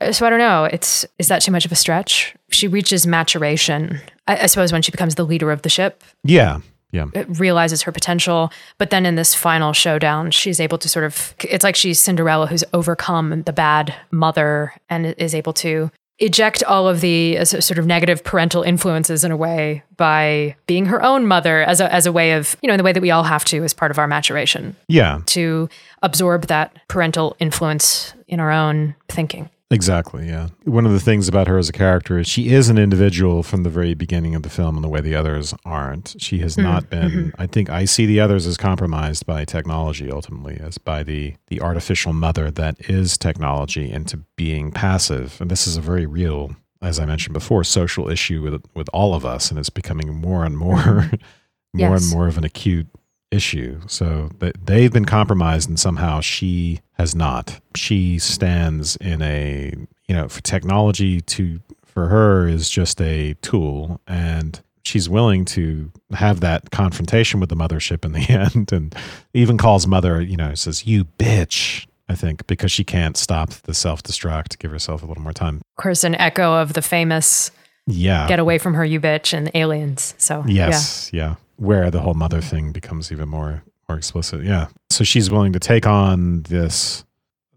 Uh, 0.00 0.12
So 0.12 0.24
I 0.24 0.30
don't 0.30 0.38
know. 0.38 0.64
It's 0.64 1.04
is 1.18 1.26
that 1.28 1.42
too 1.42 1.50
much 1.50 1.66
of 1.66 1.72
a 1.72 1.76
stretch? 1.76 2.34
She 2.50 2.68
reaches 2.68 3.06
maturation, 3.06 4.00
I, 4.28 4.44
I 4.44 4.46
suppose, 4.46 4.72
when 4.72 4.82
she 4.82 4.92
becomes 4.92 5.16
the 5.16 5.24
leader 5.24 5.50
of 5.50 5.62
the 5.62 5.68
ship. 5.68 6.04
Yeah. 6.22 6.60
Yeah. 6.90 7.06
Realizes 7.28 7.82
her 7.82 7.92
potential, 7.92 8.50
but 8.78 8.90
then 8.90 9.04
in 9.04 9.14
this 9.14 9.34
final 9.34 9.72
showdown, 9.72 10.30
she's 10.30 10.58
able 10.60 10.78
to 10.78 10.88
sort 10.88 11.04
of. 11.04 11.34
It's 11.40 11.62
like 11.64 11.76
she's 11.76 12.00
Cinderella 12.00 12.46
who's 12.46 12.64
overcome 12.72 13.42
the 13.42 13.52
bad 13.52 13.94
mother 14.10 14.72
and 14.88 15.14
is 15.18 15.34
able 15.34 15.52
to 15.54 15.90
eject 16.20 16.64
all 16.64 16.88
of 16.88 17.00
the 17.00 17.38
uh, 17.38 17.44
sort 17.44 17.78
of 17.78 17.86
negative 17.86 18.24
parental 18.24 18.62
influences 18.62 19.22
in 19.22 19.30
a 19.30 19.36
way 19.36 19.84
by 19.96 20.56
being 20.66 20.86
her 20.86 21.00
own 21.02 21.26
mother 21.26 21.62
as 21.62 21.80
a, 21.80 21.92
as 21.94 22.06
a 22.06 22.12
way 22.12 22.32
of, 22.32 22.56
you 22.60 22.66
know, 22.66 22.74
in 22.74 22.78
the 22.78 22.82
way 22.82 22.92
that 22.92 23.00
we 23.02 23.12
all 23.12 23.22
have 23.22 23.44
to 23.44 23.62
as 23.62 23.72
part 23.72 23.92
of 23.92 23.98
our 24.00 24.08
maturation 24.08 24.74
Yeah. 24.88 25.20
to 25.26 25.68
absorb 26.02 26.46
that 26.46 26.76
parental 26.88 27.36
influence 27.38 28.14
in 28.26 28.40
our 28.40 28.50
own 28.50 28.96
thinking. 29.08 29.48
Exactly. 29.70 30.26
Yeah. 30.28 30.48
One 30.64 30.86
of 30.86 30.92
the 30.92 31.00
things 31.00 31.28
about 31.28 31.46
her 31.46 31.58
as 31.58 31.68
a 31.68 31.72
character 31.72 32.18
is 32.18 32.26
she 32.26 32.48
is 32.48 32.70
an 32.70 32.78
individual 32.78 33.42
from 33.42 33.64
the 33.64 33.70
very 33.70 33.92
beginning 33.92 34.34
of 34.34 34.42
the 34.42 34.48
film 34.48 34.76
in 34.76 34.82
the 34.82 34.88
way 34.88 35.02
the 35.02 35.14
others 35.14 35.52
aren't. 35.66 36.16
She 36.18 36.38
has 36.38 36.54
hmm, 36.54 36.62
not 36.62 36.88
been, 36.88 37.10
hmm. 37.10 37.28
I 37.38 37.46
think 37.46 37.68
I 37.68 37.84
see 37.84 38.06
the 38.06 38.18
others 38.18 38.46
as 38.46 38.56
compromised 38.56 39.26
by 39.26 39.44
technology 39.44 40.10
ultimately, 40.10 40.58
as 40.58 40.78
by 40.78 41.02
the, 41.02 41.34
the 41.48 41.60
artificial 41.60 42.14
mother 42.14 42.50
that 42.50 42.88
is 42.88 43.18
technology 43.18 43.90
into 43.90 44.18
being 44.36 44.72
passive. 44.72 45.38
And 45.38 45.50
this 45.50 45.66
is 45.66 45.76
a 45.76 45.82
very 45.82 46.06
real, 46.06 46.56
as 46.80 46.98
I 46.98 47.04
mentioned 47.04 47.34
before, 47.34 47.62
social 47.62 48.08
issue 48.08 48.40
with, 48.40 48.64
with 48.74 48.88
all 48.94 49.12
of 49.14 49.26
us. 49.26 49.50
And 49.50 49.60
it's 49.60 49.68
becoming 49.70 50.14
more 50.14 50.46
and 50.46 50.56
more, 50.56 50.84
more 51.74 51.90
Yes. 51.92 52.04
and 52.04 52.10
more 52.10 52.26
of 52.26 52.38
an 52.38 52.44
acute 52.44 52.88
issue. 53.30 53.80
So 53.86 54.30
th- 54.40 54.54
they've 54.64 54.92
been 54.92 55.04
compromised, 55.04 55.68
and 55.68 55.78
somehow 55.78 56.20
she 56.20 56.80
has 56.94 57.14
not. 57.14 57.60
She 57.76 58.18
stands 58.18 58.96
in 58.96 59.22
a 59.22 59.74
you 60.08 60.14
know 60.14 60.28
for 60.28 60.40
technology 60.42 61.20
to 61.22 61.60
for 61.84 62.08
her 62.08 62.48
is 62.48 62.70
just 62.70 63.00
a 63.00 63.34
tool, 63.42 64.00
and 64.06 64.60
she's 64.84 65.08
willing 65.08 65.44
to 65.44 65.90
have 66.12 66.40
that 66.40 66.70
confrontation 66.70 67.40
with 67.40 67.48
the 67.48 67.56
mothership 67.56 68.04
in 68.04 68.12
the 68.12 68.28
end, 68.28 68.72
and 68.72 68.94
even 69.34 69.58
calls 69.58 69.86
mother 69.86 70.20
you 70.20 70.36
know 70.36 70.54
says 70.54 70.86
you 70.86 71.04
bitch. 71.04 71.86
I 72.10 72.14
think 72.14 72.46
because 72.46 72.72
she 72.72 72.84
can't 72.84 73.18
stop 73.18 73.50
the 73.50 73.74
self 73.74 74.02
destruct 74.02 74.58
give 74.58 74.70
herself 74.70 75.02
a 75.02 75.06
little 75.06 75.22
more 75.22 75.34
time. 75.34 75.56
Of 75.76 75.82
course, 75.82 76.04
an 76.04 76.14
echo 76.14 76.54
of 76.54 76.72
the 76.72 76.80
famous 76.80 77.50
Yeah. 77.86 78.26
"Get 78.26 78.38
away 78.38 78.56
from 78.56 78.72
her, 78.74 78.84
you 78.84 78.98
bitch" 78.98 79.36
and 79.36 79.50
Aliens. 79.54 80.14
So 80.16 80.42
Yes, 80.46 81.10
yeah. 81.12 81.34
Where 81.58 81.90
the 81.90 82.00
whole 82.00 82.14
mother 82.14 82.40
thing 82.40 82.72
becomes 82.72 83.12
even 83.12 83.28
more 83.28 83.62
more 83.88 83.98
explicit. 83.98 84.44
Yeah. 84.44 84.68
So 84.90 85.04
she's 85.04 85.30
willing 85.30 85.52
to 85.52 85.60
take 85.60 85.86
on 85.86 86.42
this 86.42 87.04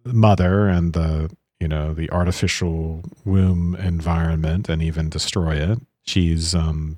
mother 0.04 0.68
and 0.68 0.94
the 0.94 1.30
you 1.60 1.68
know 1.68 1.94
the 1.94 2.10
artificial 2.12 3.04
womb 3.26 3.76
environment 3.76 4.70
and 4.70 4.82
even 4.82 5.10
destroy 5.10 5.56
it. 5.56 5.80
She's 6.04 6.56
um, 6.56 6.98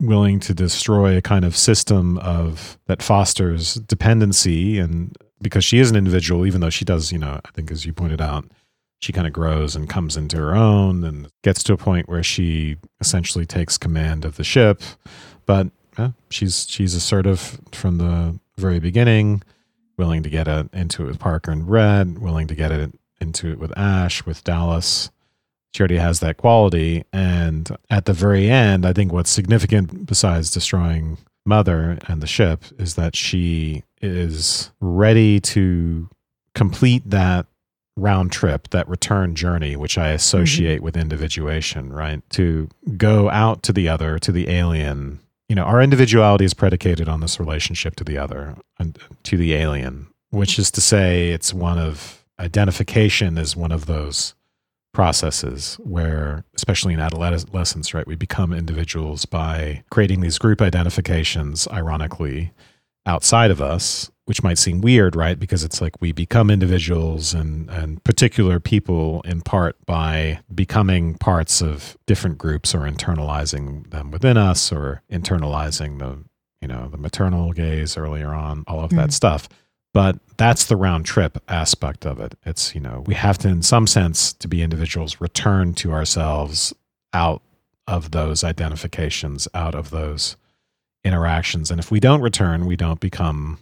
willing 0.00 0.40
to 0.40 0.54
destroy 0.54 1.16
a 1.16 1.22
kind 1.22 1.44
of 1.44 1.56
system 1.56 2.18
of 2.18 2.78
that 2.86 3.02
fosters 3.02 3.74
dependency 3.74 4.78
and 4.78 5.16
because 5.40 5.64
she 5.64 5.78
is 5.78 5.90
an 5.90 5.96
individual, 5.96 6.46
even 6.46 6.60
though 6.60 6.70
she 6.70 6.84
does, 6.84 7.12
you 7.12 7.18
know, 7.18 7.40
I 7.44 7.50
think 7.52 7.70
as 7.70 7.86
you 7.86 7.92
pointed 7.92 8.20
out, 8.20 8.44
she 9.00 9.12
kind 9.12 9.26
of 9.26 9.32
grows 9.32 9.76
and 9.76 9.88
comes 9.88 10.16
into 10.16 10.36
her 10.36 10.56
own 10.56 11.04
and 11.04 11.28
gets 11.44 11.62
to 11.64 11.72
a 11.72 11.76
point 11.76 12.08
where 12.08 12.22
she 12.22 12.76
essentially 13.00 13.46
takes 13.46 13.78
command 13.78 14.24
of 14.24 14.36
the 14.36 14.42
ship. 14.42 14.82
But 15.46 15.68
yeah, 15.98 16.10
she's 16.30 16.66
she's 16.68 16.94
assertive 16.94 17.60
from 17.72 17.98
the 17.98 18.38
very 18.56 18.78
beginning, 18.78 19.42
willing 19.96 20.22
to 20.22 20.30
get 20.30 20.48
it 20.48 20.68
into 20.72 21.04
it 21.04 21.06
with 21.06 21.18
Parker 21.18 21.50
and 21.50 21.66
Brett, 21.66 22.06
willing 22.18 22.46
to 22.46 22.54
get 22.54 22.70
it 22.70 22.92
into 23.20 23.52
it 23.52 23.58
with 23.58 23.76
Ash, 23.76 24.24
with 24.24 24.44
Dallas. 24.44 25.10
She 25.74 25.80
already 25.80 25.98
has 25.98 26.20
that 26.20 26.38
quality. 26.38 27.04
And 27.12 27.68
at 27.90 28.06
the 28.06 28.12
very 28.12 28.48
end, 28.48 28.86
I 28.86 28.92
think 28.92 29.12
what's 29.12 29.30
significant 29.30 30.06
besides 30.06 30.50
destroying 30.50 31.18
Mother 31.44 31.98
and 32.06 32.22
the 32.22 32.26
ship 32.26 32.64
is 32.78 32.94
that 32.94 33.14
she 33.16 33.84
is 34.00 34.70
ready 34.80 35.40
to 35.40 36.08
complete 36.54 37.08
that 37.10 37.46
round 37.96 38.32
trip, 38.32 38.68
that 38.70 38.88
return 38.88 39.34
journey, 39.34 39.76
which 39.76 39.98
I 39.98 40.10
associate 40.10 40.76
mm-hmm. 40.76 40.84
with 40.84 40.96
individuation, 40.96 41.92
right? 41.92 42.22
To 42.30 42.68
go 42.96 43.28
out 43.30 43.62
to 43.64 43.72
the 43.72 43.88
other, 43.88 44.18
to 44.20 44.32
the 44.32 44.48
alien. 44.48 45.20
You 45.48 45.54
know, 45.54 45.64
our 45.64 45.80
individuality 45.80 46.44
is 46.44 46.54
predicated 46.54 47.08
on 47.08 47.20
this 47.20 47.40
relationship 47.40 47.96
to 47.96 48.04
the 48.04 48.18
other 48.18 48.56
and 48.78 48.98
to 49.24 49.36
the 49.36 49.54
alien, 49.54 50.08
which 50.30 50.58
is 50.58 50.70
to 50.72 50.80
say, 50.80 51.30
it's 51.30 51.54
one 51.54 51.78
of 51.78 52.24
identification 52.38 53.38
is 53.38 53.56
one 53.56 53.72
of 53.72 53.86
those 53.86 54.34
processes 54.92 55.76
where, 55.82 56.44
especially 56.54 56.92
in 56.92 57.00
adolescence, 57.00 57.94
right, 57.94 58.06
we 58.06 58.14
become 58.14 58.52
individuals 58.52 59.24
by 59.24 59.82
creating 59.90 60.20
these 60.20 60.38
group 60.38 60.60
identifications, 60.60 61.66
ironically, 61.68 62.52
outside 63.06 63.50
of 63.50 63.62
us, 63.62 64.10
which 64.28 64.42
might 64.42 64.58
seem 64.58 64.82
weird, 64.82 65.16
right? 65.16 65.38
Because 65.38 65.64
it's 65.64 65.80
like 65.80 66.02
we 66.02 66.12
become 66.12 66.50
individuals 66.50 67.32
and, 67.32 67.70
and 67.70 68.04
particular 68.04 68.60
people 68.60 69.22
in 69.22 69.40
part 69.40 69.74
by 69.86 70.40
becoming 70.54 71.14
parts 71.14 71.62
of 71.62 71.96
different 72.06 72.36
groups 72.36 72.74
or 72.74 72.80
internalizing 72.80 73.88
them 73.88 74.10
within 74.10 74.36
us 74.36 74.70
or 74.70 75.00
internalizing 75.10 75.98
the, 75.98 76.22
you 76.60 76.68
know, 76.68 76.88
the 76.90 76.98
maternal 76.98 77.52
gaze 77.52 77.96
earlier 77.96 78.34
on, 78.34 78.64
all 78.66 78.80
of 78.80 78.90
that 78.90 79.08
Mm. 79.08 79.12
stuff. 79.14 79.48
But 79.94 80.18
that's 80.36 80.66
the 80.66 80.76
round 80.76 81.06
trip 81.06 81.42
aspect 81.48 82.04
of 82.04 82.20
it. 82.20 82.36
It's, 82.44 82.74
you 82.74 82.82
know, 82.82 83.04
we 83.06 83.14
have 83.14 83.38
to, 83.38 83.48
in 83.48 83.62
some 83.62 83.86
sense, 83.86 84.34
to 84.34 84.46
be 84.46 84.60
individuals, 84.60 85.22
return 85.22 85.72
to 85.76 85.92
ourselves 85.92 86.74
out 87.14 87.40
of 87.86 88.10
those 88.10 88.44
identifications, 88.44 89.48
out 89.54 89.74
of 89.74 89.88
those 89.88 90.36
interactions. 91.02 91.70
And 91.70 91.80
if 91.80 91.90
we 91.90 91.98
don't 91.98 92.20
return, 92.20 92.66
we 92.66 92.76
don't 92.76 93.00
become 93.00 93.60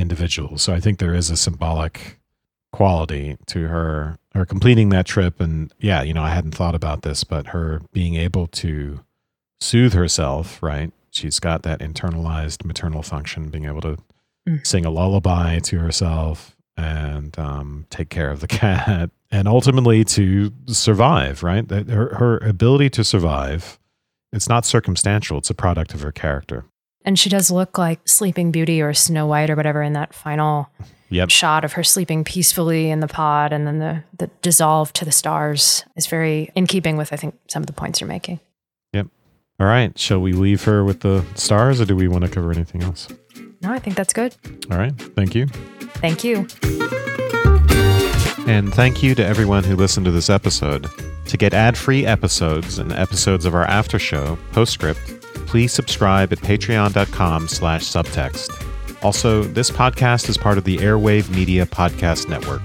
individuals. 0.00 0.62
So 0.62 0.72
I 0.72 0.80
think 0.80 0.98
there 0.98 1.14
is 1.14 1.30
a 1.30 1.36
symbolic 1.36 2.18
quality 2.72 3.36
to 3.46 3.66
her 3.68 4.16
her 4.34 4.46
completing 4.46 4.90
that 4.90 5.06
trip 5.06 5.40
and 5.40 5.72
yeah, 5.80 6.02
you 6.02 6.14
know, 6.14 6.22
I 6.22 6.30
hadn't 6.30 6.54
thought 6.54 6.74
about 6.76 7.02
this, 7.02 7.24
but 7.24 7.48
her 7.48 7.82
being 7.92 8.14
able 8.14 8.46
to 8.48 9.00
soothe 9.60 9.92
herself, 9.92 10.62
right? 10.62 10.92
She's 11.10 11.40
got 11.40 11.62
that 11.64 11.80
internalized 11.80 12.64
maternal 12.64 13.02
function, 13.02 13.50
being 13.50 13.64
able 13.66 13.80
to 13.82 13.96
Mm. 14.48 14.66
sing 14.66 14.86
a 14.86 14.90
lullaby 14.90 15.58
to 15.58 15.78
herself 15.80 16.56
and 16.74 17.38
um, 17.38 17.84
take 17.90 18.08
care 18.08 18.30
of 18.30 18.40
the 18.40 18.46
cat 18.62 19.10
and 19.30 19.46
ultimately 19.46 20.02
to 20.02 20.50
survive, 20.66 21.42
right? 21.42 21.68
That 21.68 21.90
her, 21.90 22.14
her 22.14 22.38
ability 22.38 22.88
to 22.90 23.04
survive, 23.04 23.78
it's 24.32 24.48
not 24.48 24.64
circumstantial, 24.64 25.36
it's 25.36 25.50
a 25.50 25.54
product 25.54 25.92
of 25.92 26.00
her 26.00 26.10
character. 26.10 26.64
And 27.04 27.18
she 27.18 27.28
does 27.30 27.50
look 27.50 27.78
like 27.78 28.06
Sleeping 28.06 28.50
Beauty 28.52 28.82
or 28.82 28.92
Snow 28.92 29.26
White 29.26 29.48
or 29.50 29.56
whatever 29.56 29.82
in 29.82 29.94
that 29.94 30.14
final 30.14 30.68
Yep. 31.12 31.30
shot 31.30 31.64
of 31.64 31.72
her 31.72 31.82
sleeping 31.82 32.22
peacefully 32.22 32.88
in 32.88 33.00
the 33.00 33.08
pod 33.08 33.52
and 33.52 33.66
then 33.66 33.80
the, 33.80 34.04
the 34.18 34.30
dissolve 34.42 34.92
to 34.92 35.04
the 35.04 35.10
stars 35.10 35.84
is 35.96 36.06
very 36.06 36.52
in 36.54 36.68
keeping 36.68 36.96
with, 36.96 37.12
I 37.12 37.16
think, 37.16 37.36
some 37.48 37.62
of 37.64 37.66
the 37.66 37.72
points 37.72 38.00
you're 38.00 38.06
making. 38.06 38.38
Yep. 38.92 39.08
All 39.58 39.66
right. 39.66 39.98
Shall 39.98 40.20
we 40.20 40.32
leave 40.32 40.62
her 40.64 40.84
with 40.84 41.00
the 41.00 41.24
stars 41.34 41.80
or 41.80 41.84
do 41.84 41.96
we 41.96 42.06
want 42.06 42.24
to 42.24 42.30
cover 42.30 42.52
anything 42.52 42.82
else? 42.84 43.08
No, 43.60 43.72
I 43.72 43.80
think 43.80 43.96
that's 43.96 44.12
good. 44.12 44.36
All 44.70 44.78
right. 44.78 44.96
Thank 45.16 45.34
you. 45.34 45.46
Thank 45.46 46.22
you. 46.22 46.46
And 48.46 48.72
thank 48.74 49.02
you 49.02 49.14
to 49.16 49.24
everyone 49.24 49.64
who 49.64 49.76
listened 49.76 50.06
to 50.06 50.12
this 50.12 50.30
episode. 50.30 50.86
To 51.26 51.36
get 51.36 51.54
ad-free 51.54 52.06
episodes 52.06 52.78
and 52.78 52.92
episodes 52.92 53.44
of 53.44 53.54
our 53.54 53.64
after 53.64 53.98
show, 53.98 54.38
Postscript, 54.52 55.19
please 55.50 55.72
subscribe 55.72 56.32
at 56.32 56.38
patreon.com 56.38 57.48
slash 57.48 57.82
subtext. 57.82 58.48
Also, 59.02 59.42
this 59.42 59.68
podcast 59.68 60.28
is 60.28 60.38
part 60.38 60.56
of 60.58 60.64
the 60.64 60.76
Airwave 60.76 61.28
Media 61.34 61.66
Podcast 61.66 62.28
Network. 62.28 62.62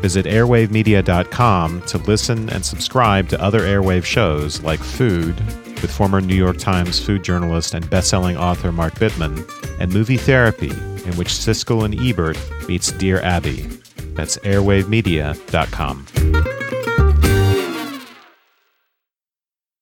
Visit 0.00 0.26
airwavemedia.com 0.26 1.82
to 1.82 1.98
listen 1.98 2.48
and 2.50 2.64
subscribe 2.64 3.28
to 3.30 3.42
other 3.42 3.62
Airwave 3.62 4.04
shows 4.04 4.62
like 4.62 4.78
Food, 4.78 5.36
with 5.82 5.90
former 5.90 6.20
New 6.20 6.36
York 6.36 6.58
Times 6.58 7.04
food 7.04 7.24
journalist 7.24 7.74
and 7.74 7.90
best-selling 7.90 8.36
author 8.36 8.70
Mark 8.70 8.94
Bittman, 8.94 9.44
and 9.80 9.92
Movie 9.92 10.16
Therapy, 10.16 10.70
in 10.70 11.16
which 11.16 11.30
Siskel 11.30 11.84
and 11.84 11.98
Ebert 12.00 12.38
meets 12.68 12.92
Dear 12.92 13.20
Abby. 13.22 13.62
That's 14.14 14.36
airwavemedia.com. 14.38 16.06